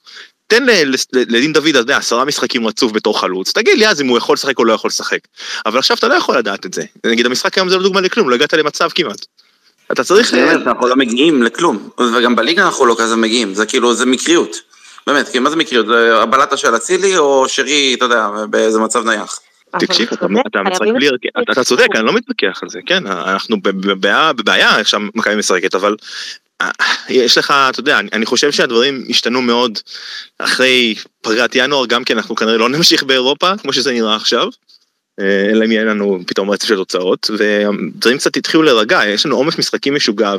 תן 0.47 0.65
לדין 1.13 1.53
דוד, 1.53 1.67
אתה 1.67 1.77
יודע, 1.77 1.97
עשרה 1.97 2.25
משחקים 2.25 2.67
רצוף 2.67 2.91
בתור 2.91 3.19
חלוץ, 3.19 3.51
תגיד 3.51 3.77
לי 3.77 3.87
אז 3.87 4.01
אם 4.01 4.07
הוא 4.07 4.17
יכול 4.17 4.33
לשחק 4.33 4.59
או 4.59 4.65
לא 4.65 4.73
יכול 4.73 4.87
לשחק. 4.87 5.19
אבל 5.65 5.79
עכשיו 5.79 5.97
אתה 5.97 6.07
לא 6.07 6.13
יכול 6.13 6.37
לדעת 6.37 6.65
את 6.65 6.73
זה. 6.73 6.83
נגיד 7.05 7.25
המשחק 7.25 7.57
היום 7.57 7.69
זה 7.69 7.77
לא 7.77 7.83
דוגמה 7.83 8.01
לכלום, 8.01 8.29
לא 8.29 8.35
הגעת 8.35 8.53
למצב 8.53 8.89
כמעט. 8.95 9.25
אתה 9.91 10.03
צריך... 10.03 10.33
באמת, 10.33 10.67
אנחנו 10.67 10.87
לא 10.87 10.95
מגיעים 10.95 11.43
לכלום, 11.43 11.89
וגם 12.15 12.35
בליגה 12.35 12.65
אנחנו 12.65 12.85
לא 12.85 12.95
כזה 12.99 13.15
מגיעים, 13.15 13.53
זה 13.53 13.65
כאילו, 13.65 13.93
זה 13.93 14.05
מקריות. 14.05 14.55
באמת, 15.07 15.29
כי 15.29 15.39
מה 15.39 15.49
זה 15.49 15.55
מקריות? 15.55 15.85
הבלטה 16.21 16.57
של 16.57 16.75
אצילי 16.75 17.17
או 17.17 17.49
שרי, 17.49 17.93
אתה 17.97 18.05
יודע, 18.05 18.27
באיזה 18.49 18.79
מצב 18.79 19.05
נייח. 19.05 19.39
תקשיב, 19.79 20.07
אתה, 20.13 20.63
משחק 20.63 20.87
בלי 20.95 21.07
הרכב, 21.07 21.51
אתה, 21.51 21.63
צודק, 21.63 21.87
אני 21.95 22.05
לא 22.05 22.13
מתווכח 22.13 22.63
על 22.63 22.69
זה, 22.69 22.79
כן, 22.85 23.07
אנחנו 23.07 23.61
בבעיה, 23.61 24.33
בבעיה 24.33 24.79
איך 24.79 24.87
שמכבי 24.87 25.35
משחקת, 25.35 25.75
אבל 25.75 25.95
אה, 26.61 26.69
יש 27.09 27.37
לך, 27.37 27.53
אתה 27.69 27.79
יודע, 27.79 27.99
אני, 27.99 28.25
חושב 28.25 28.51
שהדברים 28.51 29.03
השתנו 29.09 29.41
מאוד 29.41 29.79
אחרי 30.39 30.95
פגרת 31.21 31.51
ינואר, 31.55 31.85
גם 31.85 32.03
כן 32.03 32.17
אנחנו 32.17 32.35
כנראה 32.35 32.57
לא 32.57 32.69
נמשיך 32.69 33.03
באירופה, 33.03 33.57
כמו 33.57 33.73
שזה 33.73 33.91
נראה 33.91 34.15
עכשיו, 34.15 34.47
אה, 35.19 35.49
אלא 35.51 35.65
אם 35.65 35.71
יהיה 35.71 35.83
לנו 35.83 36.19
פתאום 36.27 36.51
רצף 36.51 36.67
של 36.67 36.75
תוצאות, 36.75 37.29
ודברים 37.37 38.17
קצת 38.17 38.37
התחילו 38.37 38.63
להירגע, 38.63 39.01
יש 39.05 39.25
לנו 39.25 39.35
עומס 39.35 39.59
משחקים 39.59 39.95
משוגע 39.95 40.35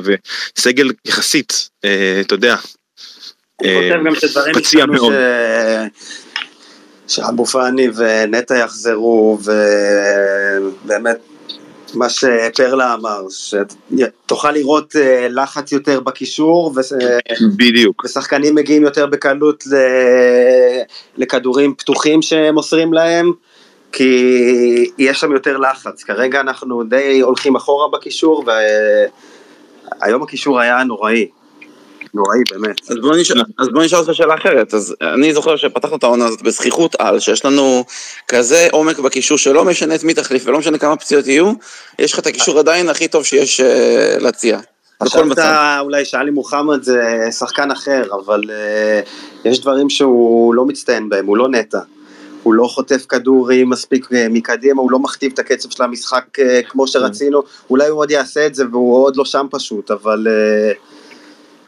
וסגל 0.57 0.91
יחסית, 1.05 1.69
אה, 1.85 2.21
אתה 2.21 2.33
יודע, 2.33 2.55
אני 3.63 3.81
חושב 3.81 4.05
גם 4.05 4.15
שדברים 4.15 4.53
פציע 4.55 4.83
השתנו 4.83 4.93
מאוד. 4.93 5.13
שאבו 7.07 7.45
פאני 7.45 7.87
ונטע 7.95 8.57
יחזרו, 8.57 9.37
ובאמת, 10.83 11.17
מה 11.93 12.09
שפרלה 12.09 12.93
אמר, 12.93 13.21
שתוכל 13.29 14.51
לראות 14.51 14.95
אה, 14.95 15.27
לחץ 15.29 15.71
יותר 15.71 15.99
בקישור, 15.99 16.73
וש- 16.75 16.93
בדיוק. 17.57 18.05
ושחקנים 18.05 18.55
מגיעים 18.55 18.83
יותר 18.83 19.05
בקלות 19.05 19.63
ל- 19.67 20.81
לכדורים 21.17 21.73
פתוחים 21.77 22.21
שמוסרים 22.21 22.93
להם, 22.93 23.31
כי 23.91 24.91
יש 24.97 25.19
שם 25.19 25.31
יותר 25.31 25.57
לחץ. 25.57 26.03
כרגע 26.03 26.39
אנחנו 26.41 26.83
די 26.83 27.19
הולכים 27.19 27.55
אחורה 27.55 27.87
בקישור, 27.87 28.43
והיום 30.01 30.23
הקישור 30.23 30.59
היה 30.59 30.83
נוראי. 30.83 31.27
נוראי 32.15 32.39
באמת. 32.51 32.81
אז 32.89 32.95
בוא 33.01 33.15
נשאל, 33.15 33.41
אז 33.59 33.67
בוא 33.69 33.83
נשאל 33.83 33.99
אותך 33.99 34.15
שאלה 34.15 34.35
אחרת, 34.35 34.73
אז 34.73 34.95
אני 35.01 35.33
זוכר 35.33 35.55
שפתחנו 35.55 35.95
את 35.95 36.03
העונה 36.03 36.25
הזאת 36.25 36.41
בזכיחות 36.41 36.95
על, 36.99 37.19
שיש 37.19 37.45
לנו 37.45 37.83
כזה 38.27 38.67
עומק 38.71 38.99
בקישור 38.99 39.37
שלא 39.37 39.65
משנה 39.65 39.95
את 39.95 40.03
מי 40.03 40.13
תחליף 40.13 40.47
ולא 40.47 40.59
משנה 40.59 40.77
כמה 40.77 40.95
פציעות 40.95 41.27
יהיו, 41.27 41.53
יש 41.99 42.13
לך 42.13 42.19
את 42.19 42.27
הקישור 42.27 42.59
עדיין 42.59 42.89
הכי 42.89 43.07
טוב 43.07 43.23
שיש 43.23 43.61
אה, 43.61 44.17
להציע. 44.19 44.59
בכל 45.01 45.09
חשבת 45.09 45.25
מצב. 45.25 45.77
אולי 45.79 46.05
שאלי 46.05 46.31
מוחמד 46.31 46.83
זה 46.83 47.01
שחקן 47.31 47.71
אחר, 47.71 48.03
אבל 48.25 48.41
uh, 48.43 49.49
יש 49.49 49.59
דברים 49.59 49.89
שהוא 49.89 50.53
לא 50.53 50.65
מצטיין 50.65 51.09
בהם, 51.09 51.25
הוא 51.25 51.37
לא 51.37 51.49
נטע. 51.49 51.79
הוא 52.43 52.53
לא 52.53 52.67
חוטף 52.67 53.05
כדורים 53.09 53.69
מספיק 53.69 54.13
אה, 54.13 54.27
מקדימה, 54.29 54.81
הוא 54.81 54.91
לא 54.91 54.99
מכתיב 54.99 55.31
את 55.33 55.39
הקצב 55.39 55.69
של 55.69 55.83
המשחק 55.83 56.25
כמו 56.69 56.87
שרצינו, 56.87 57.43
אולי 57.69 57.87
הוא 57.87 57.99
עוד 57.99 58.11
יעשה 58.11 58.47
את 58.47 58.55
זה 58.55 58.63
והוא 58.71 59.03
עוד 59.03 59.15
לא 59.15 59.25
שם 59.25 59.47
פשוט, 59.51 59.91
אבל 59.91 60.27
אה, 60.29 60.71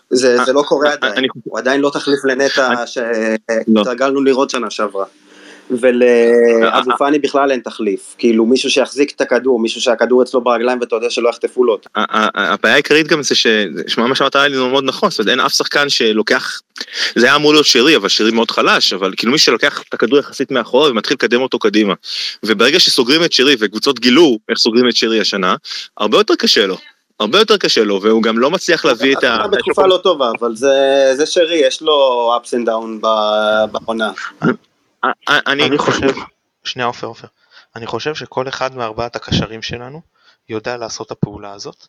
זה, 0.10 0.38
זה 0.46 0.54
לא 0.54 0.62
קורה 0.62 0.92
עדיין, 0.92 1.26
הוא 1.44 1.58
עדיין 1.58 1.82
לא 1.82 1.90
תחליף 1.90 2.20
לנטע 2.26 2.74
שהתרגלנו 2.86 4.24
לראות 4.24 4.50
שנה 4.50 4.70
שעברה. 4.70 5.06
ולאבו 5.72 6.92
פאני 6.98 7.20
בכלל 7.20 7.52
אין 7.52 7.60
תחליף, 7.60 8.16
כאילו 8.18 8.46
מישהו 8.46 8.70
שיחזיק 8.70 9.12
את 9.16 9.22
הכדור, 9.22 9.60
מישהו 9.60 9.82
שהכדור 9.82 10.24
אצלו 10.24 10.42
ברגליים 10.42 10.80
ואתה 10.80 10.96
יודע 10.96 11.10
שלא 11.10 11.30
יחטפו 11.30 11.64
לו 11.64 11.74
אותו. 11.74 11.90
הבעיה 11.96 12.74
העיקרית 12.74 13.08
גם 13.08 13.24
זה 13.24 13.36
ש... 13.36 13.48
שמע 13.88 14.08
מה 14.08 14.16
שאמרת 14.16 14.36
היה 14.36 14.48
לי 14.48 14.58
מאוד 14.58 14.84
נכון, 14.84 15.10
זאת 15.10 15.20
אומרת 15.20 15.32
אין 15.32 15.40
אף 15.40 15.54
שחקן 15.54 15.90
שלוקח, 15.90 16.62
זה 17.16 17.26
היה 17.26 17.36
אמור 17.36 17.54
להיות 17.54 17.66
שרי, 17.66 17.96
אבל 17.96 18.10
שרי 18.10 18.32
מאוד 18.32 18.52
חלש, 18.52 18.94
אבל 18.94 19.14
כאילו 19.18 19.32
מי 19.32 19.38
שלוקח 19.38 19.82
את 19.90 19.94
הכדור 19.94 20.20
יחסית 20.20 20.52
מאחורה 20.52 20.92
ומתחיל 20.92 21.16
לקדם 21.16 21.42
אותו 21.42 21.60
קדימה. 21.60 21.94
וברגע 22.44 22.80
שסוגרים 22.80 23.24
את 23.24 23.34
שרי, 23.34 23.56
וקבוצות 23.60 24.00
גילו 24.00 24.40
איך 24.50 24.58
סוגרים 24.58 24.90
את 24.90 24.96
שרי 24.96 25.20
השנה, 25.20 25.56
הרבה 25.98 26.18
יותר 26.18 26.36
קשה 26.36 26.66
לו. 26.66 26.78
הרבה 27.20 27.40
יותר 27.40 27.58
קשה 27.58 27.84
לו, 27.84 28.02
והוא 28.02 28.24
גם 28.24 28.40
לא 28.40 28.52
מצליח 28.52 28.86
להביא 28.86 29.18
את 29.18 29.24
ה... 29.24 29.48
בתקופה 29.52 29.88
לא 29.88 30.00
טובה, 30.04 30.32
אבל 30.40 30.56
זה, 30.56 31.12
זה 31.16 31.26
שרי, 31.26 31.56
יש 31.56 31.82
לו 31.82 32.32
ups 32.38 32.48
and 32.48 32.68
down 32.68 33.08
בעונה. 33.72 34.12
אני 35.28 35.64
אני 35.64 35.78
חושב, 35.78 36.10
שנייה 36.64 36.88
עופר 36.88 37.08
עופר, 37.08 37.28
אני 37.76 37.88
חושב 37.88 38.16
שכל 38.16 38.48
אחד 38.48 38.76
מארבעת 38.76 39.16
הקשרים 39.16 39.62
שלנו 39.62 40.02
יודע 40.50 40.78
לעשות 40.78 41.08
את 41.08 41.12
הפעולה 41.12 41.54
הזאת, 41.54 41.88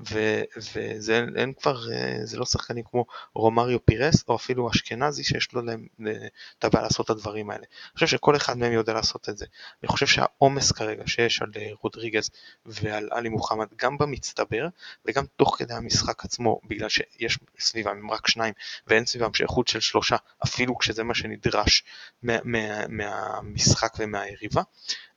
ו- 0.00 0.42
וזה 0.56 1.24
אין, 1.36 1.52
כבר, 1.52 1.92
אה, 1.92 2.18
זה 2.24 2.38
לא 2.38 2.44
שחקנים 2.44 2.84
כמו 2.90 3.06
רומריו 3.34 3.86
פירס 3.86 4.24
או 4.28 4.36
אפילו 4.36 4.70
אשכנזי 4.70 5.24
שיש 5.24 5.52
לו 5.52 5.62
להם 5.62 5.86
אה, 6.06 6.26
את 6.58 6.64
הבעיה 6.64 6.82
לעשות 6.82 7.06
את 7.06 7.10
הדברים 7.10 7.50
האלה. 7.50 7.62
אני 7.62 7.94
חושב 7.94 8.06
שכל 8.06 8.36
אחד 8.36 8.58
מהם 8.58 8.72
יודע 8.72 8.92
לעשות 8.92 9.28
את 9.28 9.38
זה. 9.38 9.46
אני 9.82 9.88
חושב 9.88 10.06
שהעומס 10.06 10.72
כרגע 10.72 11.02
שיש 11.06 11.42
על 11.42 11.50
אה, 11.56 11.68
רודריגז 11.82 12.30
ועל 12.66 13.08
עלי 13.12 13.28
מוחמד 13.28 13.66
גם 13.76 13.98
במצטבר 13.98 14.68
וגם 15.06 15.24
תוך 15.36 15.56
כדי 15.58 15.74
המשחק 15.74 16.24
עצמו 16.24 16.60
בגלל 16.68 16.88
שיש 16.88 17.38
סביבם 17.58 18.10
רק 18.10 18.28
שניים 18.28 18.54
ואין 18.86 19.06
סביבם 19.06 19.34
שייכות 19.34 19.68
של 19.68 19.80
שלושה 19.80 20.16
אפילו 20.44 20.78
כשזה 20.78 21.04
מה 21.04 21.14
שנדרש 21.14 21.84
מה, 22.22 22.36
מה, 22.44 22.86
מהמשחק 22.88 23.92
ומהיריבה. 23.98 24.62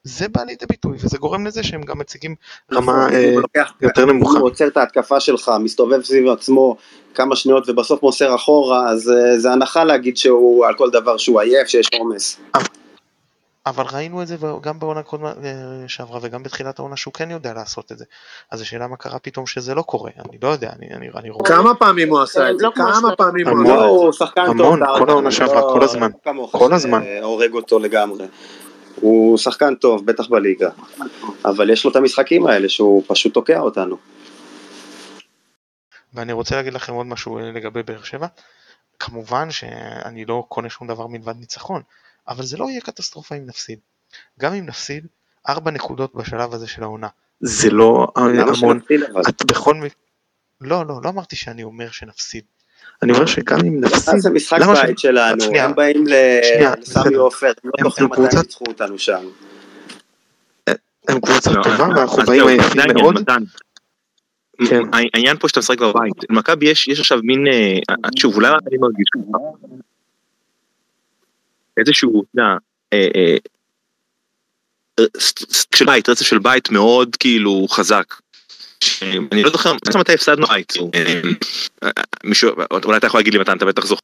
זה 0.03 0.27
בא 0.27 0.43
לידי 0.43 0.65
ביטוי 0.69 0.97
וזה 1.01 1.17
גורם 1.17 1.45
לזה 1.45 1.63
שהם 1.63 1.81
גם 1.81 1.99
מציגים 1.99 2.35
רמה 2.73 3.09
אה, 3.13 3.35
יותר 3.81 4.05
נמוכה. 4.05 4.39
הוא 4.39 4.47
עוצר 4.47 4.67
את 4.67 4.77
ההתקפה 4.77 5.19
שלך, 5.19 5.51
מסתובב 5.59 6.01
סביב 6.01 6.27
עצמו 6.27 6.75
כמה 7.15 7.35
שניות 7.35 7.69
ובסוף 7.69 8.03
מוסר 8.03 8.35
אחורה, 8.35 8.89
אז 8.89 9.11
אה, 9.11 9.39
זה 9.39 9.51
הנחה 9.51 9.83
להגיד 9.83 10.17
שהוא 10.17 10.65
על 10.65 10.73
כל 10.77 10.89
דבר 10.89 11.17
שהוא 11.17 11.39
עייף, 11.39 11.67
שיש 11.67 11.89
עומס. 11.99 12.39
אבל 13.65 13.83
ראינו 13.93 14.21
את 14.21 14.27
זה 14.27 14.35
גם 14.61 14.79
בעונה 14.79 15.03
קודמה 15.03 15.29
אה, 15.43 15.53
שעברה 15.87 16.19
וגם 16.21 16.43
בתחילת 16.43 16.79
העונה 16.79 16.97
שהוא 16.97 17.13
כן 17.13 17.31
יודע 17.31 17.53
לעשות 17.53 17.91
את 17.91 17.97
זה. 17.97 18.05
אז 18.51 18.61
השאלה 18.61 18.87
מה 18.87 18.95
קרה 18.95 19.19
פתאום 19.19 19.47
שזה 19.47 19.75
לא 19.75 19.81
קורה, 19.81 20.11
אני 20.29 20.37
לא 20.43 20.47
יודע, 20.47 20.69
אני, 20.79 20.87
אני, 20.93 21.09
אני 21.15 21.29
רואה. 21.29 21.45
כמה 21.45 21.75
פעמים 21.75 22.09
הוא 22.09 22.21
עשה 22.21 22.51
את 22.51 22.59
זה? 22.59 22.65
לא 22.65 22.71
כמו 22.75 22.85
כמה 22.85 23.15
פעמים 23.15 23.47
הוא 23.47 24.09
עשה 24.09 24.25
את 24.25 24.31
זה? 24.35 24.41
המון, 24.41 24.79
כל 24.97 25.09
העונה 25.09 25.31
שעברה, 25.31 25.61
לא- 25.61 25.69
כל 25.73 25.83
הזמן, 25.83 26.11
כל 26.51 26.73
הזמן. 26.73 27.03
שהורג 27.19 27.53
אותו 27.53 27.79
לגמרי. 27.79 28.25
הוא 28.95 29.37
שחקן 29.37 29.75
טוב, 29.75 30.05
בטח 30.05 30.27
בליגה, 30.27 30.69
אבל 31.45 31.69
יש 31.69 31.85
לו 31.85 31.91
את 31.91 31.95
המשחקים 31.95 32.47
האלה 32.47 32.69
שהוא 32.69 33.03
פשוט 33.07 33.33
תוקע 33.33 33.59
אותנו. 33.59 33.97
ואני 36.13 36.33
רוצה 36.33 36.55
להגיד 36.55 36.73
לכם 36.73 36.93
עוד 36.93 37.05
משהו 37.05 37.37
אה, 37.37 37.51
לגבי 37.51 37.83
באר 37.83 38.03
שבע. 38.03 38.27
כמובן 38.99 39.51
שאני 39.51 40.25
לא 40.25 40.45
קונה 40.49 40.69
שום 40.69 40.87
דבר 40.87 41.07
מלבד 41.07 41.35
ניצחון, 41.39 41.81
אבל 42.27 42.43
זה 42.43 42.57
לא 42.57 42.69
יהיה 42.69 42.81
קטסטרופה 42.81 43.35
אם 43.35 43.45
נפסיד. 43.45 43.79
גם 44.39 44.53
אם 44.53 44.65
נפסיד, 44.65 45.07
ארבע 45.49 45.71
נקודות 45.71 46.15
בשלב 46.15 46.53
הזה 46.53 46.67
של 46.67 46.83
העונה. 46.83 47.07
זה 47.39 47.69
לא 47.69 48.07
המון? 48.15 48.79
את 49.29 49.45
בכל 49.45 49.75
מקרה... 49.75 49.89
לא, 50.61 50.85
לא, 50.85 50.99
לא 51.03 51.09
אמרתי 51.09 51.35
שאני 51.35 51.63
אומר 51.63 51.91
שנפסיד. 51.91 52.43
אני 53.03 53.13
אומר 53.13 53.25
שגם 53.25 53.59
אם 53.59 53.81
נפסיד, 53.81 54.19
זה 54.19 54.29
משחק 54.29 54.59
בית 54.83 54.99
שלנו, 54.99 55.41
שנייה. 55.41 55.65
הם 55.65 55.75
באים 55.75 56.03
לסמי. 56.07 57.15
עופר, 57.15 57.47
הם 57.63 57.69
לא 57.83 57.89
זוכרים 57.89 58.05
הם 58.07 58.11
מתי 58.11 58.21
קבוצת- 58.21 58.37
ניצחו 58.45 58.63
אותנו 58.67 58.99
שם. 58.99 59.23
הם 61.07 61.19
קבוצה 61.21 61.51
לא, 61.51 61.63
טובה 61.63 61.87
ואנחנו 61.95 62.23
באים 62.23 62.47
עייפים 62.47 62.81
מאוד, 62.95 63.15
מתן. 63.21 63.43
כן. 64.69 64.81
העניין- 64.93 65.37
פה 65.37 65.47
שאתה 65.47 65.59
משחק 65.59 65.79
בבית, 65.79 66.13
למכבי 66.29 66.69
יש 66.69 66.87
יש 66.87 66.99
עכשיו 66.99 67.19
מין, 67.23 67.47
אה, 67.47 67.77
שוב 68.19 68.35
אולי 68.35 68.47
אני 68.47 68.77
מרגיש 68.77 69.05
ככה, 69.13 69.37
איזשהו, 71.77 72.23
אתה 72.23 72.41
יודע, 72.41 72.57
אה, 72.93 73.07
אה, 73.15 73.35
של 75.75 75.85
בית, 75.85 76.09
רצף 76.09 76.25
של 76.25 76.39
בית 76.39 76.69
מאוד 76.71 77.15
כאילו 77.19 77.65
חזק. 77.69 78.13
אני 79.31 79.43
לא 79.43 79.49
זוכר, 79.49 79.69
אני 79.69 79.79
לא 79.85 79.91
זוכר 79.91 79.99
מתי 79.99 80.13
הפסדנו 80.13 80.47
בית, 80.47 80.73
אה, 80.95 81.21
אה, 81.83 81.89
מישהו, 82.23 82.49
אולי 82.85 82.97
אתה 82.97 83.07
יכול 83.07 83.19
להגיד 83.19 83.33
לי 83.33 83.39
מתן, 83.39 83.57
אתה 83.57 83.65
בטח 83.65 83.85
זוכר, 83.85 84.01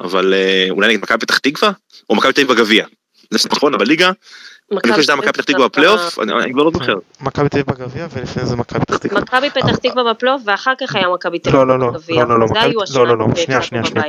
אבל 0.00 0.34
אה, 0.34 0.66
אולי 0.70 0.88
נגד 0.88 1.02
מכבי 1.02 1.18
פתח 1.18 1.38
תקווה, 1.38 1.72
או 2.10 2.14
מכבי 2.14 2.32
תל 2.32 2.40
אביב 2.40 2.52
בגביע. 2.52 2.86
זה 3.30 3.48
נכון, 3.52 3.74
אבל 3.74 3.86
ליגה, 3.86 4.10
אני 4.72 4.92
חושב 4.92 5.02
שזה 5.02 5.12
היה 5.12 5.20
מכבי 5.20 5.32
פתח 5.32 5.44
תקווה 5.44 5.68
בפלייאוף, 5.68 6.18
אני 6.18 6.52
כבר 6.52 6.62
לא 6.62 6.70
זוכר. 6.74 6.94
מכבי 7.20 7.48
תל 7.48 7.58
אביב 7.58 7.74
בגביע 7.74 8.06
ולפני 8.12 8.46
זה 8.46 8.56
מכבי 8.56 8.80
פתח 8.80 8.96
תקווה. 8.96 9.20
מכבי 9.20 9.50
פתח 9.50 9.76
תקווה 9.76 10.12
בפלייאוף 10.12 10.42
ואחר 10.44 10.72
כך 10.80 10.94
היה 10.94 11.08
מכבי 11.08 11.38
תל 11.38 11.50
לא, 11.50 11.62
אביב 11.62 11.68
לא, 11.68 11.78
לא, 11.78 11.90
בגביע. 11.90 12.24
לא, 12.24 12.40
לא, 12.40 12.46
לא, 12.46 12.46
לא, 12.94 13.06
לא, 13.06 13.18
לא, 13.18 13.34
שנייה, 13.34 13.62
שנייה, 13.62 13.84
שנייה. 13.84 14.04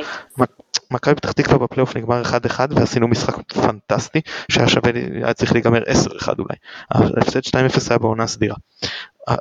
מכבי 0.90 1.14
פתח 1.14 1.32
תקווה 1.32 1.58
בפלייאוף 1.58 1.96
נגמר 1.96 2.22
1-1 2.22 2.60
ועשינו 2.70 3.08
משחק 3.08 3.52
פנטסטי 3.52 4.20
שהיה 4.50 4.68
שווה, 4.68 4.90
היה 4.94 5.34
צריך 5.34 5.52
להיגמר 5.52 5.82
10-1 5.82 6.28
אולי. 6.38 6.56
ההפסד 6.90 7.40
2-0 7.46 7.52
היה 7.90 7.98
בעונה 7.98 8.26
סדירה. 8.26 8.54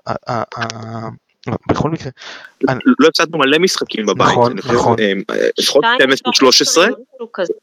ה- 0.07 1.09
בכל 1.69 1.89
מקרה, 1.89 2.11
לא 2.99 3.07
הפסדנו 3.07 3.37
מלא 3.37 3.57
משחקים 3.59 4.05
בבית, 4.05 4.27
נכון, 4.27 4.53
נכון. 4.57 4.99
אה, 4.99 5.11
לפחות 5.59 5.83
שתיים 5.95 6.09
12-13, 6.11 6.93
משהו 7.13 7.29
כזה. 7.33 7.53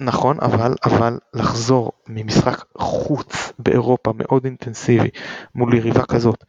נכון, 0.00 0.36
אבל, 0.40 0.74
אבל 0.84 1.18
לחזור 1.34 1.92
ממשחק 2.08 2.64
חוץ 2.78 3.52
באירופה 3.58 4.12
מאוד 4.16 4.44
אינטנסיבי 4.44 5.08
מול 5.54 5.74
יריבה 5.74 6.06
כזאת, 6.06 6.44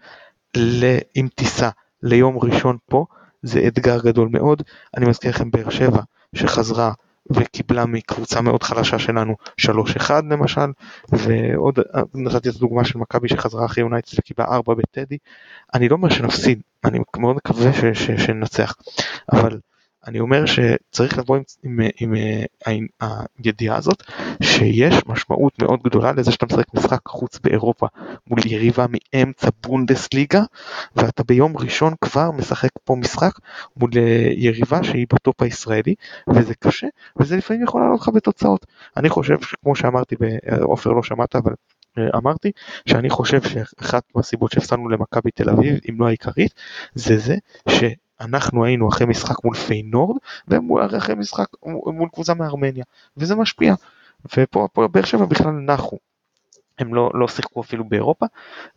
ל- 0.58 0.98
עם 1.16 1.28
טיסה 1.36 1.70
ליום 2.04 2.38
ראשון 2.40 2.78
פה, 2.90 3.06
זה 3.44 3.64
אתגר 3.68 4.00
גדול 4.00 4.30
מאוד. 4.32 4.62
אני 4.98 5.06
מזכיר 5.06 5.30
לכם 5.32 5.52
באר 5.52 5.70
שבע 5.70 6.02
שחזרה 6.36 6.92
וקיבלה 7.36 7.86
מקבוצה 7.86 8.42
מאוד 8.42 8.64
חלשה 8.64 9.00
שלנו 9.00 9.36
3-1 9.62 10.12
למשל, 10.30 10.72
ועוד 11.12 11.80
נתתי 12.16 12.50
את 12.50 12.56
הדוגמה 12.56 12.86
של 12.86 12.98
מכבי 12.98 13.30
שחזרה 13.30 13.66
אחרי 13.66 13.84
יונייטד 13.84 14.20
וקיבלה 14.20 14.48
4 14.48 14.74
בטדי. 14.74 15.18
אני 15.74 15.90
לא 15.90 15.96
אומר 15.96 16.10
שנפסיד, 16.10 16.62
אני 16.86 17.00
מאוד 17.18 17.36
מקווה 17.36 17.72
שננצח, 17.94 18.76
אבל 19.34 19.60
אני 20.08 20.20
אומר 20.20 20.46
שצריך 20.46 21.18
לבוא 21.18 21.38
עם, 21.38 21.44
עם, 21.64 21.80
עם, 22.00 22.14
עם 22.68 22.88
הידיעה 23.44 23.78
הזאת 23.78 24.04
שיש 24.44 24.96
משמעות 25.08 25.62
מאוד 25.62 25.80
גדולה 25.84 26.12
לזה 26.12 26.32
שאתה 26.32 26.46
משחק 26.46 26.74
משחק 26.74 27.08
חוץ 27.08 27.40
באירופה 27.40 27.88
מול 28.28 28.40
יריבה 28.46 28.86
מאמצע 28.90 29.50
בונדסליגה 29.64 30.44
ואתה 30.96 31.24
ביום 31.24 31.58
ראשון 31.58 31.94
כבר 32.02 32.32
משחק 32.32 32.70
פה 32.84 32.96
משחק 32.96 33.32
מול 33.78 33.90
אה, 33.98 34.30
יריבה 34.36 34.84
שהיא 34.84 35.08
בטופ 35.14 35.42
הישראלי 35.42 35.96
וזה 36.30 36.54
קשה 36.56 36.88
וזה 37.20 37.38
לפעמים 37.38 37.64
יכול 37.64 37.82
לעלות 37.82 38.02
לך 38.02 38.10
בתוצאות. 38.10 38.66
אני 38.98 39.10
חושב 39.10 39.42
שכמו 39.42 39.76
שאמרתי, 39.76 40.16
ב- 40.20 40.62
עופר 40.62 40.90
לא 40.90 41.04
שמעת 41.04 41.36
אבל 41.36 41.54
אה, 41.98 42.04
אמרתי 42.16 42.52
שאני 42.86 43.10
חושב 43.10 43.42
שאחת 43.42 44.04
מהסיבות 44.16 44.52
שהפסדנו 44.52 44.90
למכבי 44.90 45.32
תל 45.32 45.50
אביב 45.50 45.80
אם 45.90 45.96
לא 46.00 46.08
העיקרית 46.08 46.54
זה 46.96 47.18
זה 47.18 47.36
שאנחנו 48.22 48.66
היינו 48.66 48.90
אחרי 48.90 49.08
משחק 49.08 49.44
מול 49.44 49.56
פיינורד 49.56 50.18
והם 50.48 50.68
אחרי 50.78 51.16
משחק 51.16 51.48
מול 51.66 52.10
קבוצה 52.14 52.34
מארמניה 52.34 52.84
וזה 53.18 53.36
משפיע 53.36 53.76
ופה 54.38 54.68
פה 54.74 54.88
באר 54.88 55.06
שבע 55.06 55.26
בכלל 55.26 55.52
נחו. 55.52 55.98
הם 56.80 56.94
לא, 56.94 57.12
לא 57.14 57.28
שיחקו 57.28 57.62
אפילו 57.62 57.84
באירופה 57.84 58.26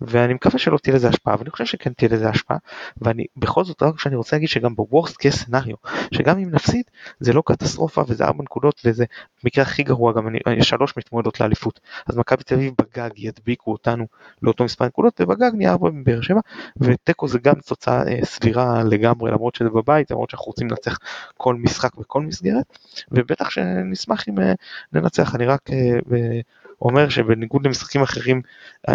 ואני 0.01 0.35
מקווה 0.35 0.59
שלא 0.59 0.79
תהיה 0.79 0.97
לזה 0.97 1.09
השפעה 1.09 1.37
ואני 1.39 1.51
חושב 1.51 1.65
שכן 1.65 1.93
תהיה 1.93 2.11
לזה 2.13 2.29
השפעה 2.29 2.57
ואני 3.03 3.25
בכל 3.37 3.65
זאת 3.65 3.83
רק 3.83 4.01
שאני 4.01 4.17
רוצה 4.17 4.37
להגיד 4.37 4.49
שגם 4.49 4.75
בוורסט 4.75 5.17
קייס 5.17 5.45
סנאריו 5.45 5.77
שגם 6.15 6.39
אם 6.39 6.51
נפסיד 6.51 6.85
זה 7.21 7.33
לא 7.33 7.43
קטסטרופה 7.47 8.03
וזה 8.09 8.25
ארבע 8.25 8.43
נקודות 8.43 8.81
וזה 8.85 9.05
במקרה 9.45 9.65
הכי 9.65 9.83
גרוע 9.83 10.13
גם 10.13 10.29
אני, 10.29 10.39
יש 10.57 10.69
שלוש 10.69 10.95
מתמודדות 10.97 11.41
לאליפות. 11.41 11.81
אז 12.07 12.17
מכבי 12.17 12.45
תל 12.45 12.55
אביב 12.55 12.73
בגג 12.79 13.11
ידביקו 13.17 13.73
אותנו 13.73 14.07
לאותו 14.43 14.65
מספר 14.65 14.87
נקודות 14.87 15.21
ובגג 15.21 15.51
נהיה 15.55 15.73
ארבע 15.73 15.91
מבאר 15.91 16.21
שבע 16.21 16.41
ותיקו 16.77 17.29
זה 17.29 17.39
גם 17.39 17.55
תוצאה 17.67 18.03
אה, 18.09 18.25
סבירה 18.25 18.85
לגמרי 18.85 19.31
למרות 19.31 19.55
שזה 19.55 19.69
בבית 19.69 20.11
למרות 20.11 20.31
שאנחנו 20.31 20.47
רוצים 20.47 20.69
לנצח 20.71 20.99
כל 21.37 21.55
משחק 21.55 21.95
בכל 21.95 22.23
מסגרת 22.23 22.79
ובטח 23.11 23.51
שנשמח 23.51 24.29
אם 24.29 24.41
אה, 24.41 24.53
ננצח. 24.93 25.35
אני 25.35 25.47
רק 25.47 25.71
אה, 25.73 25.99
ב- 26.09 26.41
אומר 26.83 27.09
שבניגוד 27.09 27.67
למשחקים 27.67 28.03
אחרים 28.03 28.41
אה, 28.89 28.95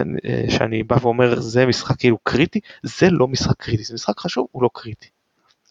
שאני 0.50 0.84
בא 0.84 0.96
ואומר 1.02 1.40
זה 1.40 1.66
משחק 1.66 1.96
כאילו 2.00 2.18
קריטי 2.24 2.60
זה 2.84 3.08
לא 3.12 3.28
משחק 3.28 3.56
קריטי 3.58 3.84
זה 3.84 3.94
משחק 3.94 4.20
חשוב 4.20 4.48
הוא 4.52 4.64
לא 4.64 4.70
קריטי. 4.74 5.08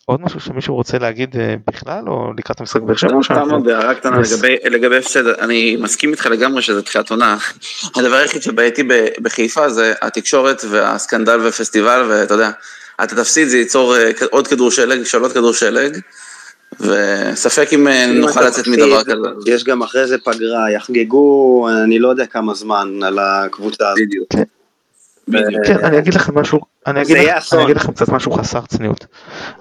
עוד 0.07 0.21
משהו 0.21 0.41
שמישהו 0.41 0.75
רוצה 0.75 0.99
להגיד 0.99 1.37
אה, 1.37 1.55
בכלל 1.67 2.09
או 2.09 2.33
לקראת 2.39 2.61
המשחק 2.61 2.81
באר 2.81 2.97
שבע? 2.97 3.11
סתם 3.11 3.23
שאנחנו- 3.23 3.55
עוד 3.55 3.69
הערה 3.69 3.95
קטנה. 3.95 4.17
לגבי- 4.19 4.97
הפסד, 4.97 5.27
אני 5.27 5.77
מסכים 5.77 6.11
איתך 6.11 6.27
לגמרי 6.27 6.63
שזה 6.63 6.83
תחילת 6.83 7.11
עונה. 7.11 7.37
הדבר 7.97 8.15
היחיד 8.17 8.43
שבעייתי 8.43 8.83
בחיפה 9.23 9.69
זה 9.71 9.93
התקשורת 10.03 10.63
והסקנדל 10.71 11.41
ופסטיבל, 11.47 12.07
ואתה 12.11 12.35
יודע, 12.35 12.51
אתה 13.03 13.17
תפסיד, 13.17 13.49
זה 13.49 13.59
ייצור 13.59 13.97
אה, 13.97 14.11
עוד 14.31 14.49
כדור 14.49 14.71
שלג, 14.71 15.03
של 15.05 15.23
עוד 15.23 15.33
כדור 15.33 15.53
שלג, 15.53 15.99
וספק 16.85 17.69
אם 17.73 17.89
אה, 17.89 18.07
נוכל 18.07 18.41
לצאת 18.41 18.67
מדבר 18.69 19.05
כזה. 19.05 19.13
יש 19.47 19.65
גם 19.65 19.83
אחרי 19.83 20.07
זה 20.07 20.19
פגרה, 20.19 20.71
יחגגו, 20.71 21.69
אני 21.85 21.99
לא 21.99 22.09
יודע 22.09 22.27
כמה 22.27 22.55
זמן 22.55 22.89
על 23.03 23.19
הקבוצה 23.19 23.89
הזאת. 23.89 23.99
בדיוק. 24.07 24.29
בדיוק. 25.29 25.67
כן, 25.67 25.85
אני 25.85 25.99
אגיד 25.99 26.15
לכם 26.15 26.39
משהו, 26.39 26.61
אגיד. 26.85 27.17
אני 27.53 27.65
אגיד 27.65 27.77
לכם 27.77 27.93
קצת 27.93 28.09
משהו 28.09 28.33
חסר 28.33 28.61
צניעות. 28.61 29.07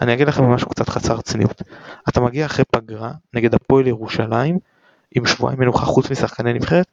אני 0.01 0.13
אגיד 0.13 0.27
לכם 0.27 0.43
משהו 0.43 0.69
קצת 0.69 0.89
חסר 0.89 1.21
צניעות. 1.21 1.61
אתה 2.09 2.21
מגיע 2.21 2.45
אחרי 2.45 2.65
פגרה 2.71 3.11
נגד 3.33 3.55
הפועל 3.55 3.87
ירושלים 3.87 4.57
עם 5.15 5.25
שבועיים 5.25 5.59
מנוחה 5.59 5.85
חוץ 5.85 6.11
משחקני 6.11 6.53
נבחרת. 6.53 6.85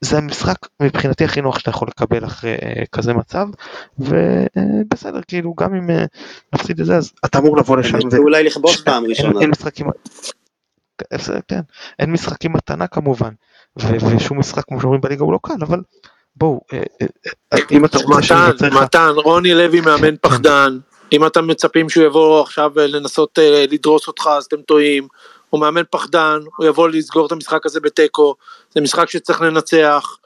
זה 0.00 0.18
המשחק 0.18 0.56
מבחינתי 0.82 1.24
הכי 1.24 1.40
נוח 1.40 1.58
שאתה 1.58 1.70
יכול 1.70 1.88
לקבל 1.88 2.24
אחרי 2.24 2.54
אה, 2.62 2.82
כזה 2.92 3.12
מצב 3.14 3.46
ובסדר 3.98 5.20
כאילו 5.28 5.54
גם 5.54 5.74
אם 5.74 5.90
אה, 5.90 6.04
נפסיד 6.54 6.80
את 6.80 6.86
זה 6.86 6.96
אז 6.96 7.12
אתה 7.24 7.38
אמור 7.38 7.56
לבוא 7.56 7.76
לשם. 7.76 7.98
ירצו 8.00 8.16
אולי 8.16 8.44
לכבוש 8.44 8.80
פעם 8.80 9.04
ראשונה. 9.06 9.40
אין 9.40 9.50
משחקים, 9.50 9.86
בסדר, 11.14 11.38
כן, 11.48 11.60
אין 11.98 12.12
משחקים 12.12 12.52
מתנה 12.52 12.86
כמובן 12.86 13.30
ו- 13.80 14.16
ושום 14.16 14.38
משחק 14.38 14.64
כמו 14.68 14.80
שאומרים 14.80 15.00
בליגה 15.00 15.24
הוא 15.24 15.32
לא 15.32 15.38
קל 15.42 15.54
אבל 15.60 15.80
בואו, 16.36 16.60
אה, 16.72 16.82
אה, 17.52 17.58
אם 17.70 17.84
אתה 17.84 17.98
מתן. 18.08 18.74
מתן, 18.82 19.12
רוני 19.14 19.54
לוי 19.54 19.80
מאמן 19.80 20.16
פחדן, 20.20 20.78
אם 21.12 21.26
אתם 21.26 21.46
מצפים 21.46 21.88
שהוא 21.88 22.04
יבוא 22.04 22.42
עכשיו 22.42 22.72
לנסות 22.76 23.38
אה, 23.38 23.64
לדרוס 23.70 24.08
אותך 24.08 24.26
אז 24.26 24.44
אתם 24.44 24.62
טועים, 24.62 25.08
הוא 25.50 25.60
מאמן 25.60 25.82
פחדן, 25.90 26.38
הוא 26.56 26.66
יבוא 26.66 26.88
לסגור 26.88 27.26
את 27.26 27.32
המשחק 27.32 27.66
הזה 27.66 27.80
בתיקו, 27.80 28.34
זה 28.74 28.80
משחק 28.80 29.10
שצריך 29.10 29.40
לנצח, 29.40 30.18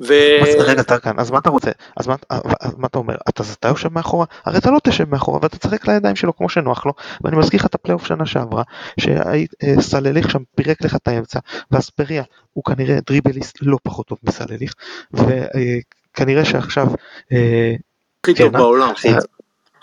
ו... 0.00 0.14
רגע 0.58 0.82
טרקן, 0.82 1.18
אז 1.18 1.30
מה 1.30 1.38
אתה 1.38 1.50
רוצה? 1.50 1.70
אז 1.96 2.06
מה, 2.06 2.14
אז 2.60 2.74
מה 2.76 2.86
אתה 2.86 2.98
אומר? 2.98 3.14
אתה, 3.28 3.42
אתה 3.60 3.68
יושב 3.68 3.92
מאחורה? 3.92 4.26
הרי 4.44 4.58
אתה 4.58 4.70
לא 4.70 4.78
תשב 4.84 5.08
מאחורה 5.08 5.38
ואתה 5.42 5.58
תשחק 5.58 5.88
לידיים 5.88 6.16
שלו 6.16 6.36
כמו 6.36 6.48
שנוח 6.48 6.86
לו 6.86 6.92
ואני 7.24 7.36
מזכיר 7.36 7.60
לך 7.60 7.66
את 7.66 7.74
הפלייאוף 7.74 8.06
שנה 8.06 8.26
שעברה 8.26 8.62
שסלליך 9.00 10.30
שם 10.30 10.42
פירק 10.54 10.82
לך 10.82 10.96
את 10.96 11.08
האמצע 11.08 11.38
ואספריה 11.70 12.22
הוא 12.52 12.64
כנראה 12.64 12.98
דריבליסט 13.06 13.58
לא 13.62 13.78
פחות 13.82 14.06
טוב 14.06 14.18
מסלליך 14.22 14.74
וכנראה 15.12 16.44
שעכשיו 16.44 16.86
אה, 17.32 17.74
הכי 18.20 18.34
טוב 18.34 18.46
כן, 18.46 18.52
בעולם. 18.52 18.92
אה, 19.06 19.18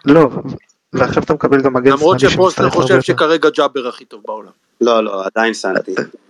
לא 0.05 0.29
ועכשיו 0.93 1.23
אתה 1.23 1.33
מקבל 1.33 1.61
גם 1.61 1.73
מגן 1.73 1.91
למרות 1.91 2.19
שמאלי 2.19 2.35
שמצטרף 2.35 2.73
חושב 2.75 2.93
הרבה 2.93 3.01
שכרגע 3.01 3.49
ג'אבר 3.49 3.87
הכי 3.87 4.05
טוב 4.05 4.21
בעולם. 4.25 4.51
לא, 4.81 5.03
לא, 5.03 5.25
עדיין 5.25 5.53
סנטי. 5.53 5.95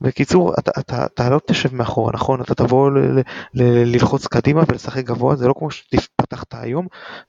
בקיצור, 0.00 0.54
אתה, 0.58 0.70
אתה, 0.78 1.06
אתה 1.06 1.30
לא 1.30 1.40
תשב 1.46 1.74
מאחורה, 1.74 2.12
נכון? 2.12 2.40
אתה 2.40 2.54
תבוא 2.54 2.90
ל, 2.90 2.98
ל, 2.98 3.20
ל, 3.54 3.62
ללחוץ 3.94 4.26
קדימה 4.26 4.62
ולשחק 4.68 5.04
גבוה, 5.04 5.36
זה 5.36 5.48
לא 5.48 5.54
כמו 5.58 5.70
שפתחת 5.70 6.54
היום, 6.54 6.86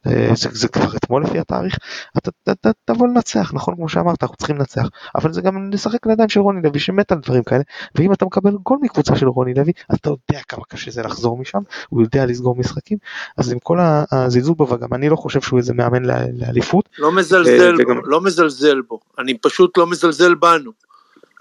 אה, 0.08 0.30
זה, 0.36 0.50
זה 0.54 0.68
כבר 0.68 0.96
אתמול 0.96 1.24
לפי 1.24 1.40
התאריך, 1.40 1.78
אתה, 2.18 2.32
אתה, 2.44 2.52
אתה 2.52 2.72
תבוא 2.86 3.08
לנצח, 3.08 3.52
נכון? 3.54 3.76
כמו 3.76 3.90
שאמרת, 3.90 4.24
אנחנו 4.24 4.36
צריכים 4.38 4.58
לנצח, 4.58 4.88
אבל 5.16 5.34
זה 5.34 5.42
גם 5.42 5.70
לשחק 5.74 6.06
לידיים 6.06 6.30
של 6.30 6.40
רוני 6.40 6.62
לוי 6.62 6.80
שמת 6.80 7.12
על 7.12 7.20
דברים 7.20 7.44
כאלה, 7.44 7.62
ואם 7.96 8.14
אתה 8.14 8.26
מקבל 8.26 8.52
גול 8.64 8.78
מקבוצה 8.82 9.16
של 9.16 9.28
רוני 9.28 9.54
לוי, 9.54 9.72
אז 9.90 9.98
אתה 9.98 10.10
יודע 10.10 10.42
כמה 10.48 10.64
קשה 10.70 10.92
זה 10.92 11.02
לחזור 11.04 11.38
משם, 11.38 11.60
הוא 11.90 12.02
יודע 12.02 12.26
לסגור 12.26 12.56
משחקים, 12.56 12.98
אז 13.38 13.52
עם 13.52 13.60
כל 13.60 13.78
הזלזול 14.12 14.56
בו, 14.56 14.70
וגם 14.70 14.94
אני 14.94 15.10
לא 15.10 15.16
חושב 15.16 15.42
שהוא 15.42 15.60
איזה 15.60 15.74
מאמן 15.74 16.04
לאליפות, 16.34 16.90
לא 17.00 17.12
מזלזל 17.12 17.50
אה, 17.52 17.72
בו, 17.86 17.92
וגם- 17.92 18.02
לא 18.06 18.22
מזלזל 18.22 18.82
בו, 18.82 19.00
אני 19.20 19.38
פשוט 19.38 19.78
לא 19.78 19.88
מזלזל 19.88 20.36
בנו. 20.36 20.72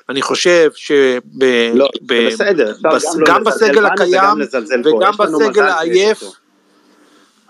אני 0.08 0.22
חושב 0.22 0.70
שב... 0.74 1.20
לא, 1.74 1.88
לא 3.14 3.38
בסגל 3.44 3.86
הקיים 3.86 4.38
וגם 4.84 5.12
בסגל 5.18 5.62
העייף. 5.62 6.22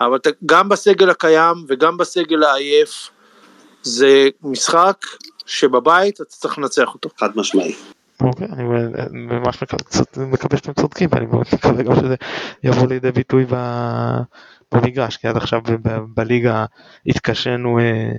אבל 0.00 0.18
גם 0.46 0.68
בסגל 0.68 1.10
הקיים 1.10 1.56
וגם 1.68 1.96
בסגל 1.96 2.42
העייף, 2.42 3.10
זה 3.82 4.28
משחק 4.42 4.96
שבבית 5.46 6.14
אתה 6.14 6.24
צריך 6.24 6.58
לנצח 6.58 6.94
אותו. 6.94 7.08
חד 7.18 7.28
משמעי. 7.36 7.74
אוקיי, 8.20 8.46
אני 8.52 8.62
ממש 9.12 9.62
מקווה 10.16 10.58
שאתם 10.58 10.72
צודקים 10.72 11.08
ואני 11.12 11.26
מאוד 11.26 11.46
מקווה 11.52 11.82
גם 11.82 11.94
שזה 11.96 12.14
יבוא 12.64 12.86
לידי 12.86 13.12
ביטוי 13.12 13.44
במגרש 14.74 15.16
כי 15.16 15.28
עד 15.28 15.36
עכשיו 15.36 15.60
ב- 15.60 15.88
ב- 15.88 15.98
בליגה 16.14 16.64
התקשינו 17.06 17.78
אה, 17.78 18.10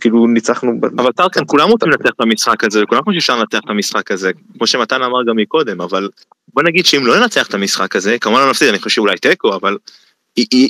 כאילו 0.00 0.26
ניצחנו. 0.26 0.72
אבל 0.96 1.12
טרקן, 1.12 1.40
כולם 1.46 1.68
רוצים 1.68 1.90
לנצח 1.90 2.10
את 2.16 2.20
המשחק 2.20 2.64
הזה, 2.64 2.82
וכולם 2.82 3.02
חושבים 3.02 3.20
שאפשר 3.20 3.38
לנצח 3.38 3.58
את 3.64 3.70
המשחק 3.70 4.10
הזה, 4.10 4.30
כמו 4.58 4.66
שמתן 4.66 5.02
אמר 5.02 5.24
גם 5.28 5.36
מקודם, 5.36 5.80
אבל 5.80 6.08
בוא 6.54 6.62
נגיד 6.62 6.86
שאם 6.86 7.06
לא 7.06 7.20
ננצח 7.20 7.48
את 7.48 7.54
המשחק 7.54 7.96
הזה, 7.96 8.18
כמובן 8.18 8.40
לא 8.40 8.50
נפסיד, 8.50 8.68
אני 8.68 8.78
חושב 8.78 8.90
שאולי 8.90 9.16
תיקו, 9.16 9.54
אבל 9.54 9.76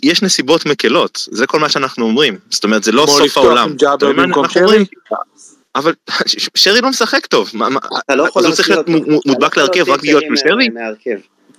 יש 0.02 0.22
נסיבות 0.22 0.66
מקלות, 0.66 1.28
זה 1.30 1.46
כל 1.46 1.58
מה 1.58 1.68
שאנחנו 1.68 2.04
אומרים, 2.04 2.38
זאת 2.50 2.64
אומרת 2.64 2.84
זה 2.84 2.92
לא 2.92 3.06
סוף 3.06 3.38
העולם. 3.38 3.76
אבל 5.76 5.92
שרי 6.54 6.80
לא 6.80 6.90
משחק 6.90 7.26
טוב, 7.26 7.50
לא 8.08 8.26
אז 8.36 8.44
הוא 8.44 8.54
צריך 8.54 8.70
להוציא 8.70 8.94
להיות. 8.94 9.08
מ- 9.08 9.28
מודבק 9.30 9.56
לא 9.56 9.62
להרכב 9.62 9.88
רק 9.90 10.00
בגלל 10.02 10.12
להוציא 10.12 10.28
שהוא 10.36 10.50
שרי? 10.50 10.68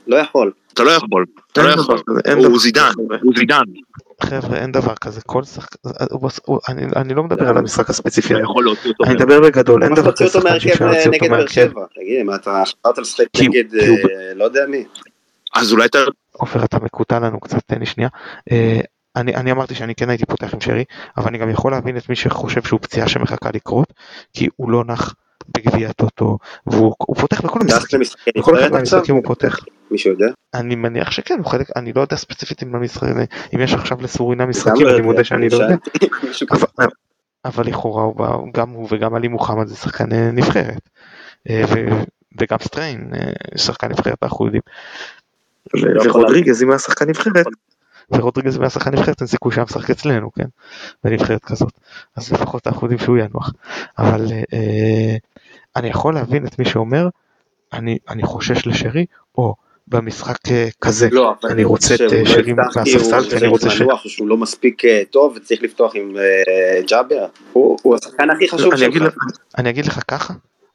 לא 0.07 0.15
יכול. 0.15 0.51
אתה 0.73 0.83
לא 0.83 0.91
יכול, 0.91 1.23
אתה 1.51 1.63
לא 1.63 1.69
יכול, 1.69 1.99
הוא 2.45 2.59
זידן. 2.59 2.91
הוא 3.21 3.33
זידן, 3.37 3.61
חבר'ה 4.23 4.57
אין 4.57 4.71
דבר 4.71 4.93
כזה 5.01 5.21
כל 5.21 5.43
שחק... 5.43 5.69
הוא 6.11 6.21
בס- 6.21 6.39
הוא- 6.45 6.59
אני- 6.69 6.85
אני 6.95 7.13
לא 7.13 7.23
מדבר 7.23 7.49
על 7.49 7.57
המשחק 7.57 7.89
הספציפי 7.89 8.27
אתה 8.27 8.37
היום, 8.37 8.43
יכול 8.51 8.63
להוציא 8.63 8.89
אותו. 8.91 9.03
אני 9.03 9.13
מדבר 9.13 9.41
בגדול 9.41 9.83
אין 9.83 9.93
דבר 9.93 10.11
כזה 10.11 10.27
שחקן 10.29 10.59
שאפשר 10.59 10.85
להוציא 10.85 11.01
נגד 11.11 11.13
אותו 11.21 11.29
באר 11.29 11.37
מהרכב. 11.37 11.53
שבע? 11.71 11.81
תגיד, 11.95 12.23
מה 12.23 12.35
אתה 12.35 12.63
חזרת 12.85 12.97
לשחק 12.97 13.25
נגד, 13.41 13.75
אה, 13.75 13.93
לא 14.35 14.43
יודע 14.43 14.65
מי. 14.69 14.83
אז 15.55 15.71
אולי 15.73 15.85
אתה... 15.85 15.99
עופר 16.31 16.63
אתה 16.63 16.77
מקוטע 16.79 17.19
לנו 17.19 17.39
קצת 17.39 17.57
תן 17.65 17.79
לי 17.79 17.85
שנייה. 17.85 18.09
אה, 18.51 18.79
אני, 19.15 19.35
אני 19.35 19.51
אמרתי 19.51 19.75
שאני 19.75 19.95
כן 19.95 20.09
הייתי 20.09 20.25
פותח 20.25 20.53
עם 20.53 20.61
שרי 20.61 20.83
אבל 21.17 21.27
אני 21.27 21.37
גם 21.37 21.49
יכול 21.49 21.71
להבין 21.71 21.97
את 21.97 22.09
מי 22.09 22.15
שחושב 22.15 22.63
שהוא 22.63 22.79
פציעה 22.79 23.07
שמחכה 23.07 23.49
לקרות 23.53 23.93
כי 24.33 24.47
הוא 24.55 24.69
לא 24.71 24.83
נח 24.87 25.13
בגביע 25.57 25.89
הטוטו 25.89 26.37
והוא 26.67 26.93
הוא 26.97 27.15
פותח 27.15 27.41
בכל 27.41 27.59
המשחקים. 27.61 27.99
בכל 28.37 28.55
אחד 28.55 28.63
נבחרת 28.65 28.81
עכשיו? 28.81 28.97
מהמשחקים 28.97 29.15
הוא 29.15 29.23
פותח. 29.25 29.59
מישהו 29.91 30.11
יודע? 30.11 30.27
אני 30.53 30.75
מניח 30.75 31.11
שכן 31.11 31.37
הוא 31.37 31.45
חלק 31.45 31.67
אני 31.75 31.93
לא 31.93 32.01
יודע 32.01 32.15
ספציפית 32.15 32.63
אם 32.63 32.75
למשחק 32.75 33.07
אם 33.55 33.61
יש 33.61 33.73
עכשיו 33.73 33.97
לסורינה 34.01 34.45
משחקים 34.45 34.87
אני 34.87 35.01
מודה 35.01 35.23
שאני 35.23 35.49
לא 35.49 35.55
יודע. 35.55 35.75
אבל, 36.51 36.87
אבל 37.45 37.67
לכאורה 37.67 38.03
הוא 38.03 38.15
בא, 38.15 38.37
גם 38.53 38.69
הוא 38.69 38.87
וגם 38.91 39.15
עלי 39.15 39.27
מוחמד 39.27 39.67
זה 39.67 39.75
שחקני 39.75 40.31
נבחרת. 40.31 40.89
אה, 41.49 41.63
וגם 42.41 42.57
סטריין 42.61 43.11
אה, 43.15 43.57
שחקן 43.57 43.87
נבחרת 43.87 44.23
אנחנו 44.23 44.45
יודעים. 44.45 44.61
לא 45.73 46.03
ורודריגז 46.09 46.63
אם 46.63 46.69
היה 46.69 46.79
שחקן 46.79 47.09
נבחרת, 47.09 47.45
ורודריגז 48.11 48.57
מהשחקן 48.57 48.91
נבחרת 48.91 49.21
אין 49.21 49.27
סיכוי 49.27 49.51
שהיה 49.51 49.65
משחק 49.65 49.89
אצלנו 49.89 50.31
כן 50.31 50.45
בנבחרת 51.03 51.45
כזאת 51.45 51.79
אז 52.15 52.33
לפחות 52.33 52.67
אנחנו 52.67 52.85
יודעים 52.85 52.99
שהוא 52.99 53.17
ינוח 53.17 53.51
אבל 53.97 54.25
אה, 54.31 54.43
אה, 54.53 55.15
אני 55.75 55.87
יכול 55.87 56.13
להבין 56.13 56.47
את 56.47 56.59
מי 56.59 56.65
שאומר 56.65 57.09
אני 57.73 57.97
אני 58.09 58.23
חושש 58.23 58.67
לשרי 58.67 59.05
או 59.37 59.55
במשחק 59.87 60.37
אה, 60.51 60.67
כזה 60.81 61.09
לא, 61.11 61.35
אבל 61.41 61.49
אני 61.51 61.63
רוצה 61.63 61.93
את 61.95 61.97
שהוא 61.97 62.11
אה, 62.13 62.41
לא 62.47 62.55
מהספסל 62.75 63.29
כי 63.29 63.35
אני 63.37 63.47
רוצה 63.47 63.69
ש... 63.69 63.81
שהוא 64.07 64.27
לא 64.27 64.37
מספיק 64.37 64.85
אה, 64.85 65.01
טוב 65.09 65.33
וצריך 65.35 65.63
לפתוח 65.63 65.95
עם 65.95 66.15
ג'אבר. 66.87 67.25
הוא 67.53 67.95
השחקן 67.95 68.29
הכי 68.29 68.47
חשוב 68.49 68.75
שלך. 68.75 68.95
לך- 68.95 69.13
אני 69.57 69.69
אגיד 69.69 69.85
לך 69.85 69.99
ככה 70.07 70.33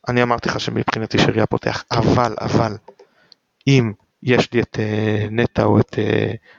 אני 0.09 0.23
אמרתי 0.23 0.49
לך 0.49 0.61
שמבחינתי 0.61 1.19
שרי 1.19 1.41
הפותח 1.41 1.85
אבל 1.93 2.35
אבל 2.41 2.73
אם 3.69 3.93
יש 4.23 4.53
לי 4.53 4.61
את 4.61 4.79
נטע 5.31 5.65
או 5.65 5.81
את 5.81 5.97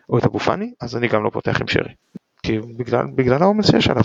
או 0.10 0.18
את 0.18 0.26
אבו 0.26 0.40
פאני 0.40 0.72
אז 0.82 0.96
אני 0.96 1.08
גם 1.08 1.24
לא 1.24 1.30
פותח 1.30 1.62
עם 1.62 1.68
שרי. 1.68 1.94
כי 2.44 2.58
בגלל 2.78 3.06
בגלל 3.16 3.42
העומס 3.42 3.72
שיש 3.72 3.88
עליו. 3.88 4.04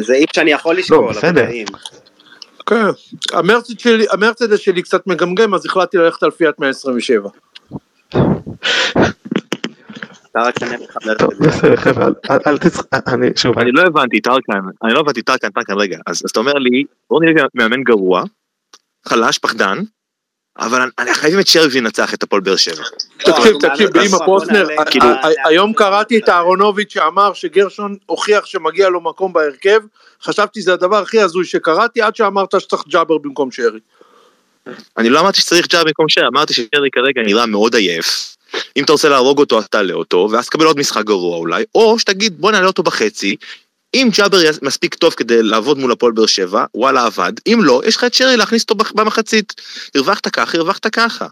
זה 0.00 0.14
אי 0.14 0.24
שאני 0.34 0.50
יכול 0.50 0.76
לשקול. 0.76 1.04
אבל 1.04 1.12
בסדר. 1.18 1.46
כן. 2.66 2.76
המרצדס 3.32 3.80
שלי- 3.82 4.06
המרצדס 4.10 4.58
שלי 4.60 4.82
קצת 4.82 5.06
מגמגם 5.06 5.54
אז 5.54 5.66
החלטתי 5.66 5.96
ללכת 5.96 6.22
על 6.22 6.30
פיאט 6.30 6.58
127. 6.58 7.28
אני 13.06 13.28
שוב 13.36 13.58
אני 13.58 13.72
לא 13.72 13.82
הבנתי, 13.82 14.20
טרקן, 14.20 14.52
אני 14.84 14.94
לא 14.94 15.00
הבנתי, 15.00 15.22
טרקן, 15.22 15.48
טרקן, 15.50 15.72
רגע, 15.72 15.98
אז 16.06 16.22
אז 16.24 16.30
אתה 16.30 16.40
אומר 16.40 16.52
לי, 16.54 16.84
רוני 17.10 17.26
לוי 17.26 17.42
מאמן 17.54 17.82
גרוע, 17.82 18.22
חלש, 19.08 19.38
פחדן, 19.38 19.78
אבל 20.58 20.80
אני- 20.98 21.14
חייבים 21.14 21.40
את 21.40 21.46
שרי 21.46 21.80
לנצח 21.80 22.14
את 22.14 22.22
הפועל 22.22 22.40
באר 22.42 22.56
שבע. 22.56 22.84
תקשיב, 23.18 23.34
אז 23.36 23.56
תקשיב, 23.60 23.90
בוא 23.90 24.02
באמא 24.02 24.26
בוא 24.26 24.44
נעלה- 24.44 24.84
כאילו, 24.90 25.06
נעלה- 25.06 25.20
ה- 25.26 25.48
היום 25.48 25.72
קראתי 25.72 26.18
את 26.18 26.28
אהרונוביץ' 26.28 26.92
שאמר 26.92 27.32
שגרשון 27.32 27.96
הוכיח 28.06 28.44
שמגיע 28.46 28.88
לו 28.88 29.00
מקום 29.00 29.32
בהרכב, 29.32 29.80
חשבתי 30.22 30.62
זה 30.62 30.72
הדבר 30.72 30.96
הכי 31.02 31.20
הזוי 31.20 31.44
שקראתי 31.44 32.02
עד 32.02 32.16
שאמרת 32.16 32.60
שצריך 32.60 32.82
ג'אבר 32.88 33.18
במקום 33.18 33.50
שרי. 33.50 33.80
אני 34.96 35.10
לא 35.10 35.20
אמרתי 35.20 35.40
שצריך 35.40 35.66
ג'אר 35.68 35.84
במקום 35.84 36.08
שרי, 36.08 36.26
אמרתי 36.26 36.54
ששרי 36.54 36.90
כרגע 36.92 37.22
נראה 37.26 37.46
מאוד 37.46 37.74
עייף. 37.74 38.36
אם 38.76 38.84
אתה 38.84 38.92
רוצה 38.92 39.08
להרוג 39.08 39.38
אותו, 39.38 39.58
אז 39.58 39.68
תעלה 39.68 39.94
אותו, 39.94 40.28
ואז 40.32 40.46
תקבל 40.46 40.66
עוד 40.66 40.78
משחק 40.78 41.04
גרוע 41.04 41.36
אולי, 41.36 41.64
או 41.74 41.98
שתגיד 41.98 42.40
בוא 42.40 42.52
נעלה 42.52 42.66
אותו 42.66 42.82
בחצי, 42.82 43.36
אם 43.94 44.08
ג'אבר 44.12 44.38
מספיק 44.62 44.94
טוב 44.94 45.12
כדי 45.12 45.42
לעבוד 45.42 45.78
מול 45.78 45.92
הפועל 45.92 46.12
באר 46.12 46.26
שבע, 46.26 46.64
וואלה 46.74 47.06
עבד, 47.06 47.32
אם 47.46 47.60
לא, 47.62 47.82
יש 47.86 47.96
לך 47.96 48.04
את 48.04 48.14
שרי 48.14 48.36
להכניס 48.36 48.62
אותו 48.62 48.74
במחצית. 48.94 49.54
הרווחת 49.94 50.28
ככה, 50.28 50.58
הרווחת 50.58 50.86
ככה. 50.86 51.26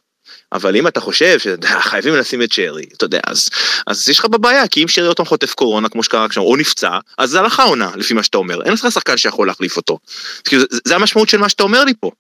אבל 0.52 0.76
אם 0.76 0.86
אתה 0.86 1.00
חושב 1.00 1.38
שחייבים 1.38 2.16
לשים 2.20 2.42
את 2.42 2.52
שרי, 2.52 2.84
אתה 2.96 3.04
יודע, 3.04 3.20
אז, 3.26 3.48
אז 3.86 4.08
יש 4.08 4.18
לך 4.18 4.24
בבעיה, 4.24 4.68
כי 4.68 4.82
אם 4.82 4.88
שרי 4.88 5.14
פעם 5.14 5.26
חוטף 5.26 5.54
קורונה, 5.54 5.88
כמו 5.88 6.02
שקרה 6.02 6.24
עכשיו, 6.24 6.42
או 6.42 6.56
נפצע, 6.56 6.98
אז 7.18 7.30
זה 7.30 7.40
הלכה 7.40 7.62
עונה, 7.62 7.90
לפי 7.96 8.14
מה 8.14 8.22
שאתה 8.22 8.38
אומר. 8.38 8.62
אין 8.62 8.72
לך 8.72 8.86
שחקן 8.90 9.16
שיכול 9.16 9.46
להחליף 9.46 9.76
אותו. 9.76 9.98
כאילו, 10.44 10.62
זה, 10.70 10.78
זה 10.84 10.94
המשמעות 10.94 11.28
של 11.28 11.38
מה 11.38 11.48
שאתה 11.48 11.62
אומר 11.62 11.84
לי 11.84 11.92
פה. 12.00 12.10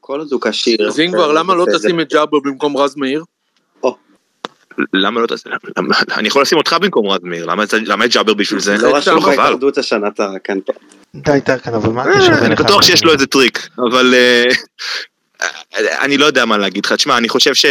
כל 0.00 0.18
עוד 0.18 0.32
הוא 0.32 0.40
כשיר. 0.40 0.88
אז 0.88 1.00
אם 1.00 1.10
כבר, 1.12 1.32
למה 1.32 1.54
לא 1.54 1.64
בסדר. 1.64 1.78
תשים 1.78 2.00
את 2.00 2.12
ג'אבר 2.12 2.38
במקום 2.40 2.76
רז 2.76 2.96
מאיר? 2.96 3.24
למה 4.92 5.20
לא 5.20 5.26
תעשה? 5.26 5.50
למה- 5.78 5.94
אני 6.16 6.28
יכול 6.28 6.42
לשים 6.42 6.58
אותך 6.58 6.76
במקום 6.80 7.06
רז 7.10 7.20
מאיר, 7.22 7.46
למה 7.46 7.64
את- 7.64 7.72
למה 7.72 8.06
ג'אבר 8.06 8.34
בשביל 8.34 8.60
זה? 8.60 8.76
לא 8.78 8.96
רשום. 8.96 9.20
בהתאחדות 9.20 9.78
השנה 9.78 10.08
אתה 10.08 10.32
כאן 10.44 10.58
פה. 10.66 10.72
די 11.14 11.38
טרקן 11.44 11.74
אבל 11.74 11.88
מה 11.88 12.04
אה, 12.06 12.10
הקשר 12.16 12.46
אני 12.46 12.54
בטוח 12.54 12.82
שיש 12.82 13.04
לו 13.04 13.12
איזה 13.12 13.26
טריק, 13.26 13.68
אבל 13.90 14.14
אה, 14.14 14.44
אה, 15.42 16.04
אני 16.04 16.18
לא 16.18 16.26
יודע 16.26 16.44
מה 16.44 16.58
להגיד 16.58 16.86
לך. 16.86 16.92
תשמע, 16.92 17.16
אני 17.18 17.28
חושב 17.28 17.54
ש... 17.54 17.64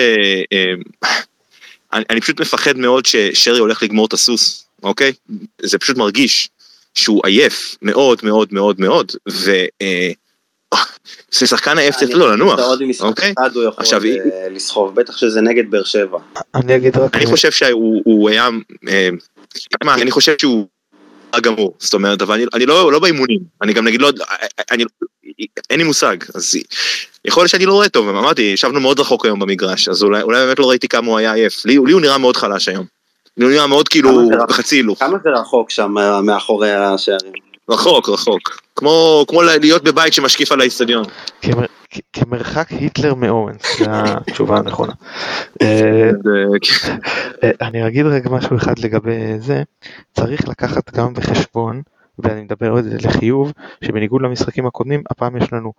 אני 1.94 2.22
פשוט 2.22 2.42
מפחד 2.42 2.78
מאוד 2.78 3.06
ששרי 3.06 3.60
הולך 3.60 3.84
לגמור 3.84 4.06
את 4.06 4.14
הסוס, 4.14 4.66
אוקיי? 4.84 5.14
זה 5.62 5.78
פשוט 5.78 5.98
מרגיש 5.98 6.50
שהוא 6.94 7.22
עייף 7.26 7.76
מאוד 7.82 8.20
מאוד 8.24 8.48
מאוד 8.54 8.80
מאוד, 8.82 9.12
זה 9.28 9.66
שחקן 11.32 11.78
עייף 11.78 11.96
צריך 11.96 12.18
לו 12.18 12.28
לנוח, 12.28 12.60
אוקיי? 13.00 13.34
עכשיו, 13.78 14.02
לסחוב, 14.52 14.96
בטח 14.96 15.18
שזה 15.18 15.42
נגד 15.42 15.72
באר 15.72 15.84
שבע. 15.84 16.18
אני 16.56 16.76
אגיד 16.76 16.98
רק... 16.98 17.16
אני 17.16 17.26
חושב 17.26 17.52
שהוא 17.52 18.30
היה... 18.30 18.50
מה, 19.84 19.96
אני 19.96 20.12
חושב 20.12 20.36
שהוא... 20.38 20.68
גמור, 21.42 21.74
זאת 21.80 21.94
אומרת, 21.94 22.22
אבל 22.22 22.42
אני 22.54 22.66
לא, 22.66 22.92
לא 22.92 23.00
באימונים, 23.00 23.40
אני 23.62 23.74
גם 23.74 23.86
נגיד 23.86 24.02
לא, 24.02 24.12
אני, 24.72 24.84
אין 25.70 25.80
לי 25.80 25.84
מושג, 25.84 26.18
אז 26.36 26.56
יכול 27.26 27.44
להיות 27.44 27.52
שאני 27.52 27.66
לא 27.66 27.74
רואה 27.74 27.90
טוב, 27.90 28.10
אמרתי, 28.10 28.42
ישבנו 28.42 28.80
מאוד 28.80 29.00
רחוק 29.00 29.26
היום 29.26 29.40
במגרש, 29.40 29.90
אז 29.90 30.04
אולי, 30.04 30.22
אולי 30.22 30.46
באמת 30.46 30.60
לא 30.60 30.70
ראיתי 30.70 30.88
כמה 30.88 31.08
הוא 31.08 31.18
היה 31.18 31.34
עייף, 31.34 31.66
לי, 31.66 31.78
לי 31.86 31.92
הוא 31.92 32.02
נראה 32.02 32.18
מאוד 32.18 32.38
חלש 32.38 32.70
היום, 32.70 32.86
לי 33.38 33.46
הוא 33.46 33.52
נראה 33.52 33.68
מאוד 33.68 33.90
כאילו 33.90 34.30
בחצי 34.50 34.76
הילוך. 34.76 35.00
כמה 35.00 35.18
זה 35.24 35.30
רחוק 35.30 35.70
שם 35.70 35.96
מאחורי 36.24 36.74
השערים? 36.74 37.34
רחוק, 37.70 38.10
רחוק, 38.10 38.62
כמו, 38.76 39.26
כמו 39.28 39.42
להיות 39.42 39.84
בבית 39.84 40.14
שמשקיף 40.14 40.52
על 40.52 40.62
האיצטדיון. 40.62 41.06
כמרחק 42.14 42.68
היטלר 42.70 43.14
מאורנס, 43.14 43.80
זו 43.80 43.86
התשובה 44.28 44.58
הנכונה. 44.58 44.94
אה, 45.62 46.10
אני 47.62 47.88
אגיד 47.88 48.06
רגע 48.06 48.30
משהו 48.30 48.58
אחד 48.58 48.80
לגבי 48.80 49.40
זה, 49.40 49.64
צריך 50.14 50.48
לקחת 50.48 50.94
גם 50.96 51.14
בחשבון, 51.14 51.82
ואני 52.20 52.42
מדבר 52.42 52.74
על 52.74 52.84
זה 52.84 52.98
לחיוב, 53.04 53.54
שבניגוד 53.84 54.22
למשחקים 54.22 54.66
הקודמים, 54.66 55.04
הפעם 55.10 55.38
יש 55.38 55.54
לנו 55.54 55.74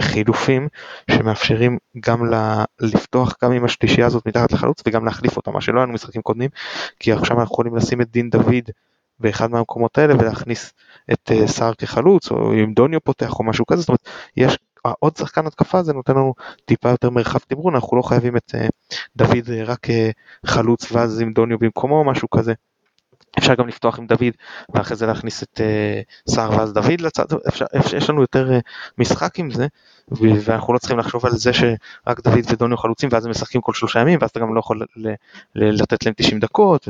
חילופים 0.00 0.68
שמאפשרים 1.10 1.78
גם 2.00 2.22
לפתוח 2.80 3.34
גם 3.44 3.52
עם 3.52 3.64
השלישייה 3.64 4.06
הזאת 4.06 4.26
מתחת 4.26 4.52
לחלוץ 4.52 4.82
וגם 4.86 5.04
להחליף 5.04 5.36
אותה, 5.36 5.50
מה 5.50 5.60
שלא 5.60 5.78
היה 5.78 5.84
לנו 5.84 5.94
משחקים 5.94 6.22
קודמים, 6.22 6.50
כי 7.00 7.12
עכשיו 7.12 7.40
אנחנו 7.40 7.54
יכולים 7.54 7.76
לשים 7.76 8.00
את 8.00 8.10
דין 8.10 8.30
דוד 8.30 8.70
באחד 9.20 9.50
מהמקומות 9.50 9.98
האלה 9.98 10.14
ולהכניס 10.14 10.72
את 11.12 11.30
uh, 11.30 11.46
סער 11.46 11.74
כחלוץ 11.74 12.30
או 12.30 12.52
אם 12.52 12.72
דוניו 12.74 13.00
פותח 13.00 13.38
או 13.38 13.44
משהו 13.44 13.66
כזה 13.66 13.80
זאת 13.80 13.88
אומרת 13.88 14.08
יש 14.36 14.58
עוד 15.00 15.16
שחקן 15.16 15.46
התקפה 15.46 15.82
זה 15.82 15.92
נותן 15.92 16.12
לנו 16.12 16.34
טיפה 16.64 16.88
יותר 16.88 17.10
מרחב 17.10 17.38
תמרון 17.38 17.74
אנחנו 17.74 17.96
לא 17.96 18.02
חייבים 18.02 18.36
את 18.36 18.54
uh, 18.54 18.68
דוד 19.16 19.50
רק 19.66 19.86
חלוץ 20.46 20.92
ואז 20.92 21.20
עם 21.20 21.32
דוניו 21.32 21.58
במקומו 21.58 21.98
או 21.98 22.04
משהו 22.04 22.30
כזה. 22.30 22.52
אפשר 23.38 23.54
גם 23.54 23.68
לפתוח 23.68 23.98
עם 23.98 24.06
דוד 24.06 24.34
ואחרי 24.74 24.96
זה 24.96 25.06
להכניס 25.06 25.42
את 25.42 25.60
סער 26.28 26.50
ואז 26.50 26.72
דוד 26.72 27.00
לצד, 27.00 27.24
אפשר, 27.48 27.64
יש 27.96 28.10
לנו 28.10 28.20
יותר 28.20 28.58
משחק 28.98 29.38
עם 29.38 29.50
זה 29.50 29.66
ואנחנו 30.44 30.72
לא 30.72 30.78
צריכים 30.78 30.98
לחשוב 30.98 31.26
על 31.26 31.32
זה 31.32 31.52
שרק 31.52 32.20
דוד 32.24 32.44
ודוניו 32.52 32.76
חלוצים 32.76 33.08
ואז 33.12 33.24
הם 33.24 33.30
משחקים 33.30 33.60
כל 33.60 33.74
שלושה 33.74 34.00
ימים 34.00 34.18
ואז 34.20 34.30
אתה 34.30 34.40
גם 34.40 34.54
לא 34.54 34.60
יכול 34.60 34.80
לתת 35.54 36.06
להם 36.06 36.14
90 36.16 36.40
דקות 36.40 36.88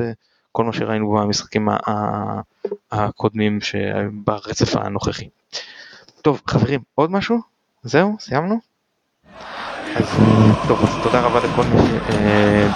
כל 0.58 0.64
מה 0.64 0.72
שראינו 0.72 1.12
במשחקים 1.12 1.68
הקודמים 2.92 3.58
ברצף 4.12 4.76
הנוכחי. 4.76 5.28
טוב 6.22 6.42
חברים 6.46 6.80
עוד 6.94 7.10
משהו? 7.10 7.38
זהו? 7.82 8.16
סיימנו? 8.20 8.58
אז 9.96 10.16
טוב 10.68 10.82
אז 10.82 10.98
תודה 11.02 11.20
רבה 11.20 11.40
לכל 11.40 11.62
מי 11.64 11.78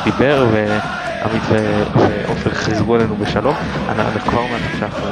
שדיבר 0.03 0.47
ועמית 0.53 1.43
ועופר 1.95 2.51
חזרו 2.51 2.97
אלינו 2.97 3.17
בשלום. 3.17 3.55
אני 3.89 4.21
כבר 4.21 4.39
אומר 4.39 4.59
שאנחנו 4.79 5.07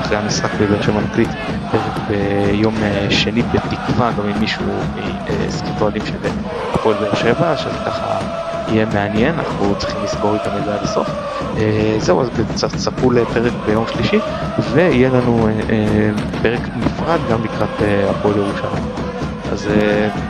אחרי 0.00 0.16
המשחק 0.16 0.50
בבאר 0.60 0.82
שבע 0.82 1.00
נקליט 1.00 1.30
פרק 1.70 1.98
ביום 2.08 2.74
שני 3.10 3.42
בתקווה 3.42 4.12
גם 4.12 4.26
עם 4.26 4.40
מישהו 4.40 4.64
מסקיפו 5.48 5.84
אוהדים 5.84 6.06
של 6.06 6.18
הפועל 6.74 6.96
באר 6.96 7.14
שבע 7.14 7.56
שזה 7.56 7.78
ככה 7.86 8.18
יהיה 8.68 8.86
מעניין, 8.86 9.34
אנחנו 9.34 9.74
צריכים 9.78 10.00
לסגור 10.04 10.34
איתם 10.34 10.50
את 10.58 10.64
זה 10.64 10.74
עד 10.74 10.82
הסוף. 10.82 11.08
אה, 11.56 11.96
זהו, 11.98 12.22
אז 12.22 12.28
תצפו 12.72 13.10
לפרק 13.10 13.52
ביום 13.66 13.84
שלישי, 13.92 14.18
ויהיה 14.72 15.10
לנו 15.10 15.48
אה, 15.48 15.52
אה, 15.70 16.10
פרק 16.42 16.60
נפרד 16.76 17.18
גם 17.30 17.44
לקראת 17.44 17.82
הפועל 18.10 18.36
ירושלים. 18.36 18.84
אז 19.52 19.68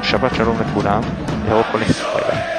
שבת 0.02 0.34
שלום 0.34 0.56
לכולם, 0.60 1.00
ירוק 1.48 1.66
עולים. 1.72 2.55